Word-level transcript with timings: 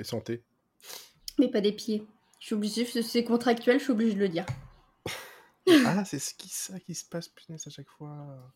et, 0.00 0.04
santé. 0.04 0.42
Mais 1.38 1.48
pas 1.48 1.60
des 1.60 1.72
pieds. 1.72 2.04
Je 2.38 2.46
suis 2.46 2.54
obligée, 2.54 2.84
c'est 2.84 3.24
contractuel, 3.24 3.78
je 3.78 3.84
suis 3.84 3.92
obligée 3.92 4.14
de 4.14 4.20
le 4.20 4.28
dire. 4.28 4.46
ah, 5.86 6.04
c'est 6.04 6.18
ce 6.18 6.34
qui, 6.34 6.48
ça 6.48 6.80
qui 6.80 6.94
se 6.94 7.04
passe, 7.04 7.28
punaise, 7.28 7.66
à 7.66 7.70
chaque 7.70 7.88
fois. 7.88 8.52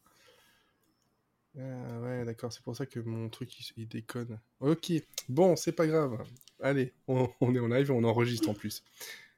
Ah, 1.59 2.01
ouais, 2.01 2.25
d'accord, 2.25 2.53
c'est 2.53 2.63
pour 2.63 2.75
ça 2.75 2.85
que 2.87 2.99
mon 3.01 3.29
truc 3.29 3.51
il, 3.77 3.87
déconne. 3.87 4.41
Ok, 4.61 4.93
bon, 5.29 5.55
c'est 5.55 5.73
pas 5.73 5.87
grave. 5.87 6.19
Allez, 6.61 6.93
on, 7.07 7.29
est 7.55 7.61
en 7.61 7.69
live 7.69 7.91
et 7.91 7.93
on 7.93 8.05
enregistre 8.05 8.49
en 8.49 8.55
plus. 8.55 8.83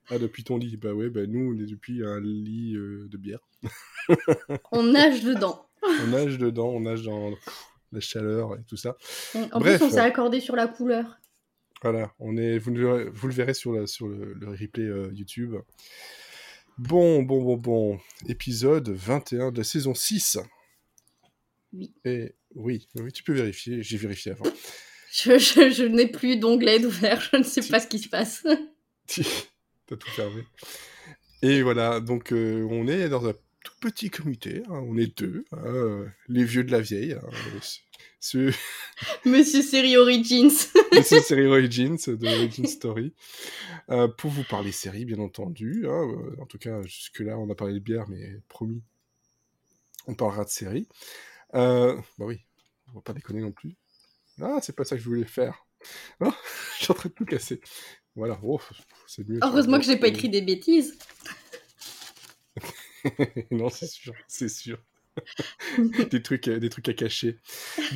Ah, 0.08 0.18
depuis 0.18 0.44
ton 0.44 0.56
lit 0.56 0.76
Bah 0.76 0.94
ouais, 0.94 1.10
bah 1.10 1.26
nous 1.26 1.52
on 1.52 1.58
est 1.58 1.66
depuis 1.66 2.04
un 2.04 2.20
lit 2.20 2.74
euh, 2.76 3.08
de 3.08 3.16
bière. 3.16 3.40
on 4.72 4.84
nage 4.84 5.24
dedans. 5.24 5.68
on 5.82 6.06
nage 6.06 6.38
dedans, 6.38 6.68
on 6.68 6.80
nage 6.80 7.02
dans 7.02 7.32
la 7.92 8.00
chaleur 8.00 8.54
et 8.54 8.62
tout 8.66 8.76
ça. 8.76 8.96
En 9.52 9.60
plus, 9.60 9.80
on 9.82 9.90
s'est 9.90 9.98
accordé 9.98 10.40
sur 10.40 10.56
la 10.56 10.68
couleur. 10.68 11.18
Voilà, 11.82 12.12
on 12.18 12.36
est, 12.36 12.58
vous, 12.58 12.70
le, 12.70 13.10
vous 13.10 13.28
le 13.28 13.34
verrez 13.34 13.54
sur, 13.54 13.72
la, 13.72 13.86
sur 13.86 14.08
le, 14.08 14.34
replay 14.48 14.84
euh, 14.84 15.10
YouTube. 15.12 15.56
Bon, 16.78 17.22
bon, 17.22 17.42
bon, 17.42 17.56
bon. 17.56 18.00
Épisode 18.28 18.88
21 18.88 19.52
de 19.52 19.58
la 19.58 19.64
saison 19.64 19.94
6. 19.94 20.38
Oui. 21.72 21.94
Et 22.04 22.34
oui, 22.54 22.88
oui, 22.94 23.12
tu 23.12 23.22
peux 23.22 23.34
vérifier, 23.34 23.82
j'ai 23.82 23.96
vérifié 23.98 24.32
avant. 24.32 24.46
Je, 25.12 25.38
je, 25.38 25.84
n'ai 25.84 26.06
plus 26.06 26.36
d'onglet 26.36 26.84
ouvert, 26.84 27.20
je 27.20 27.38
ne 27.38 27.42
sais 27.42 27.62
pas 27.62 27.80
ce 27.80 27.86
qui 27.86 27.98
se 27.98 28.08
passe. 28.08 28.42
T'as 29.06 29.96
tout 29.96 30.10
fermé. 30.10 30.42
Et 31.42 31.62
voilà, 31.62 32.00
donc 32.00 32.32
euh, 32.32 32.66
on 32.70 32.88
est 32.88 33.08
dans 33.08 33.26
un 33.26 33.34
tout 33.66 33.74
petit 33.80 34.10
comité, 34.10 34.62
hein, 34.68 34.80
on 34.86 34.96
est 34.96 35.18
deux, 35.18 35.44
hein, 35.50 36.06
les 36.28 36.44
vieux 36.44 36.62
de 36.62 36.70
la 36.70 36.80
vieille. 36.80 37.14
Hein, 37.14 37.60
ce... 38.20 38.52
Monsieur 39.24 39.60
Série 39.60 39.96
Origins. 39.96 40.52
Monsieur 40.92 41.18
Série 41.20 41.46
Origins 41.46 41.96
de 42.06 42.26
Origin 42.28 42.66
Story. 42.66 43.12
Euh, 43.90 44.06
pour 44.06 44.30
vous 44.30 44.44
parler 44.44 44.70
série, 44.70 45.04
bien 45.04 45.18
entendu. 45.18 45.84
Euh, 45.84 46.36
en 46.40 46.46
tout 46.46 46.58
cas, 46.58 46.80
jusque-là, 46.82 47.36
on 47.38 47.50
a 47.50 47.56
parlé 47.56 47.74
de 47.74 47.80
bière, 47.80 48.08
mais 48.08 48.40
promis, 48.46 48.84
on 50.06 50.14
parlera 50.14 50.44
de 50.44 50.50
série. 50.50 50.86
Euh, 51.54 51.96
bah 52.18 52.26
oui, 52.26 52.38
on 52.90 52.92
va 52.92 53.00
pas 53.00 53.14
déconner 53.14 53.40
non 53.40 53.50
plus. 53.50 53.74
Ah, 54.40 54.60
c'est 54.62 54.76
pas 54.76 54.84
ça 54.84 54.94
que 54.94 55.02
je 55.02 55.08
voulais 55.08 55.24
faire. 55.24 55.66
Oh, 56.20 56.32
je 56.78 56.84
suis 56.84 56.92
en 56.92 56.94
train 56.94 57.08
de 57.08 57.14
tout 57.14 57.26
casser. 57.26 57.60
Voilà, 58.14 58.40
oh, 58.42 58.60
c'est 59.06 59.28
mieux. 59.28 59.38
Heureusement 59.42 59.78
que 59.78 59.84
j'ai 59.84 59.98
pas 59.98 60.08
écrit 60.08 60.28
des 60.28 60.40
bêtises. 60.40 60.96
non, 63.50 63.68
c'est 63.68 63.86
sûr, 63.86 64.14
c'est 64.28 64.48
sûr. 64.48 64.78
des, 66.10 66.22
trucs, 66.22 66.48
des 66.48 66.68
trucs 66.68 66.88
à 66.88 66.92
cacher. 66.92 67.38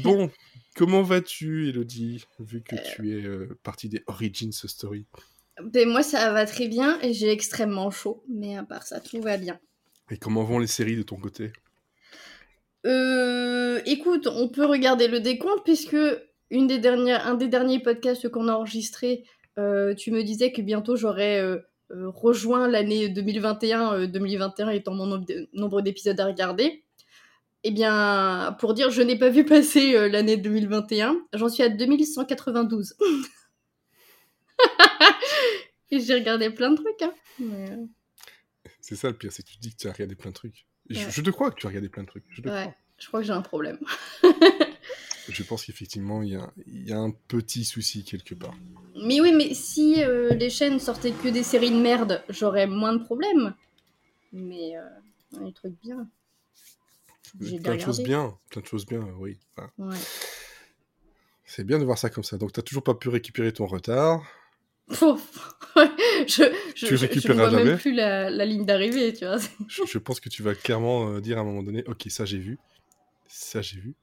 Bon, 0.02 0.30
comment 0.74 1.02
vas-tu, 1.02 1.68
Elodie, 1.68 2.24
vu 2.38 2.62
que 2.62 2.76
tu 2.76 3.10
es 3.10 3.22
euh, 3.22 3.58
partie 3.62 3.88
des 3.88 4.02
Origins 4.06 4.52
Story? 4.52 5.06
Ben, 5.62 5.88
Moi, 5.88 6.02
ça 6.02 6.32
va 6.32 6.46
très 6.46 6.68
bien 6.68 6.98
et 7.02 7.12
j'ai 7.12 7.30
extrêmement 7.30 7.90
chaud, 7.90 8.24
mais 8.28 8.56
à 8.56 8.64
part 8.64 8.84
ça, 8.84 9.00
tout 9.00 9.20
va 9.20 9.36
bien. 9.36 9.60
Et 10.10 10.16
comment 10.16 10.44
vont 10.44 10.58
les 10.58 10.66
séries 10.66 10.96
de 10.96 11.02
ton 11.02 11.16
côté? 11.16 11.52
Euh, 12.86 13.80
Écoute, 13.86 14.26
on 14.26 14.48
peut 14.48 14.64
regarder 14.64 15.08
le 15.08 15.20
décompte 15.20 15.64
puisque 15.64 15.96
une 16.50 16.66
des 16.66 16.78
dernières, 16.78 17.26
un 17.26 17.34
des 17.34 17.48
derniers 17.48 17.80
podcasts 17.80 18.28
qu'on 18.28 18.48
a 18.48 18.54
enregistré, 18.54 19.24
euh, 19.58 19.94
tu 19.94 20.10
me 20.10 20.22
disais 20.22 20.52
que 20.52 20.62
bientôt 20.62 20.96
j'aurais 20.96 21.40
euh, 21.40 21.56
euh, 21.56 21.60
rejoint 21.90 22.68
l'année 22.68 23.08
2021, 23.08 24.06
2021 24.06 24.70
étant 24.70 24.94
mon 24.94 25.24
nombre 25.52 25.82
d'épisodes 25.82 26.18
à 26.20 26.26
regarder. 26.26 26.84
Eh 27.62 27.70
bien, 27.70 28.56
pour 28.58 28.74
dire 28.74 28.90
je 28.90 29.02
n'ai 29.02 29.18
pas 29.18 29.28
vu 29.28 29.44
passer 29.44 30.08
l'année 30.08 30.36
2021, 30.36 31.20
j'en 31.34 31.48
suis 31.48 31.62
à 31.62 31.68
2192. 31.68 32.94
Et 35.90 36.00
j'ai 36.00 36.14
regardé 36.14 36.50
plein 36.50 36.70
de 36.70 36.76
trucs. 36.76 37.02
Hein. 37.02 37.12
C'est 38.80 38.96
ça 38.96 39.08
le 39.08 39.14
pire, 39.14 39.32
c'est 39.32 39.42
que 39.42 39.50
tu 39.50 39.58
dis 39.58 39.70
que 39.70 39.76
tu 39.76 39.88
as 39.88 39.92
regardé 39.92 40.14
plein 40.14 40.30
de 40.30 40.34
trucs. 40.34 40.66
Je, 40.88 41.20
te 41.20 41.30
crois 41.30 41.50
que 41.50 41.56
tu 41.56 41.66
as 41.66 41.68
regardé 41.68 41.88
plein 41.88 42.02
de 42.02 42.08
trucs. 42.08 42.24
Je, 42.30 42.42
ouais, 42.42 42.74
je 42.98 43.06
crois 43.08 43.20
que 43.20 43.26
j'ai 43.26 43.32
un 43.32 43.42
problème. 43.42 43.78
je 45.32 45.42
pense 45.42 45.64
qu'effectivement, 45.64 46.22
il 46.22 46.40
y, 46.66 46.92
a, 46.92 46.98
un 46.98 47.10
petit 47.28 47.64
souci 47.64 48.04
quelque 48.04 48.34
part. 48.34 48.54
Mais 48.94 49.20
oui, 49.20 49.32
mais 49.32 49.54
si 49.54 50.02
euh, 50.02 50.30
les 50.30 50.50
chaînes 50.50 50.78
sortaient 50.78 51.12
que 51.12 51.28
des 51.28 51.42
séries 51.42 51.70
de 51.70 51.80
merde, 51.80 52.22
j'aurais 52.28 52.66
moins 52.66 52.92
de 52.92 53.02
problèmes. 53.02 53.54
Mais 54.32 54.76
euh, 54.76 55.44
des 55.44 55.52
trucs 55.52 55.80
bien. 55.80 56.08
Plein 57.62 57.76
de 57.76 57.80
choses 57.80 58.02
bien, 58.02 58.36
plein 58.50 58.62
de 58.62 58.66
choses 58.66 58.86
bien, 58.86 59.06
oui. 59.18 59.38
ouais. 59.78 59.96
C'est 61.44 61.64
bien 61.64 61.78
de 61.78 61.84
voir 61.84 61.98
ça 61.98 62.10
comme 62.10 62.24
ça. 62.24 62.38
Donc, 62.38 62.52
tu 62.52 62.60
n'as 62.60 62.64
toujours 62.64 62.82
pas 62.82 62.94
pu 62.94 63.08
récupérer 63.08 63.52
ton 63.52 63.66
retard. 63.66 64.22
je, 64.90 66.52
je, 66.74 66.86
tu 66.86 66.94
récupéreras 66.96 67.44
je, 67.44 67.50
vois 67.50 67.58
jamais. 67.58 67.70
même 67.70 67.78
plus 67.78 67.92
la, 67.92 68.28
la 68.28 68.44
ligne 68.44 68.64
d'arrivée, 68.64 69.12
tu 69.12 69.24
vois. 69.24 69.38
je, 69.68 69.98
pense 69.98 70.18
que 70.18 70.28
tu 70.28 70.42
vas 70.42 70.54
clairement 70.54 71.10
euh, 71.10 71.20
dire 71.20 71.38
à 71.38 71.42
un 71.42 71.44
moment 71.44 71.62
donné, 71.62 71.84
ok, 71.86 72.06
ça 72.08 72.24
j'ai 72.24 72.38
vu, 72.38 72.58
ça 73.28 73.62
j'ai 73.62 73.78
vu, 73.78 73.94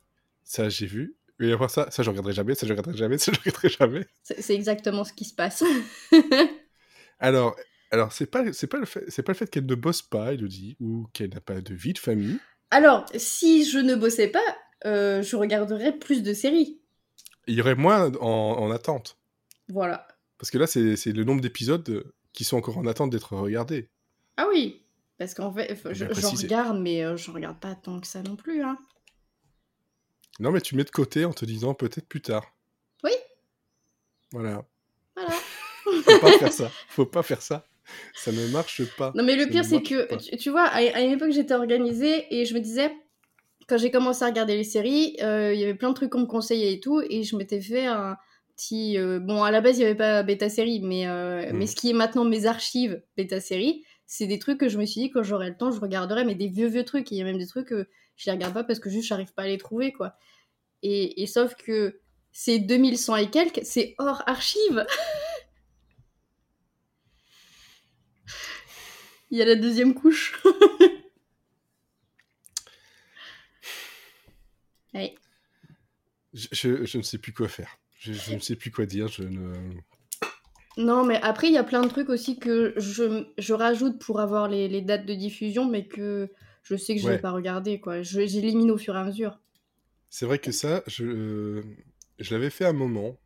ça 0.47 0.69
j'ai 0.69 0.85
vu, 0.85 1.16
et 1.40 1.52
après 1.52 1.68
ça, 1.68 1.91
ça 1.91 2.03
je 2.03 2.09
regarderai 2.09 2.34
jamais, 2.34 2.56
ça 2.56 2.66
je 2.66 2.72
regarderai 2.72 2.97
jamais, 2.97 3.18
ça 3.18 3.31
je 3.31 3.40
regarderai 3.40 3.69
jamais. 3.69 4.08
C'est 4.24 4.56
exactement 4.56 5.03
ce 5.03 5.13
qui 5.13 5.25
se 5.25 5.35
passe. 5.35 5.63
alors, 7.19 7.56
alors 7.91 8.12
c'est 8.12 8.25
pas 8.25 8.52
c'est 8.53 8.68
pas 8.68 8.80
le 8.80 8.86
fait 8.86 9.03
c'est 9.09 9.24
pas 9.24 9.34
le 9.34 9.38
fait 9.38 9.50
qu'elle 9.50 9.66
ne 9.66 9.75
bosse 9.75 10.02
pas, 10.02 10.34
Elodie, 10.34 10.78
ou 10.80 11.07
qu'elle 11.13 11.31
n'a 11.31 11.41
pas 11.41 11.62
de 11.62 11.74
vie 11.74 11.94
de 11.94 12.00
famille. 12.00 12.40
Alors, 12.72 13.06
si 13.16 13.63
je 13.69 13.78
ne 13.78 13.96
bossais 13.96 14.28
pas, 14.28 14.57
euh, 14.86 15.22
je 15.22 15.36
regarderais 15.36 15.97
plus 15.97 16.24
de 16.24 16.34
séries. 16.34 16.80
Il 17.47 17.56
y 17.56 17.62
aurait 17.62 17.75
moins 17.75 18.12
en, 18.16 18.28
en 18.28 18.72
attente. 18.72 19.18
Voilà. 19.69 20.07
Parce 20.38 20.52
que 20.52 20.57
là, 20.57 20.68
c'est 20.68 21.13
le 21.13 21.24
nombre 21.24 21.41
d'épisodes 21.41 22.12
qui 22.34 22.44
sont 22.44 22.57
encore 22.57 22.78
en 22.78 22.86
attente 22.86 23.09
d'être 23.09 23.34
regardés. 23.34 23.90
Ah 24.36 24.47
oui, 24.50 24.84
parce 25.18 25.34
qu'en 25.34 25.52
fait, 25.52 25.75
je, 25.91 26.06
regarde, 26.06 26.80
mais 26.80 27.03
euh, 27.03 27.18
je 27.18 27.31
regarde 27.31 27.59
pas 27.59 27.74
tant 27.74 28.00
que 28.00 28.06
ça 28.06 28.22
non 28.22 28.36
plus. 28.36 28.62
Hein. 28.62 28.78
Non, 30.40 30.52
mais 30.52 30.62
tu 30.62 30.75
mets 30.75 30.84
de 30.84 30.92
côté 30.92 31.25
en 31.25 31.34
te 31.34 31.46
disant 31.46 31.74
peut-être 31.74 32.08
plus 32.08 32.22
tard. 32.22 32.53
Oui. 33.03 33.12
Voilà. 34.31 34.66
Voilà. 35.16 35.31
Faut 35.84 36.20
pas 36.20 36.31
faire 36.31 36.53
ça. 36.53 36.72
Faut 36.90 37.06
pas 37.06 37.24
faire 37.24 37.42
ça. 37.42 37.66
Ça 38.14 38.31
ne 38.31 38.48
marche 38.48 38.84
pas. 38.98 39.14
Non, 39.16 39.24
mais 39.24 39.36
le 39.36 39.48
pire, 39.48 39.64
c'est 39.64 39.81
que, 39.81 40.36
tu, 40.36 40.50
vois, 40.50 40.66
à, 40.66 41.02
une 41.02 41.12
époque, 41.12 41.31
j'étais 41.31 41.53
organisée 41.53 42.25
et 42.30 42.46
je 42.46 42.53
me 42.53 42.59
disais, 42.59 42.92
quand 43.68 43.78
j'ai 43.78 43.92
commencé 43.92 44.24
à 44.24 44.28
regarder 44.28 44.58
les 44.58 44.64
séries, 44.64 45.16
euh, 45.22 45.53
il 45.53 45.59
y 45.59 45.64
avait 45.64 45.74
plein 45.74 45.90
de 45.90 45.94
trucs 45.94 46.09
qu'on 46.09 46.22
me 46.22 46.25
conseillait 46.25 46.74
et 46.74 46.80
tout, 46.80 47.02
et 47.09 47.24
je 47.24 47.38
m'étais 47.38 47.62
fait 47.62 47.86
un, 47.86 48.18
euh, 48.74 49.19
bon, 49.19 49.44
à 49.44 49.52
la 49.52 49.62
base, 49.62 49.78
il 49.78 49.80
n'y 49.80 49.86
avait 49.86 49.96
pas 49.96 50.24
bêta 50.24 50.50
série, 50.50 50.81
mais, 50.81 51.08
euh, 51.08 51.52
mais 51.54 51.66
mm. 51.66 51.68
ce 51.68 51.75
qui 51.75 51.90
est 51.90 51.94
maintenant 51.94 52.25
mes 52.25 52.45
archives 52.45 53.01
bêta 53.16 53.40
série, 53.40 53.83
c'est 54.06 54.28
des 54.28 54.40
trucs 54.40 54.60
que 54.60 54.69
je 54.69 54.78
me 54.78 54.86
suis 54.86 55.01
dit, 55.01 55.10
quand 55.12 55.24
j'aurai 55.24 55.50
le 55.50 55.57
temps, 55.57 55.72
je 55.72 55.80
regarderai, 55.80 56.24
mais 56.24 56.36
des 56.36 56.48
vieux, 56.48 56.68
vieux 56.68 56.86
trucs. 56.86 57.12
Il 57.12 57.18
y 57.18 57.22
a 57.22 57.25
même 57.25 57.38
des 57.38 57.48
trucs 57.48 57.74
je 58.18 58.25
les 58.25 58.34
regarde 58.34 58.54
pas 58.54 58.64
parce 58.64 58.80
que 58.80 58.90
juste, 58.90 59.08
j'arrive 59.08 59.34
pas 59.34 59.44
à 59.44 59.48
les 59.48 59.58
trouver, 59.58 59.94
quoi. 59.94 60.18
Et, 60.84 61.22
et 61.22 61.28
sauf 61.28 61.56
que 61.56 62.02
c'est 62.31 62.60
2100 62.60 63.16
et 63.16 63.30
quelques, 63.30 63.62
c'est 63.64 63.96
hors 63.98 64.24
archives. 64.28 64.86
il 69.31 69.38
y 69.38 69.42
a 69.42 69.46
la 69.46 69.56
deuxième 69.56 69.94
couche. 69.94 70.42
je, 76.34 76.86
je 76.86 76.98
ne 76.98 77.04
sais 77.04 77.18
plus 77.18 77.34
quoi 77.34 77.48
faire. 77.48 77.78
Je, 78.00 78.34
ne 78.34 78.40
sais 78.40 78.56
plus 78.56 78.72
quoi 78.72 78.86
dire. 78.86 79.08
Je 79.08 79.24
ne... 79.24 79.54
Non, 80.78 81.04
mais 81.04 81.19
après, 81.22 81.48
il 81.48 81.54
y 81.54 81.58
a 81.58 81.64
plein 81.64 81.81
de 81.81 81.88
trucs 81.88 82.10
aussi 82.10 82.38
que 82.38 82.74
je, 82.78 83.25
je 83.38 83.54
rajoute 83.54 84.00
pour 84.00 84.19
avoir 84.19 84.48
les, 84.48 84.68
les, 84.68 84.81
dates 84.81 85.06
de 85.06 85.16
diffusion, 85.16 85.66
mais 85.66 85.88
que 85.88 86.31
je 86.68 86.75
sais 86.75 86.96
que 86.96 87.02
je 87.02 87.08
ne 87.08 87.14
vais 87.14 87.19
pas 87.19 87.31
regarder. 87.31 87.80
quoi. 87.80 88.02
J'élimine 88.02 88.72
au 88.72 88.78
fur 88.78 88.96
et 88.96 89.00
à 89.00 89.06
mesure. 89.06 89.40
C'est 90.10 90.25
vrai 90.25 90.40
que 90.40 90.52
ça, 90.52 90.84
je, 90.88 91.64
je 92.19 92.34
l'avais 92.34 92.50
fait 92.50 92.66
à 92.66 92.69
un 92.69 92.74
moment. 92.74 93.18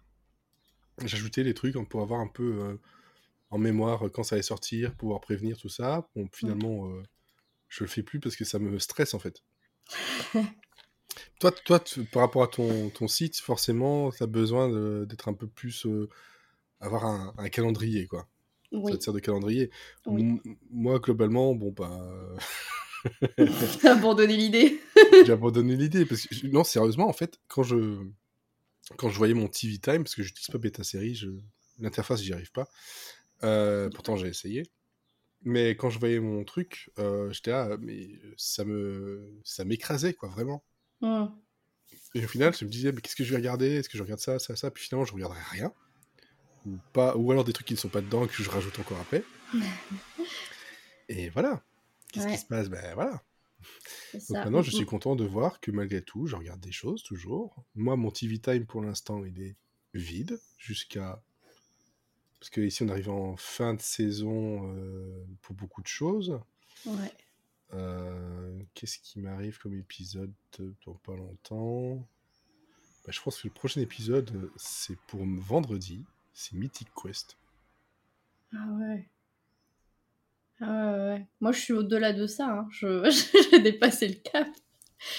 J'ajoutais 1.04 1.44
les 1.44 1.54
trucs 1.54 1.76
pour 1.90 2.02
avoir 2.02 2.20
un 2.20 2.28
peu 2.28 2.60
euh, 2.62 2.80
en 3.50 3.58
mémoire 3.58 4.04
quand 4.14 4.24
ça 4.24 4.36
allait 4.36 4.44
sortir, 4.44 4.94
pouvoir 4.96 5.22
prévenir 5.22 5.58
tout 5.58 5.70
ça. 5.70 6.08
Bon, 6.16 6.28
finalement, 6.32 6.90
je 6.90 6.96
euh, 6.96 7.04
je 7.70 7.84
le 7.84 7.90
fais 7.90 8.04
plus 8.04 8.20
parce 8.20 8.36
que 8.36 8.46
ça 8.46 8.60
me 8.60 8.78
stresse 8.78 9.14
en 9.14 9.20
fait. 9.20 9.42
Toi, 11.40 11.52
toi 11.52 11.84
par 12.12 12.22
rapport 12.22 12.44
à 12.44 12.48
ton, 12.48 12.90
ton 12.92 13.08
site, 13.08 13.38
forcément, 13.38 14.12
tu 14.12 14.22
as 14.22 14.28
besoin 14.28 14.70
d'être 15.06 15.28
un 15.28 15.34
peu 15.34 15.48
plus. 15.48 15.88
Euh, 15.88 16.08
avoir 16.80 17.06
un, 17.06 17.34
un, 17.38 17.50
calendrier, 17.50 18.06
quoi. 18.08 18.28
Ça 18.72 18.98
te 18.98 19.04
sert 19.04 19.14
de 19.14 19.20
calendrier. 19.20 19.72
Moi, 20.06 21.00
globalement, 21.00 21.56
bon, 21.56 21.72
bah. 21.72 22.38
J'ai 23.82 23.88
abandonné 23.88 24.38
l'idée. 24.38 24.82
J'ai 25.26 25.32
abandonné 25.32 25.76
l'idée. 25.76 26.06
Parce 26.06 26.28
que, 26.28 26.48
non, 26.48 26.64
sérieusement, 26.64 27.08
en 27.08 27.14
fait, 27.14 27.40
quand 27.48 27.64
je, 27.64 27.98
quand 28.98 29.10
je 29.10 29.18
voyais 29.18 29.34
mon 29.34 29.48
TV 29.48 29.78
Time, 29.78 30.04
parce 30.04 30.16
que 30.16 30.24
je 30.24 30.30
n'utilise 30.30 30.52
pas 30.52 30.58
bêta 30.58 30.84
série, 30.84 31.16
je... 31.16 31.30
l'interface, 31.80 32.22
j'y 32.22 32.34
arrive 32.34 32.52
pas. 32.52 32.68
Euh, 33.44 33.90
pourtant, 33.90 34.16
j'ai 34.18 34.28
essayé. 34.28 34.64
Mais 35.44 35.72
quand 35.72 35.90
je 35.90 36.00
voyais 36.00 36.20
mon 36.20 36.44
truc, 36.44 36.92
euh, 37.00 37.32
j'étais 37.32 37.52
là, 37.52 37.78
mais 37.80 38.10
ça 38.38 38.64
me, 38.64 39.40
ça 39.44 39.66
m'écrasait, 39.66 40.14
quoi, 40.14 40.30
vraiment. 40.30 40.64
Mmh. 41.02 41.26
Et 42.14 42.24
au 42.24 42.28
final, 42.28 42.54
je 42.56 42.66
me 42.66 42.70
disais, 42.70 42.92
mais 42.92 43.02
qu'est-ce 43.02 43.16
que 43.16 43.24
je 43.24 43.32
vais 43.32 43.38
regarder? 43.38 43.76
Est-ce 43.76 43.90
que 43.90 43.98
je 43.98 44.04
regarde 44.04 44.20
ça, 44.20 44.38
ça, 44.38 44.56
ça? 44.56 44.70
Puis 44.70 44.84
finalement, 44.84 45.06
je 45.06 45.14
regarderai 45.14 45.40
rien. 45.50 45.74
Ou, 46.68 46.78
pas, 46.94 47.16
ou 47.16 47.32
alors 47.32 47.44
des 47.44 47.54
trucs 47.54 47.66
qui 47.66 47.74
ne 47.74 47.80
sont 47.80 47.90
pas 47.90 48.02
dedans 48.02 48.28
que 48.28 48.44
je 48.44 48.50
rajoute 48.50 48.78
encore 48.80 49.00
après. 49.00 49.24
et 51.10 51.30
voilà. 51.30 51.64
Qu'est-ce 52.12 52.28
qui 52.28 52.38
se 52.38 52.46
passe? 52.46 52.70
Ben 52.70 52.94
voilà. 52.94 53.24
Donc 54.14 54.30
maintenant, 54.32 54.62
je 54.62 54.72
suis 54.72 54.86
content 54.86 55.16
de 55.16 55.24
voir 55.24 55.60
que 55.60 55.72
malgré 55.72 56.02
tout, 56.02 56.28
je 56.28 56.36
regarde 56.36 56.60
des 56.60 56.72
choses 56.72 57.04
toujours. 57.04 57.64
Moi, 57.76 57.96
mon 57.96 58.12
TV 58.12 58.40
time 58.40 58.66
pour 58.66 58.82
l'instant, 58.82 59.24
il 59.26 59.40
est 59.42 59.56
vide 59.94 60.40
jusqu'à. 60.58 61.22
Parce 62.40 62.50
que 62.50 62.62
ici, 62.62 62.82
on 62.84 62.90
arrive 62.90 63.10
en 63.10 63.36
fin 63.38 63.76
de 63.76 63.82
saison 63.82 64.74
euh, 64.74 65.26
pour 65.42 65.56
beaucoup 65.56 65.82
de 65.82 65.88
choses. 65.88 66.40
Ouais. 66.86 67.14
Euh, 67.74 68.60
Qu'est-ce 68.74 68.98
qui 69.00 69.20
m'arrive 69.20 69.60
comme 69.60 69.76
épisode 69.76 70.34
dans 70.86 70.96
pas 70.96 71.16
longtemps? 71.16 71.96
Bah, 73.06 73.12
Je 73.12 73.22
pense 73.22 73.42
que 73.42 73.48
le 73.48 73.54
prochain 73.54 73.80
épisode, 73.82 74.52
c'est 74.58 74.98
pour 75.08 75.22
vendredi. 75.24 76.04
C'est 76.34 76.54
Mythic 76.54 76.88
Quest. 76.96 77.38
Ah 78.54 78.68
ouais. 78.80 79.08
Ah. 80.62 81.18
Moi, 81.40 81.52
je 81.52 81.60
suis 81.60 81.74
au-delà 81.74 82.14
de 82.14 82.28
ça. 82.28 82.48
Hein. 82.48 82.68
Je... 82.72 83.10
J'ai 83.52 83.60
dépassé 83.60 84.08
le 84.08 84.16
cap. 84.16 84.48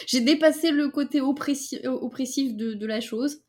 J'ai 0.07 0.21
dépassé 0.21 0.71
le 0.71 0.89
côté 0.89 1.21
oppressif, 1.21 1.81
oppressif 1.85 2.57
de, 2.57 2.87
la 2.87 3.01
chose. 3.01 3.43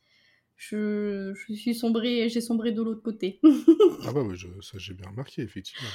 Je, 0.55 1.33
je 1.35 1.53
suis 1.53 1.73
j'ai 1.73 2.41
sombré 2.41 2.71
de 2.71 2.81
l'autre 2.81 3.03
côté. 3.03 3.39
ah 4.03 4.11
bah 4.13 4.23
je, 4.33 4.47
ça 4.61 4.77
j'ai 4.79 4.93
bien 4.93 5.09
remarqué, 5.09 5.43
effectivement. 5.43 5.89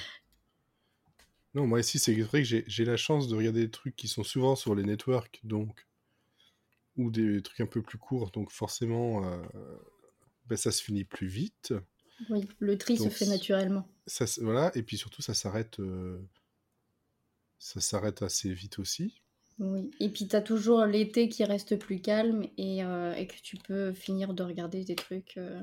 Non, 1.55 1.67
moi 1.67 1.81
ici, 1.81 1.99
c'est 1.99 2.15
vrai 2.21 2.43
que 2.43 2.63
j'ai 2.67 2.85
la 2.85 2.97
chance 2.97 3.27
de 3.27 3.35
regarder 3.35 3.63
des 3.63 3.71
trucs 3.71 3.97
qui 3.97 4.07
sont 4.07 4.23
souvent 4.23 4.55
sur 4.55 4.75
les 4.75 4.85
networks, 4.85 5.41
donc, 5.45 5.87
ou 6.97 7.11
des 7.11 7.43
trucs 7.43 7.61
un 7.61 7.67
peu 7.67 7.83
plus 7.83 7.99
courts, 7.99 8.31
donc 8.31 8.53
forcément, 8.53 9.25
euh, 9.25 9.43
ben, 10.47 10.57
ça 10.57 10.71
se 10.71 10.83
finit 10.83 11.05
plus 11.05 11.27
vite. 11.27 11.75
Oui, 12.31 12.49
le 12.59 12.77
tri 12.77 12.97
se 12.97 13.09
fait 13.09 13.27
naturellement. 13.27 13.89
Ça, 14.07 14.25
voilà, 14.41 14.73
et 14.75 14.83
puis 14.83 14.97
surtout, 14.97 15.23
ça 15.23 15.35
s'arrête 15.35 15.79
euh, 15.81 16.19
ça 17.59 17.81
s'arrête 17.81 18.23
assez 18.23 18.53
vite 18.53 18.79
aussi. 18.79 19.23
Oui, 19.59 19.91
et 19.99 20.09
puis 20.09 20.29
tu 20.29 20.37
as 20.37 20.41
toujours 20.41 20.85
l'été 20.85 21.29
qui 21.29 21.45
reste 21.45 21.77
plus 21.79 22.01
calme 22.01 22.47
et, 22.57 22.85
euh, 22.85 23.15
et, 23.15 23.27
que 23.27 23.41
tu 23.43 23.57
peux 23.57 23.93
finir 23.93 24.33
de 24.33 24.43
regarder 24.45 24.85
des 24.85 24.95
trucs 24.95 25.37
euh, 25.37 25.61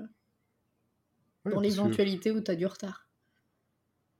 dans 1.46 1.62
l'éventualité 1.62 2.32
où 2.32 2.42
tu 2.42 2.52
as 2.52 2.56
du 2.56 2.66
retard. 2.66 3.08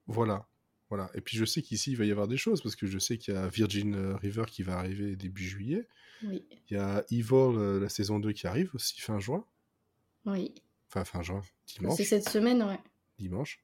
Voilà, 0.08 0.48
voilà. 0.90 1.10
Et 1.14 1.22
puis 1.22 1.38
je 1.38 1.44
sais 1.44 1.62
qu'ici, 1.62 1.92
il 1.92 1.98
va 1.98 2.06
y 2.06 2.12
avoir 2.12 2.28
des 2.28 2.38
choses 2.38 2.62
parce 2.62 2.76
que 2.76 2.88
je 2.88 3.00
sais 3.00 3.18
qu'il 3.18 3.34
y 3.34 3.38
a 3.38 3.48
Virgin 3.48 4.16
River 4.16 4.46
qui 4.50 4.64
va 4.64 4.78
arriver 4.78 5.16
début 5.16 5.44
juillet. 5.44 5.88
Oui. 6.24 6.46
Il 6.70 6.78
y 6.78 6.80
a 6.80 7.04
Evil, 7.12 7.80
la 7.82 7.90
saison 7.90 8.20
2 8.20 8.32
qui 8.32 8.48
arrive 8.48 8.72
aussi 8.76 9.02
fin 9.02 9.20
juin. 9.20 9.46
Oui. 10.26 10.54
Enfin, 10.96 11.04
fin 11.04 11.22
juin, 11.22 11.42
dimanche. 11.68 11.98
C'est 11.98 12.06
cette 12.06 12.30
semaine, 12.30 12.64
ouais. 12.64 12.80
Dimanche. 13.20 13.60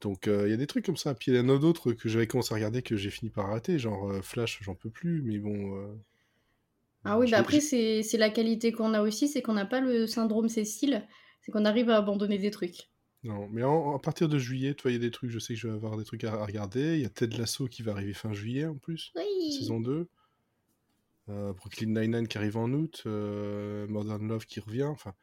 Donc 0.00 0.28
euh, 0.28 0.46
il 0.46 0.50
y 0.50 0.54
a 0.54 0.56
des 0.56 0.66
trucs 0.66 0.84
comme 0.84 0.96
ça. 0.96 1.14
Puis 1.14 1.32
il 1.32 1.36
y 1.36 1.40
en 1.40 1.48
a 1.48 1.58
d'autres 1.58 1.92
que 1.92 2.08
j'avais 2.08 2.26
commencé 2.26 2.52
à 2.52 2.56
regarder 2.56 2.82
que 2.82 2.96
j'ai 2.96 3.10
fini 3.10 3.30
par 3.30 3.48
rater. 3.48 3.78
Genre 3.78 4.10
euh, 4.10 4.20
Flash, 4.22 4.60
j'en 4.62 4.74
peux 4.74 4.90
plus, 4.90 5.22
mais 5.22 5.38
bon. 5.38 5.76
Euh, 5.78 5.94
ah 7.04 7.18
oui, 7.18 7.30
bah 7.30 7.38
après, 7.38 7.60
c'est 7.60 8.02
la 8.14 8.30
qualité 8.30 8.72
qu'on 8.72 8.94
a 8.94 9.02
aussi, 9.02 9.28
c'est 9.28 9.42
qu'on 9.42 9.54
n'a 9.54 9.66
pas 9.66 9.80
le 9.80 10.06
syndrome 10.06 10.48
Cécile, 10.48 11.06
c'est 11.42 11.52
qu'on 11.52 11.64
arrive 11.64 11.90
à 11.90 11.96
abandonner 11.96 12.38
des 12.38 12.50
trucs. 12.50 12.90
Non, 13.24 13.48
mais 13.50 13.62
à 13.62 13.98
partir 13.98 14.28
de 14.28 14.38
juillet, 14.38 14.74
tu 14.74 14.82
vois, 14.82 14.90
il 14.90 14.94
y 14.94 14.98
a 14.98 15.00
des 15.00 15.10
trucs, 15.10 15.30
je 15.30 15.38
sais 15.38 15.54
que 15.54 15.60
je 15.60 15.68
vais 15.68 15.74
avoir 15.74 15.96
des 15.96 16.04
trucs 16.04 16.24
à, 16.24 16.44
regarder. 16.44 16.96
Il 16.96 17.02
y 17.02 17.06
a 17.06 17.08
Ted 17.08 17.36
Lasso 17.38 17.66
qui 17.68 17.82
va 17.82 17.92
arriver 17.92 18.12
fin 18.12 18.34
juillet 18.34 18.66
en 18.66 18.76
plus. 18.76 19.12
Oui. 19.16 19.52
Saison 19.52 19.80
2. 19.80 20.06
Brooklyn 21.26 21.98
Nine-Nine 21.98 22.28
qui 22.28 22.36
arrive 22.36 22.58
en 22.58 22.70
août. 22.70 23.02
Modern 23.06 24.28
Love 24.28 24.44
qui 24.44 24.60
revient. 24.60 24.84
Enfin 24.84 25.14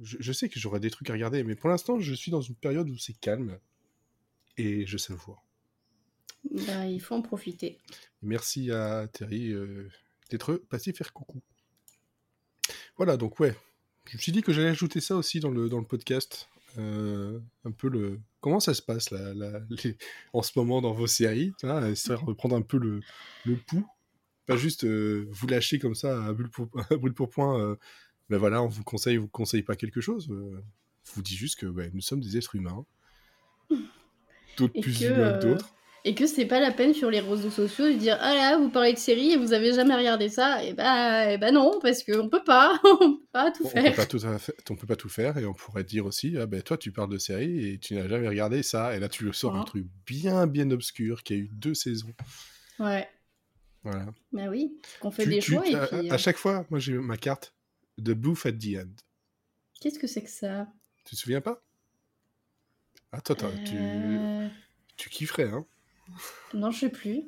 je, 0.00 0.32
sais 0.32 0.48
que 0.48 0.58
j'aurai 0.58 0.80
des 0.80 0.90
trucs 0.90 1.08
à 1.10 1.12
regarder, 1.12 1.44
mais 1.44 1.54
pour 1.54 1.70
l'instant, 1.70 2.00
je 2.00 2.14
suis 2.14 2.30
dans 2.30 2.40
une 2.40 2.56
période 2.56 2.88
où 2.88 2.98
c'est 2.98 3.18
calme 3.18 3.58
et 4.56 4.86
je 4.86 4.98
savoure. 4.98 5.44
Bah, 6.50 6.86
il 6.86 7.00
faut 7.00 7.14
en 7.14 7.22
profiter. 7.22 7.78
Merci 8.22 8.70
à 8.70 9.08
Terry 9.08 9.50
euh, 9.50 9.88
d'être 10.30 10.54
passé 10.54 10.92
faire 10.92 11.12
coucou. 11.12 11.42
Voilà, 12.96 13.16
donc 13.16 13.40
ouais, 13.40 13.56
je 14.06 14.16
me 14.16 14.20
suis 14.20 14.32
dit 14.32 14.42
que 14.42 14.52
j'allais 14.52 14.68
ajouter 14.68 15.00
ça 15.00 15.16
aussi 15.16 15.40
dans 15.40 15.50
le, 15.50 15.68
dans 15.68 15.78
le 15.78 15.86
podcast. 15.86 16.48
Euh, 16.76 17.38
un 17.64 17.70
peu 17.70 17.88
le 17.88 18.20
comment 18.40 18.58
ça 18.58 18.74
se 18.74 18.82
passe 18.82 19.12
là, 19.12 19.32
en 20.32 20.42
ce 20.42 20.58
moment 20.58 20.82
dans 20.82 20.92
vos 20.92 21.06
séries, 21.06 21.52
histoire 21.92 22.24
de 22.24 22.32
prendre 22.32 22.56
un 22.56 22.62
peu 22.62 22.78
le, 22.78 23.00
le 23.44 23.56
pouls, 23.56 23.86
pas 24.46 24.56
juste 24.56 24.82
euh, 24.82 25.28
vous 25.30 25.46
lâcher 25.46 25.78
comme 25.78 25.94
ça 25.94 26.24
à 26.24 26.32
brûle 26.32 26.50
pour, 26.50 26.68
pour 27.14 27.30
point 27.30 27.78
ben 28.30 28.38
voilà, 28.38 28.62
on 28.62 28.68
vous 28.68 28.84
conseille, 28.84 29.16
vous 29.16 29.28
conseille 29.28 29.62
pas 29.62 29.76
quelque 29.76 30.00
chose. 30.00 30.28
Euh, 30.30 30.62
vous 31.12 31.22
dit 31.22 31.36
juste 31.36 31.58
que 31.58 31.66
nous 31.66 32.00
sommes 32.00 32.20
des 32.20 32.36
êtres 32.36 32.54
humains. 32.54 32.84
D'autres 34.56 34.80
plus 34.80 35.02
humains 35.02 35.38
que 35.38 35.46
d'autres. 35.46 35.74
Et 36.06 36.14
que 36.14 36.26
c'est 36.26 36.44
pas 36.44 36.60
la 36.60 36.70
peine 36.70 36.92
sur 36.92 37.10
les 37.10 37.20
réseaux 37.20 37.50
sociaux 37.50 37.86
de 37.86 37.94
dire 37.94 38.18
Ah 38.20 38.34
là, 38.34 38.58
vous 38.58 38.68
parlez 38.68 38.92
de 38.92 38.98
série 38.98 39.32
et 39.32 39.36
vous 39.38 39.54
avez 39.54 39.72
jamais 39.72 39.96
regardé 39.96 40.28
ça. 40.28 40.62
Et 40.62 40.74
bah, 40.74 41.32
et 41.32 41.38
bah 41.38 41.50
non, 41.50 41.80
parce 41.80 42.04
qu'on 42.04 42.28
peut 42.28 42.44
pas. 42.44 42.78
on 42.84 43.16
peut 43.16 43.22
pas 43.32 43.50
tout 43.50 43.66
faire. 43.66 43.84
On 43.84 43.90
peut 43.90 43.96
pas 43.96 44.06
tout, 44.06 44.20
on 44.70 44.76
peut 44.76 44.86
pas 44.86 44.96
tout 44.96 45.08
faire 45.08 45.38
et 45.38 45.46
on 45.46 45.54
pourrait 45.54 45.82
dire 45.82 46.04
aussi 46.04 46.36
Ah 46.38 46.44
ben 46.44 46.60
toi, 46.60 46.76
tu 46.76 46.92
parles 46.92 47.10
de 47.10 47.16
série 47.16 47.70
et 47.70 47.78
tu 47.78 47.94
n'as 47.94 48.06
jamais 48.06 48.28
regardé 48.28 48.62
ça. 48.62 48.94
Et 48.94 49.00
là, 49.00 49.08
tu 49.08 49.24
le 49.24 49.32
sors 49.32 49.56
un 49.56 49.64
truc 49.64 49.86
bien, 50.06 50.46
bien 50.46 50.70
obscur 50.70 51.22
qui 51.22 51.32
a 51.32 51.36
eu 51.36 51.48
deux 51.50 51.74
saisons. 51.74 52.12
Ouais. 52.78 53.08
Voilà. 53.82 54.06
Bah 54.32 54.48
oui, 54.50 54.74
qu'on 55.00 55.10
fait 55.10 55.26
des 55.26 55.40
choix. 55.40 55.64
à, 55.74 56.14
à, 56.14 56.18
chaque 56.18 56.38
fois, 56.38 56.66
moi 56.70 56.78
j'ai 56.78 56.94
ma 56.94 57.16
carte 57.16 57.53
The 57.98 58.10
Booth 58.10 58.46
at 58.46 58.52
the 58.52 58.76
End. 58.76 58.94
Qu'est-ce 59.80 59.98
que 59.98 60.06
c'est 60.06 60.22
que 60.22 60.30
ça? 60.30 60.66
Tu 61.04 61.14
te 61.14 61.20
souviens 61.20 61.40
pas? 61.40 61.62
Attends, 63.12 63.34
tu, 63.64 63.76
euh. 63.76 64.48
tu 64.96 65.08
kifferais, 65.08 65.50
hein? 65.50 65.66
Non, 66.52 66.70
je 66.70 66.80
sais 66.80 66.88
plus. 66.88 67.22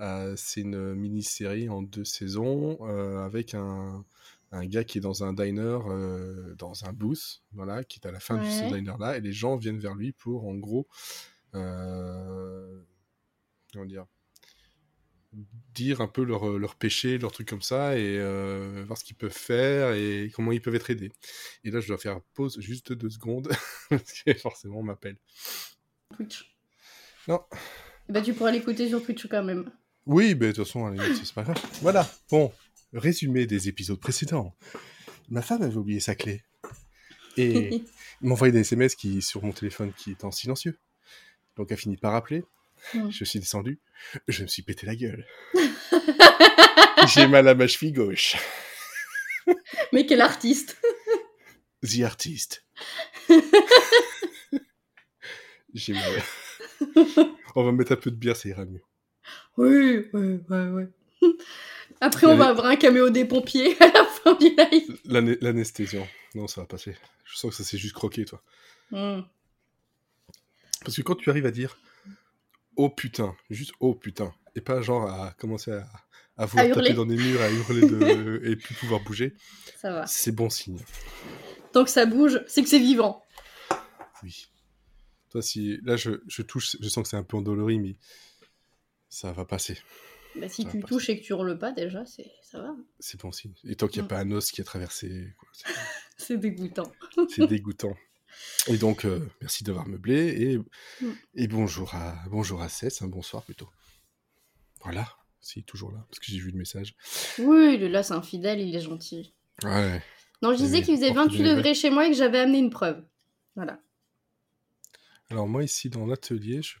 Euh, 0.00 0.34
c'est 0.36 0.62
une 0.62 0.94
mini-série 0.94 1.68
en 1.68 1.82
deux 1.82 2.04
saisons 2.04 2.78
euh, 2.88 3.24
avec 3.24 3.54
un, 3.54 4.04
un, 4.50 4.66
gars 4.66 4.82
qui 4.82 4.98
est 4.98 5.00
dans 5.00 5.22
un 5.22 5.32
diner, 5.32 5.78
dans 6.58 6.84
un 6.84 6.92
booth, 6.92 7.42
voilà, 7.52 7.84
qui 7.84 8.00
est 8.00 8.06
à 8.06 8.10
la 8.10 8.18
fin 8.18 8.38
de 8.38 8.44
ce 8.44 8.74
diner-là, 8.74 9.18
et 9.18 9.20
les 9.20 9.32
gens 9.32 9.56
viennent 9.56 9.78
vers 9.78 9.94
lui 9.94 10.12
pour, 10.12 10.48
en 10.48 10.54
gros, 10.54 10.88
comment 11.52 11.64
dire, 13.86 14.06
dire 15.74 16.00
un 16.00 16.08
peu 16.08 16.24
leur, 16.24 16.48
euh, 16.48 16.58
leur 16.58 16.74
péché, 16.74 17.18
leurs 17.18 17.32
trucs 17.32 17.48
comme 17.48 17.62
ça, 17.62 17.96
et 17.96 18.18
euh, 18.18 18.84
voir 18.86 18.98
ce 18.98 19.04
qu'ils 19.04 19.16
peuvent 19.16 19.30
faire 19.30 19.92
et 19.92 20.30
comment 20.34 20.52
ils 20.52 20.60
peuvent 20.60 20.74
être 20.74 20.90
aidés. 20.90 21.12
Et 21.64 21.70
là, 21.70 21.80
je 21.80 21.88
dois 21.88 21.98
faire 21.98 22.20
pause 22.34 22.58
juste 22.60 22.92
deux 22.92 23.10
secondes, 23.10 23.48
parce 23.90 24.22
que 24.24 24.34
forcément, 24.34 24.78
on 24.78 24.82
m'appelle. 24.82 25.16
Twitch. 26.16 26.56
Non. 27.28 27.40
Bah, 28.08 28.22
tu 28.22 28.34
pourras 28.34 28.50
l'écouter 28.50 28.88
sur 28.88 29.02
Twitch 29.04 29.26
quand 29.28 29.44
même. 29.44 29.70
Oui, 30.06 30.34
mais 30.34 30.48
de 30.48 30.52
toute 30.52 30.66
façon, 30.66 30.94
c'est 31.22 31.34
pas 31.34 31.44
grave. 31.44 31.62
Voilà, 31.82 32.10
bon, 32.30 32.52
résumé 32.92 33.46
des 33.46 33.68
épisodes 33.68 34.00
précédents. 34.00 34.56
Ma 35.28 35.42
femme 35.42 35.62
avait 35.62 35.76
oublié 35.76 36.00
sa 36.00 36.14
clé. 36.14 36.42
Et 37.36 37.82
m'a 38.20 38.32
envoyé 38.32 38.52
des 38.52 38.60
SMS 38.60 38.96
qui, 38.96 39.22
sur 39.22 39.44
mon 39.44 39.52
téléphone 39.52 39.92
qui 39.92 40.10
est 40.10 40.24
en 40.24 40.32
silencieux. 40.32 40.76
Donc, 41.56 41.70
elle 41.70 41.78
finit 41.78 41.96
par 41.96 42.14
appeler. 42.14 42.44
Mm. 42.94 43.10
Je 43.10 43.24
suis 43.24 43.38
descendu, 43.38 43.78
je 44.28 44.42
me 44.42 44.48
suis 44.48 44.62
pété 44.62 44.86
la 44.86 44.96
gueule. 44.96 45.26
J'ai 47.14 47.26
mal 47.26 47.48
à 47.48 47.54
ma 47.54 47.66
cheville 47.66 47.92
gauche. 47.92 48.36
Mais 49.92 50.06
quel 50.06 50.20
artiste 50.20 50.80
The 51.82 52.02
artiste. 52.02 52.64
J'ai 55.74 55.94
mal. 55.94 56.22
on 57.54 57.64
va 57.64 57.72
mettre 57.72 57.92
un 57.92 57.96
peu 57.96 58.10
de 58.10 58.16
bière, 58.16 58.36
ça 58.36 58.48
ira 58.48 58.64
mieux. 58.64 58.82
Oui, 59.56 60.06
oui, 60.12 60.40
oui, 60.48 60.58
oui. 61.20 61.36
Après, 62.00 62.26
on 62.26 62.36
va 62.36 62.48
avoir 62.48 62.66
un 62.66 62.76
caméo 62.76 63.10
des 63.10 63.24
pompiers 63.24 63.76
à 63.82 63.88
la 63.92 64.04
fin 64.04 64.34
du 64.34 64.48
live. 64.48 64.98
L'anesthésion. 65.04 66.06
Non, 66.34 66.46
ça 66.46 66.62
va 66.62 66.66
passer. 66.66 66.96
Je 67.24 67.36
sens 67.36 67.50
que 67.50 67.56
ça 67.56 67.64
s'est 67.68 67.78
juste 67.78 67.94
croqué, 67.94 68.24
toi. 68.24 68.42
Mm. 68.90 69.20
Parce 70.82 70.96
que 70.96 71.02
quand 71.02 71.14
tu 71.14 71.28
arrives 71.30 71.46
à 71.46 71.50
dire 71.50 71.78
oh 72.80 72.88
putain, 72.88 73.36
juste 73.50 73.72
oh 73.80 73.94
putain, 73.94 74.32
et 74.54 74.60
pas 74.62 74.80
genre 74.80 75.08
à 75.08 75.32
commencer 75.38 75.70
à, 75.70 75.86
à 76.38 76.46
vouloir 76.46 76.68
taper 76.74 76.94
dans 76.94 77.04
des 77.04 77.16
murs, 77.16 77.40
à 77.42 77.50
hurler 77.50 77.82
de... 77.82 78.40
et 78.50 78.56
plus 78.56 78.74
pouvoir 78.74 79.00
bouger. 79.02 79.34
Ça 79.76 79.92
va. 79.92 80.06
C'est 80.06 80.32
bon 80.32 80.48
signe. 80.48 80.80
Tant 81.72 81.84
que 81.84 81.90
ça 81.90 82.06
bouge, 82.06 82.42
c'est 82.48 82.62
que 82.62 82.68
c'est 82.68 82.78
vivant. 82.78 83.22
Oui. 84.22 84.46
Toi, 85.28 85.42
si 85.42 85.78
là 85.82 85.96
je, 85.96 86.22
je 86.26 86.42
touche, 86.42 86.76
je 86.80 86.88
sens 86.88 87.04
que 87.04 87.10
c'est 87.10 87.16
un 87.16 87.22
peu 87.22 87.36
endolori, 87.36 87.78
mais 87.78 87.96
ça 89.10 89.32
va 89.32 89.44
passer. 89.44 89.78
Bah, 90.36 90.48
si 90.48 90.64
tu 90.64 90.80
touches 90.80 91.10
et 91.10 91.20
que 91.20 91.24
tu 91.24 91.32
hurles 91.32 91.58
pas, 91.58 91.72
déjà, 91.72 92.06
c'est 92.06 92.30
ça 92.42 92.60
va. 92.60 92.74
C'est 92.98 93.20
bon 93.20 93.30
signe. 93.30 93.52
Et 93.64 93.76
tant 93.76 93.88
qu'il 93.88 94.00
n'y 94.00 94.04
a 94.04 94.06
mm. 94.06 94.08
pas 94.08 94.18
un 94.20 94.30
os 94.32 94.50
qui 94.50 94.62
a 94.62 94.64
traversé. 94.64 95.34
c'est 96.16 96.38
dégoûtant. 96.38 96.90
c'est 97.28 97.46
dégoûtant. 97.46 97.94
Et 98.66 98.76
donc, 98.76 99.04
euh, 99.04 99.28
merci 99.40 99.64
d'avoir 99.64 99.86
meublé 99.86 100.42
et, 100.42 100.58
mm. 101.04 101.12
et 101.34 101.48
bonjour 101.48 101.94
à 101.94 102.16
bonjour 102.28 102.62
à 102.62 102.68
Cess, 102.68 103.02
un 103.02 103.08
bonsoir 103.08 103.42
plutôt. 103.42 103.68
Voilà. 104.82 105.08
s'il 105.40 105.60
est 105.60 105.66
toujours 105.66 105.92
là, 105.92 106.04
parce 106.08 106.18
que 106.18 106.26
j'ai 106.26 106.38
vu 106.38 106.50
le 106.50 106.58
message. 106.58 106.94
Oui, 107.38 107.76
le 107.76 107.88
là, 107.88 108.02
c'est 108.02 108.14
un 108.14 108.22
fidèle, 108.22 108.60
il 108.60 108.74
est 108.74 108.80
gentil. 108.80 109.34
Ouais. 109.62 110.02
Non, 110.42 110.52
je 110.52 110.58
disais 110.58 110.82
qu'il 110.82 110.96
faisait 110.96 111.12
porte 111.12 111.30
28 111.30 111.42
des 111.42 111.54
degrés 111.54 111.74
chez 111.74 111.90
moi 111.90 112.06
et 112.06 112.10
que 112.10 112.16
j'avais 112.16 112.38
amené 112.38 112.58
une 112.58 112.70
preuve. 112.70 113.04
Voilà. 113.56 113.80
Alors 115.28 115.46
moi 115.46 115.62
ici 115.62 115.90
dans 115.90 116.06
l'atelier, 116.06 116.62
je... 116.62 116.76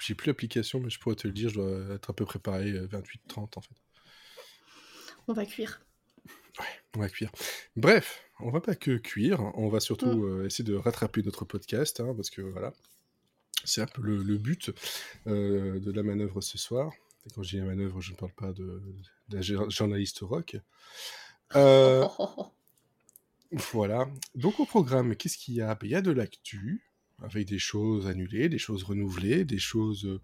j'ai 0.00 0.14
plus 0.14 0.28
l'application, 0.28 0.80
mais 0.80 0.90
je 0.90 0.98
pourrais 0.98 1.14
te 1.14 1.28
le 1.28 1.32
dire, 1.32 1.50
je 1.50 1.54
dois 1.56 1.94
être 1.94 2.10
à 2.10 2.12
peu 2.12 2.24
près 2.24 2.38
pareil, 2.38 2.72
28-30 2.72 3.56
en 3.56 3.60
fait. 3.60 3.74
On 5.28 5.32
va 5.32 5.44
cuire. 5.44 5.85
On 6.94 7.00
va 7.00 7.08
cuire. 7.08 7.30
Bref, 7.76 8.22
on 8.40 8.50
va 8.50 8.60
pas 8.60 8.74
que 8.74 8.96
cuire, 8.96 9.40
on 9.58 9.68
va 9.68 9.80
surtout 9.80 10.06
Mm. 10.12 10.24
euh, 10.42 10.46
essayer 10.46 10.64
de 10.64 10.74
rattraper 10.74 11.22
notre 11.22 11.44
podcast, 11.44 12.00
hein, 12.00 12.12
parce 12.16 12.30
que 12.30 12.40
voilà, 12.42 12.72
c'est 13.64 13.82
un 13.82 13.86
peu 13.86 14.02
le, 14.02 14.22
le 14.22 14.36
but 14.38 14.70
euh, 15.26 15.78
de 15.80 15.90
la 15.92 16.02
manœuvre 16.02 16.40
ce 16.40 16.56
soir. 16.58 16.92
Et 17.26 17.30
quand 17.34 17.42
je 17.42 17.50
dis 17.50 17.56
la 17.58 17.64
manœuvre, 17.64 18.00
je 18.00 18.12
ne 18.12 18.16
parle 18.16 18.32
pas 18.32 18.52
de, 18.52 18.82
d'un 19.28 19.42
jour- 19.42 19.68
journaliste 19.70 20.20
rock. 20.20 20.56
Euh. 21.54 22.06
Voilà. 23.72 24.08
Donc 24.34 24.58
au 24.60 24.66
programme, 24.66 25.14
qu'est-ce 25.16 25.38
qu'il 25.38 25.54
y 25.54 25.60
a? 25.62 25.74
Ben, 25.74 25.86
Il 25.86 25.90
y 25.90 25.94
a 25.94 26.02
de 26.02 26.10
l'actu, 26.10 26.82
avec 27.22 27.46
des 27.46 27.58
choses 27.60 28.06
annulées, 28.06 28.48
des 28.48 28.58
choses 28.58 28.82
renouvelées, 28.82 29.44
des 29.44 29.58
choses 29.58 30.20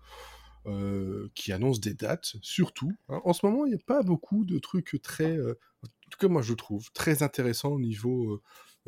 euh, 0.66 1.28
qui 1.34 1.52
annoncent 1.52 1.80
des 1.80 1.94
dates, 1.94 2.36
surtout. 2.42 2.92
hein. 3.08 3.20
En 3.24 3.32
ce 3.32 3.44
moment, 3.46 3.66
il 3.66 3.70
n'y 3.70 3.74
a 3.76 3.84
pas 3.84 4.02
beaucoup 4.02 4.44
de 4.44 4.58
trucs 4.58 5.00
très, 5.02 5.36
euh, 5.36 5.58
en 5.84 5.88
tout 6.10 6.18
cas 6.18 6.28
moi 6.28 6.42
je 6.42 6.54
trouve, 6.54 6.90
très 6.92 7.22
intéressants 7.22 7.70
au 7.72 7.80
niveau 7.80 8.34
euh, 8.34 8.42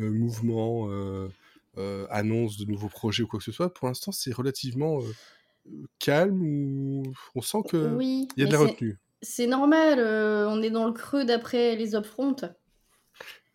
euh, 0.05 0.11
mouvement, 0.11 0.89
annonce 2.11 2.57
de 2.59 2.65
nouveaux 2.67 2.89
projets 2.89 3.23
ou 3.25 3.27
quoi 3.27 3.39
que 3.39 3.45
ce 3.45 3.53
soit. 3.53 3.73
Pour 3.73 3.89
l'instant, 3.89 4.13
c'est 4.13 4.33
relativement 4.33 5.01
calme, 5.99 6.43
ou 6.43 7.03
on 7.35 7.41
sent 7.43 7.59
qu'il 7.69 7.81
Oui, 7.97 8.29
y 8.37 8.43
a 8.43 8.47
de 8.47 8.53
la 8.53 8.59
retenue. 8.59 8.99
c'est 9.23 9.47
normal, 9.47 10.01
on 10.49 10.63
est 10.63 10.71
dans 10.71 10.87
le 10.87 10.93
creux 10.93 11.25
d'après 11.25 11.77
les 11.77 11.95
upfronts. 11.95 12.37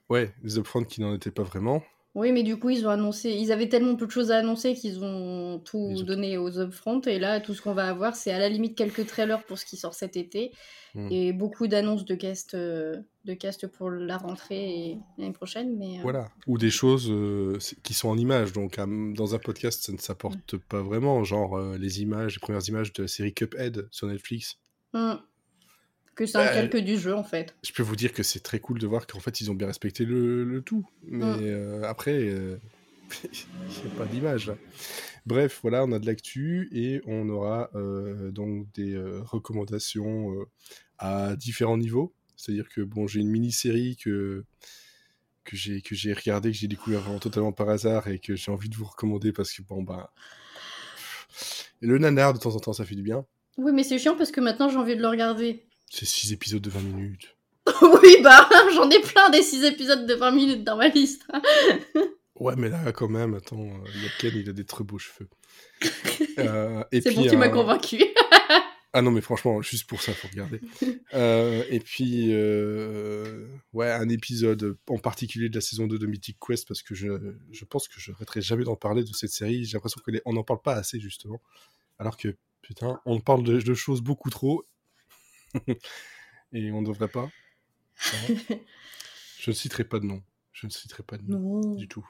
Ouais, 0.09 0.33
les 0.43 0.57
upfronts 0.57 0.83
qui 0.85 1.01
n'en 1.01 1.13
étaient 1.15 1.31
pas 1.31 1.43
vraiment. 1.43 1.83
Oui, 2.15 2.31
mais 2.31 2.41
du 2.43 2.57
coup, 2.57 2.71
ils 2.71 2.87
ont 2.87 2.89
annoncé, 2.89 3.29
ils 3.31 3.51
avaient 3.51 3.69
tellement 3.69 3.95
peu 3.95 4.07
de 4.07 4.11
choses 4.11 4.31
à 4.31 4.37
annoncer 4.37 4.73
qu'ils 4.73 5.03
ont 5.03 5.59
tout 5.63 5.77
ont- 5.77 6.01
donné 6.03 6.37
aux 6.39 6.57
upfronts. 6.59 7.01
Et 7.01 7.19
là, 7.19 7.39
tout 7.39 7.53
ce 7.53 7.61
qu'on 7.61 7.73
va 7.73 7.87
avoir, 7.87 8.15
c'est 8.15 8.31
à 8.31 8.39
la 8.39 8.49
limite 8.49 8.75
quelques 8.75 9.05
trailers 9.05 9.43
pour 9.43 9.59
ce 9.59 9.65
qui 9.65 9.77
sort 9.77 9.93
cet 9.93 10.17
été 10.17 10.51
Hmm. 10.95 11.07
et 11.11 11.33
beaucoup 11.33 11.67
d'annonces 11.67 12.03
de 12.03 12.15
cast, 12.15 12.55
euh, 12.55 12.97
de 13.25 13.35
cast 13.35 13.67
pour 13.67 13.91
la 13.91 14.17
rentrée 14.17 14.69
et 14.89 14.97
l'année 15.19 15.33
prochaine. 15.33 15.77
Mais 15.77 15.99
euh, 15.99 16.01
Voilà. 16.01 16.29
Ou 16.47 16.57
des 16.57 16.71
choses 16.71 17.11
euh, 17.11 17.59
qui 17.83 17.93
sont 17.93 18.09
en 18.09 18.17
images. 18.17 18.53
Donc, 18.53 18.79
euh, 18.79 19.13
dans 19.13 19.35
un 19.35 19.37
podcast, 19.37 19.83
ça 19.85 19.91
ne 19.91 19.99
s'apporte 19.99 20.57
pas 20.57 20.81
vraiment. 20.81 21.23
Genre 21.23 21.59
les 21.77 22.01
images, 22.01 22.33
les 22.37 22.39
premières 22.39 22.67
images 22.67 22.91
de 22.93 23.03
la 23.03 23.07
série 23.07 23.35
Cuphead 23.35 23.87
sur 23.91 24.07
Netflix. 24.07 24.57
hmm. 24.93 25.13
Que 26.19 26.25
c'est 26.25 26.37
un 26.37 26.45
Bah, 26.45 26.53
calque 26.53 26.77
du 26.77 26.97
jeu 26.99 27.15
en 27.15 27.23
fait. 27.23 27.55
Je 27.63 27.71
peux 27.71 27.83
vous 27.83 27.95
dire 27.95 28.13
que 28.13 28.23
c'est 28.23 28.41
très 28.41 28.59
cool 28.59 28.77
de 28.77 28.85
voir 28.87 29.07
qu'en 29.07 29.19
fait, 29.19 29.39
ils 29.41 29.49
ont 29.49 29.55
bien 29.55 29.67
respecté 29.67 30.05
le, 30.05 30.43
le 30.43 30.61
tout. 30.61 30.85
Mais 31.07 31.23
Mm. 31.25 31.37
euh, 31.39 31.83
après, 31.83 32.27
euh, 32.27 32.57
il 33.23 33.29
n'y 33.85 33.93
a 33.93 33.97
pas 33.97 34.05
d'image. 34.05 34.51
Bref, 35.25 35.59
voilà, 35.61 35.83
on 35.85 35.91
a 35.91 35.99
de 35.99 36.05
l'actu 36.05 36.69
et 36.73 37.01
on 37.05 37.29
aura 37.29 37.69
euh, 37.75 38.31
donc 38.31 38.67
des 38.73 38.93
euh, 38.93 39.21
recommandations 39.23 40.33
euh, 40.33 40.45
à 40.97 41.35
différents 41.35 41.77
niveaux. 41.77 42.13
C'est-à-dire 42.35 42.69
que 42.69 42.81
bon, 42.81 43.07
j'ai 43.07 43.21
une 43.21 43.29
mini-série 43.29 43.95
que 43.97 44.43
que 45.45 45.55
j'ai 45.55 45.81
que 45.81 45.95
j'ai 45.95 46.13
regardé, 46.13 46.51
que 46.51 46.57
j'ai 46.57 46.67
découvert 46.67 46.99
vraiment 47.01 47.19
totalement 47.19 47.51
par 47.51 47.69
hasard 47.69 48.07
et 48.07 48.19
que 48.19 48.35
j'ai 48.35 48.51
envie 48.51 48.69
de 48.69 48.75
vous 48.75 48.85
recommander 48.85 49.31
parce 49.33 49.51
que 49.51 49.61
bon 49.63 49.81
bah 49.81 50.11
le 51.81 51.97
nanar 51.97 52.33
de 52.33 52.39
temps 52.39 52.55
en 52.55 52.59
temps 52.59 52.73
ça 52.73 52.85
fait 52.85 52.95
du 52.95 53.01
bien. 53.03 53.25
Oui, 53.57 53.71
mais 53.73 53.83
c'est 53.83 53.97
chiant 53.97 54.15
parce 54.15 54.31
que 54.31 54.41
maintenant 54.41 54.69
j'ai 54.69 54.77
envie 54.77 54.95
de 54.95 55.01
le 55.01 55.07
regarder. 55.07 55.65
C'est 55.89 56.05
six 56.05 56.31
épisodes 56.31 56.61
de 56.61 56.69
20 56.69 56.79
minutes. 56.81 57.35
oui, 57.81 58.17
bah 58.23 58.47
j'en 58.75 58.89
ai 58.89 58.99
plein 59.01 59.29
des 59.29 59.41
6 59.41 59.63
épisodes 59.65 60.05
de 60.05 60.13
20 60.13 60.31
minutes 60.31 60.63
dans 60.63 60.77
ma 60.77 60.87
liste. 60.87 61.25
Ouais, 62.39 62.53
mais 62.55 62.69
là, 62.69 62.93
quand 62.93 63.09
même, 63.09 63.33
attends, 63.33 63.59
euh, 63.59 63.89
il 63.93 64.05
a 64.05 64.09
Ken, 64.17 64.31
il 64.33 64.49
a 64.49 64.53
des 64.53 64.63
très 64.63 64.85
beaux 64.85 64.97
cheveux. 64.97 65.27
Euh, 66.37 66.85
C'est 66.93 67.13
bon, 67.13 67.27
tu 67.27 67.35
m'as 67.35 67.47
euh, 67.47 67.49
convaincu. 67.49 68.01
Ah 68.93 69.01
non, 69.01 69.11
mais 69.11 69.19
franchement, 69.19 69.61
juste 69.61 69.87
pour 69.89 70.01
ça, 70.01 70.13
faut 70.13 70.29
regarder. 70.29 70.61
Euh, 71.13 71.63
et 71.69 71.81
puis, 71.81 72.29
euh, 72.29 73.45
ouais, 73.73 73.91
un 73.91 74.07
épisode 74.07 74.77
en 74.87 74.97
particulier 74.97 75.49
de 75.49 75.55
la 75.55 75.61
saison 75.61 75.85
2 75.85 75.99
de 75.99 76.07
Mythic 76.07 76.37
Quest, 76.39 76.65
parce 76.65 76.81
que 76.81 76.95
je, 76.95 77.07
je 77.51 77.65
pense 77.65 77.89
que 77.89 77.99
je 77.99 78.11
n'arrêterai 78.11 78.41
jamais 78.41 78.63
d'en 78.63 78.77
parler 78.77 79.03
de 79.03 79.13
cette 79.13 79.31
série. 79.31 79.65
J'ai 79.65 79.73
l'impression 79.73 80.01
qu'on 80.01 80.33
n'en 80.33 80.43
parle 80.43 80.61
pas 80.61 80.75
assez, 80.75 80.99
justement. 80.99 81.41
Alors 81.99 82.15
que, 82.15 82.35
putain, 82.61 83.01
on 83.05 83.19
parle 83.19 83.43
de, 83.43 83.59
de 83.59 83.73
choses 83.73 84.01
beaucoup 84.01 84.29
trop. 84.29 84.63
et 86.53 86.71
on 86.71 86.81
ne 86.81 86.87
devrait 86.87 87.07
pas? 87.07 87.29
Je 89.39 89.51
ne 89.51 89.55
citerai 89.55 89.83
pas 89.83 89.99
de 89.99 90.05
nom. 90.05 90.21
Je 90.51 90.67
ne 90.67 90.71
citerai 90.71 91.03
pas 91.03 91.17
de 91.17 91.23
nom 91.23 91.39
non. 91.61 91.75
du 91.75 91.87
tout. 91.87 92.05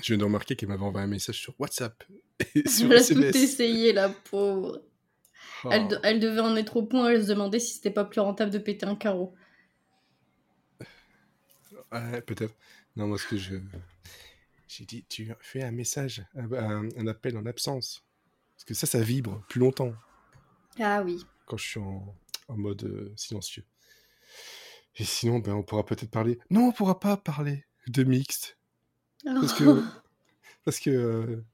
Je 0.00 0.08
viens 0.08 0.18
de 0.18 0.24
remarquer 0.24 0.56
qu'elle 0.56 0.68
m'avait 0.70 0.82
envoyé 0.82 1.04
un 1.04 1.08
message 1.10 1.38
sur 1.38 1.54
WhatsApp 1.60 2.02
et 2.54 2.68
sur 2.68 2.90
Elle 2.90 2.98
a 2.98 3.04
tout 3.04 3.36
essayé, 3.36 3.92
la 3.92 4.08
pauvre. 4.08 4.82
Oh. 5.64 5.68
Elle, 5.70 5.88
de- 5.88 5.98
elle 6.02 6.18
devait 6.18 6.40
en 6.40 6.56
être 6.56 6.76
au 6.76 6.82
point, 6.84 7.10
elle 7.10 7.22
se 7.22 7.28
demandait 7.28 7.60
si 7.60 7.74
c'était 7.74 7.90
pas 7.90 8.04
plus 8.04 8.20
rentable 8.20 8.50
de 8.50 8.58
péter 8.58 8.86
un 8.86 8.96
carreau. 8.96 9.34
Ouais, 11.92 12.22
peut-être. 12.22 12.54
Non, 12.96 13.06
moi, 13.06 13.18
ce 13.18 13.26
que 13.26 13.36
je. 13.36 13.56
J'ai 14.68 14.84
dit, 14.86 15.04
tu 15.08 15.30
fais 15.40 15.62
un 15.62 15.70
message, 15.70 16.24
un, 16.34 16.50
un- 16.52 16.88
un 16.96 17.06
appel 17.06 17.36
en 17.36 17.44
absence. 17.46 18.04
Parce 18.54 18.64
que 18.64 18.74
ça, 18.74 18.86
ça 18.86 19.00
vibre 19.00 19.42
plus 19.48 19.60
longtemps 19.60 19.92
Ah 20.80 21.02
oui. 21.04 21.24
Quand 21.52 21.58
je 21.58 21.68
suis 21.68 21.80
en, 21.80 22.16
en 22.48 22.56
mode 22.56 22.82
euh, 22.84 23.12
silencieux. 23.14 23.66
Et 24.96 25.04
sinon, 25.04 25.38
ben, 25.38 25.52
on 25.52 25.62
pourra 25.62 25.84
peut-être 25.84 26.10
parler. 26.10 26.38
Non, 26.48 26.68
on 26.68 26.72
pourra 26.72 26.98
pas 26.98 27.18
parler 27.18 27.66
de 27.88 28.04
mixte. 28.04 28.56
Parce 29.22 29.52
que, 29.52 29.84
parce 30.64 30.80
que 30.80 30.88
euh, 30.88 31.44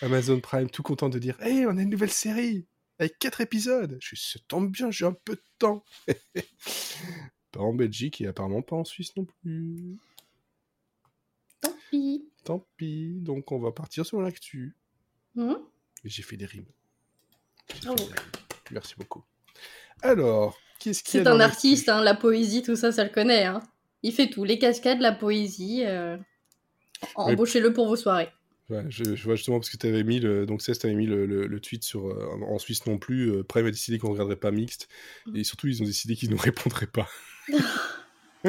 Amazon 0.00 0.38
Prime, 0.38 0.70
tout 0.70 0.84
content 0.84 1.08
de 1.08 1.18
dire 1.18 1.36
Hey, 1.42 1.66
on 1.66 1.76
a 1.76 1.82
une 1.82 1.90
nouvelle 1.90 2.12
série 2.12 2.68
avec 3.00 3.18
quatre 3.18 3.40
épisodes. 3.40 3.98
Je 4.00 4.06
suis, 4.06 4.16
ça 4.16 4.38
tombe 4.46 4.70
bien, 4.70 4.92
j'ai 4.92 5.06
un 5.06 5.12
peu 5.12 5.34
de 5.34 5.42
temps. 5.58 5.84
pas 7.50 7.58
en 7.58 7.74
Belgique 7.74 8.20
et 8.20 8.28
apparemment 8.28 8.62
pas 8.62 8.76
en 8.76 8.84
Suisse 8.84 9.16
non 9.16 9.24
plus. 9.24 9.96
Tant 11.60 11.74
pis. 11.90 12.28
Tant 12.44 12.64
pis, 12.76 13.18
donc 13.22 13.50
on 13.50 13.58
va 13.58 13.72
partir 13.72 14.06
sur 14.06 14.20
l'actu. 14.20 14.76
Et 15.36 15.42
J'ai 16.04 16.22
fait 16.22 16.36
des 16.36 16.46
rimes. 16.46 16.70
J'ai 17.74 17.80
Bravo. 17.80 17.96
fait 18.04 18.04
des 18.04 18.20
rimes. 18.20 18.30
Merci 18.70 18.94
beaucoup. 18.96 19.24
Alors, 20.02 20.58
qu'est-ce 20.80 21.02
qu'il 21.02 21.18
y 21.18 21.20
a 21.20 21.24
C'est 21.24 21.30
un 21.30 21.40
artiste, 21.40 21.88
hein, 21.88 22.02
la 22.02 22.14
poésie, 22.14 22.62
tout 22.62 22.76
ça, 22.76 22.92
ça 22.92 23.04
le 23.04 23.10
connaît. 23.10 23.44
Hein. 23.44 23.60
Il 24.02 24.12
fait 24.12 24.28
tout, 24.28 24.44
les 24.44 24.58
cascades, 24.58 25.00
la 25.00 25.12
poésie. 25.12 25.82
euh. 25.86 26.16
Embauchez-le 27.14 27.72
pour 27.72 27.86
vos 27.88 27.96
soirées. 27.96 28.28
Ouais, 28.70 28.84
je, 28.88 29.14
je 29.16 29.24
vois 29.24 29.34
justement 29.36 29.58
parce 29.58 29.70
que 29.70 29.76
tu 29.78 29.86
avais 29.86 30.02
mis 30.04 30.20
le 30.20 30.44
donc 30.44 30.60
Cest 30.60 30.84
avait 30.84 30.94
mis 30.94 31.06
le, 31.06 31.24
le- 31.26 31.46
le 31.46 31.60
tweet 31.60 31.84
sur 31.84 32.08
euh, 32.08 32.28
en 32.48 32.58
Suisse 32.58 32.84
non 32.86 32.98
plus. 32.98 33.30
Euh, 33.30 33.42
Prime 33.42 33.64
a 33.66 33.70
décidé 33.70 33.98
qu'on 33.98 34.08
ne 34.08 34.12
regarderait 34.12 34.36
pas 34.36 34.50
mixte 34.50 34.88
Mm. 35.26 35.36
et 35.36 35.44
surtout 35.44 35.68
ils 35.68 35.82
ont 35.82 35.86
décidé 35.86 36.16
qu'ils 36.16 36.30
ne 36.30 36.36
répondraient 36.38 36.86
pas. 36.86 37.08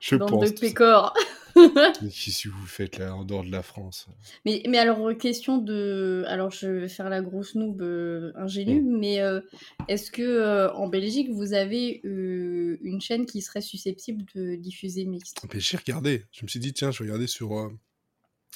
je 0.00 0.16
Bande 0.16 0.28
pense. 0.30 0.52
de 0.54 0.60
pécores. 0.60 1.14
Qu'est-ce 1.54 2.44
que 2.44 2.48
vous 2.48 2.66
faites 2.66 2.98
là 2.98 3.14
en 3.14 3.24
dehors 3.24 3.44
de 3.44 3.50
la 3.50 3.62
France? 3.62 4.06
Mais, 4.44 4.62
mais 4.68 4.78
alors, 4.78 5.06
euh, 5.08 5.14
question 5.14 5.58
de. 5.58 6.24
Alors, 6.26 6.50
je 6.50 6.68
vais 6.68 6.88
faire 6.88 7.08
la 7.08 7.20
grosse 7.22 7.54
noob 7.54 7.80
euh, 7.82 8.32
ingénue, 8.36 8.82
mais 8.82 9.20
euh, 9.20 9.40
est-ce 9.88 10.10
que 10.10 10.22
euh, 10.22 10.72
en 10.74 10.88
Belgique, 10.88 11.30
vous 11.30 11.52
avez 11.54 12.00
une 12.04 13.00
chaîne 13.00 13.26
qui 13.26 13.42
serait 13.42 13.60
susceptible 13.60 14.24
de 14.34 14.54
diffuser 14.56 15.04
mixte? 15.04 15.42
Mais 15.52 15.60
J'ai 15.60 15.76
regardé. 15.76 16.24
Je 16.32 16.44
me 16.44 16.48
suis 16.48 16.60
dit 16.60 16.72
tiens, 16.72 16.90
je 16.90 16.98
vais 17.02 17.08
regarder 17.10 17.26
sur 17.26 17.70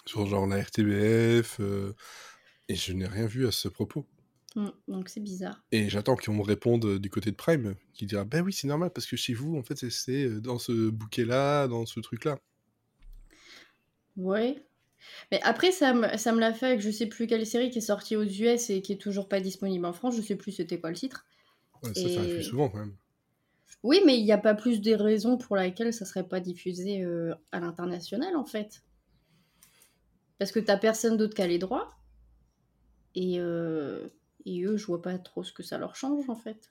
sur 0.06 0.26
genre 0.26 0.46
la 0.46 0.62
RTBF 0.62 1.60
et 2.68 2.74
je 2.74 2.92
n'ai 2.92 3.06
rien 3.06 3.26
vu 3.26 3.46
à 3.46 3.52
ce 3.52 3.68
propos. 3.68 4.06
Hmm, 4.54 4.70
Donc, 4.88 5.08
c'est 5.10 5.20
bizarre. 5.20 5.62
Et 5.72 5.90
j'attends 5.90 6.16
qu'on 6.16 6.32
me 6.34 6.42
réponde 6.42 6.98
du 6.98 7.10
côté 7.10 7.30
de 7.30 7.36
Prime, 7.36 7.74
qui 7.92 8.06
dira 8.06 8.24
ben 8.24 8.42
oui 8.42 8.52
c'est 8.52 8.66
normal 8.68 8.90
parce 8.94 9.06
que 9.06 9.16
chez 9.16 9.34
vous 9.34 9.56
en 9.56 9.62
fait 9.62 9.76
c'est- 9.90 10.40
dans 10.40 10.58
ce 10.58 10.88
bouquet 10.90 11.24
là, 11.24 11.66
dans 11.68 11.84
ce 11.86 12.00
truc 12.00 12.24
là. 12.24 12.38
Ouais. 14.16 14.62
Mais 15.30 15.40
après, 15.42 15.72
ça 15.72 15.92
me, 15.92 16.16
ça 16.16 16.32
me 16.32 16.40
l'a 16.40 16.52
fait 16.52 16.66
avec 16.66 16.80
je 16.80 16.90
sais 16.90 17.06
plus 17.06 17.26
quelle 17.26 17.46
série 17.46 17.70
qui 17.70 17.78
est 17.78 17.82
sortie 17.82 18.16
aux 18.16 18.24
US 18.24 18.70
et 18.70 18.82
qui 18.82 18.92
est 18.92 19.00
toujours 19.00 19.28
pas 19.28 19.40
disponible 19.40 19.84
en 19.86 19.92
France. 19.92 20.16
Je 20.16 20.22
sais 20.22 20.36
plus 20.36 20.52
c'était 20.52 20.80
quoi 20.80 20.90
le 20.90 20.96
titre. 20.96 21.26
Ouais, 21.82 21.94
ça, 21.94 22.08
ça 22.08 22.20
arrive 22.20 22.38
Et- 22.38 22.42
souvent 22.42 22.68
quand 22.68 22.78
même. 22.78 22.96
Oui, 23.82 24.00
mais 24.04 24.18
il 24.18 24.24
n'y 24.24 24.32
a 24.32 24.38
pas 24.38 24.54
plus 24.54 24.80
des 24.80 24.96
raisons 24.96 25.36
pour 25.36 25.56
lesquelles 25.56 25.92
ça 25.92 26.04
serait 26.04 26.26
pas 26.26 26.40
diffusé 26.40 27.02
euh, 27.04 27.34
à 27.52 27.60
l'international 27.60 28.34
en 28.36 28.44
fait. 28.44 28.82
Parce 30.38 30.50
que 30.52 30.60
t'as 30.60 30.76
personne 30.76 31.16
d'autre 31.16 31.34
qu'à 31.34 31.46
les 31.46 31.58
droits. 31.58 31.94
Et, 33.14 33.38
euh, 33.38 34.08
et 34.44 34.62
eux, 34.64 34.76
je 34.76 34.86
vois 34.86 35.02
pas 35.02 35.18
trop 35.18 35.42
ce 35.44 35.52
que 35.52 35.62
ça 35.62 35.78
leur 35.78 35.96
change 35.96 36.28
en 36.28 36.34
fait. 36.36 36.70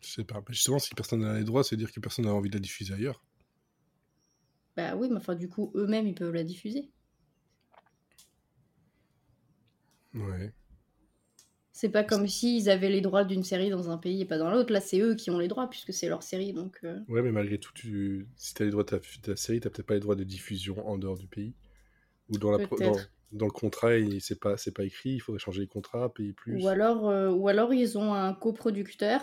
Je 0.00 0.08
sais 0.08 0.24
pas. 0.24 0.42
Justement, 0.48 0.78
si 0.78 0.94
personne 0.94 1.20
n'a 1.20 1.38
les 1.38 1.44
droits, 1.44 1.64
c'est 1.64 1.76
dire 1.76 1.90
que 1.92 2.00
personne 2.00 2.26
n'a 2.26 2.32
envie 2.34 2.50
de 2.50 2.56
la 2.56 2.60
diffuser 2.60 2.94
ailleurs. 2.94 3.22
Bah 4.76 4.94
oui, 4.96 5.08
mais 5.10 5.16
enfin 5.16 5.34
du 5.34 5.48
coup, 5.48 5.72
eux-mêmes, 5.74 6.06
ils 6.06 6.14
peuvent 6.14 6.34
la 6.34 6.44
diffuser. 6.44 6.90
Ouais. 10.14 10.52
C'est 11.72 11.90
pas 11.90 12.04
comme 12.04 12.26
s'ils 12.26 12.70
avaient 12.70 12.88
les 12.88 13.02
droits 13.02 13.24
d'une 13.24 13.44
série 13.44 13.68
dans 13.68 13.90
un 13.90 13.98
pays 13.98 14.22
et 14.22 14.24
pas 14.24 14.38
dans 14.38 14.50
l'autre. 14.50 14.72
Là, 14.72 14.80
c'est 14.80 14.98
eux 14.98 15.14
qui 15.14 15.30
ont 15.30 15.38
les 15.38 15.46
droits 15.48 15.68
puisque 15.68 15.92
c'est 15.92 16.08
leur 16.08 16.22
série. 16.22 16.54
Donc, 16.54 16.78
euh. 16.84 16.98
Ouais, 17.08 17.20
mais 17.20 17.32
malgré 17.32 17.58
tout, 17.58 17.72
tu... 17.74 18.26
si 18.36 18.54
tu 18.54 18.62
as 18.62 18.64
les 18.64 18.70
droits 18.70 18.82
de 18.84 18.88
ta, 18.88 18.98
ta 19.22 19.36
série, 19.36 19.60
tu 19.60 19.68
peut-être 19.68 19.86
pas 19.86 19.94
les 19.94 20.00
droits 20.00 20.16
de 20.16 20.24
diffusion 20.24 20.88
en 20.88 20.96
dehors 20.96 21.18
du 21.18 21.26
pays. 21.26 21.52
Ou 22.30 22.38
dans, 22.38 22.50
la 22.50 22.66
dans, 23.32 23.46
le 23.46 23.50
contrat, 23.52 23.96
il- 23.96 24.22
c'est 24.22 24.40
pas, 24.40 24.56
écrit, 24.78 25.10
il 25.10 25.20
faudrait 25.20 25.38
changer 25.38 25.60
les 25.60 25.66
contrats, 25.66 26.12
payer 26.12 26.32
plus. 26.32 26.62
Ou 26.62 26.68
alors, 26.68 27.10
euh, 27.10 27.30
ou 27.30 27.48
alors 27.48 27.74
ils 27.74 27.98
ont 27.98 28.14
un 28.14 28.32
coproducteur 28.32 29.20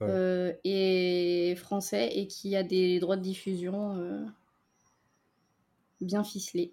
Ouais. 0.00 0.08
euh, 0.08 0.52
et 0.64 1.54
français 1.56 2.10
et 2.14 2.26
qui 2.26 2.56
a 2.56 2.62
des 2.62 2.98
droits 3.00 3.16
de 3.16 3.22
diffusion 3.22 3.96
bien 6.04 6.24
ficelés. 6.24 6.72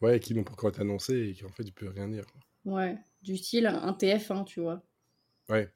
Ouais, 0.00 0.18
qui 0.20 0.34
n'ont 0.34 0.44
pas 0.44 0.52
encore 0.52 0.70
été 0.70 0.80
annoncés 0.80 1.28
et 1.30 1.34
qui 1.34 1.44
en 1.44 1.50
fait, 1.50 1.64
tu 1.64 1.72
peux 1.72 1.88
rien 1.88 2.08
dire. 2.08 2.24
Ouais, 2.64 2.98
du 3.22 3.36
style 3.36 3.66
un 3.66 3.92
TF1, 3.92 4.44
tu 4.44 4.60
vois. 4.60 4.82
Ouais. 5.48 5.72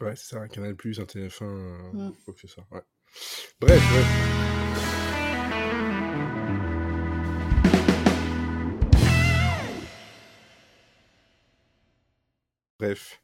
Ouais, 0.00 0.14
c'est 0.16 0.34
ça, 0.34 0.40
un 0.40 0.48
Canal 0.48 0.76
Plus, 0.76 1.00
un 1.00 1.04
TF1, 1.04 1.44
euh, 1.44 1.92
Mm. 1.92 2.12
que 2.36 2.46
ça. 2.48 2.66
Ouais. 2.70 2.82
Bref, 3.60 3.82
bref. 3.92 5.14
Bref, 12.78 13.22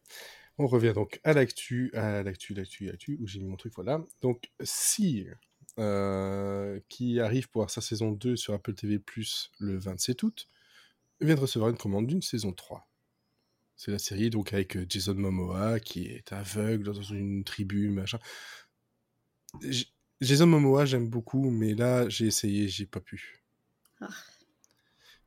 on 0.58 0.66
revient 0.66 0.92
donc 0.94 1.20
à 1.24 1.32
l'actu, 1.32 1.90
à 1.94 2.22
l'actu, 2.22 2.54
l'actu, 2.54 2.84
l'actu, 2.86 3.18
où 3.20 3.26
j'ai 3.26 3.40
mis 3.40 3.48
mon 3.48 3.56
truc, 3.56 3.72
voilà. 3.74 4.04
Donc, 4.22 4.50
si 4.62 5.26
euh, 5.78 6.80
qui 6.88 7.20
arrive 7.20 7.48
pour 7.50 7.62
avoir 7.62 7.70
sa 7.70 7.80
saison 7.80 8.12
2 8.12 8.36
sur 8.36 8.54
Apple 8.54 8.74
TV+, 8.74 9.00
le 9.58 9.78
27 9.78 10.22
août, 10.22 10.48
vient 11.20 11.36
de 11.36 11.40
recevoir 11.40 11.70
une 11.70 11.78
commande 11.78 12.06
d'une 12.08 12.22
saison 12.22 12.52
3. 12.52 12.88
C'est 13.76 13.92
la 13.92 13.98
série 13.98 14.30
donc 14.30 14.52
avec 14.52 14.76
euh, 14.76 14.86
Jason 14.88 15.14
Momoa 15.14 15.80
qui 15.80 16.06
est 16.06 16.32
aveugle 16.32 16.84
dans 16.84 17.02
une 17.02 17.44
tribu, 17.44 17.90
machin. 17.90 18.18
J- 19.62 19.90
Jason 20.20 20.46
Momoa, 20.48 20.84
j'aime 20.84 21.08
beaucoup, 21.08 21.48
mais 21.50 21.74
là, 21.74 22.06
j'ai 22.10 22.26
essayé, 22.26 22.68
j'ai 22.68 22.84
pas 22.84 23.00
pu. 23.00 23.42
Ah. 24.00 24.30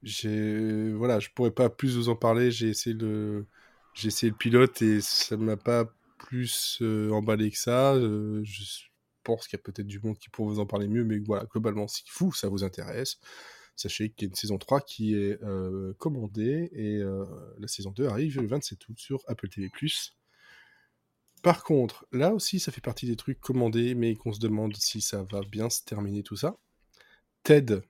J'ai 0.04 0.92
voilà, 0.94 1.20
je 1.20 1.30
pourrais 1.30 1.52
pas 1.52 1.70
plus 1.70 1.96
vous 1.96 2.10
en 2.10 2.16
parler. 2.16 2.52
J'ai 2.52 2.70
essayé 2.70 2.96
le, 2.96 3.46
j'ai 3.94 4.08
essayé 4.10 4.32
le 4.32 4.38
pilote 4.38 4.82
et 4.82 5.02
ça 5.02 5.38
m'a 5.38 5.58
pas 5.58 5.86
plus 6.18 6.80
euh, 6.82 7.12
emballé 7.12 7.52
que 7.52 7.58
ça. 7.58 7.94
Euh, 7.96 8.42
je 8.44 8.64
pense 9.24 9.48
qu'il 9.48 9.58
y 9.58 9.62
a 9.62 9.64
peut-être 9.64 9.88
du 9.88 10.00
monde 10.00 10.18
qui 10.18 10.30
pourrait 10.30 10.54
vous 10.54 10.60
en 10.60 10.66
parler 10.66 10.88
mieux, 10.88 11.04
mais 11.04 11.20
voilà, 11.20 11.46
globalement, 11.46 11.88
si 11.88 12.04
vous 12.18 12.34
ça 12.34 12.50
vous 12.50 12.64
intéresse, 12.64 13.20
sachez 13.76 14.10
qu'il 14.10 14.28
y 14.28 14.30
a 14.30 14.30
une 14.30 14.36
saison 14.36 14.58
3 14.58 14.82
qui 14.82 15.16
est 15.16 15.42
euh, 15.44 15.94
commandée 15.98 16.70
et 16.74 16.98
euh, 16.98 17.26
la 17.58 17.68
saison 17.68 17.92
2 17.92 18.08
arrive 18.08 18.40
le 18.42 18.48
27 18.48 18.88
août 18.90 19.00
sur 19.00 19.24
Apple 19.28 19.50
TV+. 19.50 19.72
Par 21.44 21.64
contre, 21.64 22.08
là 22.14 22.34
aussi, 22.34 22.60
ça 22.60 22.72
fait 22.72 22.82
partie 22.82 23.06
des 23.06 23.18
trucs 23.18 23.42
commandés, 23.42 23.96
mais 23.96 24.16
qu'on 24.16 24.32
se 24.32 24.40
demande 24.40 24.78
si 24.78 25.02
ça 25.02 25.24
va 25.24 25.42
bien 25.42 25.70
se 25.70 25.84
terminer 25.84 26.24
tout 26.24 26.38
ça. 26.38 26.58
Ted, 27.44 27.76
vous 27.76 27.82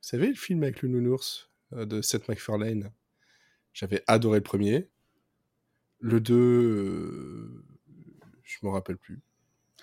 savez 0.00 0.26
le 0.26 0.34
film 0.34 0.64
avec 0.64 0.82
le 0.82 0.88
nounours 0.88 1.48
euh, 1.74 1.86
de 1.86 2.02
Seth 2.02 2.26
MacFarlane? 2.28 2.92
J'avais 3.72 4.02
adoré 4.08 4.38
le 4.38 4.42
premier. 4.42 4.88
Le 6.00 6.20
2, 6.20 6.34
euh, 6.34 7.64
je 8.42 8.58
me 8.64 8.70
rappelle 8.70 8.98
plus. 8.98 9.22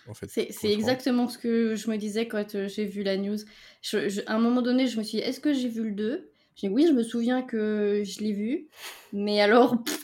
En 0.09 0.13
fait, 0.13 0.29
C'est 0.29 0.49
exactement 0.73 1.27
ce 1.27 1.37
que 1.37 1.75
je 1.75 1.89
me 1.89 1.97
disais 1.97 2.27
quand 2.27 2.55
euh, 2.55 2.67
j'ai 2.67 2.85
vu 2.85 3.03
la 3.03 3.17
news. 3.17 3.37
Je- 3.81 4.09
je- 4.09 4.21
à 4.27 4.35
un 4.35 4.39
moment 4.39 4.61
donné, 4.61 4.87
je 4.87 4.97
me 4.97 5.03
suis 5.03 5.17
dit, 5.19 5.23
est-ce 5.23 5.39
que 5.39 5.53
j'ai 5.53 5.69
vu 5.69 5.83
le 5.85 5.91
2 5.91 6.31
J'ai 6.55 6.67
dit, 6.67 6.73
oui, 6.73 6.85
je 6.87 6.93
me 6.93 7.03
souviens 7.03 7.41
que 7.41 8.03
je 8.05 8.19
l'ai 8.19 8.33
vu. 8.33 8.67
Mais 9.13 9.41
alors, 9.41 9.83
pff, 9.83 10.01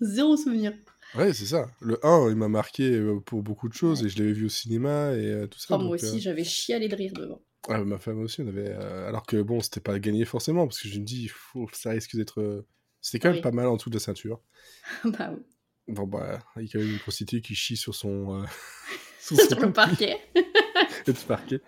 zéro 0.00 0.36
souvenir. 0.36 0.74
Ouais, 1.14 1.32
c'est 1.32 1.46
ça. 1.46 1.70
Le 1.80 1.98
1, 2.06 2.28
il 2.30 2.36
m'a 2.36 2.48
marqué 2.48 2.92
euh, 2.92 3.20
pour 3.20 3.42
beaucoup 3.42 3.68
de 3.68 3.74
choses 3.74 4.04
et 4.04 4.08
je 4.08 4.18
l'avais 4.18 4.32
vu 4.32 4.46
au 4.46 4.48
cinéma 4.48 5.12
et 5.14 5.26
euh, 5.26 5.46
tout 5.46 5.58
ça. 5.58 5.74
Oh, 5.74 5.78
moi 5.78 5.94
aussi, 5.94 6.16
euh, 6.16 6.20
j'avais 6.20 6.44
chialé 6.44 6.88
de 6.88 6.94
rire 6.96 7.12
devant. 7.14 7.40
ah, 7.68 7.84
ma 7.84 7.98
femme 7.98 8.20
aussi, 8.20 8.42
on 8.42 8.48
avait. 8.48 8.68
euh, 8.70 9.08
Alors 9.08 9.26
que 9.26 9.40
bon, 9.42 9.60
c'était 9.60 9.80
pas 9.80 9.98
gagné 9.98 10.24
forcément, 10.24 10.66
parce 10.66 10.80
que 10.80 10.88
je 10.88 10.98
me 11.00 11.04
dis, 11.04 11.30
ça 11.72 11.90
risque 11.90 12.16
d'être. 12.16 12.66
C'était 13.00 13.20
quand 13.20 13.28
même 13.28 13.36
Oui. 13.36 13.42
pas 13.42 13.52
mal 13.52 13.66
en 13.68 13.76
dessous 13.76 13.90
de 13.90 13.94
la 13.96 14.00
ceinture. 14.00 14.40
bah 15.04 15.30
oui. 15.34 15.42
Bon, 15.88 16.06
bah, 16.06 16.38
il 16.56 16.66
y 16.72 16.76
a 16.76 16.80
une 16.80 16.98
prostituée 16.98 17.40
qui 17.40 17.54
chie 17.54 17.76
sur 17.76 17.94
son. 17.94 18.42
euh, 18.42 18.46
sur 19.20 19.36
Sur 19.36 19.48
son 19.58 19.66
le 19.66 19.72
parquet. 19.72 20.18
et 20.34 21.12
de 21.12 21.12
parquet. 21.26 21.60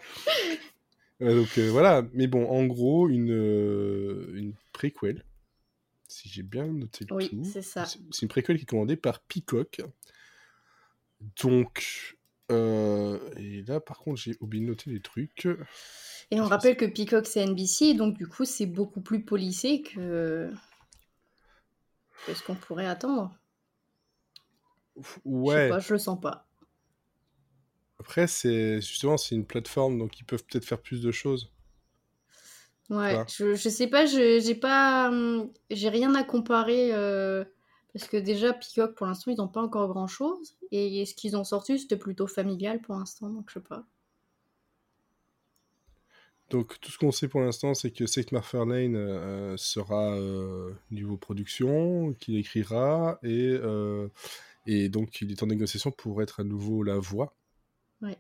Euh, 1.22 1.40
donc 1.40 1.59
euh, 1.59 1.70
voilà, 1.70 2.02
mais 2.12 2.26
bon, 2.26 2.46
en 2.48 2.66
gros, 2.66 3.09
une, 3.09 3.30
une 4.35 4.54
préquel, 4.72 5.24
si 6.09 6.28
j'ai 6.28 6.42
bien 6.42 6.66
noté 6.66 7.06
le 7.09 7.16
Oui, 7.16 7.30
c'est 7.44 7.62
ça. 7.62 7.87
C'est 7.87 8.22
une 8.22 8.28
préquel 8.28 8.56
qui 8.56 8.62
est 8.62 8.66
commandée 8.66 8.96
par 8.96 9.20
Peacock. 9.20 9.80
Donc, 11.42 12.16
et 12.50 13.62
là, 13.66 13.80
par 13.80 13.98
contre, 13.98 14.20
j'ai 14.20 14.37
oublié 14.40 14.64
de 14.64 14.70
noter 14.70 14.90
des 14.90 15.00
trucs. 15.00 15.46
Et 16.30 16.40
on 16.40 16.46
rappelle 16.46 16.76
que 16.76 16.85
Peacock, 16.85 17.26
c'est 17.26 17.44
NBC, 17.46 17.94
donc 17.94 18.16
du 18.16 18.26
coup, 18.26 18.44
c'est 18.44 18.66
beaucoup 18.66 19.00
plus 19.00 19.24
policé 19.24 19.83
que, 19.83 20.50
que 22.26 22.35
ce 22.35 22.42
qu'on 22.42 22.54
pourrait 22.54 22.87
attendre. 22.87 23.37
Je 25.44 25.52
sais 25.52 25.60
Ouais, 25.60 25.66
pas, 25.66 25.78
je 25.80 25.92
le 25.92 25.98
sens 25.98 26.18
pas. 26.20 26.46
après, 28.00 28.26
c'est 28.26 28.80
justement, 28.80 29.16
c'est 29.16 29.36
une 29.36 29.46
plateforme, 29.46 29.96
donc 29.96 30.18
ils 30.18 30.24
peuvent 30.24 30.42
peut-être 30.44 30.64
faire 30.64 30.82
plus 30.82 31.00
de 31.02 31.12
choses. 31.12 31.52
Ouais, 32.90 33.20
Voilà. 33.20 33.28
je, 33.28 33.54
je 33.54 33.68
sais 33.68 33.86
pas, 33.86 34.04
je- 34.06 34.40
j'ai 34.40 34.54
pas, 34.56 35.08
hum, 35.10 35.50
j'ai 35.70 35.88
rien 35.88 36.14
à 36.16 36.24
comparer 36.24 36.92
euh, 36.92 37.44
parce 37.92 38.08
que 38.08 38.16
déjà 38.16 38.52
Peacock 38.52 38.96
pour 38.96 39.06
l'instant 39.06 39.30
ils 39.30 39.36
n'ont 39.38 39.46
pas 39.48 39.62
encore 39.62 39.88
grand 39.88 40.08
chose 40.08 40.56
et 40.72 41.06
ce 41.06 41.14
qu'ils 41.14 41.36
ont 41.36 41.44
sorti 41.44 41.78
c'était 41.78 41.96
plutôt 41.96 42.26
familial 42.26 42.80
pour 42.80 42.96
l'instant 42.96 43.30
donc 43.30 43.48
je 43.48 43.54
sais 43.54 43.64
pas. 43.64 43.86
Donc, 46.50 46.80
tout 46.80 46.90
ce 46.90 46.98
qu'on 46.98 47.12
sait 47.12 47.28
pour 47.28 47.40
l'instant, 47.40 47.74
c'est 47.74 47.92
que 47.92 48.06
Seth 48.06 48.32
MacFarlane 48.32 48.96
euh, 48.96 49.56
sera 49.56 50.14
euh, 50.16 50.72
niveau 50.90 51.16
production, 51.16 52.12
qu'il 52.18 52.36
écrira, 52.36 53.20
et, 53.22 53.50
et 54.66 54.88
donc 54.88 55.20
il 55.20 55.31
est 55.33 55.42
en 55.42 55.46
négociation 55.46 55.90
pour 55.90 56.23
être 56.23 56.40
à 56.40 56.44
nouveau 56.44 56.83
la 56.83 56.99
voix 56.99 57.37
Ouais. 58.03 58.18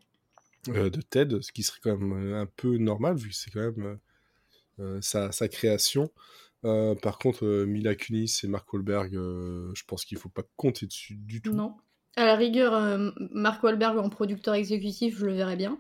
euh, 0.68 0.90
de 0.90 1.00
Ted, 1.00 1.40
ce 1.42 1.52
qui 1.52 1.62
serait 1.62 1.80
quand 1.82 1.96
même 1.96 2.12
euh, 2.12 2.40
un 2.42 2.46
peu 2.46 2.76
normal, 2.76 3.16
vu 3.16 3.30
que 3.30 3.34
c'est 3.34 3.50
quand 3.50 3.60
même 3.72 3.98
euh, 4.78 4.98
sa, 5.00 5.32
sa 5.32 5.48
création. 5.48 6.10
Euh, 6.64 6.94
par 6.94 7.18
contre, 7.18 7.46
Mila 7.64 7.94
Kunis 7.94 8.40
et 8.44 8.46
Mark 8.48 8.70
Wahlberg, 8.72 9.12
je 9.12 9.82
pense 9.86 10.04
qu'il 10.04 10.18
faut 10.18 10.28
pas 10.28 10.42
compter 10.56 10.86
dessus 10.86 11.16
du 11.16 11.40
tout. 11.40 11.52
Non. 11.54 11.74
À 12.16 12.26
la 12.26 12.34
rigueur, 12.36 12.98
Mark 13.32 13.62
Wahlberg 13.62 13.96
en 13.98 14.10
producteur 14.10 14.54
exécutif, 14.54 15.16
je 15.18 15.26
le 15.26 15.32
verrais 15.32 15.56
bien, 15.56 15.78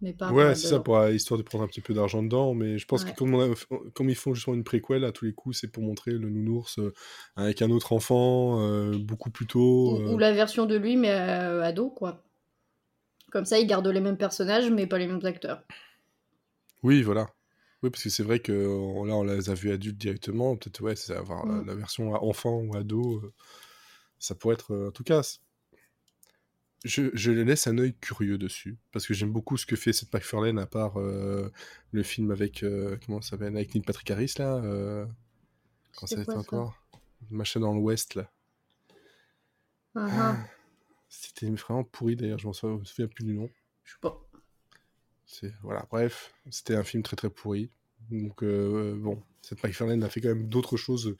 mais 0.00 0.12
pas. 0.12 0.30
Ouais, 0.32 0.54
c'est 0.54 0.68
ça, 0.68 0.80
pour, 0.80 0.96
euh, 0.98 1.12
histoire 1.12 1.38
de 1.38 1.42
prendre 1.42 1.64
un 1.64 1.66
petit 1.68 1.80
peu 1.80 1.94
d'argent 1.94 2.22
dedans, 2.22 2.54
mais 2.54 2.78
je 2.78 2.86
pense 2.86 3.04
Ouais. 3.04 3.12
que 3.12 3.16
comme, 3.16 3.34
on 3.34 3.52
a- 3.52 3.54
comme 3.94 4.10
ils 4.10 4.14
font 4.16 4.34
justement 4.34 4.54
une 4.56 4.64
préquelle, 4.64 5.04
à 5.04 5.12
tous 5.12 5.24
les 5.24 5.32
coups, 5.32 5.58
c'est 5.60 5.68
pour 5.68 5.82
montrer 5.82 6.12
le 6.12 6.28
nounours 6.30 6.78
euh, 6.78 6.92
avec 7.36 7.62
un 7.62 7.70
autre 7.70 7.92
enfant, 7.92 8.60
euh, 8.60 8.96
beaucoup 8.98 9.30
plus 9.30 9.46
tôt. 9.46 10.00
Ou, 10.00 10.14
ou 10.14 10.18
la 10.18 10.32
version 10.32 10.66
de 10.66 10.76
lui 10.76 10.96
mais 10.96 11.10
ado 11.10 11.90
quoi. 11.90 12.22
Comme 13.30 13.44
ça, 13.44 13.58
ils 13.58 13.66
gardent 13.66 13.88
les 13.88 14.00
mêmes 14.00 14.16
personnages 14.16 14.70
mais 14.70 14.86
pas 14.86 14.98
les 14.98 15.06
mêmes 15.06 15.24
acteurs. 15.24 15.62
Oui, 16.82 17.02
voilà. 17.02 17.28
Oui, 17.82 17.90
parce 17.90 18.02
que 18.04 18.10
c'est 18.10 18.22
vrai 18.22 18.38
que 18.40 18.66
on- 18.66 19.04
là, 19.04 19.14
on 19.16 19.22
les 19.24 19.50
a 19.50 19.54
vus 19.54 19.70
adultes 19.70 19.98
directement, 19.98 20.56
peut-être, 20.56 20.80
ouais, 20.80 20.96
c'est 20.96 21.14
avoir 21.14 21.44
la, 21.46 21.54
Mm. 21.54 21.66
la 21.66 21.74
version 21.74 22.14
à 22.14 22.20
enfant 22.22 22.60
ou 22.62 22.76
ado, 22.76 23.22
ça 24.18 24.34
pourrait 24.34 24.54
être... 24.54 24.74
en 24.88 24.90
tout 24.90 25.04
cas, 25.04 25.22
je, 26.84 27.10
je 27.14 27.30
les 27.32 27.44
laisse 27.44 27.66
un 27.66 27.78
œil 27.78 27.94
curieux 28.00 28.38
dessus, 28.38 28.76
parce 28.92 29.06
que 29.06 29.14
j'aime 29.14 29.32
beaucoup 29.32 29.56
ce 29.56 29.66
que 29.66 29.76
fait 29.76 29.92
cette 29.92 30.12
MacFarlane, 30.12 30.58
à 30.58 30.66
part 30.66 30.98
euh, 31.00 31.50
le 31.92 32.02
film 32.02 32.30
avec... 32.30 32.62
euh, 32.62 32.96
comment 33.04 33.20
ça 33.20 33.30
s'appelle 33.30 33.56
Avec 33.56 33.74
Neil 33.74 33.82
Patrick 33.82 34.10
Harris, 34.10 34.34
là 34.38 34.56
euh, 34.56 35.04
Comment 35.96 36.06
ça 36.06 36.16
s'appelle 36.16 36.38
encore? 36.38 36.76
Machin 37.30 37.60
dans 37.60 37.74
l'Ouest, 37.74 38.14
là. 38.14 38.30
Ah, 39.94 40.06
Ah, 40.10 40.36
ah, 40.36 40.48
C'était 41.08 41.48
vraiment 41.50 41.84
pourri 41.84 42.16
d'ailleurs, 42.16 42.38
je 42.38 42.46
m'en 42.46 42.52
souviens 42.52 43.08
plus 43.08 43.24
du 43.24 43.32
nom. 43.34 43.48
je 43.84 43.92
sais 43.92 43.98
pas. 44.00 44.20
C'est 45.24 45.52
voilà, 45.62 45.86
bref, 45.90 46.34
c'était 46.50 46.76
un 46.76 46.84
film 46.84 47.02
très 47.02 47.16
très 47.16 47.30
pourri. 47.30 47.70
Donc 48.10 48.44
euh, 48.44 48.94
bon, 48.96 49.20
cette 49.42 49.62
McFarlane 49.64 50.04
a 50.04 50.08
fait 50.08 50.20
quand 50.20 50.28
même 50.28 50.46
d'autres 50.48 50.76
choses 50.76 51.16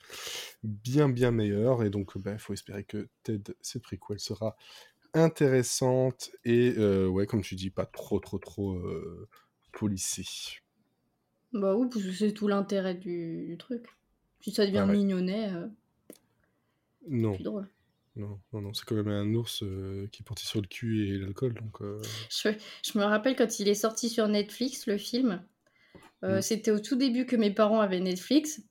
bien 0.63 1.09
bien 1.09 1.31
meilleures 1.31 1.83
et 1.83 1.89
donc 1.89 2.13
il 2.15 2.39
faut 2.39 2.53
espérer 2.53 2.85
que 2.85 3.09
Ted 3.23 3.53
cette 3.61 3.81
préquelle 3.83 4.19
sera 4.19 4.55
intéressante 5.17 6.31
et 6.45 6.73
euh, 6.77 7.07
ouais 7.07 7.25
comme 7.27 7.41
tu 7.41 7.55
dis 7.55 7.69
pas 7.69 7.85
trop 7.85 8.19
trop 8.19 8.37
trop 8.39 8.73
euh, 8.75 9.27
policée. 9.71 10.25
Bah 11.53 11.75
oui, 11.75 11.87
parce 11.91 12.03
que 12.05 12.11
c'est 12.11 12.33
tout 12.33 12.47
l'intérêt 12.47 12.95
du, 12.95 13.45
du 13.47 13.57
truc. 13.57 13.85
Si 14.41 14.51
ça 14.51 14.65
devient 14.65 14.79
Ah 14.81 14.85
ouais. 14.87 14.93
mignonnet, 14.93 15.49
euh, 15.53 15.67
Non, 17.07 17.33
c'est 17.37 17.43
drôle. 17.43 17.67
non, 18.15 18.39
non, 18.53 18.61
non, 18.61 18.73
c'est 18.73 18.85
quand 18.85 18.95
même 18.95 19.07
un 19.07 19.33
ours 19.33 19.59
qui 20.11 20.21
est 20.21 20.25
porté 20.25 20.43
sur 20.43 20.61
le 20.61 20.67
cul 20.67 21.07
et 21.07 21.17
l'alcool 21.17 21.53
donc 21.53 21.81
Je, 21.81 22.49
je 22.83 22.97
me 22.99 23.03
rappelle 23.03 23.35
quand 23.35 23.59
il 23.59 23.67
est 23.67 23.73
sorti 23.75 24.09
sur 24.09 24.27
Netflix, 24.27 24.87
le 24.87 24.97
film. 24.97 25.43
euh, 26.23 26.39
Mm. 26.39 26.41
C'était 26.41 26.71
au 26.71 26.79
tout 26.79 26.95
début 26.95 27.25
que 27.25 27.35
mes 27.35 27.51
parents 27.51 27.79
avaient 27.81 27.99
Netflix. 27.99 28.61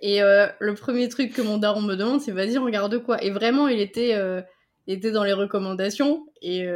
Et 0.00 0.18
le 0.20 0.72
premier 0.74 1.08
truc 1.08 1.32
que 1.32 1.42
mon 1.42 1.58
daron 1.58 1.80
me 1.82 1.94
demande, 1.94 2.20
c'est 2.20 2.32
vas-y, 2.32 2.58
regarde 2.58 2.98
quoi. 3.04 3.22
Et 3.22 3.30
vraiment, 3.30 3.68
il 3.68 3.78
était, 3.78 4.16
était 4.86 5.10
dans 5.10 5.24
les 5.24 5.32
recommandations. 5.32 6.26
Et 6.40 6.66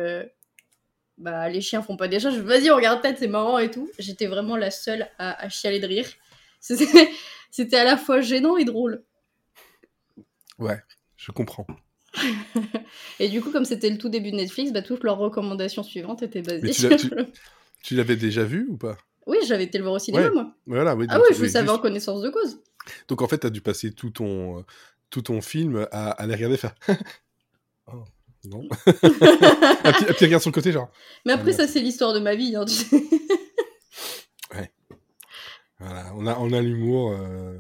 bah, 1.19 1.49
les 1.49 1.61
chiens 1.61 1.83
font 1.83 1.97
pas 1.97 2.09
des 2.09 2.21
choses. 2.21 2.39
Vas-y, 2.39 2.71
regarde 2.71 3.01
peut-être, 3.03 3.19
c'est 3.19 3.29
marrant 3.29 3.59
et 3.59 3.71
tout. 3.71 3.91
J'étais 3.99 4.27
vraiment 4.27 4.57
la 4.57 4.71
seule 4.71 5.09
à, 5.19 5.45
à 5.45 5.49
chialer 5.49 5.81
de 5.81 5.87
rire. 5.87 6.09
C'était 7.51 7.77
à 7.77 7.85
la 7.85 7.97
fois 7.97 8.21
gênant 8.21 8.57
et 8.57 8.65
drôle. 8.65 9.03
Ouais, 10.59 10.79
je 11.17 11.33
comprends. 11.33 11.67
et 13.21 13.29
du 13.29 13.41
coup, 13.41 13.51
comme 13.51 13.65
c'était 13.65 13.91
le 13.91 13.99
tout 13.99 14.09
début 14.09 14.31
de 14.31 14.37
Netflix, 14.37 14.73
bah, 14.73 14.83
toutes 14.83 15.05
leurs 15.05 15.19
recommandations 15.19 15.83
suivantes 15.83 16.23
étaient 16.23 16.43
basées 16.43 16.73
sur... 16.73 16.91
Tu, 17.83 17.95
l'avais 17.95 18.17
déjà 18.17 18.43
vu 18.45 18.67
ou 18.69 18.77
pas? 18.77 18.97
Oui, 19.27 19.39
j'avais 19.47 19.65
été 19.65 19.79
le 19.79 19.85
voir 19.85 19.95
au 19.95 19.99
cinéma, 19.99 20.31
moi. 20.31 20.55
Voilà, 20.67 20.95
oui, 20.97 21.07
ah 21.09 21.19
oui, 21.19 21.35
je 21.37 21.43
le 21.43 21.49
savais 21.49 21.69
en 21.69 21.79
connaissance 21.79 22.23
de 22.23 22.31
cause. 22.31 22.61
Donc 23.09 23.23
en 23.23 23.29
fait, 23.29 23.39
tu 23.39 23.47
as 23.47 23.51
dû 23.51 23.61
passer 23.61 23.93
tout 23.93 24.11
ton, 24.11 24.65
tout 25.11 25.23
ton 25.23 25.41
film 25.41 25.87
à, 25.93 26.11
aller 26.11 26.35
regarder 26.35 26.57
faire... 26.57 26.75
oh, 27.93 28.05
non. 28.45 28.69
un, 28.87 28.93
petit, 28.93 30.05
petit, 30.05 30.25
regard 30.25 30.41
sur 30.41 30.51
le 30.51 30.55
côté, 30.55 30.73
genre... 30.73 30.91
Mais 31.25 31.33
après, 31.33 31.53
ah, 31.53 31.57
ça, 31.57 31.69
c'est 31.69 31.81
l'histoire 31.81 32.13
de 32.13 32.21
ma 32.21 32.35
vie. 32.35 32.57
Hein, 32.57 32.65
ouais. 34.55 34.71
Voilà, 35.79 36.13
on 36.15 36.27
a, 36.27 36.37
on 36.39 36.53
a 36.53 36.61
l'humour... 36.61 37.13
Euh 37.13 37.59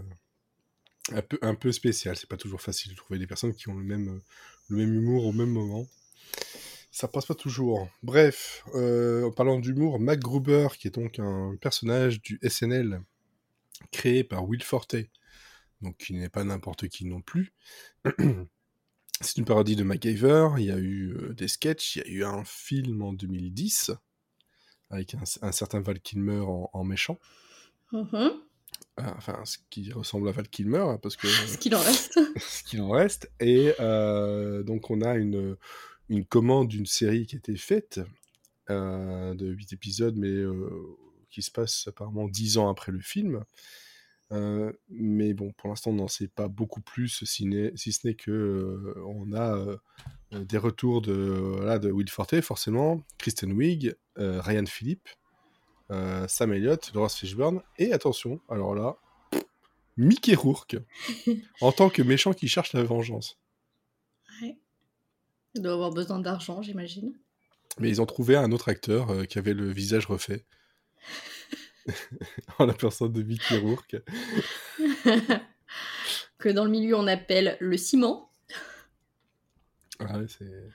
un 1.13 1.23
peu, 1.23 1.39
un 1.43 1.55
peu 1.55 1.73
spécial. 1.73 2.17
C'est 2.17 2.29
pas 2.29 2.37
toujours 2.37 2.61
facile 2.61 2.93
de 2.93 2.97
trouver 2.97 3.19
des 3.19 3.27
personnes 3.27 3.55
qui 3.55 3.69
ont 3.69 3.75
le 3.75 3.85
même, 3.85 4.21
le 4.69 4.77
même 4.77 4.95
humour 4.95 5.27
au 5.27 5.33
même 5.33 5.51
moment. 5.51 5.87
Ça 6.91 7.09
passe 7.09 7.27
pas 7.27 7.35
toujours. 7.35 7.89
Bref, 8.03 8.65
euh, 8.75 9.25
en 9.25 9.33
parlant 9.33 9.59
d'humour, 9.59 10.01
Mac 10.01 10.19
Gruber, 10.19 10.69
qui 10.79 10.89
est 10.89 10.95
donc 10.95 11.19
un 11.19 11.57
personnage 11.61 12.23
du 12.23 12.41
SNL 12.43 13.03
créé 13.93 14.25
par 14.25 14.49
Will 14.49 14.63
Forte, 14.63 14.97
donc 15.83 15.97
qui 15.99 16.15
n'est 16.15 16.31
pas 16.31 16.45
n'importe 16.45 16.89
qui 16.89 17.05
non 17.05 17.21
plus. 17.21 17.53
C'est 19.21 19.39
une 19.39 19.45
parodie 19.45 19.77
de 19.77 19.83
MacGyver. 19.83 20.51
Il 20.59 20.65
y 20.65 20.71
a 20.71 20.79
eu 20.79 21.15
euh, 21.15 21.35
des 21.35 21.49
sketchs, 21.49 21.97
il 21.97 21.99
y 22.01 22.03
a 22.03 22.09
eu 22.09 22.25
un 22.25 22.45
film 22.45 23.03
en 23.03 23.13
2010 23.13 23.93
avec 24.91 25.15
un, 25.15 25.53
certain 25.53 25.81
Val 25.81 26.01
Kilmer 26.01 26.45
en, 26.47 26.85
méchant. 26.85 27.19
Mm-hmm. 27.93 28.31
Ah, 28.99 29.15
enfin 29.17 29.41
ce 29.45 29.59
qui 29.69 29.93
ressemble 29.93 30.29
à 30.29 30.33
Val 30.33 30.49
Kilmer, 30.49 30.79
hein, 30.79 30.99
parce 31.03 31.17
que 31.17 31.27
ce 31.47 31.59
qu'il 31.59 31.75
en 31.75 31.81
reste. 31.81 32.21
ce 32.37 32.63
qu'il 32.63 32.81
en 32.83 32.91
reste. 32.91 33.31
Et 33.41 33.73
euh, 33.81 34.63
donc 34.63 34.91
on 34.91 35.01
a 35.01 35.17
une, 35.17 35.57
une 36.09 36.25
commande 36.25 36.69
d'une 36.69 36.87
série 36.87 37.27
qui 37.27 37.37
a 37.37 37.39
été 37.39 37.57
faite 37.57 38.01
euh, 38.71 39.35
de 39.35 39.47
8 39.47 39.73
épisodes, 39.73 40.17
mais 40.17 40.45
qui 41.31 41.43
se 41.43 41.51
passe 41.51 41.89
apparemment 41.89 42.29
10 42.29 42.59
ans 42.59 42.69
après 42.69 42.93
le 42.93 43.01
film. 43.01 43.45
Mais 44.31 45.35
bon, 45.35 45.53
pour 45.53 45.69
l'instant, 45.69 45.91
on 45.91 45.95
n'en 45.95 46.09
sait 46.09 46.29
pas 46.29 46.49
beaucoup 46.49 46.81
plus, 46.81 47.25
si, 47.25 47.49
si 47.77 47.93
ce 47.93 48.07
n'est 48.07 48.15
que 48.15 48.95
on 49.07 49.33
a 49.33 49.65
des 50.33 50.59
retours 50.59 51.03
de, 51.03 51.79
de 51.79 51.91
Will 51.91 52.11
Forte, 52.11 52.41
forcément, 52.41 53.03
Kristen 53.19 53.53
Wiig, 53.53 53.95
Ryan 54.17 54.67
Philippe, 54.67 55.09
euh, 55.91 56.27
Sam 56.27 56.53
Elliott, 56.53 56.93
Laurence 56.95 57.17
Fishburne, 57.17 57.63
et 57.79 57.93
attention, 57.93 58.41
alors 58.49 58.75
là, 58.75 58.97
Mickey 59.97 60.35
Rourke, 60.35 60.77
en 61.61 61.73
tant 61.73 61.91
que 61.91 62.03
méchant 62.03 62.33
qui 62.33 62.49
cherche 62.49 62.73
la 62.73 62.83
vengeance. 62.83 63.39
Ouais. 64.43 64.59
Il 65.55 65.63
doit 65.63 65.73
avoir 65.73 65.91
besoin 65.91 66.19
d'argent, 66.19 66.61
j'imagine. 66.61 67.17
Mais 67.79 67.89
ils 67.89 68.03
ont 68.03 68.07
trouvé 68.07 68.37
un 68.37 68.53
autre 68.53 68.69
acteur 68.69 69.11
euh, 69.11 69.25
qui 69.25 69.39
avait 69.39 69.55
le 69.55 69.71
visage 69.71 70.07
refait. 70.07 70.45
en 72.59 72.67
la 72.67 72.75
personne 72.75 73.13
de 73.13 73.23
Mickey 73.23 73.59
Rourke. 73.59 73.97
que 76.39 76.49
dans 76.49 76.65
le 76.65 76.71
milieu 76.71 76.97
on 76.97 77.07
appelle 77.07 77.57
le 77.61 77.77
ciment. 77.77 78.31
Ouais, 80.01 80.27
c'est 80.29 80.71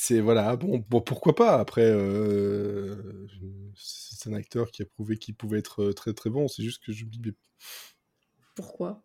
c'est 0.00 0.20
voilà 0.20 0.54
bon, 0.56 0.84
bon 0.88 1.00
pourquoi 1.00 1.34
pas? 1.34 1.58
Après 1.58 1.84
euh, 1.84 3.26
c'est 3.74 4.30
un 4.30 4.34
acteur 4.34 4.70
qui 4.70 4.82
a 4.82 4.86
prouvé 4.86 5.18
qu'il 5.18 5.34
pouvait 5.34 5.58
être 5.58 5.82
euh, 5.82 5.92
très 5.92 6.12
très 6.12 6.30
bon. 6.30 6.46
C'est 6.46 6.62
juste 6.62 6.84
que 6.84 6.92
je 6.92 7.04
me 7.04 7.10
dis 7.10 7.34
pourquoi? 8.54 9.02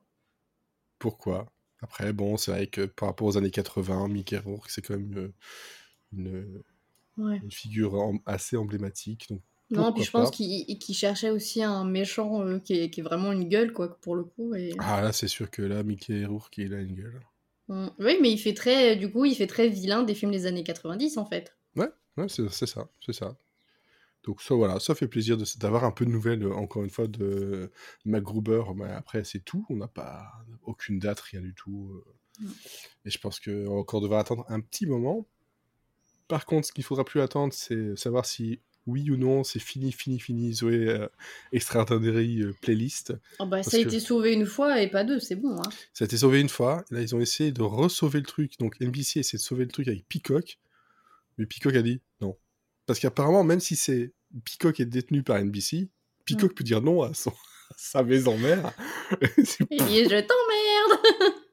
Pourquoi? 1.00 1.52
Après 1.82 2.14
bon 2.14 2.38
c'est 2.38 2.52
vrai 2.52 2.68
que 2.68 2.86
par 2.86 3.10
rapport 3.10 3.28
aux 3.28 3.38
années 3.38 3.52
80 3.52 4.08
Mickey 4.10 4.38
Rourke 4.38 4.70
c'est 4.70 4.82
quand 4.82 4.98
même 4.98 5.32
une, 6.12 6.64
une, 7.18 7.52
figure 7.52 7.96
assez 8.26 8.56
emblématique. 8.58 9.30
Donc 9.30 9.42
non, 9.70 9.94
puis 9.94 10.04
je 10.04 10.12
pense 10.12 10.32
qu'il 10.32 10.96
cherchait 10.96 11.30
aussi 11.30 11.64
un 11.64 11.84
méchant 11.86 12.42
euh, 12.42 12.60
qui, 12.60 12.74
est, 12.74 12.90
qui, 12.90 13.00
est, 13.00 13.04
vraiment 13.04 13.32
une 13.32 13.50
gueule, 13.50 13.74
quoi, 13.74 13.98
pour 14.02 14.16
le 14.16 14.24
coup. 14.24 14.54
Et... 14.56 14.74
Ah 14.80 15.02
là, 15.02 15.12
c'est 15.12 15.28
sûr 15.28 15.50
que 15.50 15.62
là, 15.62 15.84
Mickey 15.84 16.26
Rourke, 16.26 16.58
il 16.58 16.74
a 16.74 16.80
une 16.80 16.94
gueule. 16.94 17.20
Mm. 17.70 17.88
Oui, 18.00 18.18
mais 18.22 18.32
il 18.32 18.38
fait 18.38 18.54
très, 18.54 18.96
du 18.96 19.12
coup, 19.12 19.26
il 19.26 19.36
fait 19.36 19.48
très 19.48 19.70
vilain 19.70 20.04
des 20.04 20.14
films 20.14 20.32
des 20.32 20.46
années 20.46 20.64
90 20.64 21.18
en 21.18 21.26
fait. 21.26 21.56
Ouais, 21.76 21.90
ouais 22.18 22.28
c'est 22.30 22.48
ça, 22.50 22.88
c'est 23.04 23.14
ça. 23.14 23.36
Donc 24.24 24.42
ça, 24.42 24.56
voilà, 24.56 24.80
ça 24.80 24.96
fait 24.96 25.08
plaisir 25.08 25.38
d'avoir 25.58 25.84
un 25.84 25.92
peu 25.92 26.06
de 26.06 26.10
nouvelles, 26.10 26.44
euh, 26.44 26.54
encore 26.54 26.84
une 26.84 26.90
fois, 26.90 27.08
de 27.08 27.72
MacGruber. 28.06 28.64
Mais 28.76 28.90
après, 28.90 29.24
c'est 29.24 29.44
tout. 29.44 29.66
On 29.70 29.76
n'a 29.76 29.88
pas 29.88 30.32
aucune 30.64 31.00
date, 31.00 31.20
rien 31.20 31.42
du 31.42 31.54
tout. 31.54 31.92
Euh. 32.42 32.46
Mm. 32.46 32.52
Et 33.06 33.10
je 33.10 33.20
pense 33.20 33.40
qu'on 33.40 33.66
va 33.66 33.72
encore 33.72 34.02
devoir 34.02 34.20
attendre 34.20 34.46
un 34.50 34.62
petit 34.62 34.86
moment. 34.86 35.26
Par 36.30 36.46
contre, 36.46 36.68
ce 36.68 36.72
qu'il 36.72 36.86
faudra 36.86 37.04
plus 37.04 37.22
attendre, 37.22 37.54
c'est 37.54 37.98
savoir 37.98 38.26
si 38.26 38.62
oui 38.86 39.10
ou 39.10 39.18
non, 39.18 39.44
c'est 39.44 39.60
fini, 39.60 39.92
fini, 39.92 40.20
fini, 40.20 40.54
Zoé 40.54 40.90
euh, 40.90 41.08
Extraordinary 41.52 42.42
euh, 42.42 42.54
Playlist. 42.62 43.14
Oh 43.40 43.46
bah, 43.46 43.64
ça 43.64 43.78
a 43.78 43.80
été 43.80 44.00
sauvé 44.00 44.34
une 44.34 44.46
fois 44.46 44.82
et 44.82 44.90
pas 44.90 45.04
deux, 45.04 45.20
c'est 45.20 45.36
bon. 45.36 45.58
Hein. 45.58 45.70
Ça 45.94 46.04
a 46.04 46.06
été 46.06 46.18
sauvé 46.18 46.42
une 46.42 46.50
fois. 46.50 46.84
Là, 46.92 47.02
ils 47.02 47.16
ont 47.16 47.22
essayé 47.22 47.52
de 47.52 47.62
re-sauver 47.62 48.20
le 48.20 48.26
truc. 48.26 48.60
Donc, 48.60 48.80
NBC 48.82 49.18
a 49.18 49.22
essayé 49.22 49.38
de 49.38 49.44
sauver 49.44 49.64
le 49.64 49.72
truc 49.72 49.88
avec 49.88 50.08
Peacock. 50.08 50.60
Mais 51.38 51.46
Peacock 51.46 51.76
a 51.76 51.82
dit 51.82 52.02
non. 52.20 52.38
Parce 52.86 53.00
qu'apparemment, 53.00 53.44
même 53.44 53.62
si 53.62 53.76
c'est 53.76 54.14
Peacock 54.44 54.80
est 54.80 54.86
détenu 54.86 55.24
par 55.24 55.40
NBC, 55.40 55.90
Peacock 56.26 56.52
mm. 56.52 56.56
peut 56.56 56.64
dire 56.64 56.82
non 56.82 57.04
à, 57.04 57.14
son... 57.14 57.32
sa 57.78 58.04
maison 58.04 58.38
mère. 58.38 58.74
et 59.22 60.04
je 60.04 60.20
t'emmerde 60.20 61.34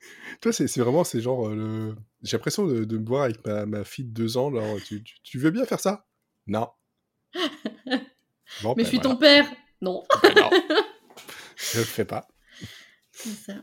Toi, 0.40 0.52
c'est 0.52 0.74
vraiment, 0.78 1.04
c'est 1.04 1.20
genre, 1.20 1.48
euh, 1.48 1.54
le... 1.54 1.96
j'ai 2.22 2.36
l'impression 2.36 2.66
de, 2.66 2.98
me 2.98 3.06
voir 3.06 3.24
avec 3.24 3.46
ma, 3.46 3.66
ma, 3.66 3.84
fille 3.84 4.06
de 4.06 4.12
deux 4.12 4.36
ans. 4.38 4.50
Tu, 4.86 5.04
tu 5.22 5.38
veux 5.38 5.50
bien 5.50 5.66
faire 5.66 5.80
ça? 5.80 6.06
Non. 6.46 6.68
Mais 7.34 8.00
je 8.64 8.74
ben 8.74 8.84
suis 8.84 9.00
ton 9.00 9.16
père. 9.16 9.46
Non. 9.80 10.02
non. 10.36 10.50
Je 11.56 11.78
le 11.78 11.84
fais 11.84 12.04
pas. 12.04 12.28
C'est 13.12 13.52
ça. 13.52 13.54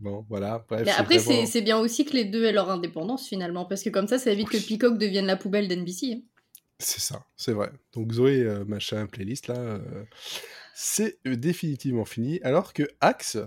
Bon, 0.00 0.24
voilà. 0.28 0.64
Bref, 0.68 0.82
mais 0.84 0.92
après, 0.92 1.18
c'est 1.18 1.60
bien 1.62 1.78
aussi 1.78 2.04
que 2.04 2.12
les 2.12 2.24
deux 2.24 2.44
aient 2.44 2.52
leur 2.52 2.70
indépendance 2.70 3.26
finalement, 3.28 3.64
parce 3.64 3.82
que 3.82 3.90
comme 3.90 4.06
ça, 4.06 4.18
ça 4.18 4.30
évite 4.30 4.48
que 4.48 4.58
Peacock 4.58 4.96
devienne 4.96 5.26
la 5.26 5.36
poubelle 5.36 5.66
d'NBC. 5.66 6.12
Hein. 6.12 6.20
C'est 6.78 7.00
ça, 7.00 7.26
c'est 7.36 7.52
vrai. 7.52 7.70
Donc 7.92 8.12
Zoé, 8.12 8.42
euh, 8.42 8.64
machin, 8.64 9.06
playlist 9.06 9.48
là, 9.48 9.56
euh, 9.56 10.04
c'est 10.74 11.18
euh, 11.26 11.36
définitivement 11.36 12.04
fini. 12.04 12.40
Alors 12.42 12.72
que 12.72 12.84
Axe. 13.00 13.38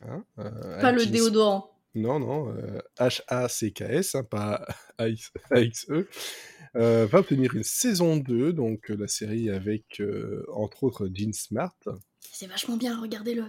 Hein, 0.00 0.24
pas 0.36 0.92
le 0.92 1.04
déodorant. 1.04 1.74
Non, 1.94 2.20
non, 2.20 2.54
H-A-C-K-S, 2.98 4.14
hein, 4.14 4.22
pas 4.22 4.64
A-X-E. 4.98 6.08
Euh, 6.78 7.06
va 7.06 7.18
obtenir 7.18 7.54
une 7.56 7.64
saison 7.64 8.16
2, 8.16 8.52
donc 8.52 8.90
euh, 8.90 8.96
la 8.96 9.08
série 9.08 9.50
avec, 9.50 10.00
euh, 10.00 10.44
entre 10.52 10.84
autres, 10.84 11.08
Jean 11.12 11.32
Smart. 11.32 11.76
C'est 12.20 12.46
vachement 12.46 12.76
bien, 12.76 13.00
regardez-le. 13.00 13.44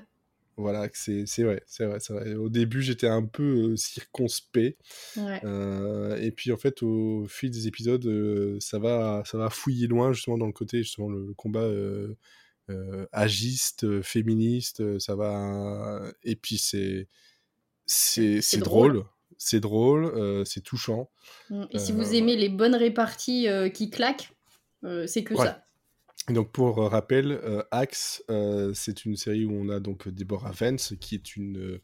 Voilà, 0.58 0.90
c'est 0.94 1.24
vrai, 1.44 1.64
c'est 1.68 1.86
vrai, 1.86 2.00
vrai, 2.10 2.34
Au 2.34 2.50
début, 2.50 2.82
j'étais 2.82 3.08
un 3.08 3.24
peu 3.24 3.78
circonspect. 3.78 4.78
et 5.16 6.32
puis, 6.36 6.52
en 6.52 6.58
fait, 6.58 6.84
au 6.84 7.28
fil 7.30 7.50
des 7.50 7.68
épisodes, 7.68 8.60
ça, 8.60 8.78
va, 8.78 9.24
ça 9.26 9.38
va 9.38 9.50
fouiller 9.50 9.88
loin, 9.88 10.12
justement, 10.12 10.38
dans 10.38 10.48
le 10.48 10.52
côté, 10.52 10.80
justement, 10.80 11.08
le, 11.08 11.34
combat 11.34 11.70
agiste, 13.14 14.02
féministe, 14.02 15.00
ça 15.00 15.16
va... 15.16 16.12
Et 16.24 16.36
puis, 16.36 16.58
c'est 16.58 17.08
c'est 17.86 18.58
drôle 18.58 19.06
c'est 19.40 19.62
drôle, 19.62 20.06
euh, 20.06 20.46
c'est 20.46 20.62
touchant. 20.62 21.10
Mm. 21.50 21.64
Et 21.72 21.80
si 21.80 21.94
vous 21.94 22.14
euh, 22.14 22.18
aimez 22.18 22.36
les 22.36 22.50
bonnes 22.50 22.76
réparties 22.76 23.48
euh, 23.48 23.70
qui 23.70 23.90
claquent, 23.90 24.32
c'est 25.08 25.24
que 25.24 25.36
ça. 25.36 25.66
Donc 26.28 26.52
pour 26.52 26.78
rappel, 26.78 27.42
Axe, 27.72 28.24
c'est 28.74 29.06
une 29.06 29.16
série 29.16 29.46
où 29.46 29.52
on 29.52 29.70
a 29.70 29.80
donc 29.80 30.08
Deborah 30.08 30.52
Vance, 30.52 30.94
qui 31.02 31.16
est 31.16 31.36
une, 31.36 31.80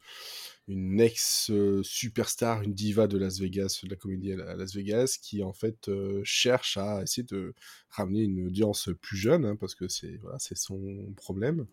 une 0.68 1.02
ex-superstar, 1.02 2.62
une 2.62 2.74
diva 2.74 3.08
de 3.08 3.18
Las 3.18 3.40
Vegas, 3.40 3.82
de 3.84 3.90
la 3.90 3.96
comédie 3.96 4.34
à 4.34 4.56
Las 4.56 4.76
Vegas, 4.76 5.18
qui 5.22 5.44
en 5.44 5.52
fait 5.52 5.90
cherche 6.24 6.78
à 6.78 7.02
essayer 7.02 7.24
de 7.24 7.54
ramener 7.90 8.22
une 8.22 8.46
audience 8.46 8.90
plus 9.02 9.18
jeune, 9.18 9.46
hein, 9.46 9.58
parce 9.60 9.76
que 9.76 9.88
c'est 9.88 10.18
voilà, 10.22 10.38
son 10.40 11.12
problème. 11.18 11.66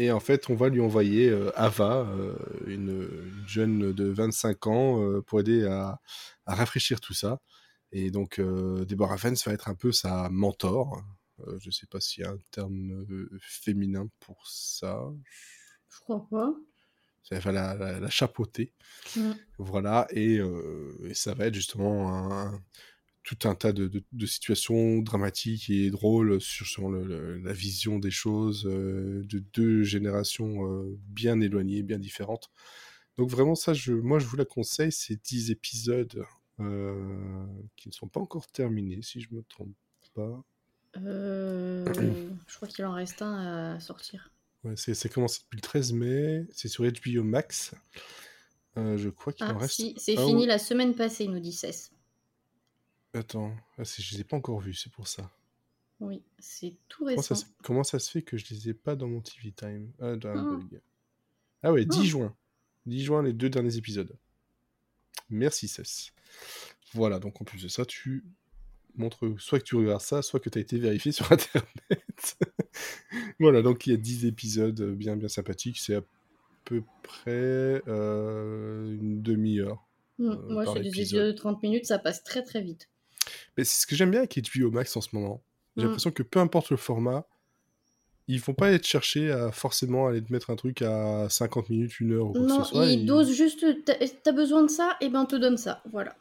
Et 0.00 0.10
en 0.10 0.18
fait, 0.18 0.48
on 0.48 0.54
va 0.54 0.70
lui 0.70 0.80
envoyer 0.80 1.28
euh, 1.28 1.50
Ava, 1.60 2.08
euh, 2.08 2.34
une, 2.66 3.06
jeune 3.46 3.92
de 3.92 4.04
25 4.08 4.66
ans, 4.66 5.04
euh, 5.04 5.20
pour 5.20 5.40
aider 5.40 5.66
à, 5.66 6.00
rafraîchir 6.46 7.02
tout 7.02 7.12
ça. 7.12 7.38
Et 7.92 8.10
donc, 8.10 8.40
Deborah 8.40 9.18
Fens 9.18 9.46
va 9.46 9.52
être 9.52 9.68
un 9.68 9.74
peu 9.74 9.92
sa 9.92 10.30
mentor. 10.30 11.02
Je 11.58 11.70
sais 11.70 11.86
pas 11.86 12.00
s'il 12.00 12.24
y 12.24 12.26
a 12.26 12.30
un 12.30 12.38
terme 12.50 13.04
féminin 13.40 14.08
pour 14.20 14.46
ça. 14.46 15.02
Je 15.90 16.00
crois 16.00 16.26
pas. 16.30 16.54
Ça 17.22 17.38
va 17.38 17.52
la, 17.52 17.74
la, 17.74 18.00
la 18.00 18.10
chapeauter. 18.10 18.72
Voilà, 19.58 20.06
et, 20.10 20.38
euh, 20.38 20.96
et 21.08 21.14
ça 21.14 21.34
va 21.34 21.46
être 21.46 21.54
justement 21.54 22.08
un- 22.14 22.62
tout 23.22 23.38
un 23.44 23.54
tas 23.54 23.72
de, 23.72 23.86
de- 23.88 24.02
de 24.12 24.26
situations 24.26 24.98
dramatiques 25.00 25.70
et 25.70 25.90
drôles 25.90 26.40
sur, 26.40 26.66
sur 26.66 26.90
le- 26.90 27.04
le- 27.04 27.38
la 27.38 27.52
vision 27.52 27.98
des 27.98 28.10
choses 28.10 28.66
euh, 28.66 29.22
de 29.26 29.40
deux 29.54 29.82
générations 29.82 30.66
euh, 30.66 30.98
bien 31.08 31.40
éloignées, 31.40 31.82
bien 31.82 31.98
différentes. 31.98 32.50
Donc 33.18 33.28
vraiment 33.30 33.54
ça, 33.54 33.74
je, 33.74 33.92
moi 33.92 34.18
je 34.18 34.26
vous 34.26 34.36
la 34.36 34.44
conseille, 34.46 34.92
c'est 34.92 35.22
10 35.22 35.50
épisodes 35.50 36.24
euh, 36.60 37.46
qui 37.76 37.88
ne 37.88 37.92
sont 37.94 38.08
pas 38.08 38.20
encore 38.20 38.46
terminés, 38.48 39.00
si 39.02 39.20
je 39.20 39.28
me 39.34 39.42
trompe 39.42 39.74
pas. 40.14 40.42
Je 40.96 42.56
crois 42.56 42.68
qu'il 42.68 42.84
en 42.84 42.92
reste 42.94 43.22
un 43.22 43.74
à 43.74 43.80
sortir. 43.80 44.30
Ouais, 44.64 44.74
c'est 44.76 44.94
c'est 44.94 45.08
commencé 45.08 45.40
depuis 45.42 45.56
le 45.56 45.62
13 45.62 45.92
mai, 45.92 46.46
c'est 46.52 46.68
sur 46.68 46.84
HBO 46.84 47.22
Max. 47.22 47.74
Je 48.76 49.08
crois 49.08 49.32
qu'il 49.32 49.46
Ah, 49.46 49.54
en 49.54 49.58
reste 49.58 49.74
si, 49.74 49.94
c'est 49.98 50.16
fini 50.16 50.44
ou- 50.44 50.46
la 50.46 50.58
semaine 50.58 50.94
passée, 50.94 51.26
nous 51.28 51.40
dit 51.40 51.52
Cess. 51.52 51.92
Attends, 53.12 53.52
ah, 53.78 53.82
je 53.84 54.14
les 54.14 54.20
ai 54.20 54.24
pas 54.24 54.36
encore 54.36 54.60
vus, 54.60 54.74
c'est 54.74 54.92
pour 54.92 55.08
ça. 55.08 55.30
Oui, 55.98 56.22
c'est 56.38 56.74
tout 56.88 57.04
Comment 57.04 57.22
ça, 57.22 57.34
récent. 57.34 57.46
comment 57.62 57.84
ça 57.84 57.98
se 57.98 58.10
fait 58.10 58.22
que 58.22 58.36
je 58.38 58.46
les 58.50 58.68
ai 58.70 58.74
pas 58.74 58.94
dans 58.96 59.08
mon 59.08 59.20
TV 59.20 59.52
Time? 59.52 59.90
Ah, 60.00 60.16
dans 60.16 60.30
Ah. 60.30 60.42
bug. 60.56 60.80
Ah 61.62 61.72
ouais, 61.72 61.84
10 61.84 61.98
Ah. 62.00 62.04
juin. 62.04 62.36
10 62.86 63.02
juin, 63.04 63.22
les 63.22 63.32
deux 63.32 63.50
derniers 63.50 63.76
épisodes. 63.76 64.16
Merci, 65.28 65.68
Cess. 65.68 66.12
Voilà, 66.94 67.18
donc 67.18 67.40
en 67.40 67.44
plus 67.44 67.62
de 67.62 67.68
ça, 67.68 67.84
tu 67.84 68.24
montres 68.96 69.34
soit 69.38 69.58
que 69.60 69.64
tu 69.64 69.76
regardes 69.76 70.00
ça, 70.00 70.22
soit 70.22 70.40
que 70.40 70.48
tu 70.48 70.58
as 70.58 70.60
été 70.62 70.78
vérifié 70.78 71.12
sur 71.12 71.26
Internet. 71.32 72.38
voilà, 73.38 73.60
donc 73.62 73.86
il 73.86 73.90
y 73.90 73.94
a 73.94 73.96
10 73.98 74.24
épisodes 74.26 74.80
bien, 74.96 75.16
bien 75.16 75.28
sympathiques. 75.28 75.78
C'est 75.78 75.96
à 75.96 76.02
peu 76.64 76.82
près 77.02 77.82
euh, 77.88 78.86
une 78.96 79.20
demi-heure. 79.22 79.86
Mm, 80.18 80.24
euh, 80.30 80.36
Moi, 80.50 80.66
c'est 80.66 80.80
des 80.80 80.88
épisode. 80.88 81.00
épisodes 81.02 81.26
de 81.26 81.32
30 81.32 81.62
minutes, 81.62 81.86
ça 81.86 81.98
passe 81.98 82.24
très 82.24 82.42
très 82.42 82.62
vite. 82.62 82.88
Mais 83.60 83.64
c'est 83.64 83.82
ce 83.82 83.86
que 83.86 83.94
j'aime 83.94 84.10
bien 84.10 84.20
avec 84.20 84.38
HBO 84.38 84.70
Max 84.70 84.96
en 84.96 85.02
ce 85.02 85.14
moment. 85.14 85.42
J'ai 85.76 85.82
Mm. 85.82 85.86
l'impression 85.86 86.10
que 86.12 86.22
peu 86.22 86.38
importe 86.38 86.70
le 86.70 86.78
format, 86.78 87.26
ils 88.26 88.40
vont 88.40 88.54
pas 88.54 88.70
être 88.70 88.86
chercher 88.86 89.30
à 89.30 89.52
forcément 89.52 90.06
aller 90.06 90.22
te 90.24 90.32
mettre 90.32 90.48
un 90.48 90.56
truc 90.56 90.80
à 90.80 91.28
50 91.28 91.68
minutes, 91.68 92.00
une 92.00 92.12
heure 92.12 92.26
ou 92.28 92.32
quoi 92.32 92.40
que 92.40 92.46
Non, 92.46 92.64
ce 92.64 92.70
soit. 92.70 92.86
il 92.86 93.00
Ils- 93.00 93.06
dose 93.06 93.30
juste. 93.32 93.66
T'as 94.22 94.32
besoin 94.32 94.62
de 94.62 94.70
ça, 94.70 94.96
et 95.02 95.10
ben 95.10 95.20
on 95.22 95.26
te 95.26 95.36
donne 95.36 95.58
ça. 95.58 95.82
Voilà. 95.92 96.16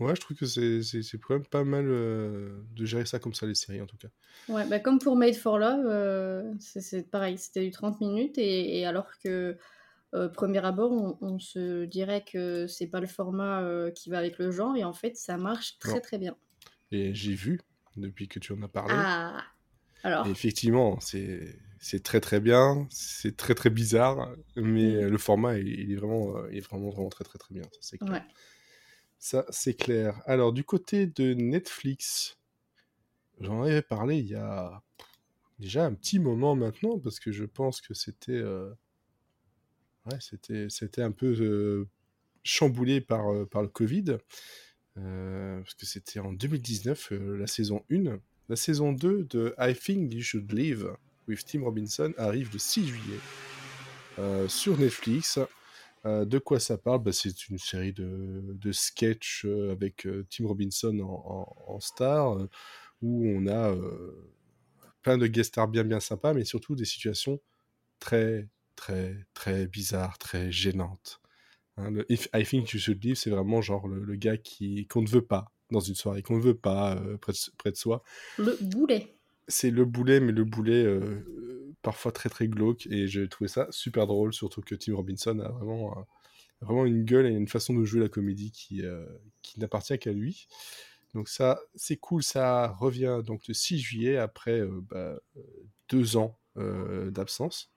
Ouais, 0.00 0.16
je 0.16 0.20
trouve 0.20 0.36
que 0.36 0.46
c'est 0.46 0.80
quand 1.20 1.34
même 1.34 1.46
pas 1.46 1.62
mal 1.62 1.84
euh, 1.86 2.58
de 2.74 2.84
gérer 2.84 3.06
ça 3.06 3.20
comme 3.20 3.34
ça, 3.34 3.46
les 3.46 3.54
séries 3.54 3.80
en 3.80 3.86
tout 3.86 3.96
cas. 3.96 4.08
Ouais, 4.48 4.66
bah 4.66 4.80
comme 4.80 4.98
pour 4.98 5.14
Made 5.14 5.36
for 5.36 5.58
Love, 5.60 5.86
euh, 5.86 6.52
c'est- 6.58 7.08
pareil, 7.08 7.38
c'était 7.38 7.62
du 7.64 7.70
30 7.70 8.00
minutes, 8.00 8.36
et, 8.36 8.80
et 8.80 8.86
alors 8.86 9.06
que 9.22 9.56
euh, 10.14 10.28
premier 10.28 10.64
abord, 10.64 10.92
on, 10.92 11.18
on 11.20 11.38
se 11.38 11.84
dirait 11.86 12.24
que 12.24 12.66
c'est 12.68 12.86
pas 12.88 13.00
le 13.00 13.06
format 13.06 13.62
qui 13.94 14.10
va 14.10 14.18
avec 14.18 14.38
le 14.38 14.50
genre, 14.50 14.76
et 14.76 14.82
en 14.84 14.92
fait, 14.92 15.16
ça 15.16 15.36
marche 15.36 15.78
très 15.78 15.94
Non. 15.94 16.00
très 16.00 16.18
bien. 16.18 16.36
Et 16.94 17.12
j'ai 17.12 17.34
vu, 17.34 17.60
depuis 17.96 18.28
que 18.28 18.38
tu 18.38 18.52
en 18.52 18.62
as 18.62 18.68
parlé, 18.68 18.94
Ah 18.96 19.44
Alors, 20.04 20.26
et 20.26 20.30
effectivement, 20.30 21.00
c'est 21.00 21.58
c'est 21.80 22.02
très 22.02 22.20
très 22.20 22.40
bien, 22.40 22.86
c'est 22.90 23.36
très 23.36 23.54
très 23.54 23.68
bizarre, 23.68 24.34
mais 24.56 24.94
euh, 24.94 25.10
le 25.10 25.18
format, 25.18 25.58
il, 25.58 25.92
est 25.92 25.96
vraiment, 25.96 26.36
euh, 26.36 26.48
il 26.50 26.58
est 26.58 26.60
vraiment, 26.60 26.88
vraiment 26.90 27.10
très 27.10 27.24
très 27.24 27.38
très 27.38 27.52
bien, 27.52 27.64
ça 27.64 27.78
c'est 27.80 27.98
clair. 27.98 28.12
ouais. 28.12 28.22
Ça, 29.18 29.44
c'est 29.50 29.74
clair. 29.74 30.22
Alors, 30.26 30.52
du 30.52 30.64
côté 30.64 31.06
de 31.06 31.34
Netflix, 31.34 32.38
j'en 33.40 33.62
avais 33.62 33.82
parlé 33.82 34.18
il 34.18 34.26
y 34.26 34.34
a 34.34 34.82
déjà 35.58 35.84
un 35.84 35.94
petit 35.94 36.20
moment 36.20 36.54
maintenant, 36.54 36.98
parce 36.98 37.18
que 37.18 37.32
je 37.32 37.44
pense 37.44 37.80
que 37.80 37.92
c'était 37.92 38.32
euh, 38.32 38.70
ouais, 40.06 40.18
c'était, 40.20 40.68
c'était 40.70 41.02
un 41.02 41.12
peu 41.12 41.34
euh, 41.40 41.88
chamboulé 42.44 43.00
par, 43.00 43.26
par 43.48 43.62
le 43.62 43.68
Covid, 43.68 44.18
parce 44.94 45.74
que 45.74 45.86
c'était 45.86 46.20
en 46.20 46.32
2019, 46.32 47.12
euh, 47.12 47.36
la 47.36 47.46
saison 47.46 47.84
1. 47.90 48.18
La 48.48 48.56
saison 48.56 48.92
2 48.92 49.24
de 49.24 49.54
I 49.58 49.74
Think 49.74 50.12
You 50.12 50.22
Should 50.22 50.52
Live 50.52 50.88
with 51.28 51.44
Tim 51.46 51.62
Robinson 51.62 52.12
arrive 52.18 52.50
le 52.52 52.58
6 52.58 52.86
juillet 52.86 53.18
euh, 54.18 54.48
sur 54.48 54.78
Netflix. 54.78 55.38
Euh, 56.06 56.24
de 56.24 56.38
quoi 56.38 56.60
ça 56.60 56.78
parle? 56.78 57.02
Bah, 57.02 57.12
C'est 57.12 57.48
une 57.48 57.58
série 57.58 57.92
de, 57.92 58.42
de 58.60 58.72
sketchs 58.72 59.44
euh, 59.46 59.72
avec 59.72 60.06
euh, 60.06 60.26
Tim 60.30 60.46
Robinson 60.48 60.98
en, 61.00 61.46
en- 61.74 61.80
star, 61.80 62.38
euh, 62.38 62.50
où 63.02 63.26
on 63.28 63.46
a 63.46 63.70
euh, 63.72 64.32
plein 65.02 65.18
de 65.18 65.26
guest 65.26 65.50
stars 65.50 65.68
bien 65.68 65.84
bien 65.84 66.00
sympas, 66.00 66.34
mais 66.34 66.44
surtout 66.44 66.76
des 66.76 66.84
situations 66.86 67.40
très 68.00 68.48
très 68.76 69.16
très 69.34 69.66
bizarres, 69.68 70.18
très 70.18 70.52
gênantes. 70.52 71.20
Hein, 71.76 71.90
le 71.90 72.10
If 72.10 72.28
I 72.34 72.44
Think 72.44 72.70
You 72.72 72.78
Should 72.78 73.02
Live, 73.02 73.16
c'est 73.16 73.30
vraiment 73.30 73.60
genre 73.60 73.88
le, 73.88 74.00
le 74.00 74.16
gars 74.16 74.36
qui 74.36 74.86
qu'on 74.86 75.02
ne 75.02 75.08
veut 75.08 75.24
pas 75.24 75.50
dans 75.70 75.80
une 75.80 75.94
soirée, 75.94 76.22
qu'on 76.22 76.36
ne 76.36 76.42
veut 76.42 76.56
pas 76.56 76.96
euh, 76.96 77.16
près, 77.18 77.32
de, 77.32 77.38
près 77.58 77.70
de 77.70 77.76
soi 77.76 78.02
Le 78.38 78.56
boulet. 78.60 79.14
c'est 79.48 79.70
le 79.70 79.84
boulet, 79.84 80.20
mais 80.20 80.32
le 80.32 80.44
boulet 80.44 80.84
euh, 80.84 81.74
parfois 81.82 82.12
très 82.12 82.28
très 82.28 82.48
glauque, 82.48 82.86
et 82.86 83.06
j'ai 83.06 83.28
trouvé 83.28 83.48
ça 83.48 83.66
super 83.70 84.06
drôle, 84.06 84.32
surtout 84.32 84.62
que 84.62 84.74
Tim 84.74 84.94
Robinson 84.94 85.38
a 85.40 85.48
vraiment, 85.48 85.98
euh, 85.98 86.02
vraiment 86.60 86.86
une 86.86 87.04
gueule 87.04 87.26
et 87.26 87.30
une 87.30 87.48
façon 87.48 87.74
de 87.74 87.84
jouer 87.84 88.00
la 88.00 88.08
comédie 88.08 88.52
qui, 88.52 88.82
qui 89.42 89.60
n'appartient 89.60 89.98
qu'à 89.98 90.12
lui. 90.12 90.46
Donc 91.14 91.28
ça, 91.28 91.60
c'est 91.74 91.96
cool, 91.96 92.22
ça 92.22 92.68
revient 92.68 93.20
donc 93.24 93.46
le 93.46 93.54
6 93.54 93.78
juillet 93.78 94.16
après 94.16 94.62
bah, 94.90 95.18
deux 95.88 96.16
ans 96.16 96.38
d'absence, 96.56 97.70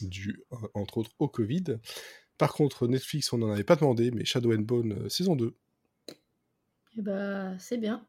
dû 0.00 0.42
entre 0.74 0.98
autres 0.98 1.10
au 1.18 1.28
Covid. 1.28 1.78
Par 2.38 2.52
contre, 2.52 2.88
Netflix, 2.88 3.32
on 3.32 3.38
n'en 3.38 3.50
avait 3.50 3.64
pas 3.64 3.76
demandé, 3.76 4.10
mais 4.10 4.24
Shadow 4.24 4.52
and 4.54 4.62
Bone 4.62 4.92
euh, 4.92 5.08
saison 5.08 5.36
2. 5.36 5.54
Et 6.96 7.02
bah, 7.02 7.58
c'est 7.58 7.78
bien. 7.78 8.06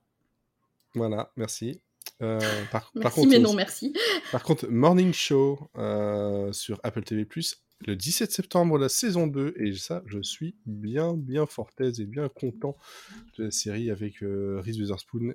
Voilà, 0.93 1.31
merci. 1.35 1.81
Euh, 2.21 2.39
par, 2.71 2.91
par 2.93 3.03
Merci, 3.03 3.15
contre, 3.15 3.29
mais 3.29 3.39
non, 3.39 3.53
merci. 3.53 3.93
Par 4.31 4.43
contre, 4.43 4.67
Morning 4.67 5.13
Show 5.13 5.69
euh, 5.77 6.51
sur 6.53 6.79
Apple 6.83 7.03
TV+, 7.03 7.27
le 7.85 7.95
17 7.95 8.31
septembre, 8.31 8.77
la 8.77 8.89
saison 8.89 9.27
2, 9.27 9.55
et 9.57 9.73
ça, 9.73 10.01
je 10.05 10.21
suis 10.21 10.55
bien, 10.65 11.13
bien 11.13 11.45
fortaise 11.45 11.99
et 11.99 12.05
bien 12.05 12.29
content 12.29 12.77
de 13.37 13.45
la 13.45 13.51
série 13.51 13.91
avec 13.91 14.23
euh, 14.23 14.61
Reese 14.63 14.79
Witherspoon, 14.79 15.33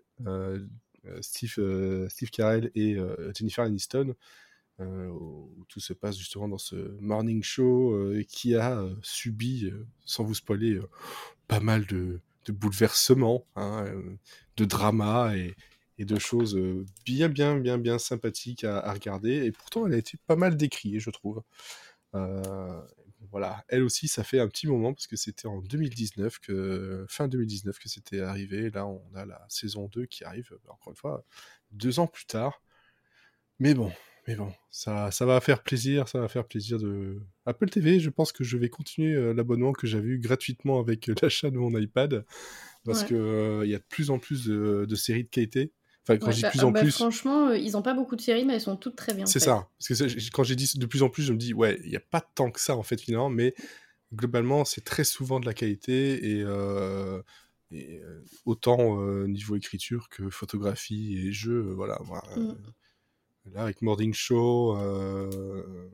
Steve, 1.20 2.08
Steve 2.08 2.30
Carell 2.30 2.70
et 2.74 2.96
Jennifer 3.34 3.64
Aniston, 3.64 4.14
où 4.80 5.64
tout 5.68 5.80
se 5.80 5.92
passe 5.92 6.16
justement 6.18 6.48
dans 6.48 6.58
ce 6.58 6.76
Morning 7.00 7.42
Show 7.42 7.92
euh, 7.94 8.24
qui 8.28 8.54
a 8.56 8.78
euh, 8.78 8.94
subi, 9.02 9.66
euh, 9.66 9.86
sans 10.04 10.24
vous 10.24 10.34
spoiler, 10.34 10.74
euh, 10.74 10.88
pas 11.48 11.60
mal 11.60 11.84
de, 11.86 12.20
bouleversements, 12.48 13.46
hein, 13.56 13.84
euh, 13.86 14.16
de 14.56 14.64
drama 14.64 15.36
et, 15.36 15.54
de 15.98 16.18
choses 16.18 16.56
euh, 16.56 16.86
bien, 17.04 17.28
bien, 17.28 17.58
bien, 17.58 17.76
bien 17.76 17.98
sympathiques 17.98 18.64
à, 18.64 18.90
regarder. 18.92 19.44
Et 19.44 19.52
pourtant, 19.52 19.86
elle 19.86 19.92
a 19.92 19.98
été 19.98 20.16
pas 20.26 20.36
mal 20.36 20.56
décriée, 20.56 20.98
je 20.98 21.10
trouve. 21.10 21.42
Euh, 22.14 22.80
voilà, 23.30 23.64
elle 23.68 23.82
aussi, 23.82 24.08
ça 24.08 24.24
fait 24.24 24.40
un 24.40 24.48
petit 24.48 24.66
moment 24.66 24.94
parce 24.94 25.06
que 25.06 25.16
c'était 25.16 25.46
en 25.46 25.60
2019 25.60 26.38
que 26.38 27.04
fin 27.08 27.28
2019 27.28 27.78
que 27.78 27.88
c'était 27.88 28.20
arrivé. 28.20 28.70
Là, 28.70 28.86
on 28.86 29.02
a 29.14 29.26
la 29.26 29.44
saison 29.48 29.88
2 29.88 30.06
qui 30.06 30.24
arrive 30.24 30.48
euh, 30.52 30.70
encore 30.70 30.92
une 30.92 30.96
fois 30.96 31.24
deux 31.70 32.00
ans 32.00 32.06
plus 32.06 32.24
tard. 32.26 32.62
Mais 33.58 33.74
bon, 33.74 33.92
mais 34.26 34.34
bon, 34.36 34.52
ça, 34.70 35.10
ça 35.10 35.26
va 35.26 35.40
faire 35.40 35.62
plaisir, 35.62 36.08
ça 36.08 36.20
va 36.20 36.28
faire 36.28 36.46
plaisir 36.46 36.78
de 36.78 37.20
Apple 37.46 37.68
TV. 37.68 38.00
Je 38.00 38.10
pense 38.10 38.32
que 38.32 38.44
je 38.44 38.56
vais 38.56 38.68
continuer 38.68 39.14
euh, 39.14 39.32
l'abonnement 39.34 39.72
que 39.72 39.86
j'avais 39.86 40.08
eu 40.08 40.18
gratuitement 40.18 40.78
avec 40.80 41.08
euh, 41.08 41.14
l'achat 41.22 41.50
de 41.50 41.58
mon 41.58 41.76
iPad 41.78 42.24
parce 42.84 43.02
Ouais. 43.02 43.08
que 43.08 43.14
euh, 43.14 43.64
il 43.66 43.70
y 43.70 43.74
a 43.74 43.78
de 43.78 43.84
plus 43.88 44.10
en 44.10 44.18
plus 44.18 44.46
de, 44.46 44.86
de 44.88 44.94
séries 44.96 45.24
de 45.24 45.28
qualité. 45.30 45.72
Enfin, 46.06 46.18
quand 46.18 46.26
Ouais, 46.26 46.32
je 46.32 46.36
dis 46.36 46.42
bah, 46.42 46.48
de 46.48 46.52
plus 46.52 46.64
en 46.64 46.72
bah, 46.72 46.80
plus, 46.80 46.90
Franchement, 46.92 47.50
ils 47.52 47.76
ont 47.76 47.82
pas 47.82 47.94
beaucoup 47.94 48.16
de 48.16 48.20
séries, 48.20 48.44
mais 48.44 48.54
elles 48.54 48.60
sont 48.60 48.76
toutes 48.76 48.96
très 48.96 49.14
bien. 49.14 49.26
c'est 49.26 49.40
ça. 49.40 49.68
Parce 49.78 49.88
que 50.00 50.30
quand 50.30 50.42
j'ai 50.44 50.56
dit 50.56 50.70
de 50.78 50.86
plus 50.86 51.02
en 51.02 51.08
plus, 51.10 51.22
je 51.22 51.32
me 51.32 51.38
dis, 51.38 51.54
ouais, 51.54 51.78
il 51.84 51.90
n'y 51.90 51.96
a 51.96 52.00
pas 52.00 52.20
tant 52.20 52.50
que 52.50 52.60
ça, 52.60 52.76
en 52.76 52.82
fait, 52.82 53.00
finalement, 53.00 53.30
mais 53.30 53.54
globalement, 54.14 54.64
c'est 54.64 54.82
très 54.84 55.04
souvent 55.04 55.40
de 55.40 55.46
la 55.46 55.54
qualité 55.54 56.38
et, 56.38 56.42
euh, 56.44 57.22
et, 57.70 58.00
autant 58.44 59.00
euh, 59.02 59.26
niveau 59.26 59.56
écriture 59.56 60.08
que 60.08 60.30
photographie 60.30 61.18
et 61.18 61.32
jeu. 61.32 61.60
voilà. 61.74 61.98
moi, 62.04 62.22
Mm. 62.36 62.54
Là, 63.52 63.62
avec 63.62 63.82
Morning 63.82 64.12
Show, 64.14 64.76
euh, 64.76 65.88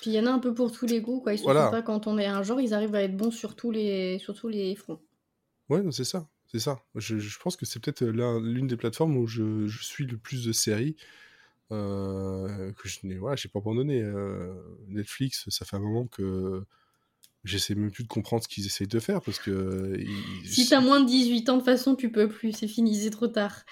Puis 0.00 0.10
il 0.10 0.14
y 0.14 0.20
en 0.20 0.26
a 0.26 0.30
un 0.30 0.38
peu 0.38 0.54
pour 0.54 0.72
tous 0.72 0.86
les 0.86 1.00
goûts, 1.00 1.20
quoi. 1.20 1.34
Ils 1.34 1.38
se 1.38 1.44
Voilà. 1.44 1.68
pas 1.68 1.82
quand 1.82 2.06
on 2.06 2.18
est 2.18 2.26
un 2.26 2.42
genre, 2.42 2.60
ils 2.60 2.74
arrivent 2.74 2.94
à 2.94 3.02
être 3.02 3.16
bons 3.16 3.30
sur 3.30 3.54
tous 3.56 3.70
les, 3.70 4.18
sur 4.18 4.34
tous 4.34 4.48
les 4.48 4.74
fronts. 4.74 5.00
ouais, 5.68 5.82
c'est 5.92 6.04
ça. 6.04 6.28
C'est 6.50 6.58
ça. 6.60 6.80
Je, 6.96 7.18
je 7.18 7.38
pense 7.38 7.56
que 7.56 7.64
c'est 7.64 7.78
peut-être 7.80 8.04
l'un- 8.04 8.40
l'une 8.40 8.66
des 8.66 8.76
plateformes 8.76 9.16
où 9.16 9.26
je, 9.28 9.66
je 9.68 9.84
suis 9.84 10.04
le 10.04 10.16
plus 10.16 10.44
de 10.44 10.52
séries. 10.52 10.96
euh, 11.72 12.72
que 12.72 12.88
je 12.88 12.98
n'ai 13.04 13.16
voilà, 13.18 13.36
j'ai 13.36 13.48
pas 13.48 13.60
abandonné. 13.60 14.02
euh, 14.02 14.52
Netflix, 14.88 15.44
ça 15.50 15.64
fait 15.64 15.76
un 15.76 15.80
moment 15.80 16.06
que 16.08 16.64
j'essaie 17.44 17.74
même 17.76 17.90
plus 17.92 18.04
de 18.04 18.08
comprendre 18.08 18.42
ce 18.42 18.48
qu'ils 18.48 18.66
essayent 18.66 18.88
de 18.88 18.98
faire 19.00 19.20
parce 19.22 19.38
que. 19.38 19.96
ils- 19.98 20.48
Si 20.48 20.68
t'as 20.68 20.80
moins 20.80 21.00
de 21.00 21.06
18 21.06 21.48
ans, 21.48 21.54
de 21.54 21.58
toute 21.60 21.66
façon, 21.66 21.94
tu 21.94 22.10
peux 22.10 22.28
plus. 22.28 22.52
C'est 22.52 22.66
fini, 22.68 22.96
c'est 22.96 23.10
trop 23.10 23.28
tard. 23.28 23.64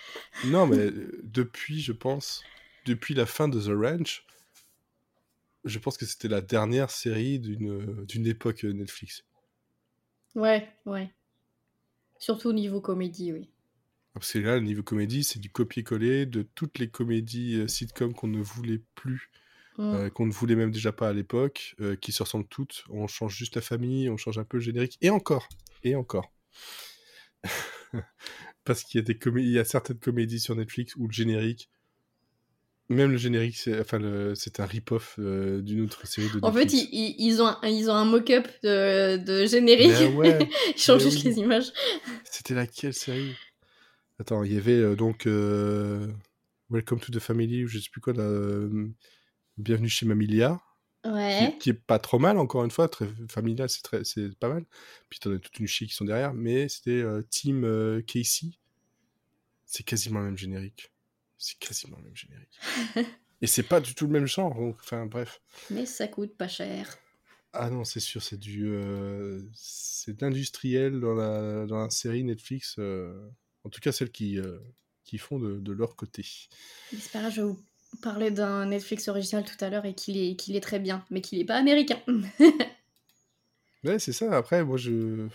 Non, 0.45 0.67
mais 0.67 0.91
depuis, 1.25 1.81
je 1.81 1.93
pense, 1.93 2.45
depuis 2.89 3.15
la 3.15 3.27
fin 3.27 3.49
de 3.49 3.61
The 3.61 3.71
Ranch, 3.77 4.25
je 5.65 5.79
pense 5.79 5.97
que 5.99 6.07
c'était 6.07 6.29
la 6.29 6.41
dernière 6.41 6.91
série 6.91 7.39
d'une 7.39 8.27
époque 8.27 8.65
euh, 8.65 8.73
Netflix. 8.73 9.25
Ouais, 10.35 10.69
ouais. 10.87 11.11
Surtout 12.19 12.49
au 12.49 12.53
niveau 12.53 12.81
comédie, 12.81 13.33
oui. 13.33 13.51
Parce 14.15 14.33
que 14.33 14.39
là, 14.39 14.57
le 14.57 14.63
niveau 14.63 14.83
comédie, 14.83 15.23
c'est 15.23 15.39
du 15.39 15.51
copier-coller 15.51 16.27
de 16.27 16.43
toutes 16.43 16.79
les 16.79 16.89
comédies 16.89 17.57
euh, 17.57 17.69
sitcom 17.69 18.15
qu'on 18.15 18.29
ne 18.29 18.41
voulait 18.43 18.83
plus, 18.95 19.31
Mm. 19.77 19.95
euh, 19.95 20.11
qu'on 20.11 20.27
ne 20.27 20.33
voulait 20.33 20.57
même 20.57 20.73
déjà 20.73 20.91
pas 20.91 21.09
à 21.09 21.13
l'époque, 21.13 21.77
euh, 21.81 21.95
qui 21.95 22.11
se 22.11 22.21
ressemblent 22.25 22.49
toutes. 22.49 22.85
On 22.91 23.07
change 23.07 23.37
juste 23.37 23.55
la 23.55 23.63
famille, 23.63 24.09
on 24.11 24.17
change 24.17 24.37
un 24.39 24.43
peu 24.45 24.57
le 24.57 24.63
générique, 24.63 24.99
et 25.03 25.11
encore, 25.11 25.49
et 25.85 25.95
encore. 25.95 26.33
Parce 28.65 28.83
qu'il 28.83 28.99
y 28.99 29.03
a 29.03 29.07
des 29.07 29.15
comé- 29.15 29.43
il 29.43 29.51
y 29.53 29.59
a 29.61 29.65
certaines 29.65 29.99
comédies 30.01 30.41
sur 30.41 30.57
Netflix 30.57 30.97
où 30.97 31.07
le 31.07 31.13
générique, 31.13 31.71
même 32.89 33.11
le 33.11 33.17
générique, 33.19 33.57
c'est 33.57 33.79
enfin 33.81 34.01
un 34.03 34.65
rip-off 34.67 35.17
euh, 35.19 35.61
d'une 35.61 35.83
autre 35.83 36.07
série 36.07 36.29
de 36.31 36.39
En 36.43 36.53
fait, 36.53 36.61
Netflix. 36.65 36.89
ils, 36.93 36.99
ils- 37.19 37.27
ils 37.27 37.43
ont 37.43 37.47
un, 37.47 37.59
ils 37.69 37.91
ont 37.91 37.95
un 37.95 38.05
mock-up 38.05 38.49
de, 38.63 39.17
de 39.19 39.47
générique. 39.47 39.93
Mais 39.99 40.15
ouais, 40.15 40.49
ils 40.77 40.81
changent 40.81 41.05
mais 41.05 41.11
juste 41.11 41.25
oui. 41.25 41.31
les 41.31 41.39
images. 41.41 41.73
C'était 42.25 42.55
laquelle 42.55 42.95
série? 42.95 43.35
Attends, 44.19 44.43
il 44.43 44.53
y 44.53 44.57
avait 44.57 44.73
euh, 44.73 44.97
donc 44.97 45.27
euh, 45.27 46.09
Welcome 46.71 47.01
to 47.01 47.13
the 47.13 47.19
Family, 47.21 47.65
ou 47.65 47.69
je 47.69 47.79
sais 47.79 47.91
plus 47.91 48.01
quoi, 48.01 48.13
là, 48.15 48.69
Bienvenue 49.59 49.89
chez 49.89 50.07
Mamilia, 50.07 50.61
qui, 51.03 51.11
Ouais. 51.11 51.57
qui 51.61 51.71
est 51.71 51.75
pas 51.75 51.99
trop 51.99 52.19
mal, 52.19 52.39
encore 52.39 52.65
une 52.65 52.71
fois, 52.71 52.89
très 52.89 53.07
familial, 53.29 53.69
c'est 53.69 54.39
pas 54.39 54.49
mal. 54.49 54.65
Puis 55.11 55.19
t'en 55.19 55.33
as 55.33 55.39
toute 55.39 55.59
une 55.59 55.67
chier 55.67 55.87
qui 55.87 55.95
sont 55.95 56.05
derrière, 56.05 56.33
mais 56.33 56.69
c'était 56.69 57.05
Team 57.31 58.03
Casey, 58.07 58.49
c'est 59.65 59.83
quasiment 59.85 60.21
le 60.21 60.27
même 60.27 60.39
générique. 60.39 60.91
C'est 61.39 61.59
quasiment 61.59 61.97
le 61.99 62.05
même 62.05 62.17
générique. 62.17 62.59
Et 63.41 63.47
c'est 63.47 63.63
pas 63.63 63.81
du 63.81 63.95
tout 63.95 64.07
le 64.07 64.13
même 64.13 64.27
genre, 64.27 64.55
donc, 64.55 64.77
enfin 64.81 65.07
bref. 65.07 65.41
Mais 65.71 65.87
ça 65.87 66.09
coûte 66.09 66.37
pas 66.37 66.49
cher. 66.49 66.99
Ah 67.53 67.71
non, 67.71 67.85
c'est 67.85 68.01
sûr, 68.01 68.23
c'est 68.23 68.37
du, 68.39 68.67
euh, 68.69 69.43
c'est 69.55 70.17
de 70.17 70.25
l'industriel 70.25 71.01
dans 71.01 71.15
la, 71.15 71.65
dans 71.67 71.79
la 71.79 71.91
série 71.91 72.25
Netflix. 72.25 72.75
euh, 72.79 73.29
en 73.65 73.71
tout 73.71 73.81
cas, 73.81 73.93
celles 73.93 74.11
qui, 74.11 74.39
euh, 74.39 74.59
qui 75.05 75.19
font 75.19 75.39
de, 75.39 75.59
de 75.59 75.73
leur 75.73 75.97
côté. 75.97 76.27
J'espère 76.93 77.29
que 77.29 77.31
je 77.31 77.41
vais 77.41 77.47
vous 77.47 77.65
parler 78.03 78.31
d'un 78.31 78.67
Netflix 78.67 79.09
original 79.09 79.45
tout 79.45 79.65
à 79.65 79.71
l'heure 79.71 79.87
et 79.87 79.95
qu'il 79.95 80.17
est, 80.19 80.37
qu'il 80.37 80.57
est 80.57 80.61
très 80.61 80.79
bien, 80.79 81.05
mais 81.11 81.21
qu'il 81.21 81.39
est 81.39 81.45
pas 81.45 81.57
américain. 81.57 82.01
Ouais, 83.85 83.99
c'est 84.01 84.13
ça. 84.13 84.37
Après, 84.37 84.65
moi, 84.65 84.77
je, 84.77 85.29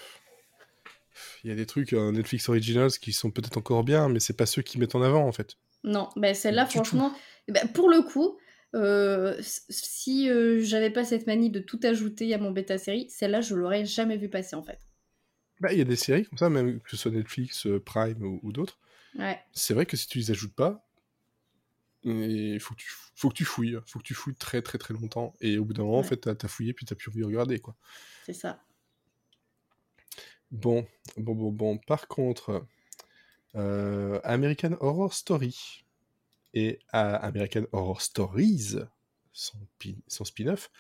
il 1.43 1.49
y 1.49 1.53
a 1.53 1.55
des 1.55 1.65
trucs 1.65 1.93
Netflix 1.93 2.49
Originals 2.49 2.91
qui 2.91 3.13
sont 3.13 3.31
peut-être 3.31 3.57
encore 3.57 3.83
bien, 3.83 4.09
mais 4.09 4.19
c'est 4.19 4.35
pas 4.35 4.45
ceux 4.45 4.61
qui 4.61 4.77
mettent 4.79 4.95
en 4.95 5.01
avant 5.01 5.25
en 5.27 5.31
fait. 5.31 5.55
Non, 5.83 6.09
bah 6.15 6.33
celle-là, 6.33 6.65
franchement, 6.65 7.13
bah, 7.47 7.61
pour 7.73 7.89
le 7.89 8.01
coup, 8.01 8.37
euh, 8.75 9.35
si 9.41 10.29
euh, 10.29 10.59
j'avais 10.61 10.89
pas 10.91 11.03
cette 11.05 11.27
manie 11.27 11.49
de 11.49 11.59
tout 11.59 11.79
ajouter 11.83 12.33
à 12.33 12.37
mon 12.37 12.51
bêta 12.51 12.77
série, 12.77 13.09
celle-là, 13.09 13.41
je 13.41 13.55
l'aurais 13.55 13.85
jamais 13.85 14.17
vu 14.17 14.29
passer 14.29 14.55
en 14.55 14.63
fait. 14.63 14.79
Bah, 15.59 15.71
il 15.73 15.79
y 15.79 15.81
a 15.81 15.85
des 15.85 15.95
séries 15.95 16.25
comme 16.25 16.37
ça, 16.37 16.47
même 16.49 16.79
que 16.79 16.91
ce 16.91 16.97
soit 16.97 17.09
Netflix, 17.11 17.65
euh, 17.65 17.79
Prime 17.79 18.21
ou, 18.23 18.39
ou 18.43 18.51
d'autres. 18.51 18.77
Ouais, 19.15 19.43
C'est 19.53 19.73
vrai 19.75 19.85
que 19.87 19.97
si 19.97 20.07
tu 20.07 20.19
les 20.19 20.31
ajoutes 20.31 20.55
pas, 20.55 20.87
il 22.03 22.59
faut 22.59 22.73
que 22.75 22.79
tu, 22.79 22.91
faut 23.15 23.29
que 23.29 23.33
tu 23.35 23.45
fouilles, 23.45 23.77
faut 23.87 23.99
que 23.99 24.03
tu 24.03 24.13
fouilles 24.13 24.35
très 24.35 24.61
très 24.61 24.77
très 24.77 24.93
longtemps. 24.93 25.33
Et 25.41 25.57
au 25.57 25.65
bout 25.65 25.73
d'un 25.73 25.83
moment, 25.83 25.99
en 25.99 26.03
Ouais. 26.03 26.03
fait, 26.03 26.17
t'as 26.17 26.35
as 26.41 26.47
fouillé 26.47 26.73
puis 26.73 26.85
t'as 26.85 26.95
plus 26.95 27.09
envie 27.09 27.21
de 27.21 27.25
regarder 27.25 27.59
quoi. 27.59 27.75
c'est 28.21 28.33
ça. 28.33 28.63
Bon, 30.51 30.85
bon, 31.17 31.35
bon, 31.35 31.51
bon. 31.51 31.77
Par 31.79 32.07
contre, 32.07 32.65
euh, 33.55 34.19
American 34.23 34.75
Horror 34.79 35.13
Story 35.13 35.85
et 36.53 36.79
American 36.91 37.65
Horror 37.71 38.01
Stories, 38.01 38.77
son, 39.33 39.57
pi- 39.79 40.03
son 40.07 40.25
spin-off, 40.25 40.71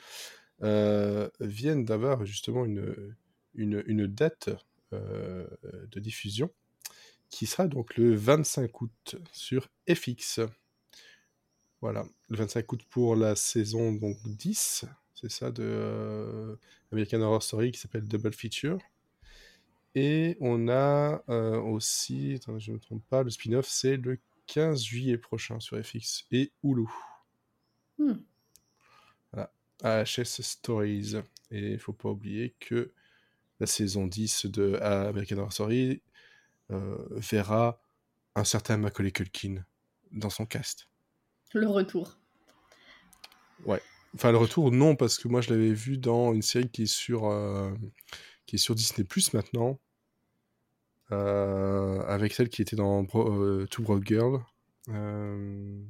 euh, 0.63 1.29
viennent 1.39 1.85
d'avoir 1.85 2.25
justement 2.25 2.65
une, 2.65 3.15
date 4.07 4.49
euh, 4.93 5.47
de 5.91 5.99
diffusion 5.99 6.51
qui 7.29 7.47
sera 7.47 7.67
donc 7.67 7.97
le 7.97 8.15
25 8.15 8.81
août 8.81 9.15
sur 9.33 9.69
FX. 9.89 10.41
Voilà, 11.81 12.05
le 12.29 12.37
25 12.37 12.71
août 12.71 12.81
pour 12.89 13.15
la 13.15 13.35
saison 13.35 13.91
donc 13.93 14.17
10, 14.25 14.85
c'est 15.15 15.29
ça, 15.31 15.51
de 15.51 16.57
American 16.91 17.21
Horror 17.21 17.43
Story 17.43 17.71
qui 17.71 17.79
s'appelle 17.79 18.07
Double 18.07 18.33
Feature. 18.33 18.79
Et 19.95 20.37
on 20.39 20.67
a 20.69 21.23
euh, 21.29 21.59
aussi, 21.59 22.33
attends, 22.35 22.57
je 22.59 22.71
ne 22.71 22.75
me 22.77 22.81
trompe 22.81 23.03
pas, 23.09 23.23
le 23.23 23.29
spin-off 23.29 23.67
c'est 23.67 23.97
le 23.97 24.19
15 24.47 24.81
juillet 24.83 25.17
prochain 25.17 25.59
sur 25.59 25.81
FX 25.83 26.25
et 26.31 26.51
Hulu. 26.63 26.87
Hmm. 27.97 28.15
Voilà, 29.31 29.53
AHS 29.83 30.41
Stories. 30.41 31.15
Et 31.51 31.73
il 31.73 31.79
faut 31.79 31.93
pas 31.93 32.09
oublier 32.09 32.55
que 32.59 32.91
la 33.59 33.67
saison 33.67 34.07
10 34.07 34.47
de 34.47 34.75
American 34.81 35.37
Horror 35.37 35.53
Story 35.53 36.01
euh, 36.71 36.97
verra 37.11 37.79
un 38.35 38.43
certain 38.43 38.77
Macaulay 38.77 39.11
Culkin 39.11 39.63
dans 40.11 40.31
son 40.31 40.45
cast. 40.45 40.87
Le 41.53 41.67
retour. 41.67 42.17
Enfin, 44.15 44.31
le 44.31 44.37
retour, 44.37 44.71
non, 44.71 44.95
parce 44.95 45.17
que 45.17 45.27
moi 45.27 45.41
je 45.41 45.49
l'avais 45.49 45.73
vu 45.73 45.97
dans 45.97 46.33
une 46.33 46.43
série 46.43 46.69
qui 46.69 46.83
est 46.83 46.93
sur, 46.93 47.25
euh, 47.29 47.71
qui 48.45 48.57
est 48.57 48.59
sur 48.59 48.75
Disney 48.75 49.03
Plus 49.03 49.33
maintenant, 49.33 49.79
avec 52.07 52.33
celle 52.33 52.49
qui 52.49 52.61
était 52.61 52.75
dans 52.75 53.03
Bro 53.03 53.29
euh, 53.31 53.67
Two 53.69 53.83
Broke 53.83 54.05
Girl. 54.05 54.39
Euh, 54.89 55.81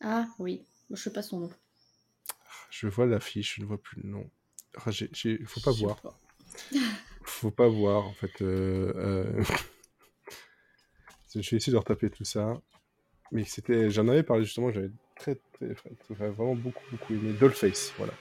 Ah 0.00 0.28
oui, 0.38 0.64
je 0.90 0.96
sais 0.96 1.12
pas 1.12 1.22
son 1.22 1.40
nom. 1.40 1.50
je 2.70 2.86
vois 2.86 3.06
l'affiche, 3.06 3.56
je 3.56 3.62
ne 3.62 3.66
vois 3.66 3.78
plus 3.80 4.00
le 4.02 4.08
nom. 4.08 4.30
Ah, 4.84 4.90
j'ai- 4.90 5.10
faut 5.44 5.60
pas 5.60 5.70
Je 5.72 5.76
sais 5.76 5.82
voir. 5.84 6.00
pas. 6.00 6.18
Faut 7.24 7.50
pas 7.50 7.68
voir, 7.68 8.06
en 8.06 8.12
fait. 8.14 8.40
euh, 8.42 8.92
euh, 8.96 9.42
je 11.34 11.38
vais 11.50 11.56
essayer 11.58 11.72
de 11.72 11.76
retaper 11.76 12.08
tout 12.10 12.24
ça. 12.24 12.60
Mais 13.32 13.44
c'était, 13.44 13.90
j'en 13.90 14.08
avais 14.08 14.22
parlé 14.22 14.44
justement, 14.44 14.72
j'avais 14.72 14.90
très, 15.14 15.34
très, 15.52 15.74
très- 15.74 15.90
très- 15.94 16.30
vraiment 16.30 16.54
beaucoup, 16.54 16.82
beaucoup 16.90 17.12
aimé. 17.12 17.34
Dollface, 17.34 17.92
voilà. 17.98 18.14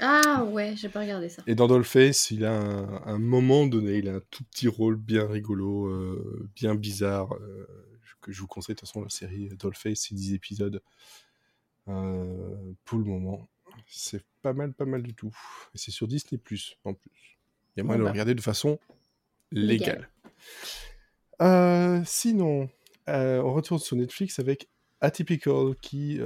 Ah 0.00 0.44
ouais, 0.44 0.74
j'ai 0.76 0.88
pas 0.88 1.00
regardé 1.00 1.28
ça. 1.28 1.42
Et 1.46 1.54
dans 1.54 1.66
Dollface, 1.68 2.30
il 2.30 2.44
a 2.44 2.52
un, 2.52 3.02
un 3.06 3.18
moment 3.18 3.66
donné, 3.66 3.98
il 3.98 4.08
a 4.08 4.14
un 4.14 4.22
tout 4.30 4.44
petit 4.44 4.68
rôle 4.68 4.96
bien 4.96 5.26
rigolo, 5.26 5.86
euh, 5.86 6.48
bien 6.54 6.74
bizarre, 6.74 7.34
euh, 7.34 7.66
que 8.20 8.32
je 8.32 8.40
vous 8.40 8.46
conseille 8.46 8.74
de 8.74 8.80
toute 8.80 8.88
façon 8.88 9.02
la 9.02 9.10
série 9.10 9.48
Dollface, 9.58 10.00
c'est 10.08 10.14
10 10.14 10.34
épisodes 10.34 10.82
euh, 11.88 12.72
pour 12.84 12.98
le 12.98 13.04
moment. 13.04 13.48
C'est 13.86 14.24
pas 14.42 14.52
mal, 14.52 14.72
pas 14.72 14.84
mal 14.86 15.02
du 15.02 15.14
tout. 15.14 15.34
Et 15.74 15.78
c'est 15.78 15.90
sur 15.90 16.08
Disney 16.08 16.38
Plus 16.38 16.76
en 16.84 16.94
plus. 16.94 17.38
Il 17.76 17.80
y 17.80 17.82
a 17.82 17.84
moyen 17.84 17.98
Bon, 17.98 18.04
de 18.04 18.04
bah. 18.04 18.08
le 18.08 18.12
regarder 18.12 18.34
de 18.34 18.40
façon 18.40 18.78
légale. 19.50 20.08
Sinon, 22.06 22.68
on 23.06 23.52
retourne 23.52 23.80
sur 23.80 23.96
Netflix 23.96 24.38
avec 24.38 24.68
Atypical 25.00 25.74
qui, 25.80 26.18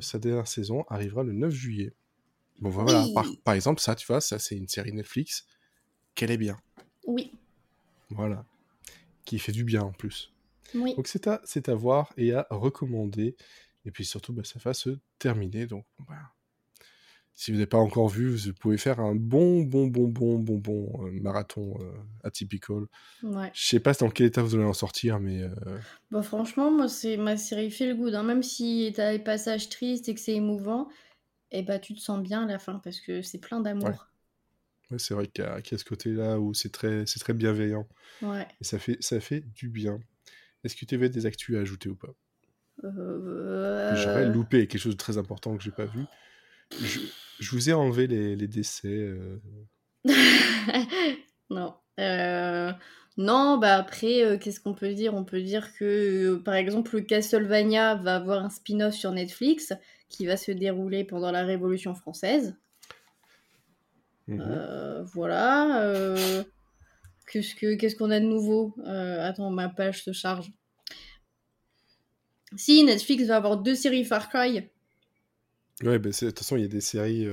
sa 0.00 0.18
dernière 0.18 0.46
saison, 0.46 0.84
arrivera 0.88 1.22
le 1.24 1.32
9 1.32 1.52
juillet. 1.52 1.92
Bon, 2.62 2.70
voilà. 2.70 3.02
Oui. 3.04 3.12
Par, 3.12 3.26
par 3.44 3.54
exemple, 3.54 3.80
ça, 3.80 3.94
tu 3.94 4.06
vois, 4.06 4.20
ça, 4.20 4.38
c'est 4.38 4.56
une 4.56 4.68
série 4.68 4.92
Netflix 4.92 5.46
qu'elle 6.14 6.30
est 6.30 6.36
bien. 6.38 6.56
Oui, 7.06 7.32
Voilà. 8.10 8.44
Qui 9.24 9.38
fait 9.38 9.52
du 9.52 9.64
bien 9.64 9.82
en 9.82 9.92
plus. 9.92 10.32
oui. 10.74 10.94
Donc, 10.96 11.08
c'est 11.08 11.26
à, 11.26 11.40
c'est 11.44 11.68
à 11.68 11.74
voir 11.74 12.12
et 12.16 12.32
à 12.32 12.46
recommander. 12.50 13.36
Et 13.84 13.90
puis 13.90 14.04
surtout, 14.04 14.32
bah, 14.32 14.42
ça 14.44 14.58
va 14.60 14.74
se 14.74 14.90
terminer. 15.18 15.66
Donc, 15.66 15.84
bah, 16.08 16.14
si 17.34 17.50
vous 17.50 17.56
n'avez 17.56 17.66
pas 17.66 17.78
encore 17.78 18.08
vu, 18.08 18.28
vous 18.36 18.52
pouvez 18.52 18.78
faire 18.78 19.00
un 19.00 19.14
bon, 19.16 19.62
bon, 19.62 19.86
bon, 19.88 20.06
bon, 20.06 20.38
bon, 20.38 20.58
bon 20.58 21.06
euh, 21.06 21.10
marathon 21.20 21.76
euh, 21.80 21.90
Atypical. 22.22 22.84
Ouais. 23.24 23.50
Je 23.54 23.66
sais 23.66 23.80
pas 23.80 23.92
dans 23.94 24.10
quel 24.10 24.26
état 24.26 24.42
vous 24.42 24.54
allez 24.54 24.64
en 24.64 24.72
sortir, 24.74 25.18
mais 25.18 25.42
euh, 25.42 25.78
Bah 26.10 26.22
franchement, 26.22 26.70
moi 26.70 26.88
c'est 26.88 27.16
ma 27.16 27.36
série 27.36 27.70
feel 27.70 27.96
good. 27.96 28.14
hein. 28.14 28.22
Même 28.22 28.42
si 28.42 28.92
t'as 28.94 29.12
des 29.12 29.18
passages 29.18 29.68
tristes 29.68 30.08
et 30.08 30.14
que 30.14 30.20
c'est 30.20 30.34
émouvant, 30.34 30.88
et 31.52 31.62
bah 31.62 31.78
tu 31.78 31.94
te 31.94 32.00
sens 32.00 32.20
bien 32.22 32.44
à 32.44 32.46
la 32.46 32.58
fin 32.58 32.80
parce 32.80 33.00
que 33.00 33.22
c'est 33.22 33.38
plein 33.40 33.60
d'amour. 33.60 33.88
Ouais. 33.88 33.94
ouais, 34.90 34.98
c'est 34.98 35.14
vrai 35.14 35.26
qu'il 35.26 35.44
y, 35.44 35.46
a 35.46 35.60
qu'il 35.62 35.72
y 35.72 35.74
a 35.76 35.78
ce 35.78 35.84
côté-là 35.84 36.38
où 36.40 36.54
c'est 36.54 36.70
très, 36.72 37.06
c'est 37.06 37.20
très 37.20 37.34
bienveillant. 37.34 37.86
Ouais. 38.22 38.46
Et 38.60 38.64
ça 38.64 38.78
fait, 38.78 38.96
ça 39.00 39.20
fait 39.20 39.40
du 39.40 39.68
bien. 39.68 40.00
Est-ce 40.64 40.76
que 40.76 40.84
tu 40.84 40.94
avais 40.94 41.08
des 41.08 41.26
actus 41.26 41.56
à 41.56 41.60
ajouter 41.60 41.88
ou 41.88 41.96
pas? 41.96 42.14
Euh, 42.84 43.94
J'aurais 43.94 44.26
loupé 44.26 44.66
quelque 44.66 44.80
chose 44.80 44.94
de 44.94 44.98
très 44.98 45.18
important 45.18 45.56
que 45.56 45.62
j'ai 45.62 45.70
pas 45.70 45.86
vu. 45.86 46.04
Je, 46.80 47.00
je 47.40 47.50
vous 47.50 47.70
ai 47.70 47.72
enlevé 47.72 48.06
les, 48.06 48.36
les 48.36 48.48
décès. 48.48 48.88
euh, 48.88 49.38
non. 51.50 51.74
Euh, 52.00 52.72
Non, 53.18 53.58
bah 53.58 53.76
après, 53.76 54.24
euh, 54.24 54.38
qu'est-ce 54.38 54.58
qu'on 54.60 54.72
peut 54.74 54.94
dire? 54.94 55.14
On 55.14 55.24
peut 55.24 55.42
dire 55.42 55.74
que, 55.74 55.84
euh, 56.34 56.42
par 56.42 56.54
exemple, 56.54 57.02
Castlevania 57.02 57.96
va 57.96 58.16
avoir 58.16 58.42
un 58.42 58.48
spin-off 58.48 58.94
sur 58.94 59.12
Netflix 59.12 59.72
qui 60.08 60.26
va 60.26 60.36
se 60.36 60.50
dérouler 60.50 61.04
pendant 61.04 61.30
la 61.30 61.44
Révolution 61.44 61.94
française. 61.94 62.56
Mhm. 64.28 64.40
Euh, 64.40 65.02
voilà. 65.12 66.44
Qu'est-ce 67.30 67.54
que- 67.54 67.74
qu'est-ce 67.76 67.96
qu'on 67.96 68.10
a 68.10 68.20
de 68.20 68.26
nouveau? 68.26 68.74
Attends, 68.86 69.50
ma 69.50 69.68
page 69.68 70.04
se 70.04 70.12
charge. 70.12 70.50
Si, 72.56 72.84
Netflix 72.84 73.24
va 73.24 73.36
avoir 73.36 73.56
deux 73.56 73.74
séries 73.74 74.04
Far 74.04 74.28
Cry. 74.28 74.68
Ouais, 75.82 75.98
bah, 75.98 76.10
de 76.10 76.14
toute 76.14 76.38
façon, 76.38 76.56
il 76.56 76.62
y 76.62 76.66
a 76.66 76.68
des 76.68 76.82
séries, 76.82 77.26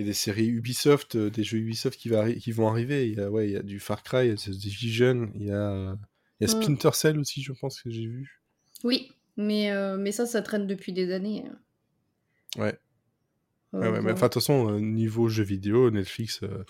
y 0.00 0.04
a 0.04 0.06
des 0.06 0.12
séries 0.14 0.46
Ubisoft, 0.48 1.16
euh, 1.16 1.30
des 1.30 1.44
jeux 1.44 1.58
Ubisoft 1.58 1.98
qui, 1.98 2.08
va 2.08 2.32
qui 2.32 2.52
vont 2.52 2.68
arriver. 2.68 3.08
Il 3.08 3.16
y 3.16 3.20
a, 3.20 3.30
ouais, 3.30 3.48
il 3.48 3.52
y 3.52 3.56
a 3.56 3.62
du 3.62 3.80
Far 3.80 4.02
Cry, 4.02 4.26
il 4.26 4.28
y 4.28 4.32
a 4.32 4.36
The 4.36 4.50
Division, 4.50 5.30
il 5.34 5.46
y 5.46 5.50
a, 5.52 5.96
il 6.40 6.46
y 6.48 6.50
a 6.50 6.54
Mm. 6.56 6.62
Splinter 6.62 6.90
Cell 6.94 7.18
aussi, 7.18 7.42
je 7.42 7.52
pense 7.52 7.82
que 7.82 7.90
j'ai 7.90 8.06
vu. 8.06 8.40
Oui, 8.84 9.10
mais, 9.36 9.70
euh, 9.72 9.96
mais 9.98 10.12
ça, 10.12 10.26
ça 10.26 10.42
traîne 10.42 10.66
depuis 10.66 10.92
des 10.92 11.12
années. 11.12 11.44
Ouais. 12.56 12.78
Euh, 13.74 13.80
Ouais, 13.80 13.88
ouais, 13.88 14.00
mais 14.02 14.12
enfin, 14.12 14.26
de 14.26 14.32
toute 14.32 14.34
façon, 14.42 14.68
euh, 14.72 14.80
niveau 14.80 15.28
jeux 15.28 15.44
vidéo, 15.44 15.90
Netflix 15.92 16.40
euh, 16.42 16.64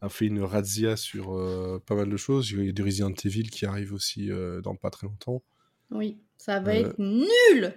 a 0.00 0.08
fait 0.08 0.26
une 0.26 0.40
razzia 0.42 0.96
sur 0.96 1.36
euh, 1.36 1.78
pas 1.84 1.94
mal 1.94 2.08
de 2.08 2.16
choses. 2.16 2.50
Il 2.52 2.64
y 2.64 2.68
a 2.70 2.72
du 2.72 2.82
Resident 2.82 3.12
Evil 3.24 3.50
qui 3.50 3.66
arrive 3.66 3.92
aussi 3.92 4.30
euh, 4.30 4.62
dans 4.62 4.74
pas 4.74 4.88
très 4.90 5.06
longtemps. 5.06 5.42
Oui, 5.90 6.18
ça 6.38 6.60
va 6.60 6.72
Euh, 6.72 6.90
être 6.90 6.98
nul 6.98 7.74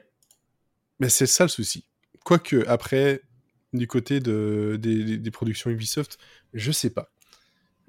Mais 0.99 1.09
c'est 1.09 1.25
ça 1.27 1.43
le 1.43 1.49
souci. 1.49 1.85
Quoique, 2.23 2.63
après, 2.67 3.23
du 3.73 3.87
côté 3.87 4.19
de, 4.19 4.77
des, 4.79 5.31
productions 5.31 5.69
Ubisoft, 5.69 6.17
je 6.53 6.71
sais 6.71 6.89
pas. 6.89 7.11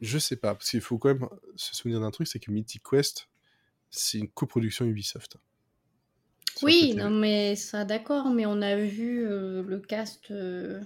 Je 0.00 0.18
sais 0.18 0.36
pas, 0.36 0.54
parce 0.54 0.70
qu'il 0.70 0.80
faut 0.80 0.98
quand 0.98 1.08
même 1.14 1.28
se 1.56 1.74
souvenir 1.74 2.00
d'un 2.00 2.10
truc, 2.10 2.26
c'est 2.26 2.40
que 2.40 2.50
Mythic 2.50 2.82
Quest, 2.88 3.28
c'est 3.90 4.18
une 4.18 4.28
coproduction 4.28 4.84
Ubisoft. 4.84 5.36
Oui, 6.62 6.94
non, 6.96 7.10
mais 7.10 7.56
ça, 7.56 7.84
d'accord, 7.84 8.30
mais 8.30 8.46
on 8.46 8.60
a 8.62 8.76
vu 8.76 9.26
euh, 9.26 9.62
le 9.62 9.80
cast 9.80 10.30
euh, 10.30 10.80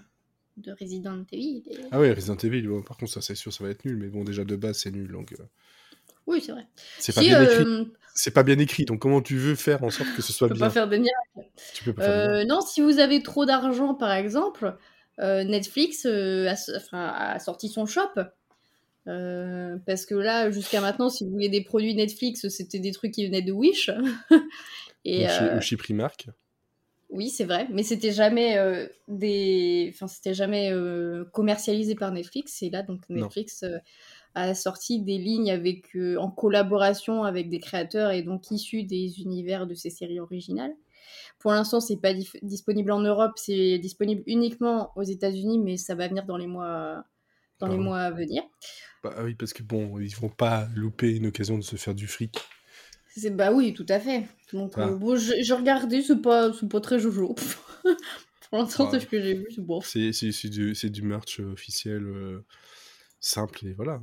de 0.57 0.73
Resident 0.73 1.25
Evil. 1.33 1.63
et- 1.71 1.79
Ah 1.91 2.01
ouais, 2.01 2.13
Resident 2.13 2.37
Evil, 2.37 2.63
bon, 2.63 2.83
par 2.83 2.97
contre, 2.97 3.13
ça 3.13 3.21
c'est 3.21 3.35
sûr, 3.35 3.53
ça 3.53 3.65
va 3.65 3.71
être 3.71 3.85
nul, 3.85 3.97
mais 3.97 4.09
bon, 4.09 4.25
déjà 4.25 4.45
de 4.45 4.57
base, 4.57 4.79
c'est 4.79 4.91
nul, 4.91 5.11
donc 5.11 5.33
euh, 5.33 5.45
Oui, 6.27 6.43
c'est 6.45 6.53
vrai. 6.53 6.67
c'est 6.99 7.15
pas 7.15 7.21
bien 7.21 7.43
écrit. 7.43 7.65
euh, 7.65 7.85
C'est 8.15 8.33
pas 8.33 8.43
bien 8.43 8.59
écrit, 8.59 8.85
donc 8.85 9.01
comment 9.01 9.23
tu 9.23 9.37
veux 9.37 9.55
faire 9.55 9.85
en 9.85 9.91
sorte 9.91 10.13
que 10.17 10.23
ce 10.23 10.33
soit 10.33 10.49
bien 10.49 10.59
pas 10.59 10.71
faire 10.71 10.89
de 10.89 10.97
miracles. 10.97 11.51
Tu 11.75 11.85
peux 11.85 11.93
pas 11.93 12.03
faire 12.03 12.13
de 12.13 12.19
Euh, 12.19 12.29
miracle. 12.33 12.49
non, 12.49 12.61
si 12.61 12.81
vous 12.81 12.99
avez 12.99 13.23
trop 13.23 13.45
d'argent, 13.45 13.95
par 13.95 14.13
exemple, 14.13 14.77
euh, 15.21 15.45
Netflix 15.45 16.05
euh, 16.07 16.53
a, 16.93 17.39
sorti 17.39 17.69
son 17.69 17.87
shop. 17.87 18.11
Parce 19.05 20.05
que 20.07 20.15
là, 20.17 20.51
jusqu'à 20.51 20.81
maintenant, 20.81 21.11
si 21.11 21.25
vous 21.25 21.31
voulez 21.31 21.49
des 21.49 21.63
produits 21.63 21.95
Netflix, 21.95 22.49
c'était 22.49 22.81
des 22.81 22.91
trucs 22.91 23.13
qui 23.13 23.27
venaient 23.27 23.43
de 23.43 23.53
Wish. 23.53 23.91
Et 25.05 25.25
ou, 25.57 25.61
chez, 25.61 25.77
Primark. 25.77 26.27
oui, 27.11 27.29
c'est 27.29 27.45
vrai, 27.45 27.69
mais 27.71 27.85
c'était 27.85 28.11
jamais 28.11 28.59
des, 29.07 29.93
enfin, 29.95 30.09
c'était 30.09 30.35
jamais 30.35 30.73
commercialisé 31.33 31.95
par 31.95 32.11
Netflix. 32.11 32.61
Et 32.63 32.71
là, 32.71 32.83
donc. 32.83 33.03
Netflix 33.09 33.65
a 34.37 34.55
sorti 34.55 35.01
des 35.03 35.19
lignes 35.19 35.51
avec, 35.51 35.97
euh, 35.97 36.17
en 36.19 36.31
collaboration 36.31 37.25
avec 37.25 37.49
des 37.51 37.61
créateurs 37.61 38.13
et 38.13 38.23
donc 38.23 38.51
issus 38.51 38.85
des 38.85 39.21
univers 39.23 39.67
de 39.67 39.75
ces 39.75 39.91
séries 39.91 40.21
originales. 40.21 40.75
Pour 41.41 41.53
l'instant, 41.53 41.81
c'est 41.81 41.99
pas 42.01 42.15
disponible 42.43 42.93
en 42.93 43.01
Europe, 43.01 43.33
c'est 43.37 43.79
disponible 43.79 44.23
uniquement 44.27 44.93
aux 44.97 45.03
États-Unis, 45.05 45.59
mais 45.61 45.77
ça 45.79 45.95
va 45.95 46.09
venir 46.09 46.27
dans 46.27 46.37
les 46.39 46.49
mois, 46.49 47.05
dans 47.61 47.67
Ah 47.67 47.69
les 47.69 47.79
oui. 47.79 47.81
mois 47.81 48.01
à 48.01 48.11
venir. 48.13 48.43
Bah 49.03 49.15
oui, 49.23 49.35
parce 49.35 49.53
que 49.55 49.63
bon, 49.63 49.99
ils 50.01 50.15
vont 50.17 50.29
pas 50.29 50.69
louper 50.75 51.15
une 51.17 51.27
occasion 51.27 51.57
de 51.57 51.63
se 51.63 51.77
faire 51.77 51.95
du 51.95 52.07
fric. 52.07 52.39
C'est 53.09 53.31
bah 53.35 53.53
oui, 53.53 53.73
tout 53.75 53.87
à 53.89 53.99
fait. 54.01 54.27
Donc 54.53 54.79
Ah. 54.79 54.81
euh, 54.81 54.97
bon, 54.97 55.17
j'ai 55.17 55.43
j'ai 55.43 55.55
regardé, 55.55 56.03
c'est 56.03 56.21
pas, 56.21 56.53
c'est 56.53 56.69
pas 56.69 56.81
très 56.81 56.99
jojo. 56.99 57.35
Pour 58.51 58.59
l'instant, 58.59 58.91
c'est 58.91 59.01
ce 59.01 59.07
que 59.07 59.21
j'ai 59.23 59.35
vu, 59.35 59.47
c'est 59.55 59.63
bon. 59.65 59.81
C'est 59.83 60.13
c'est- 60.13 60.33
c'est 60.33 60.49
du, 60.51 60.75
c'est 60.75 60.91
du 60.91 61.03
merch 61.03 61.41
officiel 61.41 62.05
euh, 62.07 62.45
simple 63.21 63.67
et 63.67 63.75
voilà. 63.75 64.01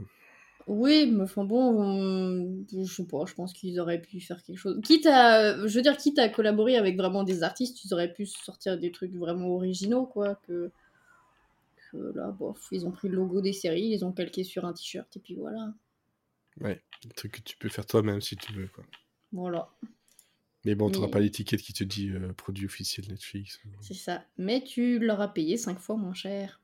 Oui, 0.68 1.12
mais 1.12 1.24
enfin 1.24 1.44
bon, 1.44 1.82
on- 1.82 2.66
je 2.72 2.94
sais 2.94 3.06
pas, 3.06 3.26
je 3.26 3.34
pense 3.34 3.52
qu'ils 3.54 3.80
auraient 3.80 4.02
pu 4.02 4.20
faire 4.22 4.42
quelque 4.44 4.58
chose. 4.58 4.80
Quitte 4.84 5.06
à, 5.08 5.68
je 5.68 5.76
veux 5.76 5.82
dire, 5.82 5.98
quitte 5.98 6.20
à 6.20 6.30
collaborer 6.30 6.78
avec 6.78 6.96
vraiment 6.98 7.24
des 7.24 7.44
artistes, 7.44 7.84
ils 7.84 7.94
auraient 7.94 8.14
pu 8.14 8.26
sortir 8.26 8.78
des 8.80 8.92
trucs 8.92 9.14
vraiment 9.14 9.50
originaux, 9.50 10.06
quoi. 10.06 10.36
Que, 10.48 10.72
que 11.92 11.98
là, 12.16 12.32
bof, 12.32 12.68
ils 12.72 12.86
ont 12.86 12.92
pris 12.92 13.10
le 13.10 13.16
logo 13.16 13.42
des 13.42 13.54
séries, 13.54 13.88
ils 13.90 14.06
ont 14.06 14.12
calqué 14.14 14.44
sur 14.44 14.66
un 14.66 14.74
t-shirt, 14.74 15.16
et 15.18 15.20
puis 15.20 15.36
voilà. 15.36 15.74
Ouais, 16.62 16.82
un 17.06 17.10
truc 17.10 17.32
que 17.34 17.42
tu 17.42 17.58
peux 17.58 17.70
faire 17.70 17.86
toi-même 17.86 18.22
si 18.22 18.36
tu 18.38 18.54
veux. 18.54 18.68
Quoi. 18.68 18.84
Voilà, 19.34 19.68
Mais 20.66 20.76
bon, 20.76 20.90
tu 20.90 20.94
n'auras 20.96 21.08
Mais- 21.08 21.12
pas 21.12 21.20
l'étiquette 21.20 21.62
qui 21.62 21.74
te 21.74 21.84
dit 21.84 22.10
euh, 22.12 22.32
produit 22.34 22.66
officiel 22.68 23.08
Netflix. 23.10 23.60
c'est 23.82 23.94
ça. 23.96 24.24
Mais 24.38 24.64
tu 24.64 25.00
leur 25.00 25.20
as 25.20 25.34
payé 25.34 25.58
5 25.58 25.78
fois 25.80 25.98
moins 25.98 26.14
cher. 26.14 26.62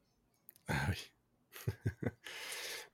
Ah 0.70 0.88
oui. 0.90 1.12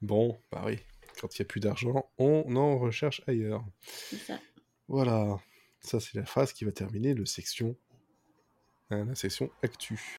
bon, 0.02 0.38
bah 0.52 0.64
oui. 0.66 0.80
Quand 1.26 1.40
il 1.40 1.42
n'y 1.42 1.46
a 1.46 1.48
plus 1.48 1.60
d'argent, 1.60 2.12
on 2.20 2.56
en 2.56 2.78
recherche 2.78 3.24
ailleurs. 3.26 3.66
Ça. 4.28 4.40
Voilà. 4.88 5.40
Ça, 5.80 6.00
c'est 6.00 6.14
la 6.14 6.24
phrase 6.24 6.54
qui 6.54 6.66
va 6.66 6.72
terminer 6.72 7.16
le 7.16 7.26
section. 7.26 7.76
hein, 8.92 9.06
la 9.06 9.16
section 9.16 9.50
actu. 9.64 10.18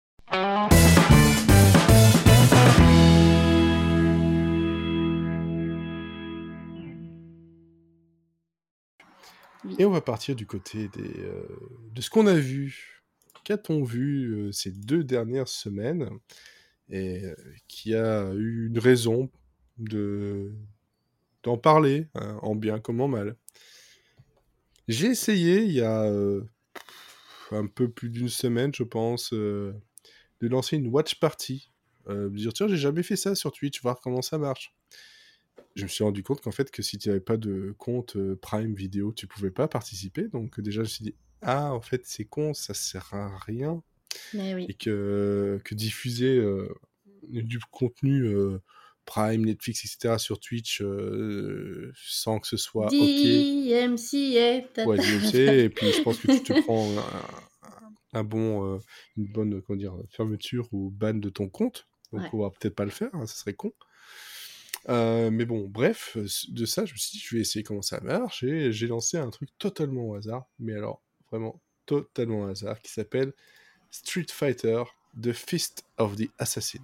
Et 9.79 9.85
on 9.85 9.91
va 9.93 10.01
partir 10.01 10.35
du 10.35 10.45
côté 10.45 10.89
des, 10.89 11.21
euh, 11.21 11.47
de 11.95 12.01
ce 12.01 12.11
qu'on 12.11 12.27
a 12.27 12.35
vu. 12.35 13.05
Qu'a-t-on 13.45 13.85
vu 13.85 14.33
euh, 14.33 14.51
ces 14.51 14.73
deux 14.73 15.05
dernières 15.05 15.47
semaines 15.47 16.11
et 16.89 17.25
euh, 17.27 17.37
qui 17.69 17.95
a 17.95 18.33
eu 18.35 18.67
une 18.67 18.81
raison 18.81 19.31
de 19.79 20.53
d'en 21.47 21.57
parler, 21.57 22.09
hein, 22.17 22.39
en 22.43 22.57
bien 22.57 22.81
comme 22.81 23.01
en 23.01 23.07
mal. 23.07 23.37
J'ai 24.89 25.07
essayé 25.07 25.63
il 25.63 25.71
y 25.71 25.81
a 25.81 26.03
euh, 26.03 26.43
un 27.53 27.67
peu 27.67 27.89
plus 27.89 28.11
d'une 28.11 28.29
semaine, 28.29 28.73
je 28.75 28.83
pense, 28.83 29.33
euh, 29.33 29.73
de 30.41 30.49
lancer 30.49 30.77
une 30.77 30.89
watch 30.89 31.21
party. 31.21 31.71
Euh, 32.09 32.29
dire 32.31 32.53
tiens, 32.53 32.67
j'ai 32.67 32.77
jamais 32.77 33.05
fait 33.05 33.15
ça 33.15 33.37
sur 33.37 33.53
Twitch, 33.53 33.81
voir 33.81 34.01
comment 34.01 34.23
ça 34.23 34.39
marche. 34.39 34.75
Je 35.77 35.85
me 35.85 35.89
suis 35.89 36.03
rendu 36.03 36.25
compte 36.25 36.41
qu'en 36.41 36.51
fait, 36.51 36.73
que 36.73 36.83
si 36.83 36.99
tu 36.99 37.09
n'avais 37.09 37.21
pas 37.21 37.37
de 37.37 37.73
compte 37.79 38.17
euh, 38.17 38.37
Prime 38.43 38.75
Vidéo, 38.75 39.13
tu 39.13 39.29
pouvais 39.29 39.53
pas 39.53 39.69
participer. 39.69 40.27
Donc 40.27 40.61
déjà, 40.61 40.83
je 40.83 40.89
me 40.89 40.91
suis 40.91 41.05
dit 41.05 41.15
ah, 41.43 41.73
en 41.73 41.81
fait, 41.81 42.03
c'est 42.07 42.25
con, 42.25 42.55
ça 42.55 42.75
sert 42.75 43.15
à 43.15 43.39
rien 43.39 43.85
Mais 44.35 44.65
et 44.65 44.75
que, 44.75 45.61
que 45.65 45.77
diffuser 45.77 46.43
du 47.29 47.61
contenu 47.71 48.35
Prime, 49.07 49.45
Netflix, 49.47 49.85
etc. 49.85 50.19
sur 50.19 50.39
Twitch 50.41 50.83
euh, 50.83 51.91
sans 51.97 52.39
que 52.41 52.47
ce 52.47 52.57
soit 52.59 52.87
OK. 52.87 52.93
DMCA. 52.93 54.85
Ouais, 54.85 54.97
ta- 54.97 55.03
je 55.03 55.15
le 55.19 55.25
sais, 55.25 55.59
et 55.65 55.69
puis 55.71 55.91
je 55.93 56.03
pense 56.03 56.19
que 56.19 56.31
tu 56.33 56.43
te 56.43 56.61
prends 56.63 56.91
un, 56.99 58.19
un 58.21 58.25
bon, 58.25 58.75
euh, 58.75 58.79
une 59.17 59.27
bonne 59.27 59.63
comment 59.63 59.79
dire, 59.79 59.95
fermeture 60.11 60.69
ou 60.73 60.91
ban 60.91 61.15
de 61.15 61.29
ton 61.31 61.49
compte. 61.49 61.87
Donc 62.13 62.23
Ouais. 62.23 62.29
on 62.35 62.39
va 62.43 62.51
peut-être 62.51 62.75
pas 62.75 62.85
le 62.85 62.91
faire, 62.91 63.11
hein, 63.15 63.27
ça 63.27 63.35
serait 63.37 63.55
con. 63.55 63.73
Euh, 64.89 65.31
mais 65.31 65.45
bon, 65.45 65.67
bref, 65.69 66.17
de 66.49 66.65
ça, 66.67 66.85
je 66.85 66.93
me 66.93 66.99
suis 66.99 67.19
dit, 67.19 67.25
je 67.25 67.35
vais 67.35 67.41
essayer 67.41 67.63
comment 67.65 67.83
ça 67.83 68.01
marche, 68.01 68.43
et 68.45 68.71
j'ai 68.73 68.87
lancé 68.87 69.17
un 69.17 69.31
truc 69.31 69.49
totalement 69.59 70.03
au 70.11 70.15
hasard, 70.15 70.47
mais 70.59 70.75
alors 70.75 71.03
vraiment 71.31 71.61
totalement 71.87 72.43
au 72.43 72.47
hasard, 72.47 72.81
qui 72.81 72.93
s'appelle 72.93 73.33
Street 73.91 74.27
Fighter 74.31 74.83
The 75.21 75.33
Fist 75.33 75.85
of 75.99 76.17
the 76.17 76.29
Assassin. 76.39 76.81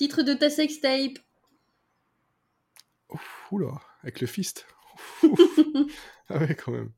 Titre 0.00 0.22
de 0.22 0.32
ta 0.32 0.48
sextape. 0.48 1.18
Oula, 3.50 3.78
avec 4.02 4.22
le 4.22 4.26
fist. 4.26 4.64
Ouf. 5.22 5.38
ah 6.30 6.38
ouais, 6.38 6.54
quand 6.54 6.72
même. 6.72 6.90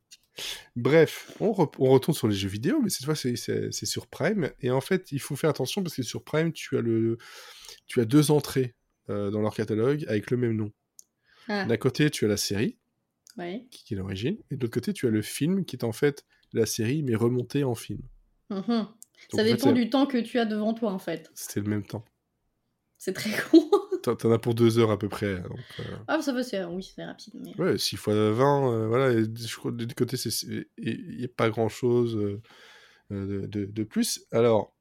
Bref, 0.77 1.37
on, 1.41 1.51
re- 1.51 1.75
on 1.81 1.91
retourne 1.91 2.15
sur 2.17 2.29
les 2.29 2.35
jeux 2.37 2.49
vidéo, 2.49 2.81
mais 2.81 2.91
cette 2.91 3.05
fois 3.05 3.17
c'est- 3.17 3.73
sur 3.73 4.07
Prime. 4.07 4.53
Et 4.61 4.71
en 4.71 4.81
fait, 4.81 5.11
il 5.11 5.19
faut 5.19 5.35
faire 5.35 5.51
attention 5.51 5.83
parce 5.83 5.97
que 5.97 6.05
sur 6.05 6.23
Prime, 6.23 6.53
tu 6.53 6.77
as, 6.79 6.81
le, 6.81 7.19
tu 7.89 8.01
as 8.01 8.05
deux 8.05 8.31
entrées 8.31 8.77
euh, 9.11 9.33
dans 9.33 9.41
leur 9.41 9.57
catalogue 9.57 10.05
avec 10.07 10.31
le 10.31 10.37
même 10.37 10.53
nom. 10.55 10.71
Ah, 11.49 11.65
D'un 11.65 11.77
côté, 11.79 12.09
tu 12.09 12.25
as 12.25 12.29
la 12.29 12.37
série, 12.37 12.79
ouais. 13.37 13.67
qui 13.73 13.95
est 13.95 13.97
l'origine, 13.97 14.39
et 14.53 14.57
de 14.57 14.63
l'autre 14.63 14.75
côté, 14.75 14.93
tu 14.93 15.09
as 15.09 15.11
le 15.11 15.23
film, 15.23 15.65
qui 15.65 15.75
est 15.75 15.83
en 15.83 15.91
fait 15.91 16.25
la 16.53 16.67
série, 16.67 17.03
mais 17.03 17.17
remontée 17.17 17.65
en 17.65 17.75
film. 17.75 18.03
Mhm. 18.51 18.63
Donc, 18.69 18.89
Ça 19.33 19.43
en 19.43 19.45
fait, 19.45 19.55
dépend 19.55 19.73
du 19.73 19.91
temps 19.91 20.07
que 20.07 20.19
tu 20.19 20.39
as 20.39 20.45
devant 20.45 20.73
toi, 20.73 20.93
en 20.93 21.01
fait. 21.01 21.33
C'était 21.35 21.59
le 21.59 21.67
même 21.69 21.85
temps. 21.85 22.05
C'est 23.05 23.15
très 23.15 23.31
con. 23.51 23.69
T'en 24.05 24.31
as 24.31 24.39
pour 24.39 24.55
deux 24.55 24.79
heures 24.79 24.93
à 24.93 24.99
peu 24.99 25.09
près. 25.09 25.41
Donc, 25.41 25.59
euh, 25.81 25.97
ah, 26.07 26.23
ça 26.23 26.33
va, 26.33 26.45
c'est 26.45 26.63
oui, 26.65 26.85
c'est 26.95 27.05
rapide. 27.05 27.35
Mais... 27.35 27.61
Ouais, 27.61 27.77
6 27.77 27.97
fois 27.97 28.15
20, 28.15 28.73
euh, 28.73 28.87
voilà, 28.87 29.11
et 29.13 29.25
je 29.25 29.57
crois 29.57 29.73
que 29.73 29.79
du 29.79 29.93
côté, 29.97 30.17
il 30.79 31.17
n'y 31.19 31.25
a 31.25 31.29
pas 31.29 31.51
grand-chose 31.51 32.15
euh, 32.17 32.41
euh, 33.11 33.27
de, 33.43 33.47
de- 33.47 33.65
de 33.67 33.83
plus. 33.83 34.25
Alors, 34.31 34.73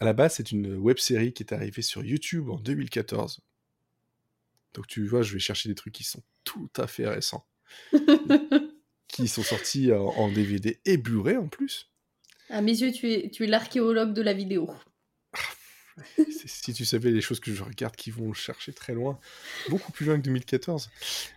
à 0.00 0.04
la 0.04 0.12
base, 0.12 0.34
c'est 0.34 0.52
une 0.52 0.74
web-série 0.76 1.32
qui 1.32 1.42
est 1.44 1.54
arrivée 1.54 1.80
sur 1.80 2.04
YouTube 2.04 2.50
en 2.50 2.58
2014. 2.58 3.40
Donc 4.74 4.86
tu 4.86 5.06
vois, 5.06 5.22
je 5.22 5.32
vais 5.32 5.38
chercher 5.38 5.70
des 5.70 5.74
trucs 5.74 5.94
qui 5.94 6.04
sont 6.04 6.22
tout 6.44 6.68
à 6.76 6.86
fait 6.86 7.08
récents, 7.08 7.46
qui 9.08 9.28
sont 9.28 9.42
sortis 9.42 9.92
en, 9.92 10.04
en 10.08 10.30
DVD 10.30 10.78
et 10.84 10.98
Blu-ray 10.98 11.38
en 11.38 11.48
plus. 11.48 11.90
à 12.50 12.60
mes 12.60 12.72
yeux, 12.78 12.92
tu 12.92 13.10
es, 13.10 13.30
tu 13.30 13.44
es 13.44 13.46
l'archéologue 13.46 14.12
de 14.12 14.20
la 14.20 14.34
vidéo. 14.34 14.70
si 16.46 16.72
tu 16.72 16.84
savais 16.84 17.10
les 17.10 17.20
choses 17.20 17.40
que 17.40 17.52
je 17.52 17.62
regarde 17.62 17.94
qui 17.96 18.10
vont 18.10 18.32
chercher 18.32 18.72
très 18.72 18.94
loin, 18.94 19.18
beaucoup 19.68 19.92
plus 19.92 20.06
loin 20.06 20.16
que 20.16 20.22
2014. 20.22 20.90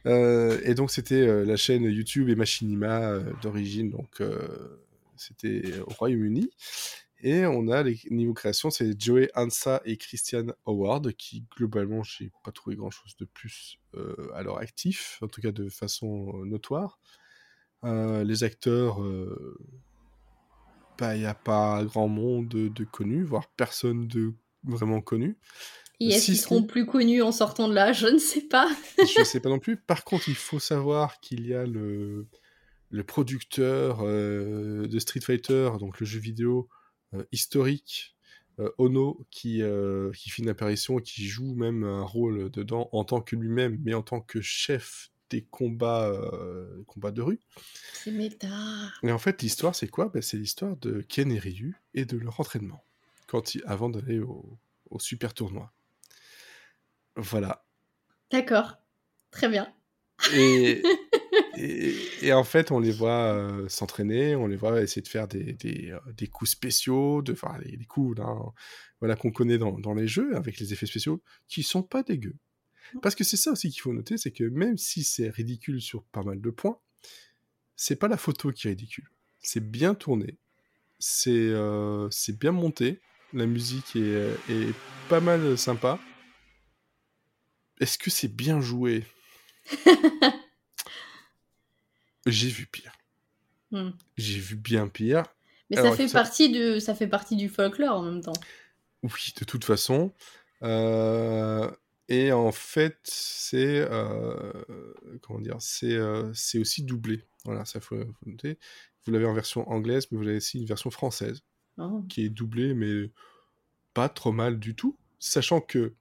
Euh, 0.06 0.60
et 0.64 0.74
donc 0.74 0.92
c'était 0.92 1.16
euh, 1.16 1.46
la 1.46 1.58
chaîne 1.58 1.84
YouTube 1.84 2.30
et 2.30 2.36
Machinima 2.36 3.12
euh, 3.12 3.34
d'origine, 3.42 3.90
donc 3.90 4.22
c'était 5.16 5.80
au 5.82 5.92
Royaume-Uni. 5.92 6.50
Et 7.22 7.48
on 7.48 7.68
a 7.70 7.82
les 7.82 8.00
niveaux 8.12 8.36
création, 8.36 8.70
c'est 8.70 9.00
Joey 9.00 9.32
Ansa 9.34 9.82
et 9.86 9.98
Christian 9.98 10.48
Howard, 10.68 11.14
qui 11.14 11.44
globalement, 11.56 12.04
j'ai 12.04 12.32
pas 12.44 12.52
trouvé 12.52 12.76
grand 12.76 12.92
chose 12.92 13.18
de 13.18 13.26
plus 13.26 13.80
à 14.36 14.44
leur 14.44 14.60
actif, 14.60 15.18
en 15.24 15.28
tout 15.28 15.42
cas 15.42 15.52
de 15.52 15.68
façon 15.68 16.46
notoire. 16.46 17.00
les 17.84 18.44
acteurs, 18.44 19.00
bah, 21.00 21.16
il 21.16 21.22
n'y 21.22 21.26
a 21.26 21.34
pas 21.34 21.84
grand 21.86 22.08
monde 22.08 22.50
de, 22.50 22.68
de 22.68 22.84
connus, 22.84 23.24
voire 23.24 23.48
personne 23.48 24.08
de 24.08 24.36
vraiment 24.68 25.02
connus. 25.02 25.38
Et 26.00 26.10
est-ce 26.10 26.26
qu'ils 26.26 26.38
seront 26.38 26.64
plus 26.64 26.86
connus 26.86 27.24
en 27.24 27.32
sortant 27.32 27.68
de 27.68 27.74
là? 27.74 27.92
Je 27.92 28.08
ne 28.08 28.20
sais 28.20 28.42
pas. 28.42 28.70
je 28.98 29.20
ne 29.20 29.26
sais 29.26 29.40
pas 29.40 29.50
non 29.50 29.60
plus. 29.60 29.78
Par 29.78 30.04
contre, 30.04 30.30
il 30.30 30.36
faut 30.36 30.60
savoir 30.60 31.20
qu'il 31.20 31.48
y 31.48 31.54
a 31.54 31.66
le, 31.66 32.28
le 32.90 33.04
producteur 33.04 34.00
euh, 34.02 34.88
de 34.88 35.00
Street 35.00 35.22
Fighter, 35.22 35.72
donc 35.80 36.00
le 36.00 36.06
jeu 36.06 36.20
vidéo 36.20 36.70
euh, 37.14 37.24
historique, 37.32 38.16
euh, 38.60 38.70
Ono, 38.78 39.26
qui, 39.32 39.62
qui 40.16 40.30
fait 40.30 40.42
une 40.42 40.50
apparition 40.50 41.00
et 41.00 41.04
qui 41.04 41.26
joue 41.28 41.56
même 41.56 41.84
un 41.84 42.04
rôle 42.04 42.50
dedans 42.52 42.90
en 42.92 43.04
tant 43.04 43.22
que 43.22 43.36
lui-même, 43.36 43.80
mais 43.84 43.94
en 43.94 44.04
tant 44.04 44.22
que 44.22 44.42
chef 44.42 45.12
des 45.30 45.44
combats, 45.44 46.14
combats 46.86 47.12
de 47.12 47.22
rue. 47.22 47.40
C'est 47.94 48.12
méta. 48.12 48.48
Et 49.04 49.12
en 49.12 49.18
fait, 49.18 49.42
l'histoire, 49.42 49.76
c'est 49.76 49.90
quoi? 49.90 50.08
Ben, 50.08 50.22
C'est 50.22 50.38
l'histoire 50.38 50.78
de 50.78 51.02
Ken 51.02 51.30
et 51.34 51.40
Ryu 51.40 51.76
et 51.94 52.06
de 52.06 52.18
leur 52.18 52.40
entraînement 52.40 52.87
quand 53.28 53.56
il, 53.56 53.64
avant 53.66 53.90
d'aller 53.90 54.20
au, 54.20 54.58
au, 54.90 55.00
super 55.00 55.34
tournoi. 55.34 55.72
Voilà. 57.16 57.66
D'accord. 58.32 58.78
Très 59.32 59.50
bien. 59.50 59.72
Et, 60.32 61.96
et, 62.22 62.34
en 62.34 62.44
fait, 62.44 62.72
on 62.72 62.80
les 62.80 62.92
voit 62.92 63.34
euh, 63.34 63.68
s'entraîner, 63.68 64.36
on 64.36 64.46
les 64.46 64.56
voit 64.56 64.82
essayer 64.82 65.02
de 65.02 65.08
faire 65.08 65.28
des, 65.28 65.54
des, 65.54 65.92
euh, 65.92 66.00
des 66.14 66.28
coups 66.28 66.52
spéciaux, 66.52 67.24
de 67.24 67.36
des, 67.64 67.86
coups 67.86 68.20
voilà, 69.00 69.16
qu'on 69.16 69.32
connaît 69.32 69.58
dans, 69.58 69.80
dans, 69.80 69.96
les 69.96 70.08
jeux, 70.08 70.36
avec 70.36 70.60
les 70.60 70.74
effets 70.74 70.86
spéciaux, 70.86 71.22
qui 71.48 71.64
sont 71.64 71.82
pas 71.82 72.04
dégueux. 72.04 72.36
Parce 73.02 73.16
que 73.16 73.24
c'est 73.24 73.38
ça 73.38 73.52
aussi 73.52 73.70
qu'il 73.70 73.82
faut 73.82 73.94
noter, 73.94 74.18
c'est 74.18 74.32
que 74.32 74.44
même 74.44 74.78
si 74.78 75.04
c'est 75.04 75.30
ridicule 75.30 75.82
sur 75.82 76.04
pas 76.04 76.24
mal 76.24 76.42
de 76.42 76.50
points, 76.50 76.80
c'est 77.76 77.98
pas 77.98 78.08
la 78.08 78.18
photo 78.18 78.52
qui 78.52 78.68
est 78.68 78.72
ridicule. 78.72 79.10
C'est 79.42 79.64
bien 79.64 79.94
tourné, 79.94 80.38
c'est 81.00 81.32
euh, 81.32 82.10
bien 82.40 82.52
monté, 82.52 83.02
la 83.34 83.46
musique 83.46 83.96
est, 83.96 84.36
est 84.50 84.74
pas 85.10 85.20
mal 85.20 85.58
sympa. 85.58 86.00
Est-ce 87.80 87.98
que 87.98 88.10
c'est 88.10 88.34
bien 88.34 88.60
joué? 88.62 89.06
J'ai 92.26 92.50
vu 92.50 92.66
pire. 92.66 92.92
Hmm. 93.72 93.92
J'ai 94.18 94.40
vu 94.40 94.56
bien 94.56 94.88
pire. 94.88 95.24
Mais 95.70 95.78
ça 95.78 95.92
fait, 95.92 96.12
Partie 96.12 96.52
de, 96.52 96.80
ça 96.80 96.96
fait 96.96 97.08
partie 97.08 97.36
du 97.36 97.50
folklore 97.50 97.98
en 97.98 98.04
même 98.04 98.22
temps. 98.22 98.34
Oui, 99.04 99.34
de 99.38 99.46
toute 99.46 99.66
façon. 99.66 100.14
Euh, 100.64 101.70
et 102.08 102.32
en 102.32 102.52
fait, 102.52 103.00
c'est 103.04 103.86
euh, 103.92 104.54
comment 105.22 105.40
dire, 105.40 105.58
c'est 105.60 105.94
euh, 105.94 106.32
c'est 106.34 106.58
aussi 106.58 106.84
doublé. 106.84 107.24
Voilà, 107.44 107.66
ça 107.66 107.82
faut, 107.82 107.98
noter. 108.26 108.58
Vous 109.06 109.12
l'avez 109.12 109.26
en 109.26 109.34
version 109.34 109.70
anglaise, 109.70 110.08
mais 110.12 110.18
vous 110.18 110.28
avez 110.28 110.38
aussi 110.38 110.60
une 110.60 110.66
version 110.66 110.90
française 110.90 111.44
oh. 111.78 112.04
qui 112.10 112.26
est 112.26 112.30
doublée, 112.30 112.74
mais 112.74 113.12
pas 113.94 114.10
trop 114.10 114.32
mal 114.32 114.60
du 114.60 114.76
tout, 114.76 114.98
sachant 115.20 115.62
que 115.62 115.94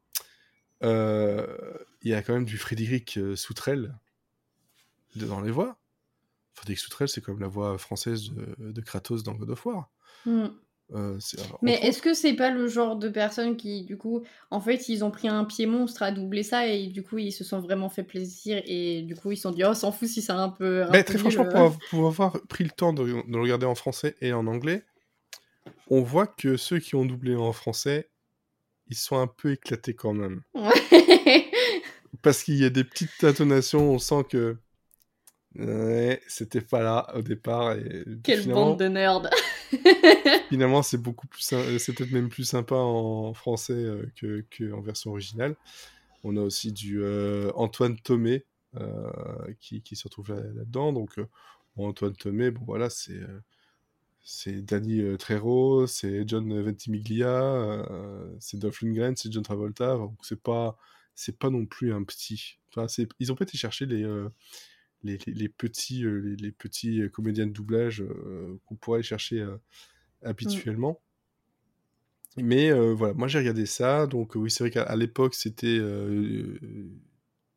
il 0.83 2.11
y 2.11 2.15
a 2.15 2.23
quand 2.23 2.35
même 2.35 2.45
du 2.45 2.59
Frédéric 2.59 3.19
Soutrel 3.35 3.95
dans 5.17 5.41
les 5.41 5.51
voix. 5.51 5.79
Frédéric 6.55 6.79
Soutrel, 6.79 7.09
c'est 7.09 7.21
comme 7.21 7.41
la 7.41 7.49
voix 7.49 7.77
française 7.79 8.31
de, 8.59 8.81
Kratos 8.81 9.23
dans 9.23 9.35
God 9.35 9.51
of 9.51 9.67
War. 9.67 9.91
Hmm. 10.25 10.49
Euh, 10.95 11.19
mais 11.63 11.75
est-ce 11.83 12.01
que 12.01 12.15
c'est 12.15 12.35
pas 12.35 12.51
le 12.51 12.69
genre 12.69 12.97
de 12.97 13.09
personnes 13.09 13.57
qui, 13.57 13.83
du 13.83 13.97
coup, 13.97 14.23
en 14.51 14.61
fait, 14.61 14.89
ils 14.89 15.05
ont 15.05 15.11
pris 15.11 15.27
un 15.27 15.45
pied 15.45 15.67
monstre 15.67 16.05
à 16.05 16.13
doubler 16.13 16.45
ça 16.45 16.69
et 16.69 16.87
du 16.87 17.03
coup, 17.03 17.19
ils 17.19 17.33
se 17.33 17.43
sont 17.43 17.59
vraiment 17.59 17.89
fait 17.89 18.05
plaisir 18.05 18.63
et 18.65 19.03
du 19.03 19.17
coup, 19.17 19.33
ils 19.33 19.37
se 19.37 19.43
sont 19.43 19.51
dit, 19.51 19.65
oh, 19.65 19.75
s'en 19.75 19.91
fout 19.91 20.09
si 20.09 20.23
c'est 20.23 20.33
un 20.33 20.49
peu. 20.49 20.85
mais 20.93 21.03
très 21.03 21.19
franchement, 21.19 21.45
euh. 21.45 21.71
pour, 21.91 22.07
avoir 22.07 22.41
pris 22.49 22.63
le 22.63 22.71
temps 22.71 22.93
de, 22.93 23.03
le 23.03 23.41
regarder 23.41 23.67
en 23.67 23.75
français 23.75 24.15
et 24.21 24.33
en 24.33 24.47
anglais, 24.47 24.85
on 25.89 26.03
voit 26.03 26.27
que 26.27 26.57
ceux 26.57 26.79
qui 26.79 26.95
ont 26.95 27.05
doublé 27.05 27.35
en 27.37 27.53
français, 27.53 28.11
ils 28.89 28.97
sont 28.97 29.19
un 29.19 29.27
peu 29.27 29.53
éclatés 29.53 29.95
quand 29.95 30.15
même. 30.15 30.43
Parce 32.23 32.43
qu'il 32.43 32.57
y 32.57 32.65
a 32.65 32.71
des 32.71 32.85
petites 32.85 33.25
intonations, 33.25 33.91
on 33.93 33.99
sent 33.99 34.25
que 34.31 34.57
Ouais, 35.59 36.21
c'était 36.29 36.61
pas 36.61 36.83
là 36.83 37.07
au 37.15 37.23
départ. 37.23 37.73
Et 37.73 38.05
Quelle 38.23 38.47
bande 38.47 38.79
de 38.79 38.89
nerds 38.89 39.31
Finalement, 40.49 40.83
c'est 40.83 40.99
beaucoup 40.99 41.27
plus, 41.27 41.43
c'est 41.43 41.93
peut-être 41.95 42.13
même 42.13 42.29
plus 42.29 42.45
sympa 42.45 42.75
en 42.75 43.33
français 43.33 43.73
euh, 43.73 44.11
que, 44.17 44.45
que, 44.51 44.73
en 44.73 44.81
version 44.81 45.13
originale. 45.13 45.57
On 46.25 46.37
a 46.37 46.41
aussi 46.41 46.73
du 46.73 47.03
euh, 47.03 47.51
Antoine 47.55 47.99
Thomé 47.99 48.45
euh, 48.77 49.11
qui, 49.61 49.83
qui, 49.83 49.97
se 49.97 50.05
retrouve 50.05 50.35
là-dedans. 50.35 50.93
Donc, 50.93 51.15
Antoine 51.77 52.15
Thomé, 52.15 52.51
bon 52.51 52.63
voilà, 52.67 52.91
c'est 52.91 53.21
c'est 54.29 54.61
Danny 54.61 55.01
Trejo, 55.19 55.87
c'est 55.87 56.29
John 56.29 56.61
Ventimiglia, 56.61 57.87
c'est 58.41 58.59
Dolph 58.59 58.83
Lundgren, 58.83 59.17
c'est 59.17 59.33
John 59.33 59.43
Travolta. 59.43 59.97
Donc, 59.97 60.19
c'est 60.23 60.43
pas 60.43 60.77
c'est 61.15 61.39
pas 61.39 61.49
non 61.49 61.65
plus 61.65 61.95
un 61.95 62.03
petit. 62.03 62.59
Enfin, 62.69 62.87
ils 63.21 63.33
ont 63.33 63.37
pas 63.37 63.45
été 63.45 63.57
chercher 63.57 63.87
les 63.87 64.05
les, 65.03 65.49
petits, 65.49 66.05
euh, 66.05 66.37
les, 66.39 66.53
petits 66.53 67.03
euh, 67.03 67.09
comédiens 67.09 67.47
de 67.47 67.53
doublage 67.53 68.03
euh, 68.03 68.59
qu'on 68.67 68.77
pourrait 68.77 68.99
aller 68.99 69.03
chercher 69.07 69.43
mmh. 69.43 69.59
habituellement. 70.23 71.01
Mais 72.39 72.71
voilà, 72.93 73.15
moi 73.15 73.29
j'ai 73.29 73.39
regardé 73.39 73.65
ça, 73.65 74.07
donc 74.07 74.35
oui, 74.35 74.51
c'est 74.51 74.63
vrai 74.63 74.71
qu'à 74.71 74.95
l'époque 74.95 75.35
c'était 75.35 75.81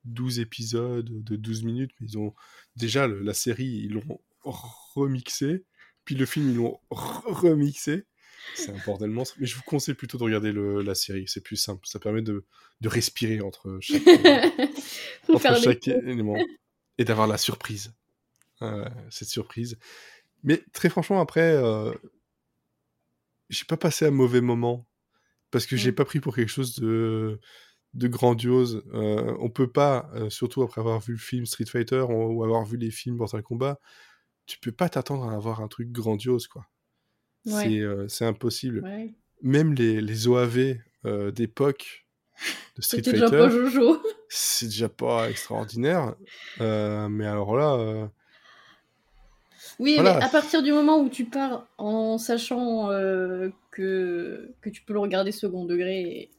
12 0.06 0.40
épisodes 0.40 1.06
de 1.06 1.36
12 1.36 1.64
minutes, 1.64 1.92
mais 2.00 2.08
ils 2.08 2.18
ont 2.18 2.34
déjà 2.78 3.06
la 3.06 3.34
série, 3.34 3.66
ils 3.66 3.92
l'ont 3.92 4.22
remixé, 4.42 5.66
puis 6.10 6.16
le 6.16 6.26
film, 6.26 6.50
ils 6.50 6.56
l'ont 6.56 6.80
remixé. 6.90 8.08
C'est 8.56 8.72
un 8.72 8.78
bordel 8.84 9.12
monstre, 9.12 9.36
mais 9.38 9.46
je 9.46 9.56
vous 9.56 9.62
conseille 9.62 9.94
plutôt 9.94 10.18
de 10.18 10.24
regarder 10.24 10.52
la 10.52 10.96
série, 10.96 11.26
c'est 11.28 11.44
plus 11.44 11.56
simple, 11.56 11.86
ça 11.86 12.00
permet 12.00 12.24
de, 12.24 12.46
de 12.82 12.90
respirer 12.90 13.42
entre 13.42 13.78
chaque, 13.80 14.02
entre 15.30 15.62
chaque 15.62 15.88
élément 15.88 16.36
et 16.98 17.06
d'avoir 17.06 17.28
la 17.28 17.38
surprise. 17.38 17.94
Euh, 18.64 18.90
cette 19.12 19.28
surprise. 19.28 19.78
Mais 20.42 20.64
très 20.74 20.90
franchement, 20.90 21.22
après, 21.22 21.54
euh, 21.54 21.94
j'ai 23.50 23.66
pas 23.66 23.78
passé 23.78 24.08
un 24.08 24.12
mauvais 24.12 24.42
moment 24.42 24.88
parce 25.52 25.68
que 25.68 25.78
j'ai 25.78 25.92
mmh. 25.92 25.96
pas 25.96 26.06
pris 26.06 26.20
pour 26.20 26.36
quelque 26.36 26.50
chose 26.50 26.74
de, 26.74 27.40
de 27.94 28.08
grandiose. 28.08 28.84
Euh, 28.94 29.38
on 29.40 29.52
peut 29.52 29.72
pas, 29.72 30.10
euh, 30.16 30.32
surtout 30.32 30.64
après 30.64 30.82
avoir 30.82 31.00
vu 31.02 31.14
le 31.14 31.20
film 31.20 31.46
Street 31.46 31.66
Fighter 31.66 32.04
ou, 32.10 32.44
avoir 32.44 32.66
vu 32.66 32.78
les 32.78 32.90
films 32.90 33.18
Mortal 33.18 33.44
Kombat, 33.44 33.80
tu 34.50 34.60
peux 34.60 34.72
pas 34.72 34.90
t'attendre 34.90 35.30
à 35.30 35.36
avoir 35.36 35.62
un 35.62 35.68
truc 35.68 35.92
grandiose, 35.92 36.48
quoi. 36.48 36.68
C'est 37.46 38.26
impossible. 38.26 38.84
Même 39.42 39.74
les, 39.74 40.02
les 40.02 40.28
OAV 40.28 40.78
d'époque 41.32 42.06
de 42.76 42.82
Street 42.82 43.04
Fighter. 43.04 43.12
Déjà 43.12 43.30
pas 43.30 43.50
Jojo. 43.50 44.02
C'est 44.28 44.68
déjà 44.68 44.90
pas 44.90 45.30
extraordinaire. 45.30 46.16
Euh, 46.62 47.10
mais 47.10 47.26
alors 47.26 47.56
là. 47.56 47.76
Euh, 47.76 48.08
oui, 49.80 49.98
mais 50.02 50.10
à 50.10 50.30
partir 50.30 50.62
du 50.62 50.72
moment 50.72 51.00
où 51.00 51.10
tu 51.10 51.26
pars 51.26 51.68
en 51.78 52.18
sachant 52.18 52.92
euh, 52.92 53.50
que, 53.72 54.54
que 54.62 54.70
tu 54.70 54.82
peux 54.84 54.94
le 54.94 55.00
regarder 55.00 55.32
second 55.32 55.66
degré. 55.66 56.32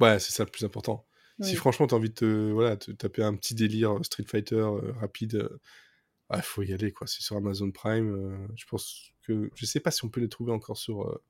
Ouais, 0.00 0.18
c'est 0.18 0.32
ça 0.32 0.44
le 0.44 0.50
plus 0.50 0.64
important. 0.64 1.04
Si 1.40 1.56
franchement 1.56 1.88
tu 1.88 1.94
as 1.94 1.96
envie 1.96 2.10
de 2.10 2.14
te, 2.14 2.52
voilà, 2.52 2.76
te 2.76 2.92
taper 2.92 3.24
un 3.24 3.34
petit 3.34 3.56
délire 3.56 3.98
Street 4.02 4.26
Fighter 4.28 4.64
rapide, 5.00 5.48
il 6.32 6.38
ah, 6.38 6.42
faut 6.42 6.62
y 6.62 6.72
aller 6.72 6.92
quoi. 6.92 7.06
C'est 7.06 7.22
sur 7.22 7.36
Amazon 7.36 7.70
Prime. 7.70 8.48
je 8.56 8.64
pense 8.66 9.12
que 9.22 9.50
je 9.54 9.66
sais 9.66 9.80
pas 9.80 9.90
si 9.90 10.04
on 10.04 10.08
peut 10.08 10.20
les 10.20 10.28
trouver 10.28 10.52
encore 10.52 10.76
sur 10.76 11.20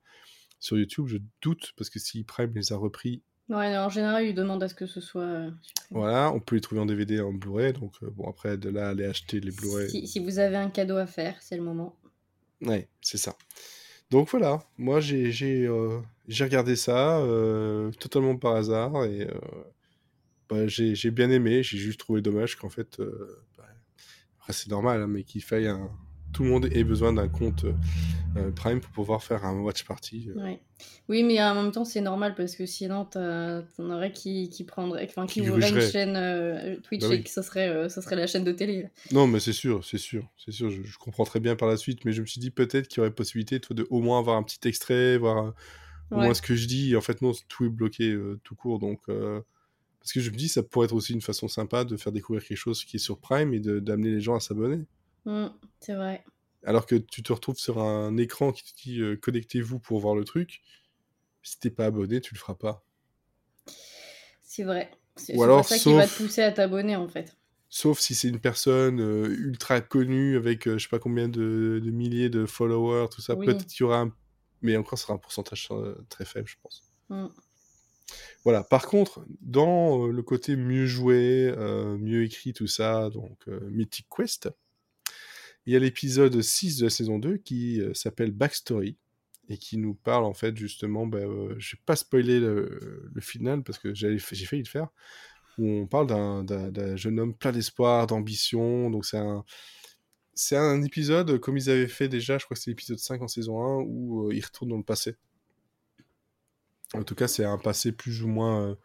sur 0.59 0.77
YouTube. 0.77 1.07
Je 1.07 1.17
doute 1.41 1.73
parce 1.77 1.89
que 1.89 1.99
si 1.99 2.23
Prime 2.23 2.51
les 2.55 2.73
a 2.73 2.77
repris, 2.77 3.21
Ouais, 3.49 3.77
en 3.77 3.89
général, 3.89 4.25
ils 4.25 4.33
demandent 4.33 4.63
à 4.63 4.69
ce 4.69 4.73
que 4.73 4.85
ce 4.85 5.01
soit. 5.01 5.21
Euh, 5.21 5.51
voilà, 5.91 6.31
on 6.31 6.39
peut 6.39 6.55
les 6.55 6.61
trouver 6.61 6.79
en 6.79 6.85
DVD 6.85 7.19
en 7.19 7.33
Blu-ray, 7.33 7.73
donc 7.73 7.91
euh, 8.01 8.09
bon, 8.09 8.29
après, 8.29 8.57
de 8.57 8.69
là, 8.69 8.89
aller 8.89 9.05
acheter 9.05 9.39
les 9.41 9.51
Blu-ray. 9.51 9.89
Si, 9.89 10.07
si, 10.07 10.19
vous 10.19 10.39
avez 10.39 10.55
un 10.55 10.69
cadeau 10.69 10.95
à 10.95 11.05
faire, 11.05 11.35
c'est 11.41 11.57
le 11.57 11.63
moment. 11.63 11.95
Ouais, 12.61 12.87
c'est 13.01 13.17
ça. 13.17 13.35
Donc 14.09 14.29
voilà, 14.29 14.63
moi 14.77 14.99
j'ai 14.99 15.65
euh, 15.65 15.99
regardé 16.39 16.75
ça 16.75 17.19
totalement 17.99 18.37
par 18.37 18.55
hasard 18.55 19.05
et 19.05 19.27
bah, 20.47 20.67
j'ai 20.67 21.11
bien 21.11 21.31
aimé. 21.31 21.63
J'ai 21.63 21.79
juste 21.79 21.99
trouvé 21.99 22.21
dommage 22.21 22.55
qu'en 22.55 22.69
fait, 22.69 23.01
c'est 24.49 24.69
normal, 24.69 25.01
hein, 25.01 25.07
mais 25.07 25.23
qu'il 25.23 25.43
faille 25.43 25.67
un, 25.67 25.89
tout 26.33 26.43
le 26.43 26.49
monde 26.49 26.67
ait 26.71 26.83
besoin 26.83 27.13
d'un 27.13 27.29
compte 27.29 27.65
euh, 28.35 28.51
Prime 28.51 28.81
pour 28.81 28.91
pouvoir 28.91 29.23
faire 29.23 29.45
un 29.45 29.59
watch 29.59 29.85
party. 29.85 30.31
Ouais. 30.35 30.59
Oui, 31.07 31.23
mais 31.23 31.41
en 31.41 31.55
même 31.55 31.71
temps, 31.71 31.85
c'est 31.85 32.01
normal 32.01 32.33
parce 32.35 32.55
que 32.55 32.65
sinon, 32.65 33.05
t'en 33.05 33.63
aurais 33.79 34.11
qui, 34.11 34.49
qui 34.49 34.63
prendraient, 34.63 35.05
enfin, 35.07 35.27
qui, 35.27 35.47
ouvraient 35.47 35.69
une 35.69 35.81
chaîne 35.81 36.81
Twitch 36.81 37.01
bah 37.01 37.13
et 37.13 37.23
que 37.23 37.29
ça 37.29 37.43
serait, 37.43 37.89
ça 37.89 38.01
serait 38.01 38.15
la 38.15 38.27
chaîne 38.27 38.43
de 38.43 38.51
télé. 38.51 38.89
Non, 39.11 39.27
mais 39.27 39.39
c'est 39.39 39.53
sûr, 39.53 39.85
c'est 39.85 39.97
sûr, 39.97 40.27
c'est 40.43 40.51
sûr. 40.51 40.69
Je, 40.71 40.81
je, 40.83 40.97
comprends 40.97 41.23
très 41.23 41.39
bien 41.39 41.55
par 41.55 41.69
la 41.69 41.77
suite, 41.77 42.03
mais 42.03 42.11
je 42.11 42.21
me 42.21 42.25
suis 42.25 42.41
dit 42.41 42.51
peut-être 42.51 42.87
qu'il 42.87 42.97
y 42.97 43.01
aurait 43.01 43.11
possibilité, 43.11 43.59
toi, 43.59 43.75
de 43.75 43.87
au 43.89 44.01
moins 44.01 44.19
avoir 44.19 44.35
un 44.35 44.43
petit 44.43 44.67
extrait, 44.67 45.17
voir 45.17 45.53
au 46.11 46.15
moins 46.15 46.33
ce 46.33 46.41
que 46.41 46.55
je 46.55 46.67
dis. 46.67 46.95
En 46.95 47.01
fait, 47.01 47.21
non, 47.21 47.31
tout 47.47 47.65
est 47.65 47.69
bloqué 47.69 48.17
tout 48.43 48.55
court, 48.55 48.79
donc. 48.79 49.01
Parce 50.03 50.11
que 50.11 50.19
je 50.19 50.31
me 50.31 50.35
dis, 50.35 50.49
ça 50.49 50.63
pourrait 50.63 50.85
être 50.85 50.93
aussi 50.93 51.13
une 51.13 51.21
façon 51.21 51.47
sympa 51.47 51.85
de 51.85 51.95
faire 51.95 52.11
découvrir 52.11 52.43
quelque 52.45 52.57
chose 52.57 52.83
qui 52.83 52.97
est 52.97 52.99
sur 52.99 53.19
Prime 53.19 53.53
et 53.53 53.61
d'amener 53.61 54.09
les 54.09 54.19
gens 54.19 54.35
à 54.35 54.41
s'abonner. 54.41 54.85
Mmh, 55.23 55.47
c'est 55.79 55.95
vrai. 55.95 56.25
Alors 56.65 56.85
que 56.85 56.95
tu 56.95 57.23
te 57.23 57.31
retrouves 57.31 57.57
sur 57.57 57.79
un 57.79 58.17
écran 58.17 58.51
qui 58.51 58.63
te 58.63 58.81
dit 58.81 58.99
euh, 58.99 59.15
connectez-vous 59.15 59.79
pour 59.79 59.99
voir 59.99 60.15
le 60.15 60.25
truc. 60.25 60.61
Si 61.41 61.57
t'es 61.57 61.69
pas 61.69 61.85
abonné, 61.85 62.19
tu 62.19 62.33
le 62.33 62.39
feras 62.39 62.55
pas. 62.55 62.83
C'est 64.41 64.63
vrai. 64.63 64.91
C'est 65.15 65.37
ça 65.37 65.77
qui 65.77 65.93
va 65.93 66.07
te 66.07 66.17
pousser 66.17 66.41
à 66.41 66.51
t'abonner 66.51 66.97
en 66.97 67.07
fait. 67.07 67.37
Sauf 67.69 67.99
si 67.99 68.13
c'est 68.13 68.27
une 68.27 68.39
personne 68.39 68.99
euh, 68.99 69.27
ultra 69.29 69.79
connue 69.79 70.35
avec 70.35 70.67
euh, 70.67 70.77
je 70.77 70.83
sais 70.83 70.89
pas 70.89 70.99
combien 70.99 71.29
de, 71.29 71.81
milliers 71.85 72.29
de 72.29 72.45
followers, 72.45 73.07
tout 73.09 73.21
ça. 73.21 73.37
Peut-être 73.37 73.65
qu'il 73.65 73.81
y 73.81 73.83
aura 73.83 74.01
un. 74.01 74.13
Mais 74.61 74.75
encore, 74.75 74.97
ce 74.97 75.03
sera 75.03 75.13
un 75.13 75.17
pourcentage 75.17 75.69
très 76.09 76.25
faible, 76.25 76.47
je 76.47 76.55
pense. 76.61 76.83
Mmh. 77.09 77.27
Voilà. 78.43 78.63
Par 78.63 78.87
contre, 78.87 79.25
dans 79.41 80.07
le 80.07 80.23
côté 80.23 80.55
mieux 80.55 80.85
joué, 80.85 81.53
mieux 81.99 82.23
écrit, 82.23 82.53
tout 82.53 82.67
ça, 82.67 83.09
donc 83.09 83.47
Mythic 83.47 84.07
Quest, 84.15 84.49
il 85.65 85.73
y 85.73 85.75
a 85.75 85.79
l'épisode 85.79 86.41
6 86.41 86.77
de 86.77 86.85
la 86.85 86.89
saison 86.89 87.19
2 87.19 87.37
qui 87.37 87.81
s'appelle 87.93 88.31
Backstory 88.31 88.97
et 89.49 89.57
qui 89.57 89.77
nous 89.77 89.93
parle 89.93 90.23
en 90.25 90.33
fait 90.33 90.55
justement, 90.57 91.05
bah, 91.05 91.19
je 91.57 91.75
vais 91.75 91.81
pas 91.85 91.95
spoiler 91.95 92.39
le, 92.39 93.11
final 93.19 93.63
parce 93.63 93.77
que 93.77 93.93
j'ai 93.93 94.17
failli 94.19 94.63
le 94.63 94.69
faire, 94.69 94.87
où 95.57 95.67
on 95.67 95.87
parle 95.87 96.07
d'un 96.45 96.95
jeune 96.95 97.19
homme 97.19 97.35
plein 97.35 97.51
d'espoir, 97.51 98.07
d'ambition, 98.07 98.89
donc 98.89 99.05
c'est 99.05 99.17
un... 99.17 99.43
C'est 100.35 100.57
un 100.57 100.81
épisode 100.81 101.39
comme 101.39 101.57
ils 101.57 101.69
avaient 101.69 101.87
fait 101.87 102.07
déjà, 102.07 102.39
je 102.39 102.45
crois 102.45 102.55
que 102.55 102.63
c'est 102.63 102.71
l'épisode 102.71 102.97
5 102.97 103.21
en 103.21 103.27
saison 103.27 103.61
1, 103.61 103.83
où 103.83 104.31
il 104.31 104.43
retourne 104.43 104.71
dans 104.71 104.77
le 104.77 104.83
passé. 104.83 105.15
En 106.93 107.03
tout 107.03 107.15
cas, 107.15 107.27
c'est 107.27 107.45
un 107.45 107.57
passé 107.57 107.91
plus 107.91 108.23
ou 108.23 108.27
moins, 108.27 108.69
euh, 108.69 108.75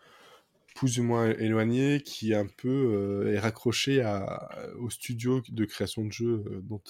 plus 0.75 0.99
ou 0.99 1.03
moins 1.05 1.29
éloigné 1.31 2.03
qui 2.03 2.33
est 2.33 2.37
un 2.37 2.47
peu 2.47 2.69
euh, 2.69 3.35
est 3.35 3.39
raccroché 3.39 4.03
à, 4.03 4.51
au 4.79 4.91
studio 4.91 5.43
de 5.49 5.65
création 5.67 6.05
de 6.05 6.13
jeux 6.13 6.45
euh, 6.47 6.61
dont, 6.63 6.83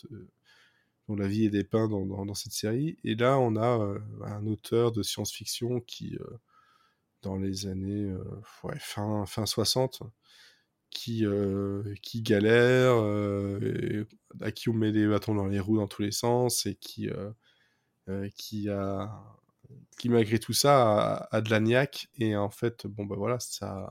la 1.17 1.27
vie 1.27 1.47
est 1.47 1.51
dépeinte 1.51 1.91
dans, 1.91 2.25
dans, 2.25 2.35
cette 2.35 2.53
série. 2.53 2.99
Et 3.03 3.15
là, 3.15 3.39
on 3.39 3.57
a 3.57 3.99
un 4.23 4.47
auteur 4.47 4.93
de 4.93 5.03
science-fiction 5.03 5.81
qui, 5.81 6.19
dans 7.23 7.37
les 7.37 7.67
années 7.67 8.15
fin, 8.79 9.25
fin 9.25 9.47
60, 9.47 10.03
qui, 10.91 11.25
qui 12.03 12.21
galère, 12.21 12.95
à 14.43 14.53
qui 14.53 14.69
on 14.69 14.75
met 14.75 14.93
des 14.93 15.07
bâtons 15.09 15.35
dans 15.35 15.47
les 15.47 15.61
roues 15.61 15.79
dans 15.79 15.89
tous 15.89 16.03
les 16.03 16.13
sens 16.13 16.67
et 16.67 16.75
qui, 16.75 17.09
qui 18.37 18.69
a 18.69 19.38
qui 19.99 20.09
malgré 20.09 20.39
tout 20.39 20.53
ça 20.53 21.29
a, 21.31 21.41
de 21.41 21.51
la 21.51 21.87
et 22.19 22.37
en 22.37 22.51
fait 22.51 22.87
bon 22.87 23.05
bah 23.05 23.17
voilà 23.19 23.39
ça 23.41 23.91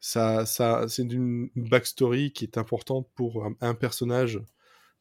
ça, 0.00 0.46
ça 0.46 0.86
c'est 0.88 1.02
une, 1.02 1.50
backstory 1.56 2.32
qui 2.32 2.44
est 2.44 2.58
importante 2.58 3.08
pour 3.14 3.46
un, 3.60 3.74
personnage 3.74 4.40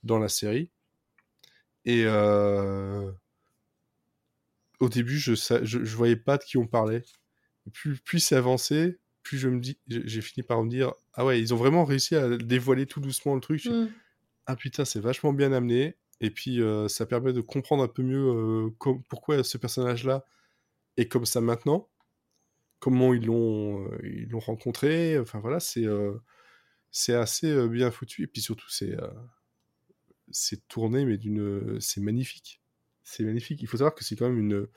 dans 0.04 0.18
la 0.18 0.30
série. 0.30 0.72
Et 1.86 2.04
euh, 2.06 3.12
au 4.80 4.90
début 4.90 5.20
je, 5.20 5.36
je, 5.36 5.64
je 5.64 5.96
voyais 5.96 6.16
pas 6.16 6.38
de 6.38 6.44
qui 6.44 6.58
on 6.58 6.68
parlait. 6.68 7.04
Plus 7.74 8.00
plus 8.00 8.20
c'est 8.20 8.36
avancé 8.36 8.98
plus 9.24 9.38
je 9.38 9.50
me 9.50 9.60
dis 9.60 9.78
j'ai 9.88 10.22
fini 10.22 10.42
par 10.42 10.64
me 10.64 10.70
dire 10.70 10.94
ah 11.14 11.26
ouais 11.26 11.40
ils 11.40 11.54
ont 11.54 11.58
vraiment 11.58 11.84
réussi 11.84 12.16
à 12.16 12.38
dévoiler 12.38 12.86
tout 12.86 13.02
doucement 13.02 13.36
le 13.36 13.42
truc. 13.42 13.66
Mmh. 13.66 13.88
ah 14.46 14.56
putain 14.56 14.86
c'est 14.86 15.02
vachement 15.02 15.34
bien 15.34 15.52
amené 15.52 15.96
et 16.22 16.32
puis, 16.32 16.60
ça 16.88 17.06
permet 17.06 17.34
de 17.34 17.42
comprendre 17.42 17.84
un 17.84 17.88
peu 17.88 18.04
mieux 18.04 18.72
pourquoi 19.10 19.44
ce 19.44 19.58
personnage-là 19.58 20.26
est 20.98 21.08
comme 21.08 21.26
ça 21.26 21.42
maintenant, 21.42 21.90
comment 22.80 23.14
ils 23.14 23.26
l'ont 23.26 23.90
ils 24.04 24.30
l'ont 24.30 24.40
rencontré. 24.40 25.20
Enfin 25.20 25.40
voilà, 25.40 25.60
c'est 25.60 25.86
c'est 26.92 27.14
assez 27.14 27.68
bien 27.68 27.92
foutu. 27.92 28.24
Et 28.24 28.28
puis 28.28 28.42
surtout, 28.42 28.70
c'est 28.70 28.98
c'est 30.32 30.68
tourné, 30.68 31.06
mais 31.06 31.18
d'une 31.18 31.80
c'est 31.80 32.02
magnifique. 32.02 32.62
C'est 33.04 33.24
magnifique. 33.24 33.62
Il 33.62 33.68
faut 33.68 33.78
savoir 33.78 33.96
que 33.96 34.04
c'est 34.04 34.16
quand 34.16 34.30
même 34.30 34.40
une 34.40 34.68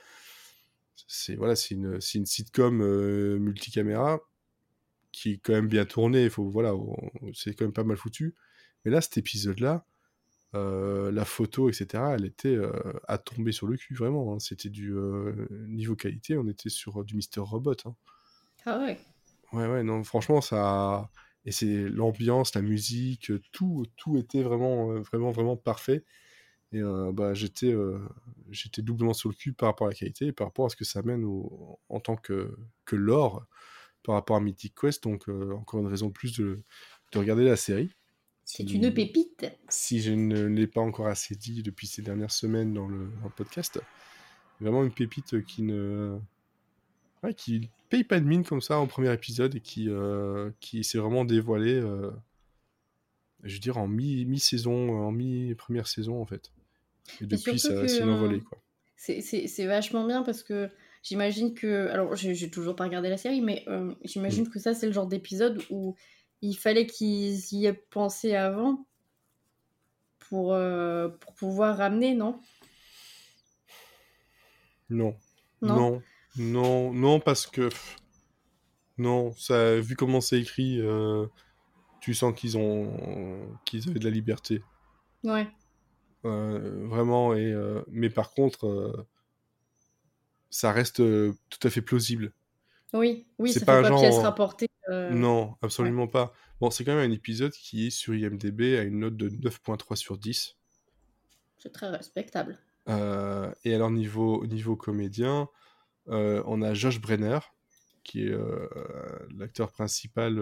c'est 1.07 1.35
voilà, 1.35 1.55
c'est 1.55 1.75
une, 1.75 1.99
une 2.15 2.25
sitcom 2.25 2.77
multicaméra 3.39 4.21
qui 5.11 5.33
est 5.33 5.37
quand 5.37 5.53
même 5.53 5.67
bien 5.67 5.85
tournée. 5.85 6.25
Il 6.25 6.29
faut 6.29 6.49
voilà, 6.49 6.73
c'est 7.33 7.53
quand 7.55 7.65
même 7.65 7.73
pas 7.73 7.83
mal 7.83 7.97
foutu. 7.97 8.35
Mais 8.85 8.91
là, 8.91 9.01
cet 9.01 9.17
épisode-là, 9.17 9.85
euh, 10.53 11.11
la 11.11 11.23
photo, 11.23 11.69
etc., 11.69 12.03
elle 12.13 12.25
était 12.25 12.55
euh, 12.55 12.71
à 13.07 13.17
tomber 13.17 13.51
sur 13.51 13.67
le 13.67 13.77
cul, 13.77 13.95
vraiment. 13.95 14.33
Hein. 14.33 14.39
C'était 14.39 14.69
du 14.69 14.93
euh, 14.93 15.47
niveau 15.67 15.95
qualité, 15.95 16.37
on 16.37 16.47
était 16.47 16.69
sur 16.69 17.03
du 17.05 17.15
Mister 17.15 17.39
Robot. 17.39 17.75
Hein. 17.85 17.95
Ah 18.65 18.79
ouais 18.79 18.99
Ouais, 19.53 19.67
ouais, 19.67 19.83
non, 19.83 20.03
franchement, 20.03 20.41
ça. 20.41 21.09
Et 21.45 21.51
c'est 21.51 21.89
l'ambiance, 21.89 22.53
la 22.53 22.61
musique, 22.61 23.31
tout, 23.51 23.85
tout 23.97 24.17
était 24.17 24.43
vraiment, 24.43 24.93
vraiment, 25.01 25.31
vraiment 25.31 25.57
parfait. 25.57 26.05
Et 26.71 26.81
bah, 27.11 27.33
j'étais, 27.33 27.75
j'étais 28.51 28.81
doublement 28.81 29.13
sur 29.13 29.27
le 29.27 29.35
cul 29.35 29.51
par 29.51 29.69
rapport 29.69 29.87
à 29.87 29.89
la 29.89 29.95
qualité 29.95 30.27
et 30.27 30.31
par 30.31 30.47
rapport 30.47 30.67
à 30.67 30.69
ce 30.69 30.75
que 30.77 30.85
ça 30.85 31.01
mène 31.01 31.25
en 31.25 31.99
tant 31.99 32.15
que, 32.15 32.55
que 32.85 32.95
lore 32.95 33.45
par 34.03 34.15
rapport 34.15 34.37
à 34.37 34.39
Mythic 34.39 34.73
Quest. 34.79 35.03
Donc, 35.03 35.27
encore 35.27 35.81
une 35.81 35.87
raison 35.87 36.07
de 36.07 36.13
plus 36.13 36.37
de, 36.37 36.63
de 37.11 37.19
regarder 37.19 37.43
la 37.43 37.57
série. 37.57 37.91
C'est 38.43 38.63
une 38.63 38.93
pépite. 38.93 39.45
Si 39.69 40.01
je 40.01 40.11
ne 40.11 40.45
l'ai 40.45 40.67
pas 40.67 40.81
encore 40.81 41.07
assez 41.07 41.35
dit 41.35 41.63
depuis 41.63 41.87
ces 41.87 42.01
dernières 42.01 42.31
semaines 42.31 42.73
dans 42.73 42.87
le, 42.87 43.09
podcast, 43.35 43.79
vraiment 44.59 44.83
une 44.83 44.91
pépite 44.91 45.43
qui 45.45 45.63
ne 45.63 46.19
ouais, 47.23 47.33
qui 47.33 47.69
paye 47.89 48.03
pas 48.03 48.19
de 48.19 48.25
mine 48.25 48.43
comme 48.43 48.61
ça 48.61 48.77
en 48.77 48.87
premier 48.87 49.13
épisode 49.13 49.55
et 49.55 49.59
qui, 49.59 49.89
euh, 49.89 50.51
qui 50.59 50.83
s'est 50.83 50.97
vraiment 50.97 51.25
dévoilé, 51.25 51.73
euh, 51.73 52.11
je 53.43 53.53
veux 53.53 53.59
dire, 53.59 53.77
en 53.77 53.87
mi-saison, 53.87 54.89
en 54.89 55.11
mi-première 55.11 55.87
saison 55.87 56.21
en 56.21 56.25
fait. 56.25 56.51
Et 57.21 57.25
depuis, 57.25 57.59
ça 57.59 57.87
s'est 57.87 58.03
envolé 58.03 58.37
euh, 58.37 58.41
quoi. 58.41 58.61
C'est 58.95 59.65
vachement 59.65 60.05
bien 60.05 60.23
parce 60.23 60.43
que 60.43 60.69
j'imagine 61.03 61.53
que. 61.53 61.87
Alors, 61.89 62.15
j'ai 62.15 62.49
toujours 62.49 62.75
pas 62.75 62.83
regardé 62.85 63.09
la 63.09 63.17
série, 63.17 63.41
mais 63.41 63.65
j'imagine 64.03 64.45
mm. 64.45 64.49
que 64.49 64.59
ça, 64.59 64.73
c'est 64.73 64.87
le 64.87 64.93
genre 64.93 65.07
d'épisode 65.07 65.61
où 65.69 65.95
il 66.41 66.55
fallait 66.55 66.87
qu'ils 66.87 67.53
y 67.53 67.65
aient 67.65 67.73
pensé 67.73 68.35
avant 68.35 68.85
pour, 70.19 70.53
euh, 70.53 71.09
pour 71.09 71.33
pouvoir 71.35 71.77
ramener, 71.77 72.15
non? 72.15 72.39
Non. 74.89 75.15
non? 75.61 76.01
Non. 76.37 76.93
Non, 76.93 77.19
parce 77.19 77.47
que. 77.47 77.69
Non, 78.97 79.31
ça, 79.33 79.79
vu 79.79 79.95
comment 79.95 80.21
c'est 80.21 80.39
écrit, 80.39 80.79
euh, 80.79 81.25
tu 82.01 82.13
sens 82.13 82.33
qu'ils 82.37 82.57
ont 82.57 83.57
qu'ils 83.65 83.89
avaient 83.89 83.99
de 83.99 84.05
la 84.05 84.11
liberté. 84.11 84.61
Ouais. 85.23 85.47
Euh, 86.25 86.87
vraiment, 86.87 87.33
et, 87.33 87.55
mais 87.89 88.09
par 88.09 88.33
contre, 88.33 89.07
ça 90.49 90.71
reste 90.71 90.97
tout 90.97 91.67
à 91.67 91.69
fait 91.69 91.81
plausible. 91.81 92.33
Oui, 92.93 93.25
oui, 93.39 93.53
c'est 93.53 93.65
pas, 93.65 93.81
pas 93.81 93.97
pièce 93.97 94.17
rapportée. 94.17 94.67
Euh, 94.89 95.11
non, 95.11 95.55
absolument 95.61 96.07
pas. 96.07 96.33
Bon, 96.59 96.69
c'est 96.69 96.83
quand 96.83 96.95
même 96.95 97.09
un 97.09 97.13
épisode 97.13 97.51
qui 97.51 97.87
est 97.87 97.89
sur 97.89 98.13
IMDB 98.13 98.77
à 98.77 98.83
une 98.83 98.99
note 98.99 99.15
de 99.15 99.29
9.3 99.29 99.95
sur 99.95 100.17
10. 100.17 100.57
C'est 101.57 101.71
très 101.71 101.89
respectable. 101.89 102.59
Euh, 102.89 103.51
et 103.63 103.73
alors, 103.73 103.91
niveau, 103.91 104.45
niveau 104.47 104.75
comédien, 104.75 105.47
euh, 106.09 106.43
on 106.45 106.61
a 106.61 106.73
Josh 106.73 106.99
Brenner, 106.99 107.39
qui 108.03 108.27
est 108.27 108.35
l'acteur 109.37 109.71
principal, 109.71 110.39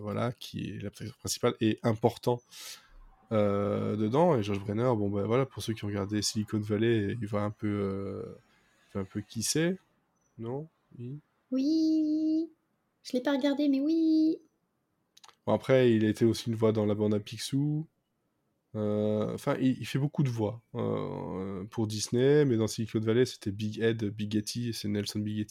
voilà, 0.00 0.32
qui 0.32 0.70
est 0.70 0.82
l'acteur 0.82 1.16
principal 1.16 1.54
et 1.60 1.78
important 1.82 2.42
dedans. 3.30 4.36
Et 4.36 4.42
Josh 4.42 4.58
Brenner, 4.58 4.92
bon, 4.96 5.08
ben 5.08 5.24
voilà, 5.24 5.46
pour 5.46 5.62
ceux 5.62 5.72
qui 5.72 5.84
ont 5.84 5.88
regardé 5.88 6.20
Silicon 6.20 6.58
Valley, 6.58 7.16
il 7.20 7.26
voient 7.26 7.42
un 7.42 7.52
peu, 7.52 8.36
un 8.94 9.04
peu 9.04 9.20
qui 9.20 9.42
c'est, 9.42 9.78
non? 10.38 10.68
Oui. 10.98 11.20
Oui. 11.50 12.50
Je 13.02 13.12
l'ai 13.12 13.20
pas 13.22 13.32
regardé, 13.32 13.68
mais 13.68 13.80
oui. 13.80 14.38
Bon, 15.46 15.52
après, 15.52 15.92
il 15.92 16.04
a 16.04 16.08
été 16.08 16.24
aussi 16.24 16.50
une 16.50 16.56
voix 16.56 16.72
dans 16.72 16.86
la 16.86 16.94
bande 16.94 17.14
à 17.14 17.20
Picsou. 17.20 17.86
Euh, 18.76 19.32
enfin, 19.32 19.56
il, 19.58 19.86
fait 19.86 19.98
beaucoup 19.98 20.22
de 20.22 20.28
voix 20.28 20.62
euh, 20.74 21.64
pour 21.70 21.86
Disney, 21.86 22.44
mais 22.44 22.56
dans 22.56 22.66
Silicon 22.66 23.00
Valley, 23.00 23.24
c'était 23.24 23.50
Big 23.50 23.80
Ed, 23.80 24.04
Big 24.04 24.32
Getty, 24.32 24.74
c'est 24.74 24.88
Nelson 24.88 25.20
Big 25.20 25.46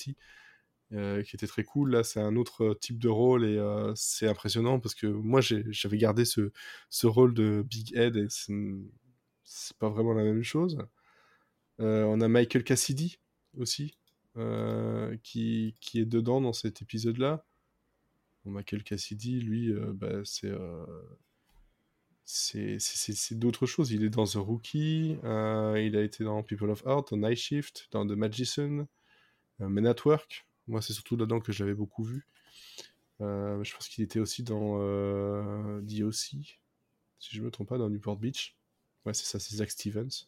euh, 0.94 1.24
qui 1.24 1.36
était 1.36 1.48
très 1.48 1.64
cool. 1.64 1.92
Là, 1.92 2.04
c'est 2.04 2.20
un 2.20 2.36
autre 2.36 2.76
type 2.80 3.00
de 3.00 3.10
rôle 3.10 3.46
et 3.46 3.60
c'est 3.96 4.28
impressionnant 4.28 4.80
parce 4.80 4.96
que 4.96 5.08
moi, 5.08 5.42
j'avais 5.42 5.98
gardé 5.98 6.26
ce, 6.26 6.52
ce, 6.90 7.08
rôle 7.08 7.34
de 7.34 7.64
Big 7.68 7.96
Ed 7.98 8.18
et 8.18 8.28
c'est 8.30 9.78
pas 9.78 9.90
vraiment 9.90 10.14
la 10.14 10.24
même 10.24 10.44
chose. 10.44 10.78
on 11.80 12.22
a 12.22 12.28
Michael 12.28 12.64
Cassidy 12.64 13.20
aussi, 13.58 13.98
qui, 15.24 15.76
qui 15.80 16.00
est 16.00 16.06
dedans 16.06 16.42
dans 16.42 16.54
cet 16.54 16.82
épisode-là. 16.82 17.46
Michael 18.46 18.84
Cassidy, 18.84 19.40
lui, 19.42 19.74
bah, 19.94 20.22
c'est 20.24 20.52
c'est 22.26 23.38
d'autres 23.38 23.66
choses. 23.66 23.92
Il 23.92 24.04
est 24.04 24.10
dans 24.10 24.26
The 24.26 24.36
Rookie, 24.36 25.18
euh, 25.24 25.80
il 25.82 25.96
a 25.96 26.02
été 26.02 26.24
dans 26.24 26.42
People 26.44 26.70
of 26.72 26.86
Art, 26.86 27.06
dans 27.12 27.18
Night 27.18 27.38
Shift, 27.38 27.88
dans 27.92 28.06
The 28.06 28.12
Magician, 28.12 28.88
euh, 29.62 29.70
Men 29.70 29.88
at 29.88 29.96
Work. 30.06 30.48
Moi, 30.68 30.82
c'est 30.82 30.94
surtout 30.94 31.16
là-dedans 31.16 31.40
que 31.40 31.52
je 31.52 31.64
l'avais 31.64 31.76
beaucoup 31.76 32.04
vu. 32.04 32.26
Euh, 33.22 33.64
je 33.64 33.74
pense 33.74 33.88
qu'il 33.88 34.04
était 34.04 34.20
aussi 34.20 34.44
dans 34.44 34.78
euh, 34.80 35.82
DOC, 35.82 36.14
si 36.14 36.58
je 37.32 37.42
me 37.42 37.52
trompe 37.52 37.70
pas, 37.70 37.78
dans 37.78 37.90
Newport 37.90 38.18
Beach. 38.18 38.56
Ouais, 39.06 39.14
c'est 39.14 39.26
ça, 39.26 39.40
c'est 39.40 39.56
Zach 39.58 39.70
Stevens. 39.70 40.28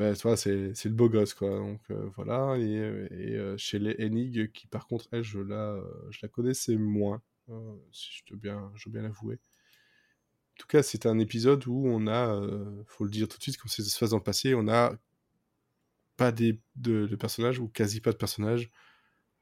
Ben, 0.00 0.14
c'est 0.14 0.48
le 0.86 0.94
beau 0.94 1.10
gosse, 1.10 1.34
quoi. 1.34 1.50
Donc 1.50 1.80
voilà. 2.16 2.56
Et, 2.58 3.54
chez 3.58 3.78
les 3.78 3.94
Enig, 4.02 4.50
qui 4.52 4.66
par 4.66 4.86
contre, 4.86 5.06
elle, 5.12 5.22
je 5.22 5.38
la, 5.38 5.78
je 6.08 6.20
la 6.22 6.28
connaissais 6.28 6.76
moins, 6.76 7.20
si 7.92 8.08
je 8.12 8.24
dois 8.26 8.38
bien, 8.38 8.72
je 8.76 8.88
bien 8.88 9.02
l'avouer. 9.02 9.38
En 10.60 10.60
tout 10.60 10.66
cas, 10.66 10.82
c'est 10.82 11.06
un 11.06 11.18
épisode 11.18 11.66
où 11.66 11.86
on 11.86 12.06
a, 12.06 12.34
euh, 12.34 12.82
faut 12.86 13.04
le 13.04 13.10
dire 13.10 13.26
tout 13.28 13.38
de 13.38 13.42
suite, 13.42 13.56
comme 13.56 13.70
ça 13.70 13.82
se 13.82 13.98
passe 13.98 14.10
dans 14.10 14.18
le 14.18 14.22
passé, 14.22 14.54
on 14.54 14.68
a 14.68 14.92
pas 16.18 16.32
des, 16.32 16.60
de, 16.76 17.06
personnages 17.16 17.58
ou 17.58 17.68
quasi 17.68 18.02
pas 18.02 18.12
de 18.12 18.18
personnages 18.18 18.70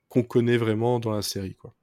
qu'on 0.09 0.23
connaît 0.23 0.57
vraiment 0.57 1.01
dans 1.01 1.11
la 1.11 1.23
série, 1.23 1.57
quoi. 1.57 1.75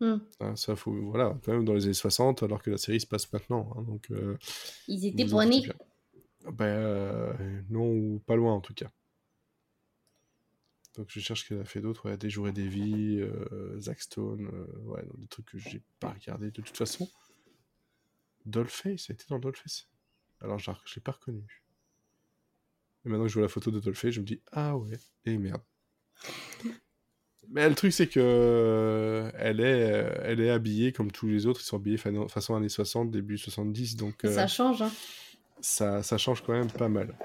Hmm. 0.00 0.18
Hein, 0.40 0.54
ça, 0.56 0.76
faut, 0.76 0.92
voilà, 0.92 1.34
quand 1.42 1.52
même 1.52 1.64
dans 1.64 1.72
les 1.72 1.84
années 1.84 1.94
60, 1.94 2.42
alors 2.42 2.62
que 2.62 2.70
la 2.70 2.76
série 2.76 3.00
se 3.00 3.06
passe 3.06 3.32
maintenant. 3.32 3.72
Hein, 3.74 3.82
donc, 3.84 4.10
euh, 4.10 4.36
Ils 4.86 5.06
étaient 5.06 5.24
nés 5.24 5.66
ben, 6.52 6.64
euh, 6.64 7.62
Non, 7.70 7.90
ou 7.90 8.22
pas 8.26 8.36
loin 8.36 8.52
en 8.52 8.60
tout 8.60 8.74
cas. 8.74 8.90
Donc 10.96 11.08
je 11.08 11.18
cherche 11.18 11.48
qu'elle 11.48 11.60
a 11.60 11.64
fait 11.64 11.80
d'autres, 11.80 12.08
ouais, 12.08 12.16
Des 12.16 12.30
jours 12.30 12.48
et 12.48 12.52
des 12.52 12.68
vies, 12.68 13.18
euh, 13.20 13.80
Zack 13.80 14.00
Stone, 14.00 14.48
ouais, 14.84 15.04
des 15.16 15.26
trucs 15.26 15.46
que 15.46 15.58
j'ai 15.58 15.82
pas 15.98 16.10
regardé 16.10 16.46
de 16.50 16.62
toute 16.62 16.76
façon. 16.76 17.08
Dollface, 18.46 19.10
a 19.10 19.14
été 19.14 19.24
dans 19.28 19.38
Dollface. 19.38 19.88
Alors, 20.40 20.58
je 20.58 20.70
l'ai 20.70 21.00
pas 21.02 21.12
reconnu. 21.12 21.64
Et 23.04 23.08
maintenant 23.08 23.24
que 23.24 23.28
je 23.28 23.34
vois 23.34 23.42
la 23.42 23.48
photo 23.48 23.70
de 23.70 23.80
Dollface, 23.80 24.12
je 24.12 24.20
me 24.20 24.26
dis 24.26 24.40
Ah 24.52 24.76
ouais, 24.76 24.98
et 25.24 25.36
merde. 25.36 25.62
Mais 27.50 27.68
le 27.68 27.74
truc, 27.74 27.92
c'est 27.92 28.06
que 28.06 28.20
euh, 28.20 29.30
elle 29.38 29.60
est, 29.60 29.92
euh, 29.92 30.14
elle 30.22 30.40
est 30.40 30.50
habillée 30.50 30.92
comme 30.92 31.10
tous 31.10 31.26
les 31.26 31.46
autres. 31.46 31.60
Ils 31.60 31.66
sont 31.66 31.76
habillés 31.76 31.98
façon 31.98 32.54
années 32.54 32.68
60, 32.68 33.10
début 33.10 33.38
70. 33.38 33.96
Donc, 33.96 34.20
ça 34.22 34.44
euh, 34.44 34.46
change. 34.46 34.82
Hein. 34.82 34.90
Ça, 35.64 36.02
ça, 36.02 36.18
change 36.18 36.42
quand 36.42 36.52
même 36.52 36.70
pas 36.70 36.88
mal. 36.88 37.16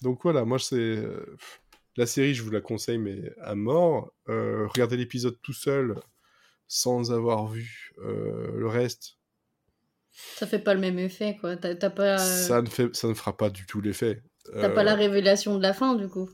Donc 0.00 0.20
voilà, 0.22 0.44
moi, 0.44 0.58
c'est. 0.58 1.02
la 1.96 2.06
série, 2.06 2.34
je 2.34 2.42
vous 2.42 2.50
la 2.50 2.60
conseille, 2.60 2.98
mais 2.98 3.32
à 3.40 3.54
mort. 3.54 4.12
regardez 4.26 4.96
l'épisode 4.96 5.36
tout 5.42 5.52
seul, 5.52 5.96
sans 6.68 7.12
avoir 7.12 7.46
vu 7.48 7.92
le 7.98 8.66
reste. 8.66 9.18
Ça 10.12 10.46
fait 10.46 10.58
pas 10.58 10.74
le 10.74 10.80
même 10.80 10.98
effet, 10.98 11.36
quoi. 11.40 11.56
Pas... 11.56 12.18
Ça, 12.18 12.62
ne 12.62 12.68
fait, 12.68 12.94
ça 12.94 13.08
ne 13.08 13.14
fera 13.14 13.36
pas 13.36 13.50
du 13.50 13.66
tout 13.66 13.80
l'effet. 13.80 14.22
T'as 14.52 14.68
pas 14.68 14.82
la 14.82 14.92
euh, 14.92 14.96
révélation 14.96 15.56
de 15.56 15.62
la 15.62 15.72
fin, 15.72 15.94
du 15.94 16.08
coup. 16.08 16.28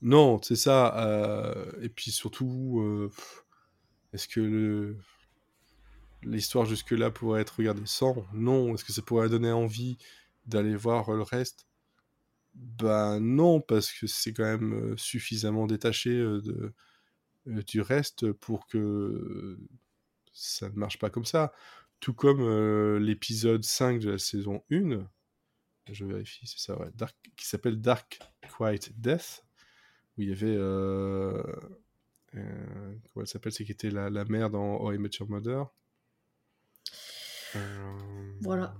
Non, 0.00 0.40
c'est 0.42 0.56
ça. 0.56 0.96
Euh, 1.06 1.72
et 1.82 1.88
puis 1.88 2.10
surtout, 2.10 2.80
euh, 2.80 3.10
est-ce 4.12 4.28
que 4.28 4.40
le... 4.40 4.96
l'histoire 6.22 6.64
jusque-là 6.64 7.10
pourrait 7.10 7.42
être 7.42 7.56
regardée 7.58 7.82
sans? 7.84 8.24
Non. 8.32 8.74
Est-ce 8.74 8.84
que 8.84 8.92
ça 8.92 9.02
pourrait 9.02 9.28
donner 9.28 9.52
envie? 9.52 9.98
D'aller 10.46 10.76
voir 10.76 11.12
le 11.12 11.22
reste? 11.22 11.66
Ben 12.54 13.18
non, 13.20 13.60
parce 13.60 13.92
que 13.92 14.06
c'est 14.06 14.32
quand 14.32 14.44
même 14.44 14.96
suffisamment 14.98 15.66
détaché 15.66 16.10
de, 16.10 16.74
du 17.46 17.80
reste 17.80 18.32
pour 18.32 18.66
que 18.66 19.58
ça 20.32 20.68
ne 20.68 20.74
marche 20.74 20.98
pas 20.98 21.10
comme 21.10 21.24
ça. 21.24 21.52
Tout 22.00 22.14
comme 22.14 22.40
euh, 22.40 22.98
l'épisode 22.98 23.64
5 23.64 24.00
de 24.00 24.10
la 24.10 24.18
saison 24.18 24.64
1, 24.70 25.06
je 25.90 26.04
vérifie, 26.04 26.46
c'est 26.46 26.58
ça, 26.58 26.76
Dark, 26.94 27.16
qui 27.36 27.46
s'appelle 27.46 27.80
Dark 27.80 28.18
Quiet 28.56 28.90
Death, 28.96 29.44
où 30.16 30.22
il 30.22 30.30
y 30.30 30.32
avait. 30.32 30.56
Euh, 30.56 31.42
euh, 32.34 32.94
comment 33.12 33.22
elle 33.22 33.26
s'appelle? 33.26 33.52
C'est 33.52 33.64
qui 33.64 33.72
était 33.72 33.90
la, 33.90 34.10
la, 34.10 34.24
mère 34.24 34.50
dans 34.50 34.78
Oh 34.78 34.92
I 34.92 34.98
Met 34.98 35.10
Your 35.20 35.28
Mother? 35.28 35.66
voilà. 38.40 38.74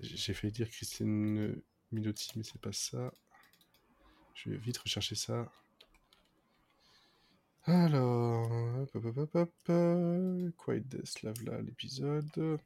J'ai 0.00 0.34
failli 0.34 0.52
dire 0.52 0.68
Christine 0.68 1.60
Milotti, 1.92 2.32
mais 2.36 2.42
c'est 2.42 2.60
pas 2.60 2.72
ça. 2.72 3.12
Je 4.34 4.50
vais 4.50 4.56
vite 4.56 4.78
rechercher 4.78 5.14
ça. 5.14 5.50
Alors, 7.66 8.50
hop, 8.94 9.16
hop, 9.16 9.34
hop, 9.34 10.52
Quiet 10.56 10.80
Death, 10.80 11.22
là, 11.22 11.32
l'épisode. 11.62 12.58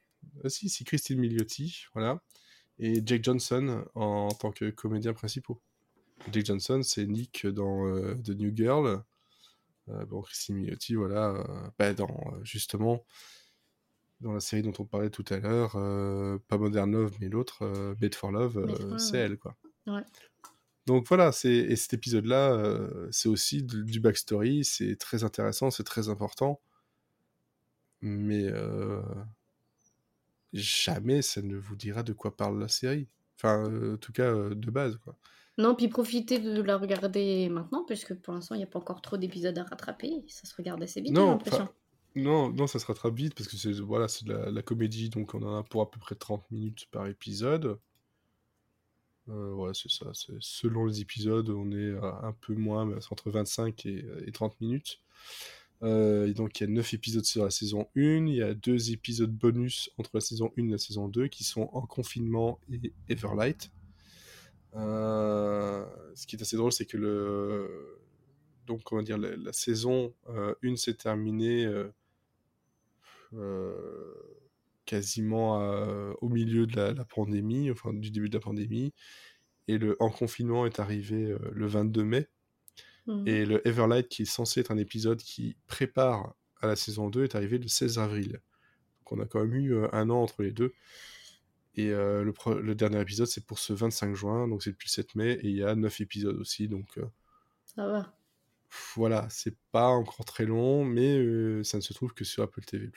Ah 0.45 0.49
si, 0.49 0.69
c'est 0.69 0.85
Christine 0.85 1.21
Milioti, 1.21 1.85
voilà. 1.95 2.21
Et 2.79 3.03
Jake 3.05 3.25
Johnson 3.25 3.85
en, 3.95 4.29
tant 4.29 4.51
que 4.51 4.71
comédien 4.71 5.13
principal. 5.13 5.57
Jake 6.33 6.47
Johnson, 6.47 6.81
c'est 6.83 7.07
Nick 7.07 7.47
dans 7.47 7.87
euh, 7.87 8.15
The 8.25 8.31
New 8.31 8.55
Girl. 8.55 9.03
Euh, 9.89 10.05
bon, 10.07 10.23
Christine 10.23 10.57
Milioti, 10.57 10.95
voilà, 10.95 11.29
euh, 11.29 11.71
bah, 11.79 11.95
dans, 11.95 12.09
justement, 12.43 13.05
dans 14.21 14.33
la 14.33 14.41
série 14.41 14.63
dont 14.63 14.73
on 14.79 14.85
parlait 14.85 15.11
tout 15.11 15.25
à 15.31 15.39
l'heure, 15.39 15.73
pas 16.49 16.59
Modern 16.59 16.91
Love, 16.91 17.17
mais 17.21 17.29
l'autre, 17.29 17.65
Made 18.01 18.15
for 18.15 18.33
Love, 18.33 18.99
c'est 18.99 19.19
elle, 19.19 19.39
quoi. 19.39 19.57
Ouais. 19.87 20.03
Donc 20.89 21.07
voilà, 21.07 21.33
et 21.45 21.77
cet 21.77 21.93
épisode-là, 21.93 22.53
euh, 22.53 23.09
c'est 23.11 23.29
aussi 23.29 23.63
du 23.63 24.01
backstory, 24.01 24.65
c'est 24.65 24.97
très 24.97 25.23
intéressant, 25.23 25.71
c'est 25.71 25.85
très 25.85 26.09
important, 26.09 26.63
mais 28.01 28.47
euh, 28.47 29.03
jamais 30.55 31.21
ça 31.21 31.43
ne 31.43 31.57
vous 31.57 31.77
dira 31.77 32.03
de 32.03 32.15
quoi 32.15 32.35
parle 32.35 32.59
la 32.59 32.69
série. 32.69 33.07
Enfin, 33.37 33.69
euh, 33.71 33.95
en 33.95 33.97
tout 33.99 34.13
cas, 34.13 34.33
de 34.33 34.71
base, 34.71 34.97
quoi. 35.05 35.15
Non, 35.59 35.75
puis 35.75 35.89
profitez 35.89 36.39
de 36.39 36.63
la 36.63 36.79
regarder 36.79 37.51
maintenant, 37.51 37.85
puisque 37.85 38.15
pour 38.15 38.33
l'instant, 38.33 38.55
il 38.55 38.59
n'y 38.59 38.65
a 38.65 38.69
pas 38.69 38.79
encore 38.79 39.03
trop 39.03 39.19
d'épisodes 39.19 39.59
à 39.59 39.65
rattraper, 39.65 40.25
ça 40.27 40.47
se 40.47 40.57
regarde 40.57 40.83
assez 40.83 41.03
vite, 41.03 41.13
non, 41.13 41.39
Non, 42.19 42.67
ça 42.67 42.79
se 42.79 42.87
rattrape 42.87 43.15
vite, 43.15 43.35
parce 43.35 43.49
que 43.49 43.57
c'est 43.57 43.73
voilà, 43.81 44.07
de 44.23 44.33
la, 44.33 44.63
comédie, 44.63 45.09
donc 45.09 45.35
on 45.35 45.43
en 45.43 45.59
a 45.59 45.63
pour 45.63 45.83
à 45.83 45.91
peu 45.91 46.01
près 46.01 46.17
30 46.17 46.51
minutes 46.51 46.87
par 46.91 47.07
épisode. 47.07 47.79
Euh, 49.29 49.53
ouais, 49.53 49.73
c'est 49.75 49.91
ça. 49.91 50.07
Selon 50.41 50.85
les 50.87 51.01
épisodes, 51.01 51.49
on 51.51 51.71
est 51.71 51.97
un 51.97 52.35
peu 52.41 52.55
moins, 52.55 52.87
mais 52.87 52.97
entre 53.11 53.31
25 53.31 53.87
et, 53.87 54.33
30 54.33 54.61
minutes. 54.61 55.01
Euh, 55.85 56.33
donc 56.33 56.59
il 56.59 56.65
y 56.65 56.67
a 56.67 56.71
9 56.71 56.95
épisodes 56.95 57.25
sur 57.25 57.45
la 57.45 57.51
saison 57.51 57.89
1, 57.97 58.27
il 58.27 58.35
y 58.35 58.43
a 58.43 58.53
2 58.53 58.91
épisodes 58.91 59.31
bonus 59.31 59.91
entre 59.97 60.11
la 60.15 60.21
saison 60.21 60.53
1 60.59 60.67
et 60.67 60.71
la 60.71 60.79
saison 60.79 61.07
2 61.07 61.29
qui 61.29 61.45
sont 61.45 61.71
En 61.73 61.87
confinement 61.87 62.59
et 62.69 62.93
Everlight. 63.09 63.71
Euh, 64.75 65.87
ce 66.17 66.27
qui 66.27 66.35
est 66.35 66.43
assez 66.43 66.57
drôle, 66.57 66.73
c'est 66.73 66.87
que 66.87 66.97
le... 66.97 68.01
Donc, 68.67 68.83
comment 68.83 69.03
dire, 69.03 69.19
la, 69.19 69.53
saison 69.53 70.13
1 70.65 70.77
s'est 70.77 70.95
terminée 70.95 71.67
quasiment 74.89 75.61
euh, 75.61 76.15
au 76.23 76.31
milieu 76.31 76.67
de 76.67 76.75
la, 76.75 77.05
pandémie, 77.05 77.71
enfin 77.71 77.93
du 77.93 78.11
début 78.11 78.31
de 78.31 78.35
la 78.35 78.41
pandémie. 78.41 78.95
Et 79.69 79.77
le 79.77 79.97
En 80.01 80.09
confinement 80.09 80.65
est 80.65 80.81
arrivé 80.81 81.31
euh, 81.31 81.39
le 81.53 81.67
22 81.67 82.05
mai. 82.05 82.29
Mmh. 83.07 83.29
Et 83.29 83.45
le 83.45 83.69
Everlight, 83.69 84.09
qui 84.09 84.23
est 84.23 84.25
censé 84.25 84.61
être 84.61 84.71
un 84.71 84.79
épisode 84.79 85.19
qui 85.19 85.59
prépare 85.67 86.35
à 86.63 86.69
la 86.69 86.75
saison 86.75 87.11
2, 87.11 87.25
est 87.25 87.35
arrivé 87.35 87.59
le 87.59 87.69
16 87.69 87.99
avril. 87.99 88.33
Donc 89.01 89.13
on 89.13 89.21
a 89.21 89.27
quand 89.27 89.41
même 89.41 89.55
eu 89.55 89.75
euh, 89.75 89.89
un 89.93 90.09
an 90.09 90.23
entre 90.23 90.43
les 90.43 90.53
deux. 90.53 90.73
Et 91.75 91.91
le, 91.91 92.35
le, 92.61 92.75
dernier 92.75 93.01
épisode, 93.01 93.29
c'est 93.29 93.47
pour 93.47 93.61
ce 93.61 93.73
25 93.73 94.13
juin, 94.17 94.49
donc 94.49 94.65
c'est 94.65 94.71
depuis 94.71 94.89
le 94.89 94.91
7 94.91 95.15
mai, 95.15 95.33
et 95.35 95.47
il 95.47 95.55
y 95.55 95.63
a 95.63 95.77
9 95.77 96.01
épisodes 96.01 96.37
aussi, 96.37 96.67
donc... 96.67 96.99
Ça 97.67 97.87
va. 97.87 98.18
Voilà, 98.95 99.27
c'est 99.31 99.57
pas 99.73 99.89
encore 99.89 100.25
très 100.25 100.45
long, 100.45 100.85
mais 100.85 101.63
ça 101.65 101.79
ne 101.79 101.83
se 101.83 101.93
trouve 101.93 102.13
que 102.13 102.25
sur 102.25 102.43
Apple 102.43 102.65
TV+. 102.65 102.91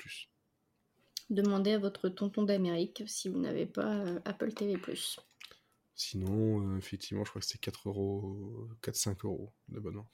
Demandez 1.31 1.71
à 1.71 1.79
votre 1.79 2.09
tonton 2.09 2.43
d'Amérique 2.43 3.03
si 3.07 3.29
vous 3.29 3.39
n'avez 3.39 3.65
pas 3.65 3.95
euh, 3.95 4.19
Apple 4.25 4.51
TV+. 4.51 4.77
Sinon, 5.95 6.73
euh, 6.73 6.77
effectivement, 6.77 7.23
je 7.23 7.29
crois 7.29 7.39
que 7.39 7.47
c'est 7.47 7.59
4 7.59 7.87
euros, 7.87 8.67
4-5 8.83 9.25
euros 9.25 9.53
d'abonnement. 9.69 10.09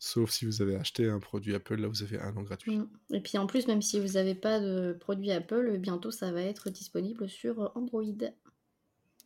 Sauf 0.00 0.30
si 0.30 0.44
vous 0.44 0.60
avez 0.60 0.74
acheté 0.74 1.08
un 1.08 1.20
produit 1.20 1.54
Apple, 1.54 1.76
là 1.76 1.86
vous 1.86 2.02
avez 2.02 2.18
un 2.18 2.36
an 2.36 2.42
gratuit. 2.42 2.78
Mm. 2.78 2.88
Et 3.10 3.20
puis 3.20 3.38
en 3.38 3.46
plus, 3.46 3.68
même 3.68 3.80
si 3.80 4.00
vous 4.00 4.14
n'avez 4.14 4.34
pas 4.34 4.58
de 4.58 4.92
produit 4.98 5.30
Apple, 5.30 5.78
bientôt 5.78 6.10
ça 6.10 6.32
va 6.32 6.42
être 6.42 6.68
disponible 6.68 7.28
sur 7.28 7.70
Android. 7.76 8.02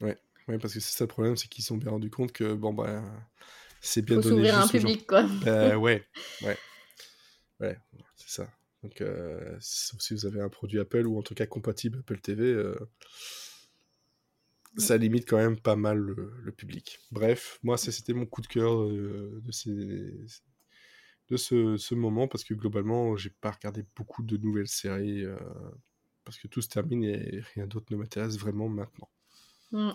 Ouais, 0.03 0.19
ouais 0.47 0.59
parce 0.59 0.75
que 0.75 0.81
c'est 0.81 0.97
ça 0.97 1.05
le 1.05 1.09
problème, 1.09 1.37
c'est 1.37 1.49
qu'ils 1.49 1.65
se 1.65 1.69
sont 1.69 1.79
bien 1.79 1.91
rendus 1.91 2.11
compte 2.11 2.33
que 2.33 2.53
bon 2.53 2.75
bah 2.75 3.03
c'est 3.81 4.03
bien 4.03 4.17
Faut 4.17 4.23
donné. 4.23 4.49
s'ouvrir 4.49 4.61
un 4.61 4.69
public 4.69 5.07
quoi. 5.07 5.23
Bah, 5.45 5.77
ouais, 5.77 6.05
ouais, 6.43 6.59
ouais, 7.61 7.79
c'est 8.17 8.29
ça. 8.29 8.49
Donc, 8.83 9.01
euh, 9.03 9.57
si 9.61 10.15
vous 10.15 10.27
avez 10.27 10.41
un 10.41 10.49
produit 10.49 10.79
Apple 10.79 11.07
ou 11.07 11.19
en 11.19 11.23
tout 11.23 11.35
cas 11.35 11.47
compatible 11.47 11.99
Apple 11.99 12.19
TV, 12.21 12.45
euh, 12.45 12.75
ça 14.79 14.97
limite 14.97 15.29
quand 15.29 15.37
même 15.37 15.59
pas 15.61 15.77
mal 15.77 15.99
le, 15.99 16.53
public. 16.53 16.99
Bref, 17.11 17.59
moi, 17.63 17.77
c'était 17.77 18.15
mon 18.15 18.25
coup 18.27 18.41
de 18.41 18.47
cœur 18.47 18.87
de, 18.87 19.51
ces, 19.51 19.71
de 19.71 21.37
ce, 21.37 21.77
ce, 21.77 21.95
moment 21.95 22.29
parce 22.29 22.45
que 22.45 22.55
globalement, 22.55 23.17
j'ai 23.17 23.31
pas 23.31 23.51
regardé 23.51 23.85
beaucoup 23.97 24.23
de 24.23 24.37
nouvelles 24.37 24.69
séries 24.69 25.25
parce 26.25 26.39
que 26.39 26.49
tout 26.49 26.63
se 26.63 26.69
termine 26.69 27.05
et 27.05 27.43
rien 27.55 27.67
d'autre 27.67 27.87
ne 27.91 27.97
m'intéresse 27.97 28.39
vraiment 28.39 28.69
maintenant. 28.69 29.11
Mm. 29.73 29.91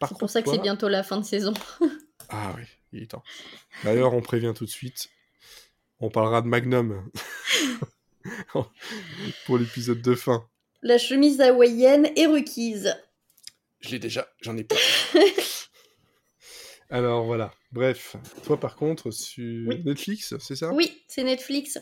C'est 0.00 0.18
pour 0.18 0.30
ça 0.30 0.42
que 0.42 0.50
c'est 0.50 0.58
bientôt 0.60 0.88
la 0.88 1.02
fin 1.02 1.18
de 1.18 1.24
saison. 1.24 1.54
ah 2.28 2.54
oui, 2.56 2.64
il 2.92 3.02
est 3.02 3.10
temps. 3.10 3.22
D'ailleurs, 3.84 4.14
on 4.14 4.20
prévient 4.20 4.52
tout 4.54 4.64
de 4.64 4.70
suite, 4.70 5.08
on 6.00 6.10
parlera 6.10 6.42
de 6.42 6.46
Magnum 6.46 7.10
pour 9.46 9.58
l'épisode 9.58 10.02
de 10.02 10.14
fin. 10.14 10.48
La 10.82 10.98
chemise 10.98 11.40
hawaïenne 11.40 12.08
est 12.16 12.26
requise. 12.26 12.94
Je 13.80 13.90
l'ai 13.90 13.98
déjà, 13.98 14.28
j'en 14.40 14.56
ai 14.56 14.64
pas. 14.64 14.76
Alors 16.90 17.24
voilà, 17.24 17.52
bref. 17.72 18.16
Toi 18.44 18.58
par 18.58 18.76
contre, 18.76 19.10
sur 19.10 19.68
Netflix, 19.84 20.34
c'est 20.38 20.56
ça? 20.56 20.72
Oui, 20.72 21.02
c'est 21.06 21.24
Netflix. 21.24 21.78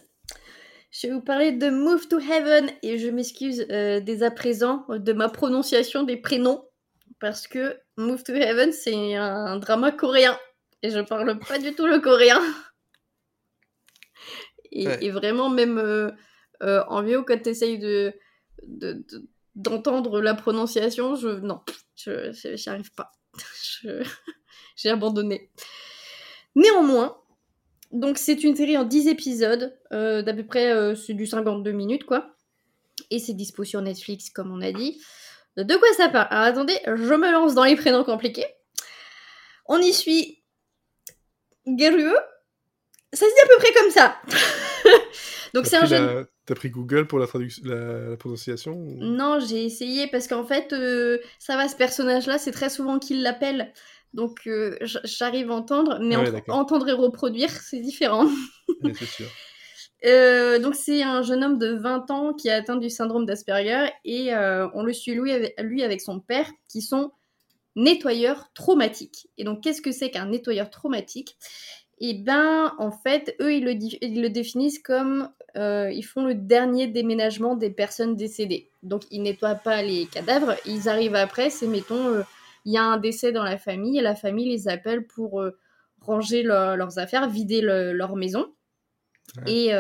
Je 0.91 1.07
vais 1.07 1.13
vous 1.13 1.21
parler 1.21 1.53
de 1.53 1.69
Move 1.69 2.09
to 2.09 2.19
Heaven 2.19 2.71
et 2.83 2.99
je 2.99 3.09
m'excuse 3.09 3.67
euh, 3.71 4.01
dès 4.01 4.23
à 4.23 4.31
présent 4.31 4.85
de 4.89 5.13
ma 5.13 5.29
prononciation 5.29 6.05
des 6.05 6.17
prénoms 6.17 6.65
parce 7.21 7.47
que 7.47 7.79
Move 7.97 8.23
to 8.23 8.33
Heaven 8.33 8.73
c'est 8.73 9.15
un 9.15 9.59
drama 9.59 9.93
coréen 9.93 10.39
et 10.83 10.91
je 10.91 11.01
parle 11.01 11.39
pas 11.39 11.59
du 11.59 11.75
tout 11.75 11.87
le 11.87 12.01
coréen. 12.01 12.41
Et, 14.73 15.11
vraiment, 15.11 15.49
même 15.49 15.79
euh, 15.79 16.11
euh, 16.63 16.83
en 16.89 17.03
VO, 17.03 17.23
quand 17.23 17.43
tu 17.43 17.49
essayes 17.49 17.79
de, 17.79 18.13
d'entendre 19.55 20.21
la 20.21 20.35
prononciation, 20.35 21.15
je 21.15 21.29
non, 21.29 21.61
je 21.95 22.55
n'y 22.55 22.69
arrive 22.69 22.93
pas. 22.93 23.13
J'ai 24.77 24.91
abandonné. 24.91 25.51
Néanmoins, 26.55 27.17
donc 27.93 28.19
c'est 28.19 28.45
une 28.45 28.55
série 28.55 28.77
en 28.77 28.85
10 28.85 29.09
épisodes, 29.09 29.79
euh, 29.93 30.21
d'à 30.23 30.35
peu 30.35 30.45
près 30.45 30.95
c'est 30.95 31.15
du 31.15 31.27
52 31.27 31.73
minutes 31.73 32.05
quoi. 32.05 32.35
Et 33.11 33.19
c'est 33.19 33.35
dispo 33.35 33.65
sur 33.65 33.81
Netflix 33.81 34.31
comme 34.31 34.53
on 34.53 34.61
a 34.61 34.73
dit. 34.73 35.01
De 35.57 35.77
quoi 35.77 35.89
ça 35.97 36.11
parle? 36.11 36.29
Alors 36.31 36.45
attendez, 36.45 36.79
je 36.85 37.15
me 37.15 37.33
lance 37.33 37.55
dans 37.55 37.65
les 37.65 37.77
prénoms 37.77 38.05
compliqués. 38.05 38.47
On 39.67 39.79
y 39.79 39.93
suit 39.93 40.43
Geruo. 41.67 42.15
Ça 43.13 43.25
se 43.25 43.31
dit 43.31 43.41
à 43.45 43.49
peu 43.49 43.57
près 43.63 43.73
comme 43.73 43.91
ça. 43.91 44.17
Donc 45.55 45.67
c'est 45.67 45.77
un 45.77 45.87
jeune. 45.87 46.27
T'as 46.47 46.55
pris 46.55 46.71
Google 46.71 47.09
pour 47.09 47.19
la, 47.19 47.27
traduction, 47.27 47.63
la, 47.65 48.17
prononciation 48.17 48.77
Non, 48.77 49.41
j'ai 49.41 49.65
essayé 49.65 50.07
parce 50.07 50.29
qu'en 50.29 50.45
fait, 50.45 50.73
euh, 50.73 51.19
ça 51.41 51.57
va, 51.57 51.67
ce 51.67 51.75
personnage-là, 51.75 52.39
c'est 52.39 52.53
très 52.53 52.71
souvent 52.71 53.01
qu'il 53.01 53.23
l'appelle. 53.23 53.73
Donc 54.15 54.47
euh, 54.47 54.77
j'arrive 54.81 55.51
à 55.51 55.55
entendre, 55.55 55.99
mais 56.01 56.17
entendre 56.49 56.89
et 56.89 56.93
reproduire, 56.93 57.51
c'est 57.51 57.81
différent. 57.81 58.29
c'est 58.95 59.07
sûr. 59.07 59.27
Euh, 60.05 60.61
donc 60.61 60.77
c'est 60.77 61.03
un 61.03 61.23
jeune 61.23 61.43
homme 61.43 61.59
de 61.59 61.75
20 61.75 62.11
ans 62.13 62.33
qui 62.33 62.49
a 62.49 62.57
atteint 62.57 62.77
du 62.77 62.91
syndrome 62.91 63.27
d'Asperger 63.27 63.89
et 64.05 64.33
on 64.35 64.85
le 64.85 64.93
suit 64.93 65.15
lui 65.15 65.33
avec, 65.33 65.55
lui 65.61 65.83
avec 65.83 66.01
son 66.01 66.21
père 66.21 66.49
qui 66.69 66.81
sont 66.81 67.11
nettoyeurs 67.77 68.51
traumatiques. 68.55 69.29
Et 69.39 69.45
donc 69.45 69.63
qu'est-ce 69.63 69.83
que 69.83 69.93
c'est 69.93 70.11
qu'un 70.11 70.27
nettoyeur 70.27 70.71
traumatique? 70.71 71.37
Eh 71.99 72.15
ben 72.15 72.75
en 72.79 72.91
fait, 72.91 73.37
eux, 73.41 73.55
ils 73.55 73.65
le, 73.65 73.73
ils 73.73 74.21
le 74.21 74.29
définissent 74.29 74.81
comme 74.81 75.31
euh, 75.57 75.91
ils 75.91 76.03
font 76.05 76.25
le 76.25 76.35
dernier 76.35 76.87
déménagement 76.87 77.57
des 77.57 77.71
personnes 77.71 78.17
décédées. 78.17 78.69
Donc 78.83 79.03
ils 79.11 79.23
nettoient 79.23 79.55
pas 79.55 79.83
les 79.83 80.07
cadavres, 80.07 80.55
ils 80.67 80.89
arrivent 80.89 81.15
après, 81.15 81.49
c'est 81.49 81.67
mettons, 81.67 82.09
euh, 82.09 82.23
il 82.67 82.73
y 82.73 82.77
a 82.77 82.83
un 82.83 82.99
décès 82.99 83.33
dans 83.33 83.45
la 83.45 83.57
famille 83.57 83.99
et 83.99 84.03
la 84.03 84.15
famille 84.15 84.51
les 84.51 84.69
appelle 84.69 85.07
pour 85.07 85.41
euh, 85.41 85.57
ranger 86.01 86.43
leurs 86.43 86.99
affaires, 86.99 87.29
vider 87.29 87.63
leur 87.63 88.17
maison. 88.17 88.53
Et, 89.47 89.73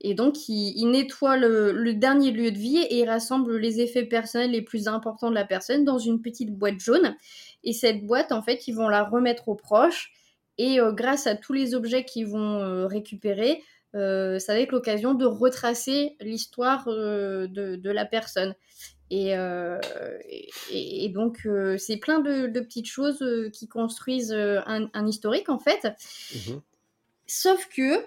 et, 0.00 0.14
donc 0.14 0.48
ils, 0.48 0.90
nettoient 0.90 1.36
le, 1.36 1.72
le, 1.72 1.94
dernier 1.94 2.30
lieu 2.30 2.50
de 2.50 2.58
vie 2.58 2.78
et 2.78 3.00
ils 3.00 3.08
rassemblent 3.08 3.56
les 3.56 3.80
effets 3.80 4.04
personnels 4.04 4.52
les 4.52 4.62
plus 4.62 4.88
importants 4.88 5.30
de 5.30 5.34
la 5.34 5.44
personne 5.44 5.84
dans 5.84 5.98
une 5.98 6.20
petite 6.20 6.56
boîte 6.56 6.78
jaune. 6.78 7.16
Et 7.64 7.72
cette 7.72 8.06
boîte, 8.06 8.32
en 8.32 8.42
fait, 8.42 8.68
ils 8.68 8.74
vont 8.74 8.88
la 8.88 9.04
remettre 9.04 9.48
aux 9.48 9.56
proches 9.56 10.12
et 10.58 10.80
euh, 10.80 10.92
grâce 10.92 11.26
à 11.26 11.36
tous 11.36 11.52
les 11.52 11.74
objets 11.74 12.04
qu'ils 12.04 12.26
vont 12.26 12.60
euh, 12.60 12.86
récupérer, 12.86 13.62
euh, 13.94 14.38
ça 14.38 14.52
va 14.52 14.60
être 14.60 14.72
l'occasion 14.72 15.14
de 15.14 15.24
retracer 15.24 16.16
l'histoire 16.20 16.86
de, 16.86 17.90
la 17.90 18.04
personne. 18.04 18.54
Et, 19.10 19.34
et, 20.70 21.08
donc, 21.08 21.48
c'est 21.78 21.96
plein 21.96 22.20
de, 22.20 22.60
petites 22.60 22.88
choses 22.88 23.24
qui 23.54 23.66
construisent 23.68 24.34
un, 24.34 25.06
historique, 25.06 25.48
en 25.48 25.58
fait. 25.58 25.88
Mhm. 26.34 26.60
Sauf 27.26 27.68
que 27.74 28.04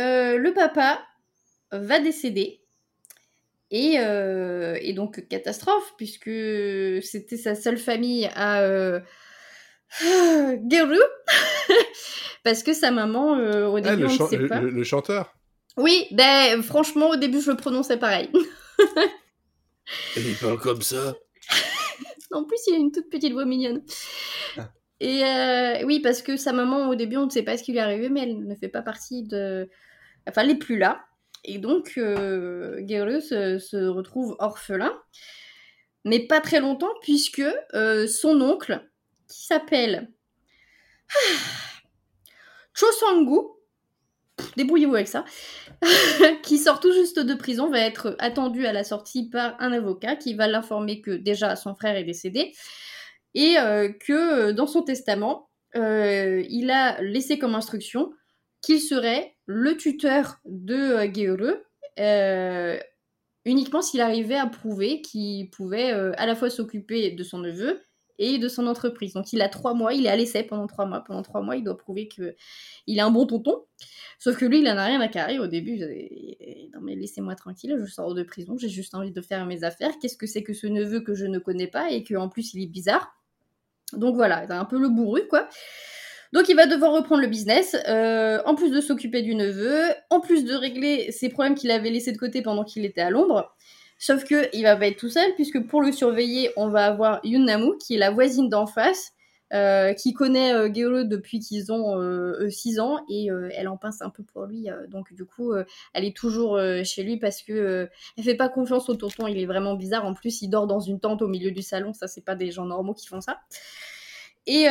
le 0.00 0.52
papa 0.52 1.02
va 1.72 2.00
décéder. 2.00 2.62
Et, 3.70 3.94
et, 3.94 4.92
donc, 4.94 5.28
catastrophe, 5.28 5.94
puisque 5.96 6.30
c'était 7.02 7.36
sa 7.36 7.54
seule 7.54 7.78
famille 7.78 8.28
à 8.34 9.00
Geru 10.70 11.00
Parce 12.44 12.62
que 12.62 12.72
sa 12.72 12.90
maman, 12.90 13.36
euh, 13.36 13.66
au 13.68 13.76
ah, 13.76 13.80
début, 13.80 14.04
on 14.06 14.24
ne 14.24 14.28
sait 14.28 14.46
pas. 14.46 14.60
Le, 14.60 14.84
chanteur 14.84 15.34
Oui, 15.76 16.06
ben 16.12 16.62
franchement, 16.62 17.10
au 17.10 17.16
début, 17.16 17.40
je 17.40 17.50
le 17.50 17.56
prononçais 17.56 17.98
pareil. 17.98 18.30
Et 20.16 20.20
il 20.20 20.36
parle 20.36 20.58
comme 20.58 20.82
ça 20.82 21.16
En 22.30 22.44
plus, 22.44 22.58
il 22.68 22.74
a 22.74 22.78
une 22.78 22.92
toute 22.92 23.10
petite 23.10 23.32
voix 23.32 23.44
mignonne. 23.44 23.82
Ah. 24.56 24.70
Et 25.00 25.24
euh, 25.24 25.84
oui, 25.84 26.00
parce 26.00 26.22
que 26.22 26.36
sa 26.36 26.52
maman, 26.52 26.88
au 26.88 26.94
début, 26.94 27.16
on 27.16 27.26
ne 27.26 27.30
sait 27.30 27.42
pas 27.42 27.56
ce 27.58 27.64
qui 27.64 27.72
lui 27.72 27.78
est 27.78 27.82
arrivé, 27.82 28.08
mais 28.08 28.22
elle 28.22 28.46
ne 28.46 28.54
fait 28.54 28.68
pas 28.68 28.82
partie 28.82 29.24
de... 29.24 29.68
Enfin, 30.28 30.42
elle 30.42 30.48
n'est 30.48 30.54
plus 30.56 30.78
là. 30.78 31.04
Et 31.44 31.58
donc, 31.58 31.94
euh, 31.96 32.80
se, 33.20 33.86
retrouve 33.86 34.36
orphelin. 34.38 34.92
Mais 36.04 36.20
pas 36.26 36.40
très 36.40 36.60
longtemps, 36.60 36.92
puisque 37.02 37.42
euh, 37.74 38.06
son 38.06 38.40
oncle, 38.40 38.82
qui 39.28 39.44
s'appelle 39.44 40.10
Chosangu, 42.72 43.40
débrouillez-vous 44.56 44.94
avec 44.94 45.08
ça, 45.08 45.24
qui 46.42 46.56
sort 46.56 46.80
tout 46.80 46.92
juste 46.92 47.18
de 47.18 47.34
prison, 47.34 47.68
va 47.68 47.80
être 47.80 48.16
attendu 48.18 48.64
à 48.66 48.72
la 48.72 48.84
sortie 48.84 49.28
par 49.28 49.60
un 49.60 49.72
avocat 49.72 50.16
qui 50.16 50.34
va 50.34 50.46
l'informer 50.46 51.02
que 51.02 51.10
déjà 51.10 51.54
son 51.56 51.74
frère 51.74 51.96
est 51.96 52.04
décédé 52.04 52.54
et 53.34 53.58
euh, 53.58 53.92
que 53.92 54.12
euh, 54.48 54.52
dans 54.54 54.66
son 54.66 54.82
testament, 54.82 55.50
il 55.74 56.70
a 56.72 57.00
laissé 57.00 57.38
comme 57.38 57.54
instruction 57.54 58.10
qu'il 58.60 58.80
serait 58.80 59.34
le 59.46 59.76
tuteur 59.76 60.38
de 60.44 60.96
euh, 61.98 62.78
uniquement 63.44 63.82
s'il 63.82 64.00
arrivait 64.00 64.36
à 64.36 64.46
prouver 64.46 65.02
qu'il 65.02 65.50
pouvait 65.50 65.90
à 65.90 66.26
la 66.26 66.36
fois 66.36 66.50
s'occuper 66.50 67.10
de 67.10 67.24
son 67.24 67.38
neveu 67.38 67.80
et 68.18 68.38
de 68.38 68.48
son 68.48 68.66
entreprise. 68.66 69.14
Donc 69.14 69.32
il 69.32 69.40
a 69.40 69.48
trois 69.48 69.72
mois, 69.72 69.94
il 69.94 70.04
est 70.04 70.10
à 70.10 70.16
l'essai 70.16 70.42
pendant 70.42 70.66
trois 70.66 70.84
mois. 70.84 71.02
Pendant 71.02 71.22
trois 71.22 71.40
mois, 71.40 71.56
il 71.56 71.64
doit 71.64 71.78
prouver 71.78 72.06
qu'il 72.06 72.34
est 72.86 73.00
un 73.00 73.10
bon 73.10 73.26
tonton. 73.26 73.64
Sauf 74.18 74.36
que 74.36 74.44
lui, 74.44 74.58
il 74.58 74.64
n'en 74.64 74.76
a 74.76 74.84
rien 74.84 75.00
à 75.00 75.08
carrer. 75.08 75.38
Au 75.38 75.46
début, 75.46 75.78
non 76.74 76.80
mais 76.82 76.94
laissez-moi 76.94 77.34
tranquille, 77.34 77.78
je 77.82 77.90
sors 77.90 78.14
de 78.14 78.22
prison, 78.22 78.58
j'ai 78.58 78.68
juste 78.68 78.94
envie 78.94 79.10
de 79.10 79.20
faire 79.22 79.46
mes 79.46 79.64
affaires. 79.64 79.92
Qu'est-ce 80.00 80.18
que 80.18 80.26
c'est 80.26 80.42
que 80.42 80.52
ce 80.52 80.66
neveu 80.66 81.00
que 81.00 81.14
je 81.14 81.24
ne 81.24 81.38
connais 81.38 81.66
pas 81.66 81.90
et 81.90 82.04
qu'en 82.04 82.28
plus 82.28 82.52
il 82.52 82.62
est 82.62 82.66
bizarre? 82.66 83.16
Donc 83.94 84.14
voilà, 84.14 84.46
c'est 84.46 84.52
un 84.52 84.66
peu 84.66 84.78
le 84.78 84.90
bourru, 84.90 85.26
quoi. 85.26 85.48
Donc 86.32 86.48
il 86.48 86.56
va 86.56 86.66
devoir 86.66 86.92
reprendre 86.92 87.22
le 87.22 87.28
business, 87.28 87.76
euh, 87.88 88.40
en 88.44 88.54
plus 88.54 88.70
de 88.70 88.80
s'occuper 88.80 89.22
du 89.22 89.34
neveu, 89.34 89.82
en 90.10 90.20
plus 90.20 90.44
de 90.44 90.54
régler 90.54 91.10
ses 91.10 91.28
problèmes 91.28 91.54
qu'il 91.54 91.70
avait 91.70 91.90
laissés 91.90 92.12
de 92.12 92.18
côté 92.18 92.42
pendant 92.42 92.64
qu'il 92.64 92.84
était 92.84 93.00
à 93.00 93.10
l'ombre. 93.10 93.54
Sauf 93.98 94.24
que 94.24 94.48
il 94.56 94.62
va 94.62 94.76
pas 94.76 94.86
être 94.86 94.96
tout 94.96 95.10
seul, 95.10 95.34
puisque 95.34 95.60
pour 95.66 95.82
le 95.82 95.92
surveiller, 95.92 96.50
on 96.56 96.68
va 96.68 96.86
avoir 96.86 97.20
Yunnamu, 97.24 97.76
qui 97.78 97.96
est 97.96 97.98
la 97.98 98.10
voisine 98.10 98.48
d'en 98.48 98.66
face, 98.66 99.12
euh, 99.52 99.94
qui 99.94 100.12
connaît 100.14 100.54
euh, 100.54 100.68
depuis 101.04 101.40
qu'ils 101.40 101.72
ont 101.72 101.98
6 102.48 102.78
euh, 102.78 102.82
ans, 102.82 103.04
et 103.10 103.30
euh, 103.32 103.50
elle 103.52 103.66
en 103.66 103.76
pince 103.76 104.00
un 104.00 104.08
peu 104.08 104.22
pour 104.22 104.46
lui. 104.46 104.68
donc 104.88 105.12
du 105.12 105.24
coup, 105.24 105.52
elle 105.92 106.04
est 106.04 106.16
toujours 106.16 106.58
chez 106.84 107.02
lui 107.02 107.18
parce 107.18 107.42
que 107.42 107.88
elle 108.16 108.24
fait 108.24 108.36
pas 108.36 108.48
confiance 108.48 108.88
au 108.88 108.94
tonton, 108.94 109.26
il 109.26 109.38
est 109.38 109.46
vraiment 109.46 109.74
bizarre. 109.74 110.06
En 110.06 110.14
plus, 110.14 110.42
il 110.42 110.48
dort 110.48 110.66
dans 110.66 110.80
une 110.80 111.00
tente 111.00 111.22
au 111.22 111.28
milieu 111.28 111.50
du 111.50 111.62
salon, 111.62 111.92
ça 111.92 112.06
c'est 112.06 112.24
pas 112.24 112.36
des 112.36 112.52
gens 112.52 112.64
normaux 112.64 112.94
qui 112.94 113.08
font 113.08 113.20
ça. 113.20 113.40
Et, 114.46 114.64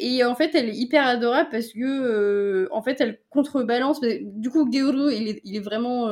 et, 0.00 0.24
en 0.24 0.34
fait, 0.34 0.54
elle 0.54 0.68
est 0.68 0.76
hyper 0.76 1.06
adorable 1.06 1.48
parce 1.50 1.72
que, 1.72 2.68
en 2.70 2.82
fait, 2.82 3.00
elle 3.00 3.20
contrebalance. 3.30 4.00
Du 4.00 4.50
coup, 4.50 4.70
Georu, 4.70 5.12
il 5.12 5.56
est, 5.56 5.60
vraiment 5.60 6.08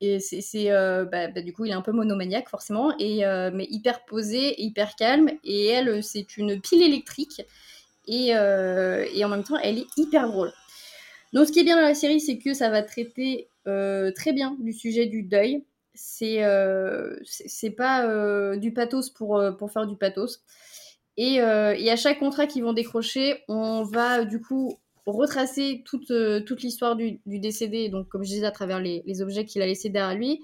et 0.00 0.20
c'est, 0.20 0.70
euh, 0.70 1.04
bah, 1.04 1.28
bah, 1.28 1.40
du 1.40 1.52
coup, 1.52 1.64
il 1.64 1.70
est 1.70 1.74
un 1.74 1.82
peu 1.82 1.92
monomaniaque 1.92 2.48
forcément, 2.48 2.94
et, 2.98 3.24
euh, 3.24 3.50
mais 3.54 3.66
hyper 3.70 4.04
posé, 4.04 4.60
hyper 4.60 4.96
calme. 4.96 5.30
Et 5.44 5.68
elle, 5.68 6.02
c'est 6.02 6.36
une 6.36 6.60
pile 6.60 6.82
électrique. 6.82 7.42
Et, 8.06 8.36
euh, 8.36 9.06
et, 9.14 9.24
en 9.24 9.28
même 9.28 9.44
temps, 9.44 9.58
elle 9.62 9.78
est 9.78 9.86
hyper 9.96 10.28
drôle. 10.28 10.52
Donc, 11.32 11.46
ce 11.46 11.52
qui 11.52 11.60
est 11.60 11.64
bien 11.64 11.76
dans 11.76 11.82
la 11.82 11.94
série, 11.94 12.20
c'est 12.20 12.38
que 12.38 12.54
ça 12.54 12.70
va 12.70 12.82
traiter 12.82 13.48
très 13.64 14.32
bien 14.34 14.56
du 14.60 14.72
sujet 14.74 15.06
du 15.06 15.22
deuil. 15.22 15.64
c'est 15.94 16.42
c'est 17.24 17.70
pas 17.70 18.56
du 18.56 18.72
pathos 18.72 19.10
pour, 19.10 19.42
pour 19.58 19.70
faire 19.70 19.86
du 19.86 19.96
pathos. 19.96 20.44
Et, 21.16 21.34
et 21.34 21.90
à 21.90 21.96
chaque 21.96 22.18
contrat 22.18 22.46
qu'ils 22.46 22.64
vont 22.64 22.72
décrocher, 22.72 23.44
on 23.48 23.84
va 23.84 24.24
du 24.24 24.40
coup 24.40 24.78
retracer 25.06 25.82
toute, 25.84 26.12
toute 26.44 26.62
l'histoire 26.62 26.96
du, 26.96 27.20
du, 27.24 27.38
décédé, 27.38 27.88
donc 27.88 28.08
comme 28.08 28.24
je 28.24 28.30
disais, 28.30 28.46
à 28.46 28.50
travers 28.50 28.80
les, 28.80 29.02
les 29.06 29.22
objets 29.22 29.44
qu'il 29.44 29.62
a 29.62 29.66
laissés 29.66 29.90
derrière 29.90 30.16
lui. 30.16 30.40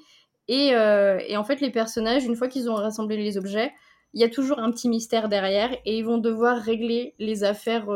Et, 0.47 0.69
et, 0.69 1.37
en 1.37 1.45
fait, 1.45 1.61
les 1.61 1.71
personnages, 1.71 2.25
une 2.25 2.37
fois 2.37 2.47
qu'ils 2.47 2.71
ont 2.71 2.75
rassemblé 2.75 3.17
les 3.17 3.37
objets, 3.37 3.73
il 4.15 4.21
y 4.21 4.25
a 4.25 4.29
toujours 4.29 4.59
un 4.61 4.71
petit 4.71 4.89
mystère 4.89 5.29
derrière 5.29 5.73
et 5.85 5.99
ils 5.99 6.05
vont 6.05 6.19
devoir 6.19 6.61
régler 6.61 7.15
les 7.19 7.43
affaires 7.43 7.91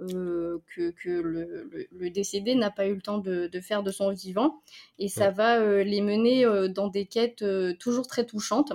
euh, 0.00 0.58
que, 0.74 0.90
que 0.90 1.08
le, 1.08 1.70
le, 1.90 2.10
décédé 2.10 2.54
n'a 2.54 2.70
pas 2.70 2.86
eu 2.86 2.94
le 2.94 3.00
temps 3.00 3.16
de, 3.16 3.46
de, 3.46 3.60
faire 3.60 3.82
de 3.82 3.90
son 3.90 4.12
vivant. 4.12 4.60
Et 4.98 5.08
ça 5.08 5.30
va 5.30 5.58
euh, 5.58 5.84
les 5.84 6.02
mener 6.02 6.44
euh, 6.44 6.68
dans 6.68 6.88
des 6.88 7.06
quêtes 7.06 7.44
toujours 7.78 8.06
très 8.06 8.26
touchantes. 8.26 8.72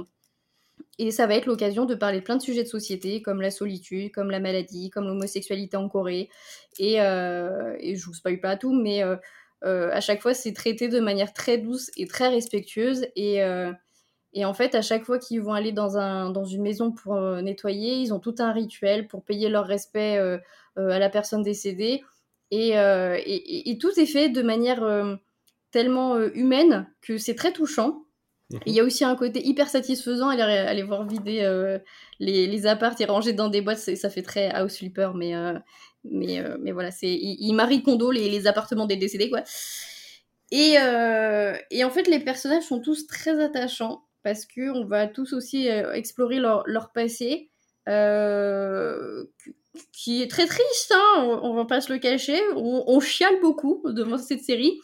Et 1.01 1.11
ça 1.11 1.25
va 1.25 1.35
être 1.35 1.45
l'occasion 1.45 1.85
de 1.85 1.95
parler 1.95 2.19
de 2.19 2.23
plein 2.23 2.37
de 2.37 2.41
sujets 2.41 2.63
de 2.63 2.67
société, 2.67 3.21
comme 3.21 3.41
la 3.41 3.51
solitude, 3.51 4.11
comme 4.11 4.29
la 4.29 4.39
maladie, 4.39 4.89
comme 4.89 5.05
l'homosexualité 5.05 5.75
en 5.77 5.89
Corée. 5.89 6.29
Et, 6.77 6.97
et 6.97 7.95
je 7.95 8.05
vous 8.05 8.13
spoil 8.13 8.39
pas 8.39 8.55
tout, 8.55 8.73
mais 8.73 9.01
à 9.63 9.99
chaque 9.99 10.21
fois, 10.21 10.35
c'est 10.35 10.53
traité 10.53 10.89
de 10.89 10.99
manière 10.99 11.33
très 11.33 11.57
douce 11.57 11.89
et 11.97 12.05
très 12.05 12.27
respectueuse. 12.27 13.07
Et, 13.15 13.39
et 14.33 14.45
en 14.45 14.53
fait, 14.53 14.75
à 14.75 14.83
chaque 14.83 15.03
fois 15.03 15.17
qu'ils 15.17 15.41
vont 15.41 15.53
aller 15.53 15.71
dans, 15.71 15.97
un, 15.97 16.29
dans 16.29 16.45
une 16.45 16.61
maison 16.61 16.91
pour 16.91 17.15
nettoyer, 17.41 17.95
ils 17.95 18.13
ont 18.13 18.19
tout 18.19 18.35
un 18.37 18.51
rituel 18.51 19.07
pour 19.07 19.23
payer 19.23 19.49
leur 19.49 19.65
respect 19.65 20.19
euh, 20.77 20.89
à 20.89 20.99
la 20.99 21.09
personne 21.09 21.43
décédée. 21.43 22.01
Euh, 22.53 23.17
et, 23.25 23.77
tout 23.77 23.91
est 23.99 24.05
fait 24.05 24.29
de 24.29 24.41
manière 24.41 24.83
euh, 24.83 25.15
tellement 25.71 26.17
humaine 26.19 26.87
que 27.01 27.17
c'est 27.17 27.35
très 27.35 27.51
touchant. 27.51 28.05
Mhm. 28.51 28.59
Il 28.65 28.73
y 28.73 28.79
a 28.79 28.83
aussi 28.83 29.03
un 29.03 29.15
côté 29.15 29.45
hyper 29.45 29.69
satisfaisant, 29.69 30.29
aller, 30.29 30.41
aller 30.41 30.83
voir 30.83 31.07
vider 31.07 31.41
les, 32.19 32.47
les 32.47 32.67
apparts 32.67 32.95
et 32.99 33.05
ranger 33.05 33.33
dans 33.33 33.49
des 33.49 33.61
boîtes, 33.61 33.79
ça 33.79 34.09
fait 34.09 34.21
très 34.21 34.49
house 34.51 34.77
flipper, 34.77 35.11
mais, 35.15 35.33
mais, 36.03 36.43
mais 36.59 36.71
voilà, 36.71 36.91
c'est 36.91 37.11
il, 37.11 37.53
marie 37.53 37.83
condo 37.83 38.11
les, 38.11 38.47
appartements 38.47 38.85
des 38.85 38.97
décédés, 38.97 39.29
quoi. 39.29 39.43
Et, 40.51 40.75
et, 41.71 41.83
en 41.83 41.89
fait, 41.89 42.07
les 42.07 42.19
personnages 42.19 42.63
sont 42.63 42.81
tous 42.81 43.07
très 43.07 43.41
attachants 43.41 44.03
parce 44.23 44.45
que 44.45 44.69
on 44.71 44.85
va 44.85 45.07
tous 45.07 45.33
aussi 45.33 45.67
explorer 45.67 46.39
leur, 46.39 46.63
leur 46.67 46.91
passé, 46.91 47.51
qui 49.91 50.21
est 50.21 50.29
très 50.29 50.45
triste, 50.45 50.93
hein, 50.93 51.39
on, 51.43 51.53
va 51.53 51.65
pas 51.65 51.81
se 51.81 51.91
le 51.91 51.99
cacher. 51.99 52.39
On, 52.55 52.99
chiale 52.99 53.39
beaucoup 53.41 53.81
devant 53.85 54.17
cette 54.17 54.43
série, 54.43 54.79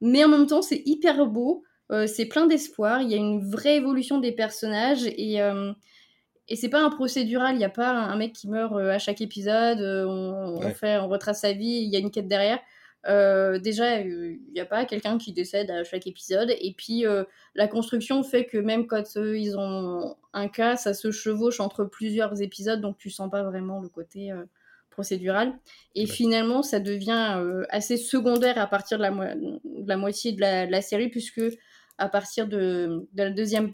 mais 0.00 0.24
en 0.24 0.28
même 0.28 0.46
temps, 0.46 0.62
c'est 0.62 0.82
hyper 0.84 1.26
beau. 1.26 1.64
Euh, 1.92 2.06
c'est 2.06 2.26
plein 2.26 2.46
d'espoir. 2.46 3.02
Il 3.02 3.10
y 3.10 3.14
a 3.14 3.18
une 3.18 3.40
vraie 3.48 3.76
évolution 3.76 4.18
des 4.18 4.32
personnages 4.32 5.04
et, 5.04 5.42
euh, 5.42 5.72
et 6.48 6.56
c'est 6.56 6.68
pas 6.68 6.82
un 6.82 6.90
procédural. 6.90 7.54
Il 7.54 7.58
n'y 7.58 7.64
a 7.64 7.70
pas 7.70 7.90
un, 7.90 8.16
mec 8.16 8.32
qui 8.32 8.48
meurt 8.48 8.74
euh, 8.74 8.90
à 8.90 8.98
chaque 8.98 9.20
épisode. 9.20 9.80
On, 9.80 10.60
fait, 10.70 10.98
on 10.98 11.08
retrace 11.08 11.40
sa 11.42 11.52
vie. 11.52 11.82
Il 11.84 11.90
y 11.90 11.96
a 11.96 11.98
une 11.98 12.10
quête 12.10 12.28
derrière. 12.28 12.58
Euh, 13.08 13.58
déjà, 13.58 14.00
il 14.00 14.38
n'y 14.54 14.60
a 14.60 14.64
pas 14.64 14.84
quelqu'un 14.84 15.18
qui 15.18 15.32
décède 15.32 15.70
à 15.70 15.84
chaque 15.84 16.06
épisode. 16.06 16.50
Et 16.60 16.74
puis, 16.76 17.06
euh, 17.06 17.24
la 17.54 17.66
construction 17.66 18.22
fait 18.22 18.44
que 18.44 18.58
même 18.58 18.86
quand 18.86 19.16
euh, 19.16 19.36
ils 19.36 19.56
ont 19.58 20.16
un 20.32 20.48
cas, 20.48 20.76
ça 20.76 20.94
se 20.94 21.10
chevauche 21.10 21.60
entre 21.60 21.84
plusieurs 21.84 22.40
épisodes, 22.42 22.80
donc 22.80 22.98
tu 22.98 23.10
sens 23.10 23.30
pas 23.30 23.42
vraiment 23.42 23.80
le 23.80 23.88
côté 23.88 24.32
procédural. 24.90 25.52
Et 25.94 26.06
finalement, 26.06 26.62
ça 26.62 26.80
devient 26.80 27.42
assez 27.70 27.96
secondaire 27.96 28.58
à 28.58 28.66
partir 28.66 28.98
de 28.98 29.02
la, 29.02 29.34
la 29.86 29.96
moitié 29.96 30.32
de 30.32 30.40
la, 30.40 30.82
série, 30.82 31.08
puisque 31.08 31.42
à 31.98 32.08
partir 32.08 32.48
de, 32.48 33.08
la 33.14 33.30
deuxième 33.30 33.70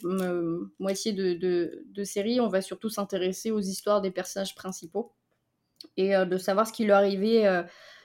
moitié 0.79 1.13
de, 1.13 2.05
série, 2.05 2.41
on 2.41 2.49
va 2.49 2.61
surtout 2.61 2.91
s'intéresser 2.91 3.51
aux 3.51 3.61
histoires 3.61 4.01
des 4.01 4.11
personnages 4.11 4.55
principaux 4.55 5.13
et 5.97 6.13
de 6.15 6.39
savoir 6.39 6.67
ce 6.67 6.73
qui 6.73 6.85
leur 6.85 6.99
arrivait 6.99 7.47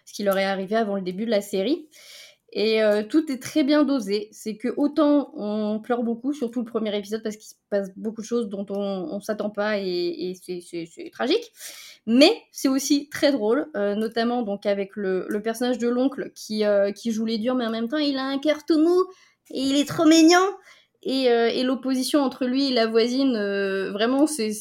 ce 0.06 0.14
qui 0.14 0.24
leur 0.24 0.38
est 0.38 0.46
arrivé 0.46 0.76
avant 0.76 0.96
le 0.96 1.02
début 1.02 1.26
de 1.26 1.32
la 1.32 1.42
série. 1.42 1.88
Et 2.56 2.84
euh, 2.84 3.02
tout 3.02 3.32
est 3.32 3.42
très 3.42 3.64
bien 3.64 3.84
dosé. 3.84 4.30
C'est 4.32 4.58
que 4.58 4.68
autant 4.78 5.32
on 5.36 5.80
pleure 5.80 6.04
beaucoup, 6.04 6.34
surtout 6.34 6.60
le 6.60 6.66
premier 6.66 6.96
épisode, 6.96 7.24
parce 7.24 7.36
qu'il 7.36 7.48
se 7.48 7.56
passe 7.72 7.90
beaucoup 7.96 8.22
de 8.22 8.28
choses 8.28 8.48
dont 8.48 8.66
on 8.70 9.16
ne 9.16 9.22
s'attend 9.22 9.50
pas 9.50 9.80
et, 9.80 10.36
c'est 10.40 11.10
tragique. 11.12 11.52
Mais 12.06 12.32
c'est 12.52 12.68
aussi 12.68 13.10
très 13.10 13.32
drôle, 13.32 13.68
euh, 13.76 13.96
notamment 13.96 14.44
donc 14.44 14.68
avec 14.68 14.96
le, 14.96 15.28
personnage 15.44 15.80
de 15.80 15.88
l'oncle 15.88 16.32
qui, 16.36 16.64
euh, 16.64 16.92
qui 16.92 17.12
joue 17.12 17.26
les 17.26 17.40
durs, 17.40 17.56
mais 17.56 17.66
en 17.66 17.72
même 17.72 17.88
temps 17.88 17.98
il 17.98 18.18
a 18.18 18.26
un 18.26 18.38
cœur 18.38 18.66
tout 18.66 18.78
mou 18.78 19.04
et 19.52 19.62
il 19.62 19.76
est 19.76 19.88
trop 19.88 20.06
mignon. 20.06 20.46
Et, 21.06 21.24
et 21.26 21.64
l'opposition 21.64 22.22
entre 22.22 22.46
lui 22.46 22.70
et 22.70 22.74
la 22.74 22.88
voisine, 22.88 23.34
vraiment, 23.92 24.26
c'est 24.26 24.54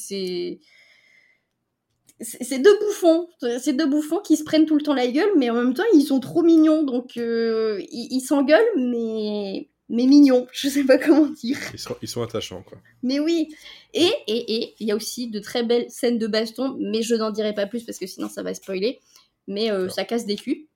c'est 2.22 2.58
deux 2.58 2.78
bouffons, 2.78 3.28
c'est 3.60 3.72
deux 3.72 3.86
bouffons 3.86 4.18
qui 4.18 4.36
se 4.36 4.44
prennent 4.44 4.66
tout 4.66 4.76
le 4.76 4.82
temps 4.82 4.94
la 4.94 5.08
gueule, 5.08 5.30
mais 5.36 5.50
en 5.50 5.54
même 5.54 5.74
temps 5.74 5.82
ils 5.92 6.02
sont 6.02 6.20
trop 6.20 6.42
mignons, 6.42 6.82
donc 6.82 7.16
euh, 7.16 7.80
ils 7.90 8.20
s'engueulent, 8.20 8.60
mais 8.76 9.68
mais 9.88 10.06
mignons, 10.06 10.46
je 10.52 10.68
sais 10.68 10.84
pas 10.84 10.98
comment 10.98 11.26
dire. 11.26 11.58
Ils 11.72 11.78
sont, 11.78 11.96
ils 12.00 12.08
sont 12.08 12.22
attachants 12.22 12.62
quoi. 12.62 12.78
Mais 13.02 13.18
oui, 13.20 13.48
et 13.92 14.10
et 14.26 14.56
et 14.56 14.74
il 14.80 14.86
y 14.86 14.92
a 14.92 14.96
aussi 14.96 15.28
de 15.28 15.38
très 15.38 15.62
belles 15.62 15.90
scènes 15.90 16.18
de 16.18 16.26
baston, 16.26 16.76
mais 16.78 17.02
je 17.02 17.14
n'en 17.14 17.30
dirai 17.30 17.54
pas 17.54 17.66
plus 17.66 17.84
parce 17.84 17.98
que 17.98 18.06
sinon 18.06 18.28
ça 18.28 18.42
va 18.42 18.54
spoiler. 18.54 19.00
Mais 19.48 19.72
euh, 19.72 19.88
ça 19.88 20.04
casse 20.04 20.24
des 20.24 20.36
culs. 20.36 20.68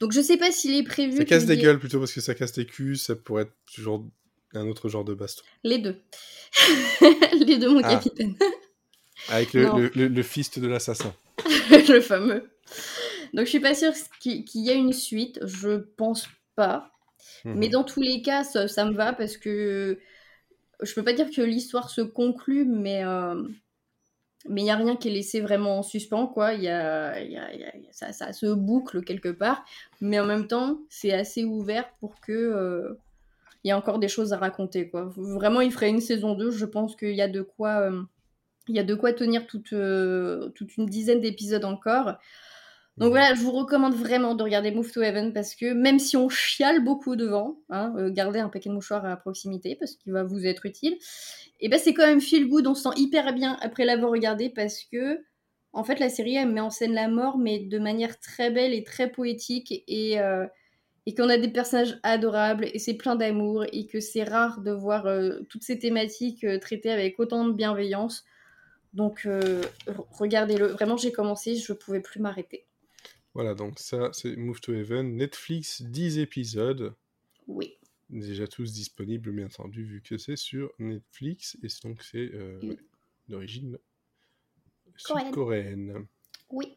Donc 0.00 0.12
je 0.12 0.20
sais 0.20 0.38
pas 0.38 0.50
s'il 0.50 0.74
est 0.74 0.82
prévu. 0.82 1.18
Ça 1.18 1.24
casse 1.24 1.46
des 1.46 1.58
gueules 1.58 1.78
plutôt 1.78 1.98
parce 1.98 2.12
que 2.12 2.20
ça 2.20 2.34
casse 2.34 2.52
des 2.52 2.66
culs, 2.66 2.96
ça 2.96 3.14
pourrait 3.14 3.42
être 3.42 3.54
toujours 3.72 4.06
un 4.54 4.66
autre 4.66 4.88
genre 4.88 5.04
de 5.04 5.14
baston. 5.14 5.42
Les 5.62 5.78
deux. 5.78 5.96
Les 7.46 7.58
deux, 7.58 7.68
mon 7.68 7.82
ah. 7.84 7.90
capitaine. 7.90 8.34
Avec 9.28 9.52
le, 9.52 9.90
le, 9.94 10.08
le, 10.08 10.22
fist 10.22 10.58
de 10.58 10.66
l'assassin. 10.66 11.14
le 11.70 12.00
fameux. 12.00 12.50
Donc 13.34 13.44
je 13.44 13.50
suis 13.50 13.60
pas 13.60 13.74
sûre 13.74 13.92
qu'il 14.18 14.44
y 14.54 14.70
a 14.70 14.74
une 14.74 14.94
suite, 14.94 15.38
je 15.44 15.76
pense 15.76 16.26
pas. 16.56 16.90
Mais 17.44 17.66
mhm. 17.66 17.72
dans 17.72 17.84
tous 17.84 18.00
les 18.00 18.22
cas, 18.22 18.44
ça, 18.44 18.66
ça, 18.66 18.86
me 18.86 18.94
va 18.94 19.12
parce 19.12 19.36
que 19.36 19.98
je 20.82 20.94
peux 20.94 21.04
pas 21.04 21.12
dire 21.12 21.30
que 21.30 21.42
l'histoire 21.42 21.90
se 21.90 22.00
conclut, 22.00 22.64
mais 22.64 23.04
euh, 23.04 23.42
mais 24.48 24.62
il 24.62 24.66
y 24.66 24.70
a 24.70 24.76
rien 24.76 24.96
qui 24.96 25.08
est 25.08 25.12
laissé 25.12 25.40
vraiment 25.40 25.78
en 25.78 25.82
suspens, 25.82 26.26
quoi. 26.26 26.54
Y 26.54 26.68
a 26.68 27.14
ça, 27.90 28.12
ça, 28.12 28.32
se 28.32 28.46
boucle 28.46 29.02
quelque 29.02 29.28
part, 29.28 29.64
mais 30.00 30.18
en 30.18 30.26
même 30.26 30.46
temps, 30.46 30.78
c'est 30.88 31.12
assez 31.12 31.44
ouvert 31.44 31.90
pour 32.00 32.20
que 32.20 32.32
euh, 32.32 32.98
il 33.64 33.68
y 33.68 33.70
a 33.70 33.76
encore 33.76 33.98
des 33.98 34.08
choses 34.08 34.32
à 34.32 34.38
raconter, 34.38 34.88
quoi. 34.88 35.12
Vraiment, 35.16 35.60
il 35.60 35.72
ferait 35.72 35.90
une 35.90 36.00
saison 36.00 36.34
2, 36.34 36.50
je 36.50 36.64
pense 36.64 36.96
qu'il 36.96 37.14
y 37.14 37.22
a 37.22 37.28
de 37.28 37.42
quoi. 37.42 37.80
Euh, 37.80 38.02
il 38.68 38.76
y 38.76 38.78
a 38.78 38.84
de 38.84 38.94
quoi 38.94 39.12
tenir 39.12 39.46
toute, 39.46 39.72
euh, 39.72 40.50
toute 40.50 40.76
une 40.76 40.86
dizaine 40.86 41.20
d'épisodes 41.20 41.64
encore. 41.64 42.14
Donc 43.00 43.12
voilà, 43.12 43.34
je 43.34 43.40
vous 43.40 43.52
recommande 43.52 43.94
vraiment 43.94 44.34
de 44.34 44.42
regarder 44.42 44.70
Move 44.72 44.92
to 44.92 45.00
Heaven 45.00 45.32
parce 45.32 45.54
que 45.54 45.72
même 45.72 45.98
si 45.98 46.18
on 46.18 46.28
chiale 46.28 46.84
beaucoup 46.84 47.16
devant, 47.16 47.58
hein, 47.70 47.94
euh, 47.96 48.10
gardez 48.10 48.40
un 48.40 48.50
paquet 48.50 48.68
de 48.68 48.74
mouchoirs 48.74 49.06
à 49.06 49.16
proximité 49.16 49.74
parce 49.74 49.96
qu'il 49.96 50.12
va 50.12 50.22
vous 50.22 50.44
être 50.44 50.66
utile. 50.66 50.98
Et 51.60 51.70
ben 51.70 51.78
c'est 51.78 51.94
quand 51.94 52.06
même 52.06 52.20
feel 52.20 52.46
good, 52.46 52.66
on 52.66 52.74
se 52.74 52.82
sent 52.82 52.96
hyper 52.96 53.32
bien 53.32 53.56
après 53.62 53.86
l'avoir 53.86 54.10
regardé 54.10 54.50
parce 54.50 54.84
que 54.84 55.18
en 55.72 55.82
fait 55.82 55.98
la 55.98 56.10
série 56.10 56.34
elle 56.36 56.50
met 56.50 56.60
en 56.60 56.68
scène 56.68 56.92
la 56.92 57.08
mort 57.08 57.38
mais 57.38 57.58
de 57.60 57.78
manière 57.78 58.20
très 58.20 58.50
belle 58.50 58.74
et 58.74 58.84
très 58.84 59.10
poétique 59.10 59.82
et 59.88 60.20
euh, 60.20 60.46
qu'on 61.16 61.30
a 61.30 61.38
des 61.38 61.48
personnages 61.48 61.98
adorables 62.02 62.66
et 62.72 62.78
c'est 62.78 62.94
plein 62.94 63.16
d'amour 63.16 63.64
et 63.72 63.86
que 63.86 63.98
c'est 63.98 64.24
rare 64.24 64.60
de 64.60 64.72
voir 64.72 65.08
toutes 65.48 65.62
ces 65.64 65.78
thématiques 65.78 66.46
traitées 66.60 66.90
avec 66.92 67.18
autant 67.18 67.46
de 67.46 67.52
bienveillance. 67.52 68.24
Donc, 68.92 69.22
euh, 69.26 69.62
regardez-le. 70.12 70.68
Vraiment, 70.68 70.96
j'ai 70.96 71.12
commencé, 71.12 71.56
je 71.56 71.72
ne 71.72 71.78
pouvais 71.78 72.00
plus 72.00 72.20
m'arrêter. 72.20 72.66
Voilà, 73.34 73.54
donc 73.54 73.78
ça, 73.78 74.10
c'est 74.12 74.36
Move 74.36 74.60
to 74.60 74.72
Heaven. 74.72 75.16
Netflix, 75.16 75.82
10 75.82 76.18
épisodes. 76.18 76.94
Oui. 77.46 77.76
Déjà 78.08 78.48
tous 78.48 78.72
disponibles, 78.72 79.30
bien 79.30 79.46
entendu, 79.46 79.84
vu 79.84 80.02
que 80.02 80.18
c'est 80.18 80.36
sur 80.36 80.72
Netflix. 80.78 81.56
Et 81.62 81.68
donc, 81.84 82.02
c'est 82.02 82.30
euh, 82.34 82.58
d'origine 83.28 83.78
sud-coréenne. 84.96 86.06
Oui. 86.50 86.76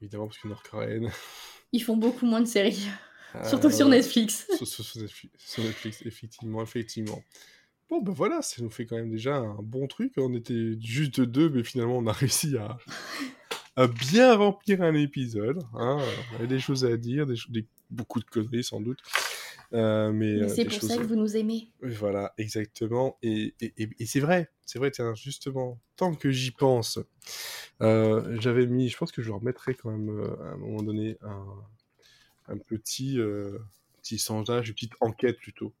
Évidemment, 0.00 0.26
parce 0.28 0.38
que 0.38 0.48
nord-coréenne. 0.48 1.10
Ils 1.72 1.82
font 1.82 1.96
beaucoup 1.96 2.26
moins 2.26 2.40
de 2.40 2.46
séries. 2.46 2.88
Ah, 3.34 3.48
Surtout 3.48 3.70
sur 3.70 3.88
Netflix. 3.88 4.46
sur, 4.62 5.64
Netflix, 5.64 6.02
effectivement, 6.06 6.62
effectivement. 6.62 7.22
Bon, 7.90 8.00
ben 8.00 8.12
voilà, 8.12 8.42
ça 8.42 8.62
nous 8.62 8.70
fait 8.70 8.86
quand 8.86 8.96
même 8.96 9.10
déjà 9.10 9.36
un 9.36 9.60
bon 9.60 9.86
truc. 9.88 10.12
On 10.16 10.34
était 10.34 10.76
juste 10.80 11.20
deux, 11.20 11.50
mais 11.50 11.64
finalement, 11.64 11.98
on 11.98 12.06
a 12.06 12.12
réussi 12.12 12.56
à, 12.56 12.78
à 13.76 13.86
bien 13.86 14.36
remplir 14.36 14.82
un 14.82 14.94
épisode. 14.94 15.62
Hein. 15.74 15.98
Il 16.34 16.40
y 16.40 16.44
a 16.44 16.46
des 16.46 16.58
choses 16.58 16.84
à 16.84 16.96
dire, 16.96 17.26
des, 17.26 17.66
beaucoup 17.90 18.20
de 18.20 18.24
conneries 18.24 18.64
sans 18.64 18.80
doute. 18.80 19.00
Euh, 19.72 20.12
mais, 20.12 20.42
euh, 20.42 20.48
c'est 20.48 20.64
pour 20.64 20.82
ça 20.82 20.96
que 20.96 21.02
vous 21.02 21.16
nous 21.16 21.36
aimez. 21.36 21.68
Voilà, 21.82 22.32
exactement. 22.38 23.18
Et, 23.22 23.54
et, 23.60 23.88
et, 23.98 24.06
c'est 24.06 24.20
vrai, 24.20 24.50
c'est 24.64 24.78
vrai, 24.78 24.90
tiens, 24.90 25.14
justement, 25.14 25.80
tant 25.96 26.14
que 26.14 26.30
j'y 26.30 26.52
pense, 26.52 26.98
euh, 27.82 28.36
j'avais 28.40 28.66
mis, 28.66 28.88
je 28.88 28.96
pense 28.96 29.10
que 29.10 29.22
je 29.22 29.32
remettrai 29.32 29.74
quand 29.74 29.90
même 29.90 30.32
à 30.42 30.52
un 30.52 30.56
moment 30.56 30.82
donné 30.82 31.16
un, 31.22 31.46
un 32.48 32.58
petit, 32.58 33.18
petit 34.02 34.18
sondage, 34.18 34.68
une 34.68 34.74
petite 34.74 34.94
enquête 35.00 35.38
plutôt 35.38 35.72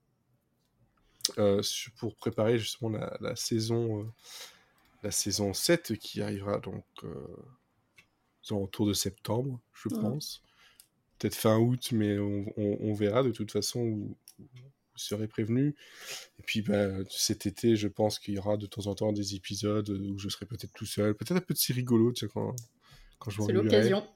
euh, 1.38 1.62
pour 1.96 2.16
préparer 2.16 2.58
justement 2.58 2.90
la, 2.90 3.16
la 3.20 3.34
saison, 3.34 4.00
euh, 4.00 4.04
la 5.02 5.10
saison 5.10 5.54
7 5.54 5.96
qui 5.96 6.20
arrivera 6.20 6.58
donc 6.58 6.84
euh, 7.02 7.08
autour 8.52 8.86
de 8.86 8.92
septembre, 8.92 9.60
je 9.72 9.88
Ouais. 9.88 10.00
pense. 10.00 10.42
Peut-être 11.18 11.34
fin 11.36 11.58
août, 11.58 11.90
mais 11.92 12.18
on, 12.18 12.44
on- 12.56 12.78
on 12.80 12.94
verra 12.94 13.22
de 13.22 13.30
toute 13.30 13.50
façon 13.52 13.80
où, 13.80 14.16
où 14.40 14.44
vous 14.54 14.98
serez 14.98 15.26
prévenus. 15.28 15.74
Et 16.38 16.42
puis 16.42 16.62
bah, 16.62 16.88
cet 17.08 17.46
été, 17.46 17.76
je 17.76 17.88
pense 17.88 18.18
qu'il 18.18 18.34
y 18.34 18.38
aura 18.38 18.56
de 18.56 18.66
temps 18.66 18.86
en 18.86 18.94
temps 18.94 19.12
des 19.12 19.34
épisodes 19.34 19.88
où 19.90 20.18
je 20.18 20.28
serai 20.28 20.46
peut-être 20.46 20.72
tout 20.74 20.86
seul, 20.86 21.14
peut-être 21.14 21.36
un 21.38 21.40
peu 21.40 21.54
de 21.54 21.72
rigolo, 21.74 22.12
tu 22.12 22.26
sais, 22.26 22.32
quand, 22.32 22.54
quand 23.18 23.30
je 23.30 23.42
C'est 23.42 23.52
l'occasion. 23.52 24.06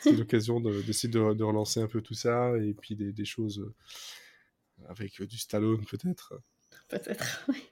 C'est 0.00 0.12
l'occasion 0.18 0.60
de- 0.60 0.82
d'essayer 0.82 1.08
de, 1.12 1.34
de 1.34 1.44
relancer 1.44 1.80
un 1.80 1.86
peu 1.86 2.02
tout 2.02 2.14
ça 2.14 2.56
et 2.58 2.74
puis 2.74 2.94
des, 2.96 3.12
des 3.12 3.24
choses 3.24 3.72
avec 4.88 5.22
du 5.22 5.38
Stallone 5.38 5.84
peut-être. 5.86 6.34
Peut-être. 6.88 7.44
oui. 7.48 7.62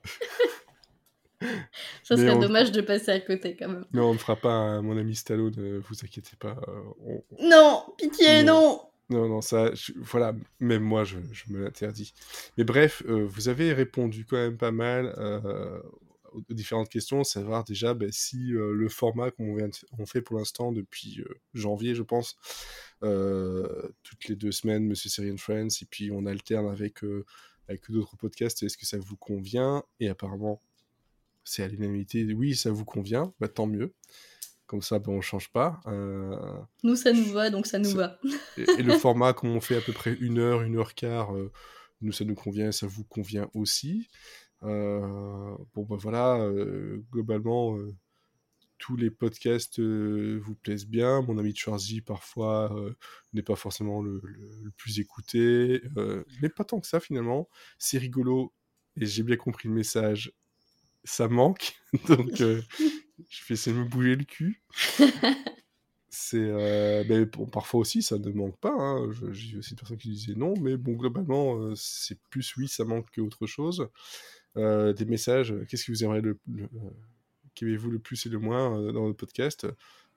Ça 2.08 2.16
serait 2.16 2.30
on- 2.30 2.38
dommage 2.38 2.70
de 2.70 2.80
passer 2.82 3.10
à 3.10 3.20
côté 3.20 3.56
quand 3.56 3.68
même. 3.68 3.84
Mais 3.92 4.00
on 4.00 4.12
ne 4.12 4.18
fera 4.18 4.36
pas 4.36 4.80
mon 4.80 4.96
ami 4.96 5.16
Stallone, 5.16 5.54
euh, 5.58 5.80
vous 5.88 5.96
inquiétez 6.04 6.36
pas. 6.38 6.56
euh, 6.68 6.82
on- 7.04 7.24
Non, 7.48 7.82
pitié, 7.98 8.44
Non. 8.44 8.80
non. 9.10 9.18
Non, 9.18 9.28
non, 9.28 9.40
ça, 9.40 9.72
je- 9.74 9.92
voilà, 9.96 10.34
même 10.60 10.82
moi, 10.82 11.04
je, 11.04 11.18
je 11.32 11.44
me 11.52 11.62
l'interdis. 11.62 12.12
Mais 12.58 12.64
bref, 12.64 13.02
euh, 13.08 13.24
vous 13.24 13.48
avez 13.48 13.72
répondu 13.72 14.24
quand 14.24 14.36
même 14.36 14.56
pas 14.56 14.72
mal 14.72 15.14
euh, 15.18 15.80
aux 16.32 16.54
différentes 16.54 16.88
questions, 16.88 17.22
savoir 17.24 17.64
déjà 17.64 17.94
ben, 17.94 18.10
si 18.12 18.52
euh, 18.52 18.72
le 18.72 18.88
format 18.88 19.30
qu'on 19.30 19.56
de 19.56 19.70
on 19.98 20.06
fait 20.06 20.22
pour 20.22 20.38
l'instant 20.38 20.70
depuis 20.72 21.24
janvier, 21.54 21.94
je 21.94 22.02
pense, 22.02 22.36
toutes 24.02 24.28
les 24.28 24.36
deux 24.36 24.52
semaines, 24.52 24.84
Monsieur 24.86 25.08
Syrian 25.10 25.36
Friends, 25.36 25.68
et 25.82 25.86
puis 25.88 26.10
on 26.12 26.26
alterne 26.26 26.68
avec, 26.68 26.98
avec 27.68 27.90
d'autres 27.90 28.16
podcasts, 28.16 28.62
est-ce 28.62 28.76
que 28.76 28.86
ça 28.86 28.98
vous 28.98 29.16
convient? 29.16 29.82
Et 30.00 30.08
apparemment, 30.08 30.60
c'est 31.46 31.62
à 31.62 31.68
l'unanimité, 31.68 32.30
oui, 32.34 32.54
ça 32.54 32.70
vous 32.70 32.84
convient, 32.84 33.32
bah, 33.40 33.48
tant 33.48 33.66
mieux. 33.66 33.94
Comme 34.66 34.82
ça, 34.82 34.98
ben, 34.98 35.12
on 35.12 35.20
change 35.20 35.50
pas. 35.52 35.80
Euh, 35.86 36.36
Nous, 36.82 36.96
ça 36.96 37.12
nous 37.12 37.32
va, 37.32 37.50
donc 37.50 37.66
ça 37.66 37.78
nous 37.78 37.90
va. 37.92 38.18
et, 38.58 38.64
et 38.78 38.82
le 38.82 38.98
format, 38.98 39.32
comme 39.32 39.50
on 39.50 39.60
fait 39.60 39.76
à 39.76 39.80
peu 39.80 39.92
près 39.92 40.12
une 40.20 40.38
heure, 40.38 40.62
une 40.62 40.76
heure 40.76 40.94
quart, 40.94 41.34
euh, 41.36 41.52
nous, 42.00 42.10
ça 42.12 42.24
nous 42.24 42.34
convient, 42.34 42.72
ça 42.72 42.86
vous 42.88 43.04
convient 43.04 43.48
aussi. 43.54 44.08
Euh, 44.64 45.56
bon, 45.74 45.84
ben 45.84 45.96
voilà, 45.96 46.50
globalement, 47.12 47.78
tous 48.78 48.96
les 48.96 49.10
podcasts 49.10 49.78
euh, 49.78 50.38
vous 50.42 50.54
plaisent 50.56 50.86
bien. 50.86 51.22
Mon 51.22 51.38
ami 51.38 51.54
Schwarzy, 51.54 52.00
parfois, 52.00 52.76
euh, 52.76 52.92
n'est 53.32 53.42
pas 53.42 53.56
forcément 53.56 54.02
le, 54.02 54.20
le- 54.24 54.50
le 54.64 54.70
plus 54.72 54.98
écouté, 55.00 55.80
euh, 55.96 56.24
mais 56.42 56.48
pas 56.48 56.64
tant 56.64 56.80
que 56.80 56.86
ça, 56.86 57.00
finalement. 57.00 57.48
C'est 57.78 57.98
rigolo, 57.98 58.52
et 58.96 59.06
j'ai 59.06 59.22
bien 59.22 59.36
compris 59.36 59.68
le 59.68 59.74
message. 59.74 60.32
Ça 61.08 61.28
manque, 61.28 61.74
donc 62.08 62.40
euh, 62.42 62.60
je 63.30 63.44
vais 63.48 63.54
essayer 63.54 63.74
de 63.74 63.80
me 63.82 63.88
bouger 63.88 64.16
le 64.16 64.24
cul. 64.24 64.60
C'est, 66.08 66.38
euh, 66.40 67.04
mais 67.08 67.26
bon, 67.26 67.46
parfois 67.46 67.80
aussi, 67.80 68.02
ça 68.02 68.18
ne 68.18 68.30
manque 68.30 68.58
pas. 68.58 68.72
hein. 68.72 69.10
J'ai 69.32 69.58
aussi 69.58 69.70
des 69.70 69.76
personnes 69.76 69.98
qui 69.98 70.10
disaient 70.10 70.34
non, 70.34 70.54
mais 70.60 70.76
bon, 70.76 70.92
globalement, 70.94 71.56
euh, 71.60 71.74
c'est 71.76 72.18
plus 72.30 72.56
oui, 72.56 72.68
ça 72.68 72.84
manque 72.84 73.06
qu'autre 73.14 73.46
chose. 73.46 73.88
Des 74.56 75.04
messages, 75.06 75.54
qu'est-ce 75.68 75.84
que 75.84 75.92
vous 75.92 76.02
aimeriez 76.02 76.22
le, 76.22 76.38
le- 76.50 76.68
qu'aimez-vous 77.54 77.90
le 77.90 77.98
plus 77.98 78.24
et 78.24 78.30
le 78.30 78.38
moins 78.38 78.90
dans 78.92 79.06
le 79.06 79.12
podcast? 79.14 79.66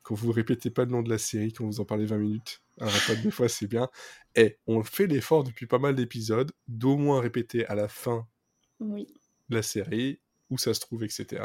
Quand 0.01 0.15
vous 0.15 0.31
répétez 0.31 0.69
pas 0.71 0.85
le 0.85 0.91
nom 0.91 1.01
de 1.01 1.09
la 1.09 1.17
série, 1.17 1.51
quand 1.51 1.65
vous 1.65 1.81
en 1.81 1.85
parlez 1.85 2.05
20 2.05 2.17
minutes, 2.19 2.61
un 2.79 2.87
rappel 2.87 3.21
des 3.21 3.31
fois, 3.31 3.49
c'est 3.49 3.67
bien. 3.67 3.89
Et 4.35 4.57
on 4.65 4.81
fait 4.83 5.07
l'effort 5.07 5.43
depuis 5.43 5.67
pas 5.67 5.77
mal 5.77 5.93
d'épisodes 5.95 6.53
d'au 6.69 6.95
moins 6.97 7.19
répéter 7.19 7.65
à 7.65 7.75
la 7.75 7.89
fin 7.89 8.25
Oui. 8.79 9.07
de 9.49 9.55
la 9.55 9.61
série 9.61 10.19
où 10.49 10.57
ça 10.57 10.73
se 10.73 10.79
trouve, 10.79 11.03
etc. 11.03 11.41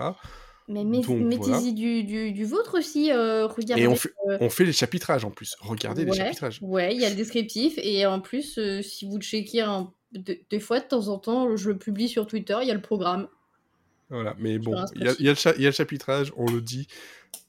Mais 0.66 0.82
mettez-y 0.84 1.36
voilà. 1.36 1.60
du, 1.72 2.04
du, 2.04 2.32
du 2.32 2.44
vôtre 2.44 2.78
aussi. 2.78 3.10
euh, 3.12 3.46
regardez. 3.46 3.82
Et 3.82 3.86
on 3.86 3.96
fait, 3.96 4.12
euh, 4.30 4.38
on 4.40 4.48
fait 4.48 4.64
les 4.64 4.72
chapitrages 4.72 5.24
en 5.24 5.30
plus. 5.30 5.56
Regardez 5.60 6.04
les 6.06 6.12
chapitrages. 6.12 6.58
Ouais, 6.62 6.94
il 6.94 7.00
y 7.02 7.04
a 7.04 7.10
le 7.10 7.16
descriptif. 7.16 7.74
Et 7.76 8.06
en 8.06 8.20
plus, 8.20 8.56
euh, 8.58 8.80
si 8.80 9.04
vous 9.04 9.16
le 9.16 9.22
checkez 9.22 9.60
un- 9.60 9.92
de- 10.12 10.38
des 10.48 10.60
fois, 10.60 10.80
de 10.80 10.86
temps 10.86 11.08
en 11.08 11.18
temps, 11.18 11.54
je 11.56 11.68
le 11.70 11.76
publie 11.76 12.08
sur 12.08 12.26
Twitter, 12.26 12.56
il 12.62 12.68
y 12.68 12.70
a 12.70 12.74
le 12.74 12.80
programme. 12.80 13.28
Voilà, 14.08 14.34
mais 14.38 14.58
bon, 14.58 14.74
il 14.94 15.02
y, 15.04 15.08
a- 15.08 15.14
y 15.18 15.24
le 15.24 15.34
cha- 15.34 15.54
il 15.56 15.62
y 15.62 15.66
a 15.66 15.70
le 15.70 15.74
chapitrage, 15.74 16.32
on 16.36 16.50
le 16.50 16.60
dit. 16.62 16.86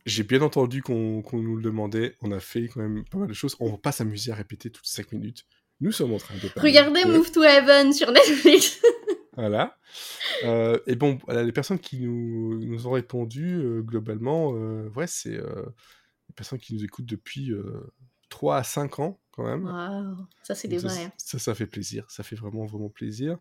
J'ai 0.06 0.24
bien 0.24 0.42
entendu 0.42 0.82
qu'on 0.84 1.24
nous 1.34 1.56
le 1.56 1.62
demandait. 1.62 2.16
On 2.22 2.32
a 2.32 2.40
fait 2.40 2.68
quand 2.68 2.82
même 2.82 3.06
pas 3.10 3.18
mal 3.18 3.28
de 3.30 3.34
choses. 3.34 3.56
On 3.60 3.70
va 3.72 3.78
pas 3.78 3.92
s'amuser 3.94 4.32
à 4.32 4.36
répéter 4.36 4.70
toutes 4.70 4.86
5 4.86 5.12
minutes. 5.14 5.46
Nous 5.82 5.92
sommes 5.92 6.14
en 6.14 6.18
train 6.18 6.36
de 6.36 6.48
parler 6.50 6.70
Regardez 6.70 7.04
de- 7.06 7.12
Move 7.18 7.32
to 7.32 7.44
Heaven 7.44 7.94
sur 7.94 8.12
Netflix. 8.12 8.82
Voilà. 9.36 9.78
Euh, 10.44 10.80
et 10.88 10.96
bon, 10.96 11.20
les 11.28 11.52
personnes 11.52 11.80
qui 11.80 12.00
nous, 12.00 12.58
nous 12.60 12.88
ont 12.88 12.92
répondu, 12.92 13.56
euh, 13.56 13.82
globalement, 13.82 14.54
euh, 14.56 14.90
ouais, 14.96 15.08
c'est 15.08 15.38
les 15.38 16.34
personnes 16.36 16.60
qui 16.60 16.74
nous 16.74 16.84
écoutent 16.84 17.06
depuis 17.06 17.52
euh, 17.52 17.92
3 18.30 18.58
à 18.58 18.64
5 18.64 19.00
ans, 19.00 19.20
quand 19.32 19.46
même. 19.46 19.66
Waouh, 19.66 20.28
ça 20.44 20.56
c'est 20.56 20.68
des 20.68 20.80
ça, 20.80 20.88
vrais. 20.88 21.12
ça, 21.18 21.40
ça 21.40 21.56
fait 21.56 21.68
plaisir. 21.68 22.10
Ça 22.10 22.24
fait 22.24 22.36
vraiment, 22.36 22.66
vraiment 22.66 22.90
plaisir. 22.90 23.38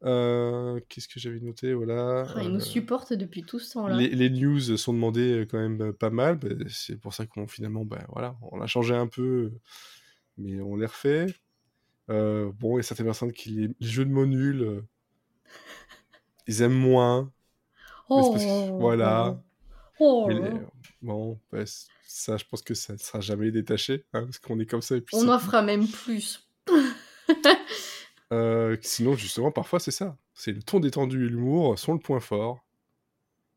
Qu'est-ce 0.00 1.08
que 1.08 1.18
j'avais 1.20 1.40
noté? 1.40 1.74
Voilà. 1.74 2.26
Ils 2.42 2.50
nous 2.50 2.60
supportent 2.60 3.12
depuis 3.12 3.42
tout 3.42 3.58
ce 3.58 3.74
temps-là. 3.74 3.96
les, 3.96 4.08
les 4.08 4.30
news 4.30 4.76
sont 4.76 4.92
demandées 4.94 5.46
quand 5.50 5.58
même 5.58 5.92
pas 5.92 6.10
mal. 6.10 6.38
bah, 6.38 6.48
c'est 6.68 6.96
pour 6.96 7.12
ça 7.12 7.26
qu'on 7.26 7.46
finalement, 7.46 7.84
bah, 7.84 8.06
voilà, 8.12 8.36
on 8.52 8.60
a 8.60 8.66
changé 8.66 8.94
un 8.94 9.08
peu, 9.08 9.52
mais 10.38 10.60
on 10.60 10.76
les 10.76 10.86
refait. 10.86 11.26
Bon, 12.08 12.74
il 12.74 12.76
y 12.76 12.80
a 12.80 12.82
certaines 12.82 13.06
personnes 13.06 13.32
qui 13.32 13.50
les, 13.50 13.68
les 13.80 13.86
jeux 13.86 14.04
de 14.06 14.10
mots 14.10 14.24
nuls, 14.26 14.82
ils 16.48 16.62
aiment 16.62 16.72
moins. 16.72 17.32
que- 18.08 18.78
voilà. 18.78 19.40
Oh 20.00 20.26
Mais 20.28 20.34
les- 20.34 20.60
bon, 21.02 21.38
bah, 21.52 21.64
ça, 22.06 22.36
je 22.36 22.44
pense 22.44 22.62
que 22.62 22.74
ça 22.74 22.94
ne 22.94 22.98
sera 22.98 23.20
jamais 23.20 23.50
détaché, 23.50 24.04
hein, 24.12 24.24
parce 24.24 24.38
qu'on 24.38 24.58
est 24.60 24.66
comme 24.66 24.82
ça. 24.82 24.96
Et 24.96 25.00
puis 25.00 25.16
On 25.16 25.28
en 25.28 25.38
fera 25.38 25.62
même 25.62 25.86
plus. 25.88 26.48
Euh, 28.32 28.76
sinon, 28.82 29.14
justement, 29.16 29.50
parfois, 29.50 29.80
c'est 29.80 29.90
ça. 29.90 30.16
C'est 30.34 30.52
le 30.52 30.62
ton 30.62 30.80
détendu 30.80 31.24
et 31.26 31.28
l'humour 31.30 31.78
sont 31.78 31.94
le 31.94 31.98
point 31.98 32.20
fort. 32.20 32.62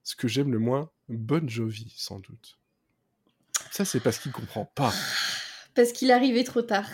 Ce 0.04 0.16
que 0.16 0.28
j'aime 0.30 0.52
le 0.52 0.60
moins, 0.60 0.90
Bon 1.10 1.48
Jovi, 1.50 1.94
sans 1.98 2.20
doute. 2.20 2.58
Ça, 3.70 3.84
c'est 3.84 4.00
parce 4.00 4.18
qu'il 4.20 4.32
comprend 4.32 4.64
pas. 4.66 4.94
Parce 5.76 5.92
qu'il 5.92 6.10
arrivait 6.12 6.46
trop 6.46 6.62
tard. 6.62 6.88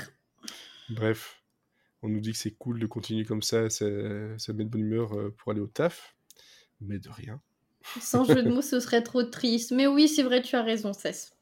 Bref, 0.89 1.36
on 2.01 2.09
nous 2.09 2.19
dit 2.19 2.31
que 2.31 2.37
c'est 2.37 2.51
cool 2.51 2.79
de 2.79 2.87
continuer 2.87 3.25
comme 3.25 3.41
ça, 3.41 3.69
ça, 3.69 3.85
ça 4.37 4.53
met 4.53 4.63
de 4.63 4.69
bonne 4.69 4.81
humeur 4.81 5.13
euh, 5.13 5.33
pour 5.37 5.51
aller 5.51 5.61
au 5.61 5.67
taf. 5.67 6.15
Mais 6.79 6.99
de 6.99 7.09
rien. 7.09 7.41
Sans 8.01 8.23
jeu 8.23 8.43
de 8.43 8.49
mots, 8.49 8.61
ce 8.63 8.79
serait 8.79 9.03
trop 9.03 9.23
triste. 9.23 9.71
Mais 9.71 9.87
oui, 9.87 10.07
c'est 10.07 10.23
vrai, 10.23 10.41
tu 10.41 10.55
as 10.55 10.63
raison, 10.63 10.93
Cess. 10.93 11.37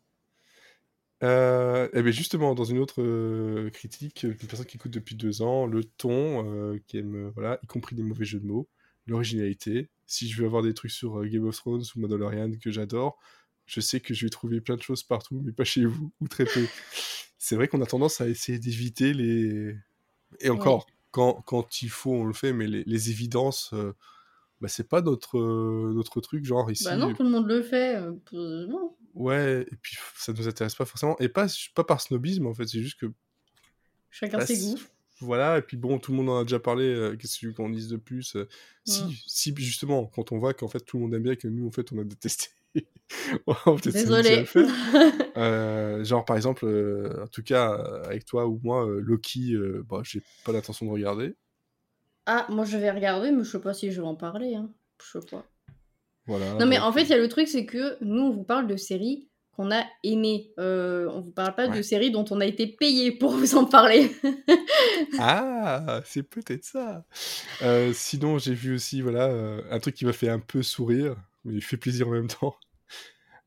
Euh, 1.23 1.87
et 1.93 2.01
bien 2.01 2.11
justement, 2.11 2.55
dans 2.55 2.65
une 2.65 2.77
autre 2.77 3.01
euh, 3.01 3.69
critique, 3.69 4.23
une 4.23 4.35
personne 4.35 4.65
qui 4.65 4.77
écoute 4.77 4.91
depuis 4.91 5.15
deux 5.15 5.41
ans, 5.41 5.65
le 5.65 5.83
ton, 5.83 6.45
euh, 6.45 6.77
qui 6.87 6.97
aime, 6.97 7.15
euh, 7.15 7.31
voilà, 7.35 7.57
y 7.63 7.67
compris 7.67 7.95
des 7.95 8.03
mauvais 8.03 8.25
jeux 8.25 8.39
de 8.39 8.45
mots, 8.45 8.67
l'originalité. 9.07 9.89
Si 10.05 10.29
je 10.29 10.39
veux 10.39 10.45
avoir 10.45 10.61
des 10.61 10.73
trucs 10.73 10.91
sur 10.91 11.19
euh, 11.19 11.25
Game 11.25 11.45
of 11.45 11.55
Thrones 11.55 11.83
ou 11.95 11.99
Mandalorian 11.99 12.51
que 12.61 12.69
j'adore, 12.69 13.17
je 13.65 13.79
sais 13.79 14.01
que 14.01 14.13
je 14.13 14.25
vais 14.25 14.29
trouver 14.29 14.61
plein 14.61 14.75
de 14.75 14.81
choses 14.81 15.03
partout, 15.03 15.41
mais 15.43 15.51
pas 15.53 15.63
chez 15.63 15.85
vous, 15.85 16.11
ou 16.19 16.27
très 16.27 16.45
peu. 16.45 16.65
C'est 17.37 17.55
vrai 17.55 17.67
qu'on 17.67 17.81
a 17.81 17.85
tendance 17.85 18.21
à 18.21 18.27
essayer 18.27 18.59
d'éviter 18.59 19.13
les... 19.13 19.75
Et 20.39 20.49
encore, 20.49 20.87
quand, 21.11 21.41
quand 21.45 21.81
il 21.81 21.89
faut, 21.89 22.11
on 22.13 22.25
le 22.25 22.33
fait, 22.33 22.53
mais 22.53 22.67
les, 22.67 22.83
les 22.85 23.09
évidences, 23.09 23.71
euh, 23.73 23.93
bah, 24.61 24.67
c'est 24.67 24.87
pas 24.87 25.01
notre, 25.01 25.37
euh, 25.37 25.93
notre 25.95 26.21
truc, 26.21 26.45
genre 26.45 26.69
ici... 26.71 26.85
Bah 26.85 26.95
non, 26.97 27.13
tout 27.13 27.23
le 27.23 27.29
monde 27.29 27.47
le 27.47 27.61
fait. 27.61 27.95
euh, 27.95 28.13
euh. 28.33 28.67
Ouais, 29.13 29.61
et 29.71 29.75
puis 29.81 29.97
ça 30.17 30.33
nous 30.33 30.47
intéresse 30.47 30.75
pas 30.75 30.85
forcément. 30.85 31.17
Et 31.19 31.29
pas, 31.29 31.47
pas 31.73 31.83
par 31.83 32.01
snobisme, 32.01 32.47
en 32.47 32.53
fait, 32.53 32.67
c'est 32.67 32.81
juste 32.81 32.99
que 32.99 33.07
Chacun 34.09 34.37
Bah, 34.39 34.45
ses 34.45 34.57
goûts. 34.57 34.79
Voilà, 35.21 35.57
et 35.57 35.61
puis 35.61 35.77
bon, 35.77 35.97
tout 35.99 36.11
le 36.11 36.17
monde 36.17 36.29
en 36.29 36.39
a 36.39 36.43
déjà 36.43 36.59
parlé, 36.59 37.13
qu'est-ce 37.19 37.47
qu'on 37.53 37.69
dise 37.69 37.87
de 37.87 37.95
plus 37.97 38.35
si, 38.83 39.03
Mm. 39.03 39.11
si, 39.25 39.53
justement, 39.57 40.05
quand 40.07 40.33
on 40.33 40.37
voit 40.39 40.53
qu'en 40.53 40.67
fait 40.67 40.81
tout 40.81 40.97
le 40.97 41.03
monde 41.03 41.13
aime 41.13 41.23
bien, 41.23 41.35
que 41.37 41.47
nous, 41.47 41.65
en 41.67 41.71
fait, 41.71 41.91
on 41.93 41.99
a 41.99 42.03
détesté, 42.03 42.47
on 43.65 43.75
Désolé. 43.75 44.45
Euh, 45.37 46.01
genre, 46.05 46.23
par 46.23 46.37
exemple, 46.37 46.65
euh, 46.65 47.23
en 47.23 47.27
tout 47.27 47.43
cas, 47.43 47.73
euh, 47.73 48.05
avec 48.05 48.23
toi 48.23 48.47
ou 48.47 48.59
moi, 48.63 48.87
euh, 48.87 49.01
Loki, 49.01 49.53
bah, 49.89 49.99
j'ai 50.03 50.21
pas 50.45 50.53
l'intention 50.53 50.85
de 50.85 50.91
regarder. 50.91 51.35
ah, 52.25 52.45
moi 52.49 52.63
je 52.63 52.77
vais 52.77 52.89
regarder, 52.89 53.31
mais 53.31 53.43
je 53.43 53.51
sais 53.51 53.59
pas 53.59 53.73
si 53.73 53.91
je 53.91 53.99
vais 53.99 54.07
en 54.07 54.15
parler. 54.15 54.55
Hein. 54.55 54.69
Je 55.03 55.19
sais 55.19 55.25
pas. 55.29 55.43
Voilà. 56.25 56.53
Non, 56.53 56.65
mais 56.65 56.79
en 56.79 56.91
fait, 56.93 57.03
il 57.03 57.09
y 57.09 57.13
a 57.13 57.17
le 57.17 57.27
truc, 57.27 57.49
c'est 57.49 57.65
que 57.65 57.97
nous, 58.01 58.23
on 58.23 58.31
vous 58.31 58.45
parle 58.45 58.65
de 58.67 58.77
séries 58.77 59.27
qu'on 59.51 59.71
a 59.71 59.83
aimées. 60.03 60.53
On 60.57 61.19
vous 61.19 61.33
parle 61.33 61.53
pas 61.53 61.67
de 61.67 61.81
séries 61.81 62.11
dont 62.11 62.25
on 62.31 62.39
a 62.39 62.45
été 62.45 62.67
payé 62.67 63.11
pour 63.11 63.31
vous 63.31 63.55
en 63.55 63.65
parler. 63.65 64.11
Ah, 65.19 66.01
c'est 66.05 66.23
peut-être 66.23 66.63
ça. 66.63 67.05
Sinon, 67.93 68.37
j'ai 68.37 68.53
vu 68.53 68.75
aussi, 68.75 69.01
voilà, 69.01 69.29
un 69.69 69.79
truc 69.79 69.95
qui 69.95 70.05
m'a 70.05 70.13
fait 70.13 70.29
un 70.29 70.39
peu 70.39 70.63
sourire, 70.63 71.17
mais 71.45 71.53
il 71.55 71.63
fait 71.63 71.77
plaisir 71.77 72.07
en 72.07 72.11
même 72.11 72.27
temps. 72.27 72.55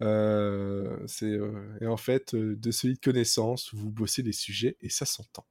Euh, 0.00 0.96
c'est 1.08 1.26
euh, 1.26 1.76
et 1.80 1.88
en 1.88 1.96
fait 1.96 2.32
euh, 2.34 2.54
de 2.54 2.70
solides 2.70 3.00
connaissances, 3.00 3.74
vous 3.74 3.90
bossez 3.90 4.22
les 4.22 4.30
sujets 4.30 4.76
et 4.80 4.90
ça 4.90 5.04
s'entend. 5.04 5.44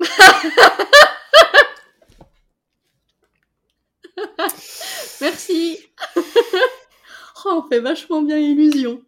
si 5.36 5.78
oh, 7.44 7.62
On 7.62 7.68
fait 7.68 7.80
vachement 7.80 8.22
bien 8.22 8.38
illusion. 8.38 9.02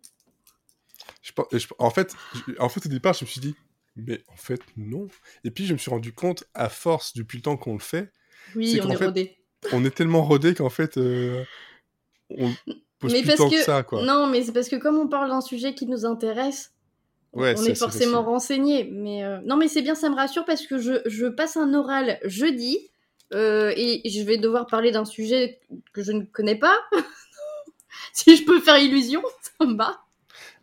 Je, 1.23 1.33
en, 1.79 1.91
fait, 1.91 2.15
en 2.59 2.69
fait, 2.69 2.87
au 2.87 2.89
départ, 2.89 3.15
je 3.15 3.25
me 3.25 3.29
suis 3.29 3.41
dit, 3.41 3.57
mais 3.97 4.23
en 4.29 4.37
fait, 4.37 4.61
non. 4.77 5.09
Et 5.43 5.51
puis, 5.51 5.67
je 5.67 5.73
me 5.73 5.79
suis 5.79 5.91
rendu 5.91 6.13
compte, 6.13 6.45
à 6.55 6.69
force, 6.69 7.15
depuis 7.15 7.39
le 7.39 7.43
temps 7.43 7.57
qu'on 7.57 7.73
le 7.73 7.81
fait, 7.81 8.13
oui, 8.55 8.79
on 8.83 8.91
est 8.91 8.97
rodé. 8.97 9.39
On 9.73 9.85
est 9.85 9.91
tellement 9.91 10.23
rodé 10.23 10.55
qu'en 10.55 10.69
fait, 10.69 10.99
on 12.31 12.51
pose 12.99 13.13
mais 13.13 13.23
plus 13.23 13.37
parce 13.37 13.51
que... 13.51 13.63
ça, 13.63 13.83
quoi. 13.83 14.03
Non, 14.05 14.27
mais 14.27 14.43
c'est 14.43 14.53
parce 14.53 14.69
que 14.69 14.77
comme 14.77 14.99
on 14.99 15.09
parle 15.09 15.29
d'un 15.31 15.41
sujet 15.41 15.75
qui 15.75 15.87
nous 15.87 16.05
intéresse, 16.05 16.73
on 17.33 17.45
est 17.45 17.75
forcément 17.75 18.23
renseigné. 18.23 18.85
Mais 18.85 19.25
euh, 19.25 19.41
non, 19.45 19.57
mais 19.57 19.69
c'est 19.69 19.83
bien, 19.83 19.95
ça 19.95 20.09
me 20.09 20.15
rassure 20.15 20.45
parce 20.45 20.67
que 20.67 20.79
je, 20.79 21.03
je 21.07 21.27
passe 21.27 21.57
un 21.57 21.75
oral 21.75 22.19
jeudi 22.25 22.79
euh, 23.33 23.73
et 23.77 24.09
je 24.09 24.23
vais 24.23 24.39
devoir 24.39 24.67
parler 24.67 24.93
d'un 24.93 25.05
sujet 25.05 25.61
que 25.93 26.03
je 26.03 26.13
ne 26.13 26.23
connais 26.23 26.57
pas. 26.57 26.79
si 28.13 28.37
je 28.37 28.45
peux 28.45 28.61
faire 28.61 28.79
illusion, 28.79 29.23
ça 29.59 29.67
me 29.67 29.77
va. 29.77 30.01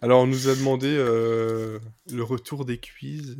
Alors, 0.01 0.21
on 0.21 0.27
nous 0.27 0.47
a 0.47 0.55
demandé 0.55 0.88
euh, 0.88 1.79
le 2.11 2.23
retour 2.23 2.65
des 2.65 2.79
quiz. 2.79 3.38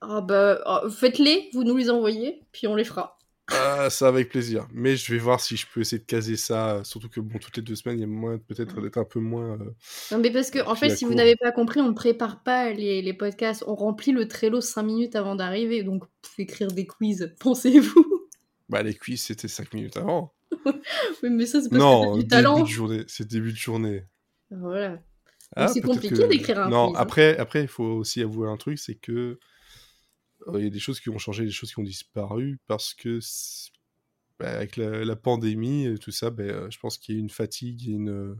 Ah 0.00 0.20
bah, 0.20 0.60
oh, 0.66 0.90
faites-les, 0.90 1.50
vous 1.52 1.64
nous 1.64 1.76
les 1.76 1.90
envoyez, 1.90 2.42
puis 2.52 2.66
on 2.66 2.74
les 2.74 2.84
fera. 2.84 3.17
Ah, 3.50 3.88
ça 3.88 4.08
avec 4.08 4.28
plaisir. 4.28 4.68
Mais 4.72 4.96
je 4.96 5.12
vais 5.12 5.18
voir 5.18 5.40
si 5.40 5.56
je 5.56 5.66
peux 5.72 5.80
essayer 5.80 5.98
de 5.98 6.04
caser 6.04 6.36
ça. 6.36 6.82
Surtout 6.84 7.08
que 7.08 7.20
bon, 7.20 7.38
toutes 7.38 7.56
les 7.56 7.62
deux 7.62 7.74
semaines, 7.74 7.98
il 7.98 8.00
y 8.02 8.04
a 8.04 8.06
moins 8.06 8.38
peut-être 8.38 8.80
d'être 8.80 8.98
un 8.98 9.04
peu 9.04 9.20
moins. 9.20 9.54
Euh, 9.54 9.74
non, 10.12 10.18
mais 10.18 10.30
parce 10.30 10.50
que 10.50 10.58
en 10.66 10.74
fait, 10.74 10.90
si 10.90 11.04
vous 11.04 11.14
n'avez 11.14 11.36
pas 11.36 11.50
compris, 11.50 11.80
on 11.80 11.88
ne 11.88 11.94
prépare 11.94 12.42
pas 12.42 12.72
les, 12.72 13.00
les, 13.00 13.14
podcasts. 13.14 13.64
On 13.66 13.74
remplit 13.74 14.12
le 14.12 14.28
Trello 14.28 14.60
5 14.60 14.82
minutes 14.82 15.16
avant 15.16 15.34
d'arriver. 15.34 15.82
Donc, 15.82 16.04
écrire 16.36 16.68
des 16.68 16.86
quiz, 16.86 17.34
pensez-vous? 17.40 18.28
Bah, 18.68 18.82
les 18.82 18.94
quiz, 18.94 19.22
c'était 19.22 19.48
5 19.48 19.72
minutes 19.72 19.96
avant. 19.96 20.34
oui, 20.66 21.30
mais 21.30 21.46
ça, 21.46 21.62
c'est 21.62 21.70
parce 21.70 21.80
non, 21.80 22.14
que 22.14 22.20
du 22.20 22.28
talent. 22.28 22.60
De 22.60 22.66
journée. 22.66 23.04
C'est 23.06 23.26
début 23.26 23.52
de 23.52 23.56
journée. 23.56 24.04
Voilà. 24.50 24.98
Ah, 25.56 25.68
c'est 25.68 25.80
compliqué 25.80 26.28
d'écrire 26.28 26.60
un 26.60 26.68
non, 26.68 26.88
quiz. 26.88 26.92
Non, 26.92 26.96
hein. 26.96 27.00
après, 27.00 27.38
après, 27.38 27.62
il 27.62 27.68
faut 27.68 27.84
aussi 27.84 28.20
avouer 28.20 28.48
un 28.48 28.58
truc, 28.58 28.78
c'est 28.78 28.96
que 28.96 29.38
il 30.54 30.64
y 30.64 30.66
a 30.66 30.70
des 30.70 30.78
choses 30.78 31.00
qui 31.00 31.10
ont 31.10 31.18
changé, 31.18 31.44
des 31.44 31.50
choses 31.50 31.72
qui 31.72 31.78
ont 31.80 31.84
disparu 31.84 32.58
parce 32.66 32.94
que 32.94 33.20
bah, 34.38 34.50
avec 34.50 34.76
la, 34.76 35.16
pandémie 35.16 35.86
et 35.86 35.98
tout 35.98 36.12
ça, 36.12 36.30
bah, 36.30 36.70
je 36.70 36.78
pense 36.78 36.98
qu'il 36.98 37.16
y 37.16 37.18
a 37.18 37.20
une 37.20 37.30
fatigue, 37.30 37.86
une 37.88 38.36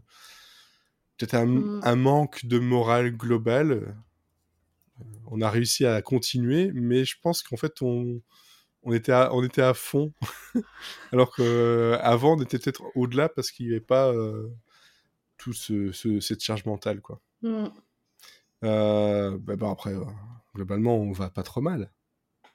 peut-être 1.16 1.34
un, 1.34 1.46
mmh. 1.46 1.80
un, 1.84 1.96
manque 1.96 2.46
de 2.46 2.58
morale 2.58 3.10
globale. 3.10 3.72
Euh, 3.72 5.04
on 5.26 5.40
a 5.40 5.50
réussi 5.50 5.84
à 5.86 6.00
continuer, 6.02 6.70
mais 6.72 7.04
je 7.04 7.16
pense 7.20 7.42
qu'en 7.42 7.56
fait 7.56 7.82
on 7.82 8.22
on 8.84 8.92
était 8.92 9.12
à, 9.12 9.34
on 9.34 9.42
était 9.42 9.62
à 9.62 9.74
fond, 9.74 10.12
alors 11.12 11.34
qu'avant 11.34 12.36
on 12.36 12.42
était 12.42 12.58
peut-être 12.58 12.84
au-delà 12.94 13.28
parce 13.28 13.50
qu'il 13.50 13.66
n'y 13.66 13.72
avait 13.72 13.80
pas 13.80 14.12
euh, 14.12 14.48
tout 15.36 15.52
ce, 15.52 15.92
cette 16.20 16.42
charge 16.42 16.64
mentale 16.64 17.00
quoi. 17.00 17.20
Euh, 18.64 19.38
bah, 19.38 19.56
bah, 19.56 19.70
après, 19.70 19.94
globalement, 20.58 20.96
on 20.96 21.12
va 21.12 21.30
pas 21.30 21.44
trop 21.44 21.60
mal. 21.60 21.92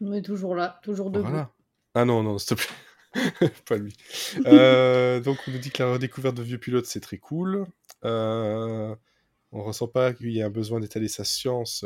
On 0.02 0.12
est 0.12 0.22
toujours 0.22 0.56
là, 0.56 0.80
toujours 0.84 1.10
debout. 1.10 1.30
Voilà. 1.30 1.52
Ah 1.96 2.04
non, 2.04 2.22
non, 2.22 2.38
s'il 2.38 2.58
te 2.58 2.62
plaît. 2.62 3.52
pas 3.66 3.78
lui. 3.78 3.96
Euh, 4.46 5.22
donc, 5.22 5.38
on 5.48 5.52
nous 5.52 5.60
dit 5.60 5.72
que 5.72 5.82
la 5.82 5.94
redécouverte 5.94 6.36
de 6.36 6.44
vieux 6.44 6.58
pilotes, 6.58 6.86
c'est 6.86 7.00
très 7.00 7.18
cool. 7.18 7.66
Euh, 8.04 8.94
on 9.52 9.64
ressent 9.64 9.88
pas 9.88 10.12
qu'il 10.14 10.32
y 10.32 10.40
ait 10.40 10.44
un 10.44 10.50
besoin 10.50 10.80
d'étaler 10.80 11.08
sa 11.08 11.24
science 11.24 11.86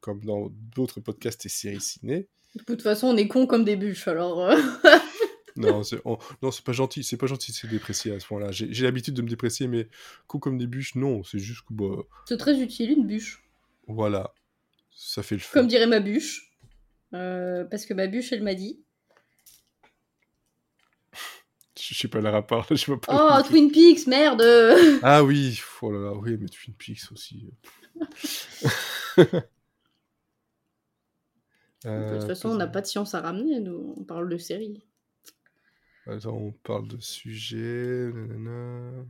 comme 0.00 0.24
dans 0.24 0.48
d'autres 0.74 1.00
podcasts 1.00 1.44
et 1.46 1.48
séries 1.48 1.80
ciné. 1.80 2.28
De 2.54 2.62
toute 2.64 2.82
façon, 2.82 3.08
on 3.08 3.16
est 3.16 3.28
con 3.28 3.46
comme 3.46 3.64
des 3.64 3.76
bûches, 3.76 4.06
alors. 4.06 4.42
Euh. 4.42 4.56
non, 5.56 5.82
c'est 5.82 6.02
pas 6.64 6.72
gentil, 6.72 7.02
c'est 7.02 7.16
pas 7.16 7.26
gentil 7.26 7.50
de 7.50 7.56
se 7.56 7.66
déprécier 7.66 8.12
à 8.12 8.20
ce 8.20 8.26
point-là. 8.26 8.52
J'ai 8.52 8.84
l'habitude 8.84 9.14
de 9.14 9.22
me 9.22 9.28
déprécier, 9.28 9.66
mais 9.66 9.88
con 10.26 10.38
comme 10.38 10.58
des 10.58 10.66
bûches, 10.66 10.94
non, 10.94 11.24
c'est 11.24 11.38
juste 11.38 11.62
que. 11.62 11.74
Bah... 11.74 12.02
C'est 12.26 12.36
très 12.36 12.60
utile, 12.60 12.90
une 12.90 13.06
bûche. 13.06 13.42
Voilà, 13.88 14.34
ça 14.94 15.22
fait 15.22 15.34
le 15.34 15.40
feu. 15.40 15.50
Comme 15.52 15.68
dirait 15.68 15.86
ma 15.86 16.00
bûche. 16.00 16.52
Euh, 17.14 17.64
parce 17.64 17.86
que 17.86 17.94
ma 17.94 18.06
bûche, 18.06 18.32
elle 18.32 18.42
m'a 18.42 18.54
dit. 18.54 18.82
Je 21.78 21.94
sais 21.94 22.08
pas 22.08 22.20
le 22.20 22.28
rapport. 22.28 22.66
Je 22.70 22.86
vois 22.86 23.00
pas 23.00 23.38
oh, 23.38 23.42
Twin 23.46 23.70
Peaks, 23.70 24.06
merde 24.06 24.42
Ah 25.02 25.24
oui, 25.24 25.60
oh 25.82 25.90
là 25.90 25.98
là, 25.98 26.12
oui, 26.14 26.36
mais 26.38 26.48
Twin 26.48 26.74
Peaks 26.74 27.12
aussi. 27.12 27.50
de 29.16 29.24
toute 31.84 32.28
façon, 32.28 32.50
on 32.50 32.54
n'a 32.54 32.68
pas 32.68 32.80
de 32.80 32.86
science 32.86 33.14
à 33.14 33.20
ramener, 33.20 33.60
nous. 33.60 33.94
On 33.98 34.04
parle 34.04 34.28
de 34.28 34.38
série. 34.38 34.82
Attends, 36.06 36.36
on 36.36 36.52
parle 36.52 36.88
de 36.88 37.00
sujet. 37.00 38.10
Nanana. 38.12 39.04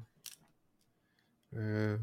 Euh, 1.54 1.98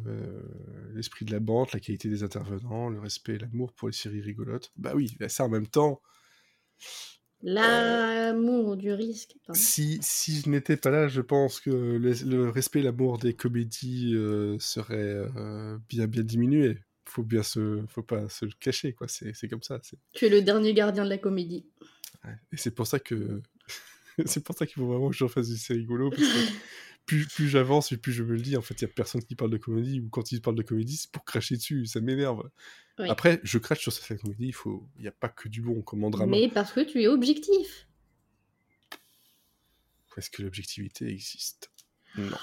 l'esprit 0.94 1.26
de 1.26 1.32
la 1.32 1.40
bande, 1.40 1.70
la 1.74 1.80
qualité 1.80 2.08
des 2.08 2.24
intervenants, 2.24 2.90
le 2.90 3.00
respect 3.00 3.34
et 3.34 3.40
l'amour 3.40 3.74
pour 3.74 3.88
les 3.88 3.94
séries 3.94 4.22
rigolotes. 4.22 4.72
Bah 4.78 4.92
oui, 4.96 5.16
ça 5.28 5.46
en 5.46 5.50
même 5.50 5.68
temps. 5.68 6.02
L'amour 7.42 8.76
du 8.76 8.92
risque. 8.92 9.36
Si, 9.54 9.98
si 10.02 10.42
je 10.42 10.50
n'étais 10.50 10.78
pas 10.78 10.90
là, 10.90 11.08
je 11.08 11.22
pense 11.22 11.62
que 11.62 11.70
le, 11.70 12.50
respect 12.50 12.80
et 12.80 12.84
l'amour 12.84 13.18
des 13.18 13.34
comédies 13.34 14.14
euh, 14.14 14.58
serait 14.60 15.26
euh, 15.36 15.78
bien 15.88 16.08
bien 16.08 16.24
diminué. 16.24 16.78
Faut 17.06 17.24
bien 17.24 17.42
se, 17.42 17.84
faut 17.88 18.04
pas 18.04 18.30
se 18.30 18.46
le 18.46 18.52
cacher 18.60 18.94
quoi. 18.94 19.08
C'est 19.08 19.48
comme 19.48 19.64
ça. 19.64 19.80
Tu 20.14 20.26
es 20.26 20.30
le 20.30 20.42
dernier 20.42 20.74
gardien 20.74 21.06
de 21.06 21.10
la 21.10 21.18
comédie. 21.18 21.66
Et 22.52 22.58
c'est 22.58 22.76
pour 22.76 22.86
ça 22.86 23.00
que 23.00 23.42
c'est 24.26 24.44
pour 24.44 24.56
ça 24.56 24.66
qu'il 24.66 24.76
faut 24.76 24.88
vraiment 24.88 25.10
que 25.10 25.16
j'en 25.16 25.30
fasse 25.30 25.50
des 25.50 25.56
séries 25.56 25.80
rigolo 25.80 26.10
parce 26.10 26.22
que 26.22 26.28
plus, 27.10 27.26
plus 27.26 27.50
j'avance 27.50 27.92
et 27.92 27.98
plus 27.98 28.14
je 28.14 28.22
me 28.22 28.34
le 28.34 28.42
dis, 28.42 28.56
en 28.56 28.62
fait, 28.62 28.76
il 28.76 28.82
y 28.84 28.86
a 28.86 28.88
personne 28.88 29.24
qui 29.24 29.34
parle 29.34 29.50
de 29.50 29.58
comédie, 29.58 30.00
ou 30.00 30.10
quand 30.10 30.32
ils 30.32 30.42
parlent 30.42 30.56
de 30.56 30.62
comédie, 30.62 30.96
c'est 30.96 31.12
pour 31.12 31.26
cracher 31.26 31.56
dessus, 31.56 31.88
ça 31.88 32.02
m'énerve. 32.02 32.48
Après, 33.00 33.40
je 33.44 33.58
crache 33.58 33.82
sur 33.82 33.92
cette 33.92 34.22
comédie, 34.22 34.48
il 34.48 34.54
faut... 34.54 34.88
n'y 35.00 35.08
a 35.08 35.12
pas 35.12 35.30
que 35.30 35.50
du 35.50 35.64
bon 35.64 35.82
comme 35.82 36.04
en 36.04 36.12
drama. 36.12 36.30
Mais 36.30 36.50
parce 36.50 36.72
que 36.72 36.82
tu 36.82 37.02
es 37.02 37.08
objectif. 37.08 37.88
Est-ce 40.18 40.30
que 40.30 40.44
l'objectivité 40.44 41.08
existe? 41.08 41.72
Non. 42.16 42.38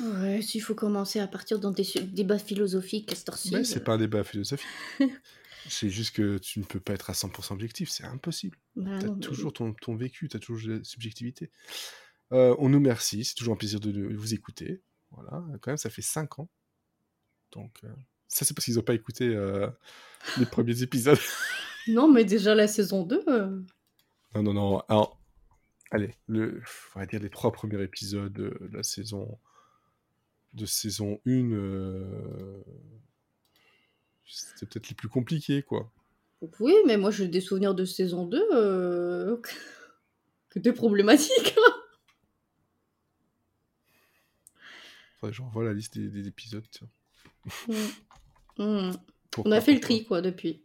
Ouais, 0.00 0.40
s'il 0.40 0.62
faut 0.62 0.74
commencer 0.74 1.20
à 1.20 1.26
partir 1.26 1.58
dans 1.58 1.70
des 1.70 1.84
débats 2.02 2.38
philosophiques, 2.38 3.12
Mais 3.52 3.64
c'est 3.64 3.84
pas 3.84 3.94
un 3.94 3.98
débat 3.98 4.24
philosophique. 4.24 4.66
c'est 5.68 5.90
juste 5.90 6.14
que 6.14 6.38
tu 6.38 6.60
ne 6.60 6.64
peux 6.64 6.80
pas 6.80 6.94
être 6.94 7.10
à 7.10 7.12
100% 7.12 7.52
objectif, 7.52 7.90
c'est 7.90 8.04
impossible. 8.04 8.56
Bah 8.74 8.98
tu 9.00 9.06
as 9.06 9.10
toujours 9.10 9.52
ton, 9.52 9.74
ton 9.74 9.96
vécu, 9.96 10.28
tu 10.28 10.36
as 10.36 10.40
toujours 10.40 10.70
la 10.70 10.82
subjectivité. 10.82 11.50
Euh, 12.32 12.56
on 12.58 12.68
nous 12.68 12.78
remercie, 12.78 13.24
c'est 13.24 13.34
toujours 13.34 13.54
un 13.54 13.56
plaisir 13.56 13.80
de, 13.80 14.14
vous 14.14 14.34
écouter. 14.34 14.82
Voilà, 15.10 15.44
quand 15.60 15.70
même, 15.70 15.76
ça 15.76 15.90
fait 15.90 16.02
5 16.02 16.40
ans. 16.40 16.48
Donc, 17.52 17.78
euh, 17.84 17.88
ça, 18.28 18.44
c'est 18.44 18.54
parce 18.54 18.64
qu'ils 18.64 18.74
n'ont 18.74 18.82
pas 18.82 18.94
écouté 18.94 19.28
euh, 19.28 19.68
les 20.38 20.46
premiers 20.46 20.82
épisodes. 20.82 21.18
non, 21.88 22.10
mais 22.10 22.24
déjà 22.24 22.54
la 22.54 22.66
saison 22.66 23.04
2. 23.04 23.24
Non, 24.34 24.42
non, 24.42 24.52
non. 24.52 24.80
Alors, 24.88 25.20
allez, 25.90 26.14
le, 26.26 26.62
on 26.94 27.00
va 27.00 27.06
dire 27.06 27.20
les 27.20 27.30
trois 27.30 27.52
premiers 27.52 27.80
épisodes 27.82 28.32
de 28.32 28.58
la 28.72 28.82
saison 28.82 29.38
de 30.54 30.64
saison 30.64 31.20
1 31.26 31.50
c'était 34.24 34.66
peut-être 34.66 34.88
les 34.88 34.94
plus 34.94 35.08
compliqués 35.08 35.62
quoi 35.62 35.92
oui 36.60 36.74
mais 36.86 36.96
moi 36.96 37.10
j'ai 37.10 37.28
des 37.28 37.42
souvenirs 37.42 37.74
de 37.74 37.84
saison 37.84 38.24
2 38.24 38.42
euh... 38.54 39.36
que 40.48 40.58
des 40.58 40.72
problématiques 40.72 41.54
je 45.22 45.42
revois 45.42 45.64
la 45.64 45.72
liste 45.72 45.98
des, 45.98 46.28
épisodes. 46.28 46.64
Mm. 47.68 47.74
Mm. 48.58 48.92
On 49.38 49.52
a 49.52 49.60
fait 49.60 49.74
le 49.74 49.80
tri, 49.80 50.04
quoi, 50.04 50.20
depuis. 50.20 50.62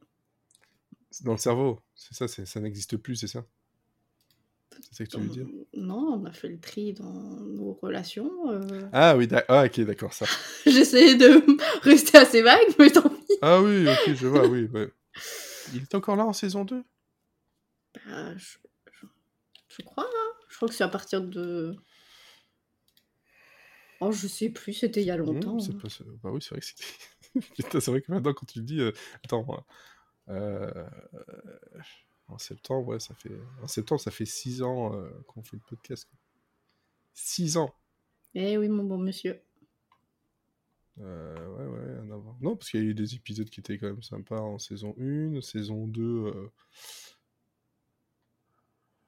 Dans 1.21 1.33
le 1.33 1.37
cerveau, 1.37 1.81
c'est 1.93 2.13
ça, 2.13 2.27
ça 2.27 2.59
n'existe 2.59 2.97
plus, 2.97 3.15
c'est 3.17 3.27
ça? 3.27 3.45
C'est 4.79 4.95
ça 4.95 5.05
que 5.05 5.09
tu 5.09 5.19
veux 5.19 5.27
dire? 5.27 5.47
Non, 5.73 6.21
on 6.21 6.25
a 6.25 6.31
fait 6.31 6.47
le 6.47 6.59
tri 6.59 6.93
dans 6.93 7.11
nos 7.11 7.73
relations. 7.81 8.49
Euh. 8.49 8.87
Ah 8.93 9.17
oui, 9.17 9.27
ah, 9.47 9.65
ok, 9.65 9.81
d'accord, 9.81 10.13
ça. 10.13 10.25
J'essayais 10.65 11.15
de 11.15 11.43
rester 11.81 12.17
assez 12.17 12.41
vague, 12.41 12.75
mais 12.79 12.89
tant 12.89 13.09
pis. 13.09 13.37
Ah 13.41 13.61
oui, 13.61 13.87
ok, 13.87 14.13
je 14.15 14.27
vois, 14.27 14.47
oui. 14.47 14.69
Il 15.73 15.81
est 15.81 15.95
encore 15.95 16.15
là 16.15 16.25
en 16.25 16.33
saison 16.33 16.65
2 16.65 16.83
bah, 18.05 18.37
je, 18.37 19.83
crois, 19.83 20.05
hein. 20.05 20.31
Je 20.49 20.55
crois 20.55 20.69
que 20.69 20.73
c'est 20.73 20.83
à 20.83 20.87
partir 20.87 21.21
de 21.21 21.75
Oh, 24.01 24.11
je 24.11 24.27
sais 24.27 24.49
plus, 24.49 24.73
c'était 24.73 25.01
il 25.01 25.07
y 25.07 25.11
a 25.11 25.17
longtemps. 25.17 25.57
Mmh, 25.57 25.77
pas... 25.77 25.87
Bah 26.23 26.31
oui, 26.31 26.41
c'est 26.41 26.49
vrai 26.55 26.59
que 26.59 26.65
c'était. 26.65 27.79
c'est 27.79 27.91
vrai 27.91 28.01
que 28.01 28.11
maintenant, 28.11 28.33
quand 28.33 28.45
tu 28.45 28.59
le 28.59 28.65
dis. 28.65 28.81
Euh... 28.81 28.91
Attends. 29.23 29.63
Euh... 30.29 30.89
En 32.27 32.37
septembre, 32.37 32.87
ouais, 32.87 32.99
ça 32.99 33.13
fait. 33.15 33.31
En 33.61 33.67
septembre, 33.67 34.01
ça 34.01 34.09
fait 34.09 34.25
6 34.25 34.63
ans 34.63 34.95
euh, 34.95 35.09
qu'on 35.27 35.43
fait 35.43 35.57
le 35.57 35.63
podcast. 35.67 36.09
6 37.13 37.57
ans 37.57 37.75
Eh 38.33 38.57
oui, 38.57 38.69
mon 38.69 38.83
bon 38.85 38.97
monsieur. 38.97 39.41
Euh, 40.99 41.47
ouais, 41.47 41.65
ouais, 41.67 41.99
un 41.99 42.11
avant. 42.11 42.37
Non, 42.41 42.55
parce 42.55 42.71
qu'il 42.71 42.83
y 42.83 42.83
a 42.83 42.89
eu 42.89 42.93
des 42.93 43.15
épisodes 43.15 43.49
qui 43.49 43.59
étaient 43.59 43.77
quand 43.77 43.87
même 43.87 44.01
sympas 44.01 44.39
en 44.39 44.59
saison 44.59 44.95
1, 44.97 45.41
saison 45.41 45.87
2. 45.87 46.01
Euh... 46.01 46.51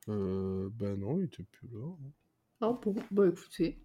Euh, 0.10 0.70
bah 0.74 0.96
non, 0.98 1.18
il 1.20 1.26
était 1.26 1.44
plus 1.44 1.70
là. 1.70 1.86
Hein. 1.88 2.12
Ah 2.60 2.80
bon, 2.82 2.96
bah 3.10 3.28
écoutez. 3.28 3.80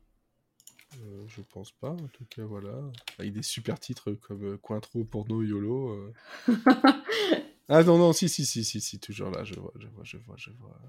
Euh, 0.97 1.25
je 1.29 1.43
pense 1.43 1.71
pas, 1.73 1.91
en 1.91 2.09
tout 2.09 2.25
cas, 2.25 2.45
voilà. 2.45 2.81
Avec 3.19 3.33
des 3.33 3.43
super 3.43 3.79
titres 3.79 4.13
comme 4.13 4.45
euh, 4.45 4.57
Cointreau, 4.57 5.05
Porno, 5.05 5.43
YOLO. 5.43 5.91
euh. 5.91 6.13
ah 7.69 7.83
non, 7.85 7.99
non, 7.99 8.13
si, 8.13 8.29
si, 8.29 8.47
si, 8.47 8.65
si, 8.65 8.81
si, 8.81 8.99
toujours 8.99 9.31
là, 9.31 9.45
je 9.45 9.55
vois, 9.55 9.73
je 9.79 9.87
vois, 9.89 10.05
je 10.05 10.17
vois, 10.17 10.37
je 10.39 10.51
vois. 10.53 10.81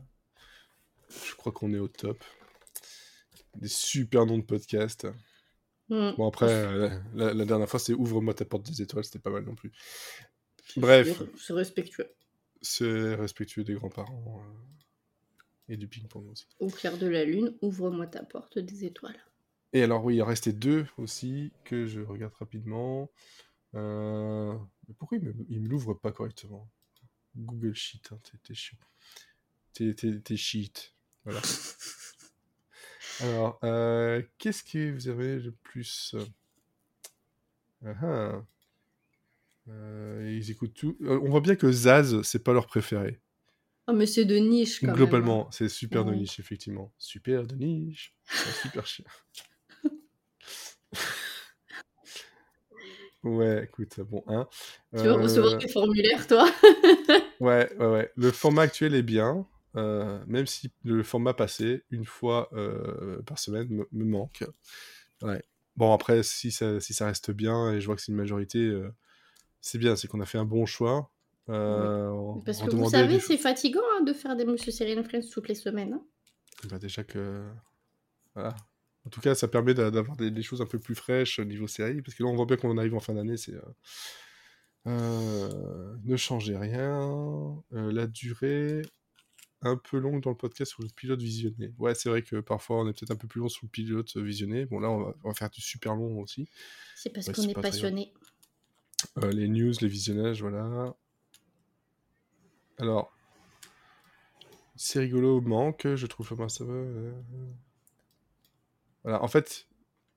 Je 1.09 1.35
crois 1.35 1.51
qu'on 1.51 1.73
est 1.73 1.79
au 1.79 1.87
top. 1.87 2.23
Des 3.55 3.67
super 3.67 4.25
noms 4.25 4.37
de 4.37 4.43
podcasts. 4.43 5.07
Hmm. 5.89 6.11
Bon, 6.17 6.27
après, 6.27 6.47
euh, 6.49 6.89
la, 7.15 7.33
la 7.33 7.45
dernière 7.45 7.67
fois, 7.67 7.79
c'est 7.79 7.93
Ouvre-moi 7.93 8.33
ta 8.33 8.45
porte 8.45 8.63
des 8.69 8.81
étoiles, 8.81 9.03
c'était 9.03 9.19
pas 9.19 9.31
mal 9.31 9.43
non 9.43 9.55
plus. 9.55 9.71
Bref, 10.77 11.21
C'est 11.35 11.53
respectueux. 11.53 12.09
c'est 12.61 13.15
respectueux 13.15 13.63
des 13.63 13.73
grands-parents 13.73 14.43
et 15.67 15.77
du 15.77 15.87
ping-pong 15.87 16.27
aussi. 16.29 16.45
Au 16.59 16.69
clair 16.69 16.97
de 16.97 17.07
la 17.07 17.25
lune, 17.25 17.55
ouvre-moi 17.61 18.05
ta 18.07 18.23
porte 18.23 18.59
des 18.59 18.85
étoiles. 18.85 19.19
Et 19.73 19.83
alors, 19.83 20.03
oui, 20.03 20.15
il 20.15 20.21
en 20.21 20.25
restait 20.25 20.53
deux 20.53 20.87
aussi 20.97 21.51
que 21.63 21.85
je 21.85 22.01
regarde 22.01 22.33
rapidement. 22.33 23.11
Euh, 23.75 24.53
mais 24.87 24.95
pourquoi 24.97 25.17
il 25.17 25.23
me, 25.23 25.33
me 25.33 25.67
l'ouvre 25.67 25.93
pas 25.93 26.11
correctement? 26.11 26.69
Google 27.35 27.75
Sheet, 27.75 28.01
hein, 28.11 28.19
t'es- 28.43 28.53
chiant. 28.55 28.77
T'es- 29.73 29.93
T'es 29.93 30.19
t'es 30.19 30.37
shit. 30.37 30.95
Voilà. 31.23 31.39
Alors, 33.21 33.59
euh, 33.63 34.23
qu'est-ce 34.37 34.63
que 34.63 34.91
vous 34.91 35.07
avez 35.07 35.39
le 35.39 35.51
plus 35.51 36.15
Ah 37.85 37.93
ah. 38.01 38.41
Euh, 39.69 40.35
Ils 40.35 40.49
écoutent 40.51 40.73
tout. 40.73 40.97
Euh, 41.01 41.19
on 41.21 41.29
voit 41.29 41.41
bien 41.41 41.55
que 41.55 41.71
Zaz, 41.71 42.21
c'est 42.23 42.43
pas 42.43 42.53
leur 42.53 42.65
préféré. 42.65 43.21
Ah, 43.87 43.93
mais 43.93 44.05
c'est 44.05 44.25
de 44.25 44.35
niche 44.35 44.79
quand 44.81 44.87
même. 44.87 44.95
hein. 44.95 44.97
Globalement, 44.97 45.51
c'est 45.51 45.69
super 45.69 46.05
de 46.05 46.13
niche, 46.13 46.39
effectivement. 46.39 46.93
Super 46.97 47.45
de 47.45 47.55
niche. 47.55 48.15
Super 48.63 48.85
chien. 48.87 49.05
Ouais, 53.23 53.63
écoute, 53.65 53.99
bon, 54.01 54.23
hein. 54.27 54.47
Tu 54.97 55.07
vas 55.07 55.15
recevoir 55.15 55.53
Euh, 55.53 55.57
des 55.57 55.67
formulaires, 55.67 56.27
toi? 56.27 56.49
Ouais, 57.39 57.73
ouais, 57.77 57.87
ouais. 57.87 58.11
Le 58.17 58.31
format 58.31 58.63
actuel 58.63 58.93
est 58.95 59.01
bien, 59.01 59.47
euh, 59.77 60.19
même 60.27 60.45
si 60.45 60.71
le 60.83 61.03
format 61.03 61.33
passé, 61.33 61.83
une 61.89 62.03
fois 62.03 62.49
euh, 62.51 63.21
par 63.21 63.39
semaine, 63.39 63.85
me, 63.93 64.05
manque. 64.05 64.43
Ouais. 65.21 65.41
Bon, 65.77 65.93
après, 65.93 66.21
si 66.23 66.51
ça, 66.51 66.81
si 66.81 66.93
ça 66.93 67.05
reste 67.05 67.31
bien, 67.31 67.71
et 67.71 67.79
je 67.79 67.85
vois 67.85 67.95
que 67.95 68.01
c'est 68.01 68.11
une 68.11 68.17
majorité, 68.17 68.77
c'est 69.61 69.77
bien, 69.77 69.95
c'est 69.95 70.07
qu'on 70.09 70.19
a 70.19 70.25
fait 70.25 70.37
un 70.37 70.43
bon 70.43 70.65
choix. 70.65 71.11
Euh, 71.49 72.35
Parce 72.45 72.61
que 72.61 72.69
vous 72.69 72.89
savez, 72.89 73.19
c'est 73.19 73.37
fatigant 73.37 73.81
hein, 73.97 74.03
de 74.03 74.13
faire 74.13 74.35
des 74.35 74.45
Monsieur 74.45 74.71
Cyril 74.71 75.03
Friends 75.03 75.27
toutes 75.31 75.47
les 75.47 75.55
semaines. 75.55 75.93
hein. 75.93 76.03
Bah, 76.69 76.77
déjà 76.77 77.03
que. 77.03 77.43
Voilà. 78.35 78.55
En 79.09 79.11
tout 79.11 79.21
cas, 79.21 79.33
ça 79.33 79.47
permet 79.47 79.73
d'a- 79.73 79.89
d'avoir 79.89 80.15
des, 80.17 80.29
des 80.29 80.43
choses 80.43 80.61
un 80.61 80.67
peu 80.67 80.77
plus 80.77 80.93
fraîches 80.93 81.39
au 81.39 81.43
niveau 81.43 81.65
série, 81.65 82.03
parce 82.03 82.13
que 82.15 82.21
là, 82.21 82.29
on 82.29 82.35
voit 82.35 82.45
bien 82.45 82.57
qu'on 82.57 82.77
arrive 82.77 82.93
en 82.93 82.99
fin 82.99 83.15
d'année, 83.15 83.37
c'est. 83.37 83.55
euh, 83.55 83.61
euh, 84.85 85.95
ne 86.03 86.15
changez 86.15 86.55
rien. 86.55 87.59
Euh, 87.73 87.91
la 87.91 88.05
durée, 88.05 88.83
un 89.63 89.77
peu 89.77 89.97
longue 89.97 90.21
dans 90.21 90.29
le 90.29 90.37
podcast 90.37 90.73
sur 90.73 90.83
le 90.83 90.89
pilote 90.89 91.19
visionné. 91.23 91.73
Ouais, 91.79 91.95
c'est 91.95 92.07
vrai 92.09 92.21
que 92.21 92.35
parfois, 92.35 92.81
on 92.81 92.87
est 92.87 92.93
peut-être 92.93 93.09
un 93.09 93.15
peu 93.15 93.27
plus 93.27 93.41
long 93.41 93.49
sur 93.49 93.65
le 93.65 93.69
pilote 93.69 94.15
visionné. 94.15 94.65
Bon, 94.67 94.79
là, 94.79 94.91
on 94.91 94.99
va, 94.99 95.15
on 95.23 95.29
va 95.29 95.33
faire 95.33 95.49
du 95.49 95.59
super 95.59 95.95
long 95.95 96.19
aussi. 96.19 96.47
C'est 96.95 97.09
parce 97.09 97.27
Ouais, 97.27 97.33
qu'on 97.33 97.47
est 97.49 97.55
passionné. 97.55 98.13
Euh, 99.23 99.31
les 99.31 99.47
news, 99.47 99.73
les 99.81 99.87
visionnages, 99.87 100.41
voilà. 100.43 100.95
Alors, 102.77 103.11
c'est 104.75 104.99
rigolo, 104.99 105.41
manque, 105.41 105.95
je 105.95 106.05
trouve 106.05 106.27
ça 106.47 106.63
va. 106.63 106.73
Voilà, 109.03 109.23
en 109.23 109.27
fait, 109.27 109.67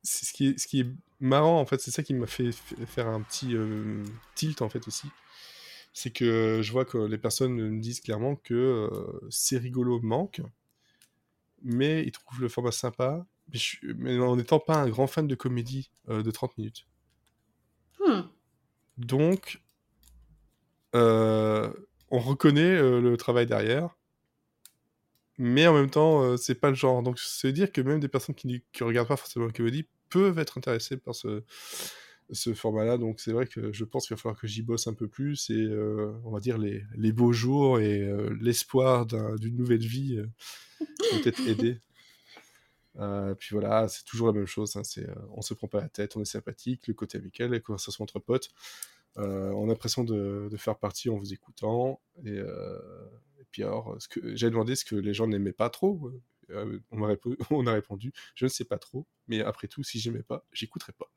c'est 0.02 0.26
ce 0.26 0.32
qui 0.32 0.48
est, 0.48 0.58
ce 0.58 0.66
qui 0.66 0.80
est 0.80 0.86
marrant, 1.20 1.60
en 1.60 1.66
fait, 1.66 1.80
c'est 1.80 1.90
ça 1.90 2.02
qui 2.02 2.14
m'a 2.14 2.26
fait 2.26 2.52
faire 2.52 3.08
un 3.08 3.22
petit 3.22 3.54
euh, 3.54 4.04
tilt, 4.34 4.62
en 4.62 4.68
fait, 4.68 4.86
aussi. 4.88 5.08
C'est 5.92 6.10
que 6.12 6.60
je 6.62 6.72
vois 6.72 6.84
que 6.84 6.98
les 6.98 7.18
personnes 7.18 7.54
me 7.54 7.80
disent 7.80 8.00
clairement 8.00 8.36
que 8.36 8.54
euh, 8.54 9.20
c'est 9.30 9.58
rigolo 9.58 10.00
manque, 10.00 10.42
mais 11.62 12.02
ils 12.04 12.12
trouvent 12.12 12.40
le 12.40 12.48
format 12.48 12.72
sympa, 12.72 13.26
mais, 13.48 13.58
je 13.58 13.62
suis- 13.62 13.94
mais 13.96 14.18
en 14.18 14.36
n'étant 14.36 14.58
pas 14.58 14.76
un 14.76 14.88
grand 14.88 15.06
fan 15.06 15.26
de 15.26 15.34
comédie 15.34 15.90
euh, 16.08 16.22
de 16.22 16.30
30 16.30 16.56
minutes. 16.58 16.86
Hmm. 18.00 18.22
Donc, 18.98 19.60
on 20.94 22.18
reconnaît 22.18 22.78
le 23.00 23.16
travail 23.16 23.46
derrière, 23.46 23.96
mais 25.38 25.66
en 25.66 25.74
même 25.74 25.90
temps, 25.90 26.22
euh, 26.22 26.36
c'est 26.36 26.54
pas 26.54 26.68
le 26.70 26.74
genre. 26.76 27.02
Donc, 27.02 27.18
c'est 27.18 27.52
dire 27.52 27.72
que 27.72 27.80
même 27.80 28.00
des 28.00 28.08
personnes 28.08 28.34
qui 28.34 28.46
ne 28.48 28.84
regardent 28.84 29.08
pas 29.08 29.16
forcément 29.16 29.46
la 29.46 29.52
comédie 29.52 29.86
peuvent 30.10 30.38
être 30.38 30.58
intéressées 30.58 30.96
par 30.98 31.14
ce, 31.14 31.42
ce 32.30 32.54
format-là. 32.54 32.98
Donc, 32.98 33.20
c'est 33.20 33.32
vrai 33.32 33.46
que 33.46 33.72
je 33.72 33.84
pense 33.84 34.06
qu'il 34.06 34.14
va 34.16 34.20
falloir 34.20 34.40
que 34.40 34.46
j'y 34.46 34.62
bosse 34.62 34.86
un 34.86 34.94
peu 34.94 35.08
plus 35.08 35.50
et, 35.50 35.54
euh, 35.54 36.12
on 36.24 36.30
va 36.30 36.40
dire, 36.40 36.58
les, 36.58 36.84
les 36.96 37.12
beaux 37.12 37.32
jours 37.32 37.80
et 37.80 38.00
euh, 38.02 38.36
l'espoir 38.40 39.06
d'un- 39.06 39.36
d'une 39.36 39.56
nouvelle 39.56 39.84
vie 39.86 40.16
euh, 40.18 40.26
vont 41.12 41.18
peut-être 41.20 41.40
aider. 41.48 41.80
Puis 43.38 43.48
voilà, 43.52 43.88
c'est 43.88 44.04
toujours 44.04 44.28
la 44.28 44.34
même 44.34 44.46
chose. 44.46 44.76
hein, 44.76 44.84
c'est, 44.84 45.06
on 45.30 45.42
se 45.42 45.54
prend 45.54 45.66
pas 45.68 45.80
la 45.80 45.88
tête, 45.88 46.16
on 46.16 46.20
est 46.20 46.24
sympathique, 46.26 46.86
le 46.88 46.94
côté 46.94 47.18
amical, 47.18 47.50
les 47.50 47.60
conversations 47.60 48.04
entre 48.04 48.18
potes. 48.18 48.50
On 49.16 49.64
a 49.64 49.66
l'impression 49.66 50.04
de, 50.04 50.48
de 50.50 50.56
faire 50.56 50.76
partie 50.78 51.08
en 51.10 51.16
vous 51.16 51.32
écoutant. 51.32 52.00
Et 52.24 52.38
puis 53.52 53.62
alors, 53.62 53.94
ce 54.00 54.08
que 54.08 54.34
j'ai 54.34 54.50
demandé 54.50 54.74
ce 54.74 54.84
que 54.84 54.96
les 54.96 55.14
gens 55.14 55.26
n'aimaient 55.28 55.52
pas 55.52 55.70
trop. 55.70 56.10
Euh, 56.50 56.80
on, 56.90 56.96
m'a 56.98 57.08
répo- 57.08 57.36
on 57.50 57.66
a 57.66 57.72
répondu, 57.72 58.12
je 58.34 58.44
ne 58.46 58.50
sais 58.50 58.64
pas 58.64 58.78
trop, 58.78 59.06
mais 59.28 59.40
après 59.42 59.68
tout, 59.68 59.82
si 59.84 60.00
j'aimais 60.00 60.22
pas, 60.24 60.44
j'écouterais 60.52 60.92
pas. 60.92 61.10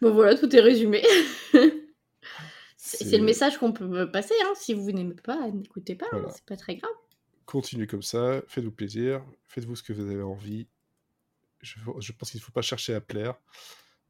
Bon 0.00 0.12
voilà, 0.14 0.36
tout 0.38 0.54
est 0.54 0.60
résumé. 0.60 1.02
c'est 2.76 3.18
le 3.18 3.24
message 3.24 3.58
qu'on 3.58 3.72
peut 3.72 4.10
passer. 4.10 4.34
Hein. 4.44 4.52
Si 4.56 4.72
vous 4.74 4.92
n'aimez 4.92 5.14
pas, 5.14 5.50
n'écoutez 5.50 5.94
pas. 5.96 6.06
hein, 6.06 6.18
Voilà. 6.20 6.30
C'est 6.30 6.44
pas 6.44 6.56
très 6.56 6.76
grave. 6.76 6.90
Continuez 7.44 7.86
comme 7.86 8.02
ça, 8.02 8.42
faites-vous 8.48 8.70
plaisir, 8.72 9.22
faites-vous 9.48 9.76
ce 9.76 9.82
que 9.82 9.92
vous 9.92 10.10
avez 10.10 10.22
envie. 10.22 10.66
Je, 11.62 11.76
je 12.00 12.12
pense 12.12 12.30
qu'il 12.30 12.40
ne 12.40 12.44
faut 12.44 12.52
pas 12.52 12.62
chercher 12.62 12.94
à 12.94 13.00
plaire. 13.00 13.34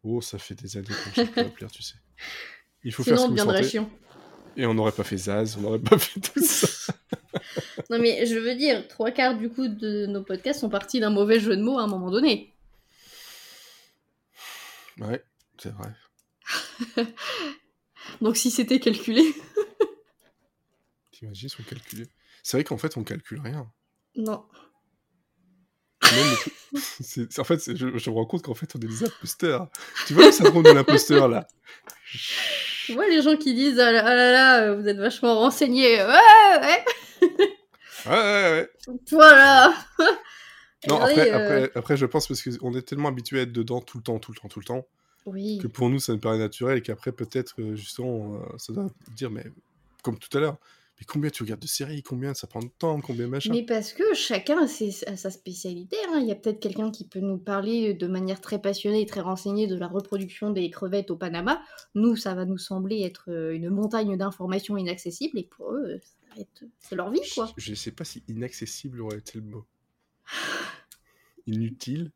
Oh, 0.02 0.20
ça 0.20 0.38
fait 0.38 0.54
des 0.54 0.76
années 0.76 0.86
qu'on 0.86 1.10
cherche 1.12 1.32
pas 1.32 1.40
à 1.42 1.44
plaire, 1.44 1.70
tu 1.70 1.82
sais. 1.82 1.96
Il 2.84 2.92
faut 2.92 3.02
Sinon, 3.02 3.16
faire 3.16 3.22
on 3.22 3.26
ce 3.26 3.30
vous 3.30 3.36
deviendrait 3.36 3.62
chiant. 3.68 3.90
Et 4.56 4.64
on 4.66 4.74
n'aurait 4.74 4.92
pas 4.92 5.04
fait 5.04 5.16
Zaz, 5.18 5.56
on 5.58 5.62
n'aurait 5.62 5.78
pas 5.80 5.98
fait 5.98 6.20
tout 6.20 6.42
ça. 6.44 6.94
Non 7.90 7.98
mais 7.98 8.26
je 8.26 8.36
veux 8.38 8.54
dire, 8.54 8.86
trois 8.88 9.10
quarts 9.10 9.36
du 9.36 9.48
coup 9.48 9.68
de 9.68 10.06
nos 10.06 10.22
podcasts 10.22 10.60
sont 10.60 10.68
partis 10.68 11.00
d'un 11.00 11.10
mauvais 11.10 11.38
jeu 11.38 11.56
de 11.56 11.62
mots 11.62 11.78
à 11.78 11.82
un 11.82 11.86
moment 11.86 12.10
donné. 12.10 12.52
Ouais, 14.98 15.22
c'est 15.58 15.72
vrai. 15.72 15.92
Donc 18.20 18.36
si 18.36 18.50
c'était 18.50 18.80
calculé. 18.80 19.22
T'imagines 21.12 21.48
si 21.48 21.56
on 21.60 21.64
calculait? 21.64 22.08
C'est 22.42 22.56
vrai 22.56 22.64
qu'en 22.64 22.78
fait, 22.78 22.96
on 22.96 23.04
calcule 23.04 23.40
rien. 23.40 23.70
Non. 24.16 24.44
Même 26.02 26.36
en 27.38 27.44
fait, 27.44 27.76
je, 27.76 27.98
je 27.98 28.10
me 28.10 28.14
rends 28.14 28.26
compte 28.26 28.42
qu'en 28.42 28.54
fait, 28.54 28.74
on 28.76 28.78
est 28.80 28.86
des 28.86 29.04
imposteurs. 29.04 29.68
Tu 30.06 30.14
vois 30.14 30.26
le 30.26 30.32
syndrome 30.32 30.62
de 30.62 30.70
l'imposteur, 30.70 31.28
là? 31.28 31.46
Tu 32.86 32.92
vois 32.94 33.08
les 33.08 33.22
gens 33.22 33.36
qui 33.36 33.54
disent 33.54 33.80
ah 33.80 33.90
là 33.90 34.02
là, 34.02 34.32
là, 34.32 34.74
vous 34.74 34.86
êtes 34.86 34.98
vachement 34.98 35.38
renseignés. 35.38 35.96
Ouais, 35.96 36.60
ouais. 36.60 36.84
Ouais, 38.08 38.12
ouais, 38.14 38.68
ouais. 38.88 38.98
Voilà. 39.10 39.74
Non, 40.88 40.96
après, 41.00 41.30
euh, 41.32 41.34
après, 41.64 41.70
après, 41.74 41.96
je 41.96 42.06
pense 42.06 42.28
parce 42.28 42.42
qu'on 42.58 42.74
est 42.74 42.82
tellement 42.82 43.08
habitué 43.08 43.40
à 43.40 43.42
être 43.42 43.52
dedans 43.52 43.80
tout 43.80 43.98
le 43.98 44.02
temps, 44.04 44.18
tout 44.18 44.32
le 44.32 44.38
temps, 44.38 44.48
tout 44.48 44.60
le 44.60 44.64
temps, 44.64 44.86
Oui. 45.24 45.58
que 45.58 45.66
pour 45.66 45.88
nous, 45.90 45.98
ça 45.98 46.12
nous 46.12 46.20
paraît 46.20 46.38
naturel 46.38 46.78
et 46.78 46.82
qu'après, 46.82 47.12
peut-être, 47.12 47.54
euh, 47.60 47.74
justement, 47.74 48.34
euh, 48.36 48.38
ça 48.58 48.72
doit 48.72 48.86
dire, 49.16 49.30
mais 49.30 49.44
comme 50.02 50.18
tout 50.18 50.36
à 50.36 50.40
l'heure, 50.40 50.56
mais 51.00 51.04
combien 51.06 51.28
tu 51.28 51.42
regardes 51.42 51.60
de 51.60 51.66
séries 51.66 52.02
Combien 52.02 52.32
ça 52.34 52.46
prend 52.46 52.60
de 52.60 52.70
temps 52.78 53.00
Combien 53.00 53.26
machin 53.26 53.50
Mais 53.52 53.64
parce 53.64 53.92
que 53.92 54.14
chacun 54.14 54.62
a, 54.62 54.66
ses- 54.68 55.04
a 55.08 55.16
sa 55.16 55.30
spécialité. 55.30 55.96
hein. 56.08 56.20
Il 56.20 56.26
y 56.26 56.32
a 56.32 56.36
peut-être 56.36 56.60
quelqu'un 56.60 56.90
qui 56.90 57.04
peut 57.04 57.18
nous 57.20 57.36
parler 57.38 57.92
de 57.92 58.06
manière 58.06 58.40
très 58.40 58.60
passionnée 58.60 59.02
et 59.02 59.06
très 59.06 59.20
renseignée 59.20 59.66
de 59.66 59.76
la 59.76 59.88
reproduction 59.88 60.50
des 60.50 60.70
crevettes 60.70 61.10
au 61.10 61.16
Panama. 61.16 61.60
Nous, 61.94 62.16
ça 62.16 62.34
va 62.34 62.44
nous 62.46 62.56
sembler 62.58 63.02
être 63.02 63.28
une 63.52 63.68
montagne 63.70 64.16
d'informations 64.16 64.76
inaccessibles 64.78 65.38
et 65.38 65.44
pour 65.44 65.72
eux, 65.72 66.00
être- 66.38 66.64
c'est 66.78 66.94
leur 66.96 67.10
vie, 67.10 67.20
quoi. 67.34 67.52
Je, 67.56 67.70
je 67.70 67.74
sais 67.74 67.90
pas 67.92 68.04
si 68.04 68.22
inaccessible 68.28 69.00
aurait 69.00 69.18
été 69.18 69.38
le 69.38 69.44
mot. 69.44 69.66
Inutile 71.46 72.10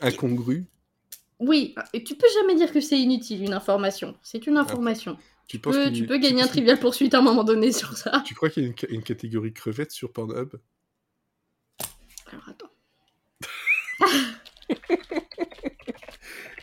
Incongru 0.00 0.66
Oui, 1.38 1.74
et 1.92 2.02
tu 2.04 2.16
peux 2.16 2.26
jamais 2.34 2.54
dire 2.56 2.72
que 2.72 2.80
c'est 2.80 2.98
inutile 2.98 3.42
une 3.44 3.52
information. 3.52 4.16
C'est 4.22 4.46
une 4.46 4.56
information. 4.56 5.16
Tu 5.46 5.56
Tu 5.56 5.58
penses 5.60 5.74
peux, 5.76 5.92
tu 5.92 6.06
peux 6.06 6.18
gagner 6.18 6.42
un 6.42 6.48
trivial 6.48 6.78
poursuite 6.80 7.14
à 7.14 7.18
un 7.18 7.22
moment 7.22 7.44
donné 7.44 7.70
sur 7.72 7.96
ça. 7.96 8.22
Tu 8.26 8.34
crois 8.34 8.50
qu'il 8.50 8.64
y 8.64 8.66
a 8.66 8.68
une, 8.70 8.76
ca- 8.76 8.88
une 8.88 9.02
catégorie 9.02 9.52
crevette 9.52 9.92
sur 9.92 10.12
Pornhub? 10.12 10.56
Alors 12.32 12.48
attends. 12.48 12.70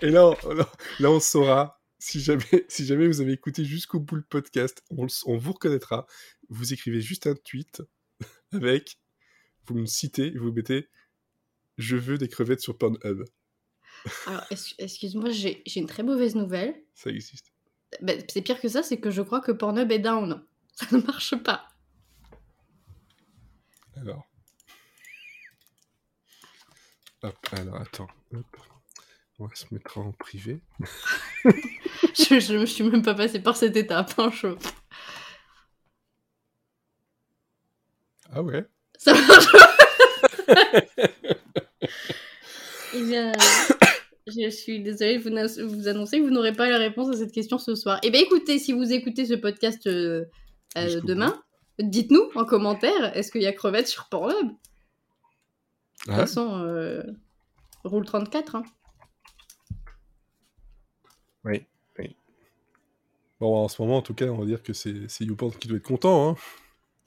Et 0.02 0.10
là, 0.10 0.28
on, 0.44 0.50
là, 0.54 0.70
là, 1.00 1.10
on 1.12 1.20
saura, 1.22 1.82
si 2.03 2.19
jamais, 2.19 2.43
si 2.67 2.85
jamais 2.85 3.07
vous 3.07 3.21
avez 3.21 3.31
écouté 3.31 3.63
jusqu'au 3.63 3.99
bout 3.99 4.17
le 4.17 4.23
podcast, 4.23 4.84
on, 4.89 5.07
vous 5.38 5.53
reconnaîtra. 5.53 6.05
Vous 6.49 6.73
écrivez 6.73 6.99
juste 6.99 7.27
un 7.27 7.35
tweet 7.35 7.81
avec 8.51 8.97
vous 9.65 9.75
me 9.75 9.85
citez, 9.85 10.31
vous 10.31 10.51
mettez 10.51 10.89
je 11.77 11.95
veux 11.95 12.19
des 12.19 12.27
crevettes 12.27 12.59
sur 12.59 12.77
Pornhub. 12.77 13.23
Alors, 14.27 14.45
excuse-moi, 14.77 15.31
j'ai 15.31 15.63
une 15.75 15.88
très 15.88 16.03
mauvaise 16.03 16.35
nouvelle. 16.35 16.75
Ça 16.93 17.09
existe. 17.09 17.51
Bah, 18.01 18.13
c'est 18.27 18.43
pire 18.43 18.61
que 18.61 18.67
ça, 18.67 18.84
c'est 18.84 18.99
que 18.99 19.09
je 19.09 19.21
crois 19.23 19.41
que 19.41 19.51
Pornhub 19.51 19.91
est 19.91 19.99
down. 19.99 20.45
Ça 20.75 20.85
ne 20.91 21.01
marche 21.01 21.35
pas. 21.38 21.67
Alors. 23.95 24.27
Hop, 27.23 27.38
alors 27.53 27.81
attends. 27.81 28.09
On 29.39 29.47
va 29.47 29.55
se 29.55 29.73
mettre 29.73 29.97
en 29.97 30.11
privé. 30.11 30.61
je, 32.15 32.39
je 32.39 32.57
me 32.57 32.65
suis 32.65 32.84
même 32.84 33.01
pas 33.01 33.13
passé 33.13 33.39
par 33.39 33.55
cette 33.55 33.75
étape, 33.75 34.13
hein, 34.17 34.31
chaud. 34.31 34.57
Ah 38.31 38.41
ouais 38.41 38.65
Ça 38.97 39.13
marche 39.13 39.47
Eh 42.95 43.01
bien, 43.03 43.31
je 44.27 44.49
suis 44.49 44.81
désolée 44.81 45.17
de 45.17 45.63
vous, 45.63 45.88
annoncer 45.88 46.19
que 46.19 46.23
vous 46.23 46.30
n'aurez 46.30 46.53
pas 46.53 46.69
la 46.69 46.77
réponse 46.77 47.09
à 47.09 47.13
cette 47.13 47.31
question 47.31 47.57
ce 47.57 47.75
soir. 47.75 47.99
Eh 48.03 48.11
bien, 48.11 48.21
écoutez, 48.21 48.59
si 48.59 48.71
vous 48.71 48.93
écoutez 48.93 49.25
ce 49.25 49.34
podcast 49.34 49.88
euh, 49.88 50.25
euh, 50.77 51.01
demain, 51.01 51.41
dites-nous 51.80 52.30
en 52.35 52.45
commentaire, 52.45 53.15
est-ce 53.17 53.31
qu'il 53.31 53.41
y 53.41 53.47
a 53.47 53.51
crevettes 53.51 53.88
sur 53.88 54.09
Pornhub? 54.09 54.47
De 54.47 54.51
toute 54.51 56.13
ah 56.13 56.17
façon, 56.17 56.59
euh, 56.59 57.01
roule 57.84 58.05
34. 58.05 58.55
Hein. 58.55 58.63
Oui. 61.45 61.65
Bon, 63.44 63.57
en 63.57 63.68
ce 63.68 63.82
moment, 63.82 63.98
en 63.98 64.02
tout 64.02 64.14
cas, 64.14 64.28
on 64.28 64.38
va 64.38 64.45
dire 64.45 64.64
que 64.64 64.72
c'est 64.72 65.20
YouPorn 65.20 65.52
qui 65.56 65.68
doit 65.68 65.76
être 65.76 65.84
content. 65.84 66.30
Hein. 66.30 66.36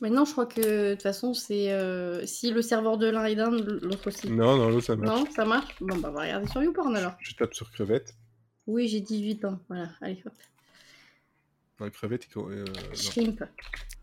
Mais 0.03 0.11
non, 0.11 0.27
je 0.27 0.33
crois 0.33 0.45
que 0.45 0.91
de 0.91 0.93
toute 0.93 1.03
façon, 1.03 1.33
c'est 1.33 1.73
euh, 1.73 2.27
si 2.27 2.51
le 2.51 2.61
serveur 2.61 2.99
de 2.99 3.07
l'un 3.07 3.25
est 3.25 3.37
d'un, 3.37 3.51
l'autre 3.51 4.09
aussi. 4.09 4.29
Non, 4.29 4.59
non, 4.59 4.69
l'autre 4.69 4.85
ça 4.85 4.97
marche. 4.97 5.19
Non, 5.19 5.31
ça 5.31 5.47
marche? 5.47 5.75
Bon, 5.81 5.97
bah, 5.97 6.11
on 6.11 6.13
va 6.13 6.21
regarder 6.21 6.47
sur 6.47 6.63
YouPorn 6.63 6.95
alors. 6.95 7.15
Je, 7.21 7.35
tape 7.37 7.55
sur 7.55 7.71
crevette. 7.73 8.19
Oui, 8.67 8.87
j'ai 8.87 9.01
18 9.01 9.47
ans. 9.47 9.59
Voilà, 9.69 9.89
allez 10.03 10.23
hop. 10.27 10.35
Non, 11.81 11.89
crevette, 11.89 12.27
il... 12.27 12.39
euh, 12.39 12.65
Shrimp. 12.93 13.43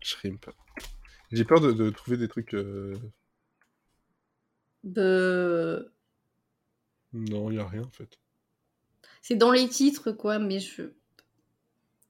Shrimp. 0.00 0.50
J'ai 1.30 1.44
peur 1.44 1.60
de, 1.60 1.90
trouver 1.90 2.16
des 2.16 2.26
trucs. 2.26 2.54
Euh... 2.54 2.96
De. 4.82 5.88
Non, 7.12 7.52
il 7.52 7.58
n'y 7.58 7.62
a 7.62 7.68
rien 7.68 7.82
en 7.82 7.92
fait. 7.92 8.18
C'est 9.22 9.36
dans 9.36 9.52
les 9.52 9.68
titres, 9.68 10.10
quoi, 10.10 10.40
mais 10.40 10.58
je. 10.58 10.82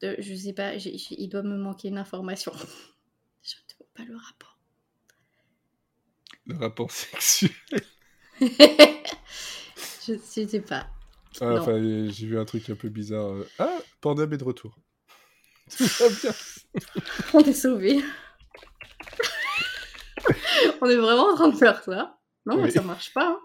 Je 0.03 0.35
sais 0.35 0.53
pas, 0.53 0.75
il 0.75 1.29
doit 1.29 1.43
me 1.43 1.57
manquer 1.57 1.89
une 1.89 1.99
information. 1.99 2.53
je 3.43 3.55
ne 3.57 3.77
vois 3.79 3.87
pas 3.95 4.05
le 4.05 4.17
rapport. 4.17 4.59
Le 6.47 6.57
rapport 6.57 6.91
sexuel 6.91 7.51
Je 10.07 10.13
ne 10.13 10.49
sais 10.49 10.61
pas. 10.61 10.87
Ah, 11.41 11.55
enfin, 11.59 11.81
j'ai 11.83 12.27
vu 12.27 12.39
un 12.39 12.45
truc 12.45 12.69
un 12.71 12.75
peu 12.75 12.89
bizarre. 12.89 13.33
Euh. 13.33 13.49
Ah, 13.59 13.79
Pornhub 14.01 14.33
est 14.33 14.39
de 14.39 14.45
retour. 14.45 14.77
Tout 15.77 15.85
va 15.85 16.09
bien. 16.09 16.33
On 17.33 17.41
est 17.41 17.53
sauvés. 17.53 18.05
On 20.81 20.87
est 20.89 20.97
vraiment 20.97 21.31
en 21.31 21.35
train 21.35 21.49
de 21.49 21.57
faire 21.57 21.83
ça. 21.83 22.19
Non, 22.47 22.61
mais 22.61 22.71
ça 22.71 22.83
marche 22.83 23.13
pas. 23.15 23.29
Hein. 23.29 23.41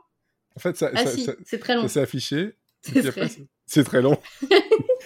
En 0.56 0.60
fait, 0.60 0.76
ça, 0.76 0.92
ah, 0.94 1.06
si, 1.06 1.28
c'est 1.46 1.60
très 1.60 1.76
long. 1.76 1.84
Ça 1.84 1.90
s'est 1.90 2.02
affiché. 2.02 2.58
C'est 2.82 3.84
très... 3.84 4.02
long. 4.02 4.18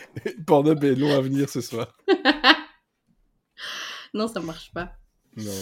Pornhub 0.48 0.84
est 0.84 0.96
long 0.96 1.14
à 1.14 1.22
venir 1.22 1.50
ce 1.50 1.62
soir. 1.62 1.98
non, 4.14 4.28
ça 4.28 4.40
marche 4.40 4.72
pas. 4.74 4.94
Non, 5.36 5.62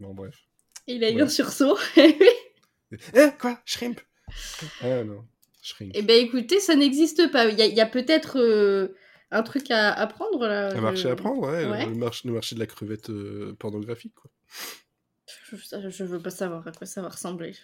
non, 0.00 0.14
bref. 0.14 0.36
Il 0.86 1.04
a 1.04 1.10
eu 1.10 1.22
un 1.22 1.28
sursaut. 1.28 1.78
eh, 1.96 2.18
quoi? 3.40 3.60
Shrimp 3.64 4.00
Ah 4.80 5.04
non, 5.04 5.24
Shrimp. 5.62 5.92
Eh 5.94 6.02
ben 6.02 6.24
écoutez, 6.24 6.60
ça 6.60 6.74
n'existe 6.74 7.30
pas. 7.30 7.46
Il 7.46 7.58
y 7.58 7.80
a, 7.80 7.86
peut-être 7.86 8.38
euh, 8.38 8.96
un 9.30 9.42
truc 9.42 9.70
à, 9.70 9.92
apprendre 9.92 10.46
là. 10.46 10.76
Un 10.76 10.80
marché 10.80 11.08
à 11.08 11.16
prendre, 11.16 11.48
ouais. 11.48 11.86
Le, 11.86 11.94
marché, 11.94 12.26
le, 12.26 12.34
marché, 12.34 12.54
de 12.54 12.60
la 12.60 12.66
crevette 12.66 13.10
euh, 13.10 13.54
pornographique, 13.58 14.14
quoi. 14.14 14.30
Je, 15.50 15.90
je, 15.90 16.04
veux 16.04 16.20
pas 16.20 16.30
savoir 16.30 16.66
à 16.66 16.72
quoi 16.72 16.86
ça 16.86 17.02
va 17.02 17.10
ressembler. 17.10 17.54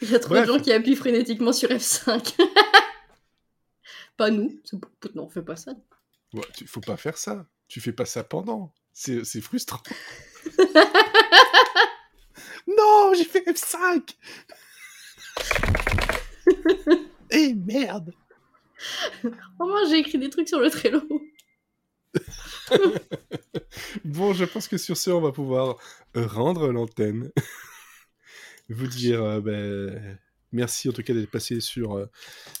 Il 0.00 0.10
y 0.10 0.14
a 0.14 0.18
trop 0.18 0.34
de 0.34 0.44
gens 0.44 0.58
qui 0.58 0.72
appuient 0.72 0.96
frénétiquement 0.96 1.52
sur 1.52 1.68
F5. 1.68 2.34
Pas 4.16 4.30
nous. 4.30 4.60
Non, 5.14 5.24
on 5.24 5.28
fait 5.28 5.42
pas 5.42 5.56
ça. 5.56 5.74
Ouais, 6.32 6.46
tu, 6.56 6.66
faut 6.66 6.80
pas 6.80 6.96
faire 6.96 7.16
ça. 7.16 7.46
Tu 7.68 7.80
fais 7.80 7.92
pas 7.92 8.04
ça 8.04 8.24
pendant. 8.24 8.74
C'est 8.92 9.40
frustrant. 9.40 9.82
non, 12.66 13.12
j'ai 13.16 13.24
fait 13.24 13.44
F5 13.46 14.14
Eh 17.30 17.54
merde 17.54 18.12
Oh 19.58 19.66
moi 19.66 19.84
j'ai 19.88 19.98
écrit 19.98 20.18
des 20.18 20.28
trucs 20.30 20.48
sur 20.48 20.60
le 20.60 20.70
Trello. 20.70 21.02
bon, 24.04 24.32
je 24.34 24.44
pense 24.44 24.68
que 24.68 24.76
sur 24.76 24.96
ce, 24.96 25.10
on 25.10 25.20
va 25.20 25.32
pouvoir 25.32 25.78
rendre 26.14 26.70
l'antenne. 26.70 27.32
Vous 28.68 28.86
dire 28.86 29.22
euh, 29.22 29.40
ben, 29.40 30.18
merci 30.54 30.88
en 30.88 30.92
tout 30.92 31.02
cas 31.02 31.14
d'être 31.14 31.30
passé 31.30 31.60
sur, 31.60 31.96
euh, 31.96 32.06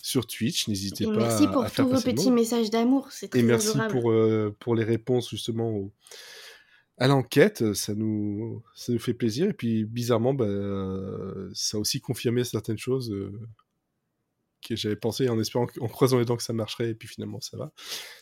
sur 0.02 0.26
Twitch. 0.26 0.68
N'hésitez 0.68 1.04
pas 1.04 1.16
merci 1.16 1.46
pour 1.46 1.70
tous 1.70 1.88
vos 1.88 2.00
petits 2.00 2.30
messages 2.30 2.70
d'amour. 2.70 3.08
C'est 3.10 3.28
très 3.28 3.40
Et 3.40 3.42
merci 3.42 3.78
pour, 3.90 4.10
euh, 4.10 4.54
pour 4.60 4.74
les 4.74 4.84
réponses 4.84 5.30
justement 5.30 5.90
à 6.98 7.08
l'enquête. 7.08 7.74
Ça 7.74 7.94
nous, 7.94 8.62
ça 8.74 8.92
nous 8.92 8.98
fait 8.98 9.14
plaisir. 9.14 9.48
Et 9.48 9.54
puis 9.54 9.84
bizarrement, 9.84 10.34
ben, 10.34 11.50
ça 11.54 11.78
a 11.78 11.80
aussi 11.80 12.00
confirmé 12.00 12.44
certaines 12.44 12.78
choses 12.78 13.14
que 14.64 14.76
j'avais 14.76 14.96
pensé 14.96 15.28
en 15.28 15.38
espérant, 15.38 15.66
en 15.80 15.88
croisant 15.88 16.18
les 16.18 16.24
dents 16.24 16.36
que 16.36 16.42
ça 16.42 16.52
marcherait, 16.52 16.90
et 16.90 16.94
puis 16.94 17.06
finalement 17.06 17.40
ça 17.40 17.56
va. 17.56 17.72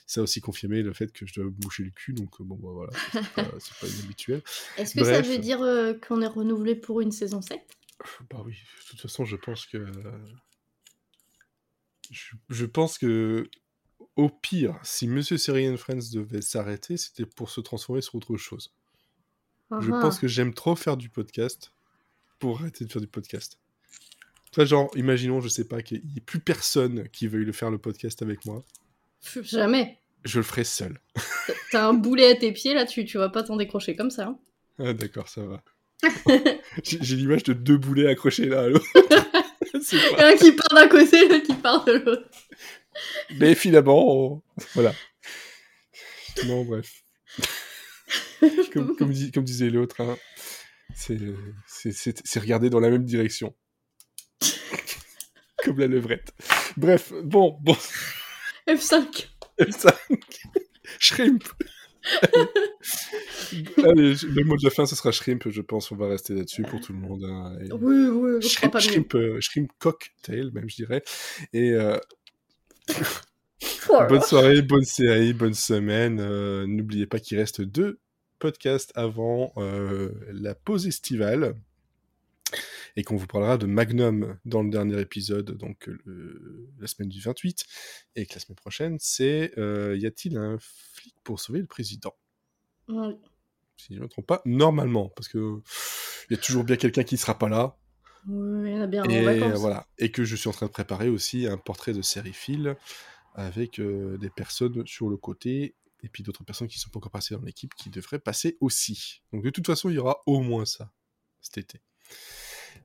Ça 0.07 0.21
a 0.21 0.25
aussi 0.25 0.41
confirmé 0.41 0.83
le 0.83 0.93
fait 0.93 1.11
que 1.13 1.25
je 1.27 1.35
dois 1.35 1.45
boucher 1.49 1.85
le 1.85 1.91
cul, 1.91 2.13
donc 2.13 2.43
bon, 2.43 2.57
bah, 2.57 2.71
voilà, 2.73 2.93
c'est 3.61 3.75
pas, 3.81 3.87
inhabituel. 3.87 4.43
Est-ce 4.77 4.95
que 4.95 5.05
ça 5.05 5.23
veut 5.23 5.39
dire 5.39 5.63
euh, 5.63 5.95
qu'on 5.95 6.21
est 6.21 6.27
renouvelé 6.27 6.75
pour 6.75 7.01
une 7.01 7.13
saison 7.13 7.41
7 7.41 7.61
Bah 8.31 8.43
oui, 8.45 8.53
de 8.53 8.89
toute 8.91 9.01
façon, 9.01 9.25
je 9.25 9.37
pense 9.37 9.67
que. 9.67 9.87
Je, 12.49 12.67
pense 12.67 12.99
que. 12.99 13.49
Au 14.17 14.29
pire, 14.29 14.79
si 14.83 15.09
Monsieur 15.09 15.39
Serian 15.39 15.77
Friends 15.77 16.13
devait 16.13 16.43
s'arrêter, 16.43 16.97
c'était 16.97 17.25
pour 17.25 17.51
se 17.51 17.61
transformer 17.61 18.03
sur 18.03 18.17
autre 18.17 18.37
chose. 18.37 18.75
Je 19.81 19.91
pense 19.91 20.19
que 20.19 20.29
j'aime 20.29 20.53
trop 20.53 20.77
faire 20.77 20.99
du 20.99 21.09
podcast 21.09 21.73
pour 22.39 22.61
arrêter 22.61 22.85
de 22.85 22.93
faire 22.93 23.01
du 23.01 23.09
podcast. 23.09 23.59
Toi, 24.53 24.67
genre, 24.67 24.91
imaginons, 24.97 25.41
je 25.41 25.49
sais 25.49 25.67
pas, 25.67 25.81
qu'il 25.81 26.05
n'y 26.05 26.19
ait 26.19 26.21
plus 26.21 26.41
personne 26.41 27.09
qui 27.09 27.27
veuille 27.27 27.47
le 27.47 27.53
faire 27.53 27.71
le 27.71 27.79
podcast 27.79 28.21
avec 28.21 28.45
moi. 28.45 28.63
Jamais. 29.43 29.99
Je 30.25 30.39
le 30.39 30.45
ferai 30.45 30.65
seul. 30.65 31.01
T'as 31.71 31.89
un 31.89 31.95
boulet 31.95 32.33
à 32.33 32.35
tes 32.35 32.53
pieds 32.53 32.75
là, 32.75 32.85
tu, 32.85 33.07
tu 33.07 33.17
vas 33.17 33.31
pas 33.31 33.43
t'en 33.43 33.57
décrocher 33.57 33.97
comme 33.97 34.11
ça. 34.11 34.27
Hein. 34.27 34.39
Ah, 34.79 34.93
d'accord, 34.93 35.29
ça 35.29 35.43
va. 35.45 35.63
J'ai 36.83 37.17
l'image 37.17 37.45
de 37.45 37.53
deux 37.53 37.77
boulets 37.77 38.09
accrochés 38.09 38.47
là 38.47 38.63
à 38.63 38.69
l'autre. 38.69 38.87
Un 40.19 40.37
qui 40.37 40.53
part 40.53 40.69
d'un 40.75 40.89
côté, 40.89 41.29
l'autre 41.29 41.41
qui 41.41 41.55
part 41.55 41.85
de 41.85 41.93
l'autre. 41.93 42.29
Mais 43.39 43.55
finalement, 43.55 44.43
voilà. 44.75 44.93
Non, 46.47 46.65
bref. 46.65 47.03
comme, 48.73 48.97
comme, 48.97 49.45
disait 49.45 49.71
l'autre, 49.71 50.01
hein, 50.01 50.17
c'est 50.95 52.39
regarder 52.39 52.71
dans 52.71 52.81
la 52.81 52.91
même 52.91 53.05
direction. 53.05 53.55
Comme 55.65 55.79
la 55.79 55.87
levrette. 55.87 56.33
Bref, 56.77 57.13
bon, 57.23 57.57
bon. 57.63 57.77
F5. 58.67 59.29
F5. 59.61 59.95
Shrimp. 60.99 61.45
Allez, 63.79 64.15
le 64.23 64.45
mot 64.45 64.57
de 64.57 64.65
la 64.65 64.71
fin, 64.71 64.87
ce 64.87 64.97
sera 64.97 65.13
shrimp, 65.13 65.49
je 65.49 65.61
pense. 65.61 65.91
On 65.91 65.97
va 65.97 66.09
rester 66.09 66.35
là-dessus 66.35 66.63
pour 66.63 66.81
tout 66.81 66.93
le 66.93 66.99
monde. 66.99 67.25
Hein, 67.25 67.57
oui, 67.81 68.07
oui, 68.07 68.43
shrimp, 68.43 68.79
shrimp, 68.79 69.15
euh, 69.15 69.39
shrimp, 69.41 69.71
cocktail, 69.79 70.51
même, 70.53 70.69
je 70.69 70.77
dirais. 70.77 71.03
Et 71.53 71.73
euh, 71.73 71.99
bonne 74.09 74.23
soirée, 74.23 74.63
bonne 74.63 74.85
série, 74.85 75.33
bonne 75.33 75.55
semaine. 75.55 76.19
Euh, 76.21 76.67
n'oubliez 76.67 77.07
pas 77.07 77.19
qu'il 77.19 77.39
reste 77.39 77.63
deux 77.63 77.99
podcasts 78.39 78.93
avant 78.97 79.53
la 80.33 80.55
pause 80.55 80.87
estivale 80.87 81.55
et 82.97 83.05
qu'on 83.05 83.17
vous 83.17 83.27
parlera 83.27 83.59
de 83.59 83.67
Magnum 83.67 84.39
dans 84.45 84.63
le 84.63 84.71
dernier 84.71 85.01
épisode, 85.01 85.57
donc 85.57 85.89
la 86.79 86.87
semaine 86.87 87.09
du 87.09 87.21
28, 87.21 87.65
et 88.17 88.27
que 88.27 88.35
la 88.35 88.41
semaine 88.41 88.57
prochaine, 88.57 88.97
c'est 89.01 89.53
euh, 89.59 89.97
y 89.97 90.07
a-t-il 90.07 90.37
un 90.37 90.59
flic 90.61 91.15
pour 91.25 91.41
sauver 91.41 91.61
le 91.61 91.67
président? 91.67 92.15
Oui. 92.89 93.15
Si 93.77 93.95
je 93.95 93.99
ne 93.99 94.05
me 94.05 94.09
trompe 94.09 94.27
pas, 94.27 94.43
normalement, 94.45 95.09
parce 95.11 95.29
que 95.29 95.61
il 96.31 96.37
y 96.37 96.39
a 96.39 96.43
toujours 96.43 96.65
bien 96.65 96.77
quelqu'un 96.77 97.05
qui 97.05 97.17
ne 97.17 97.21
sera 97.21 97.39
pas 97.39 97.49
là. 97.49 97.77
Oui, 98.29 98.71
il 98.71 98.77
y 98.77 98.79
en 98.79 98.83
a 98.83 98.87
bien 98.87 99.03
et, 99.05 99.39
voilà. 99.53 99.89
et 99.99 100.13
que 100.13 100.25
je 100.25 100.37
suis 100.37 100.49
en 100.49 100.53
train 100.53 100.67
de 100.67 100.71
préparer 100.71 101.09
aussi 101.09 101.47
un 101.47 101.59
portrait 101.59 101.93
de 101.93 102.03
série 102.03 102.35
avec 103.35 103.81
euh, 103.81 104.17
des 104.19 104.31
personnes 104.31 104.87
sur 104.87 105.09
le 105.09 105.17
côté 105.17 105.75
et 106.03 106.09
puis 106.09 106.23
d'autres 106.23 106.45
personnes 106.45 106.69
qui 106.69 106.79
sont 106.79 106.91
pas 106.91 106.99
encore 106.99 107.11
passées 107.11 107.35
dans 107.35 107.43
l'équipe 107.43 107.75
qui 107.75 107.91
devraient 107.91 108.19
passer 108.19 108.57
aussi. 108.61 109.23
Donc 109.33 109.43
de 109.43 109.51
toute 109.51 109.67
façon, 109.67 109.89
il 109.89 109.95
y 109.95 109.99
aura 109.99 110.21
au 110.27 110.41
moins 110.41 110.65
ça 110.65 110.93
cet 111.41 111.59
été. 111.59 111.81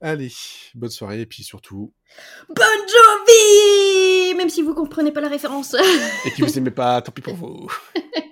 Allez, 0.01 0.31
bonne 0.75 0.91
soirée 0.91 1.21
et 1.21 1.25
puis 1.25 1.43
surtout. 1.43 1.91
Bonne 2.49 2.65
Jovi 2.87 4.35
Même 4.35 4.49
si 4.49 4.61
vous 4.61 4.75
comprenez 4.75 5.11
pas 5.11 5.21
la 5.21 5.27
référence. 5.29 5.75
et 6.25 6.31
que 6.31 6.43
vous 6.45 6.57
aimez 6.57 6.71
pas, 6.71 7.01
tant 7.01 7.11
pis 7.11 7.21
pour 7.21 7.35
vous. 7.35 7.67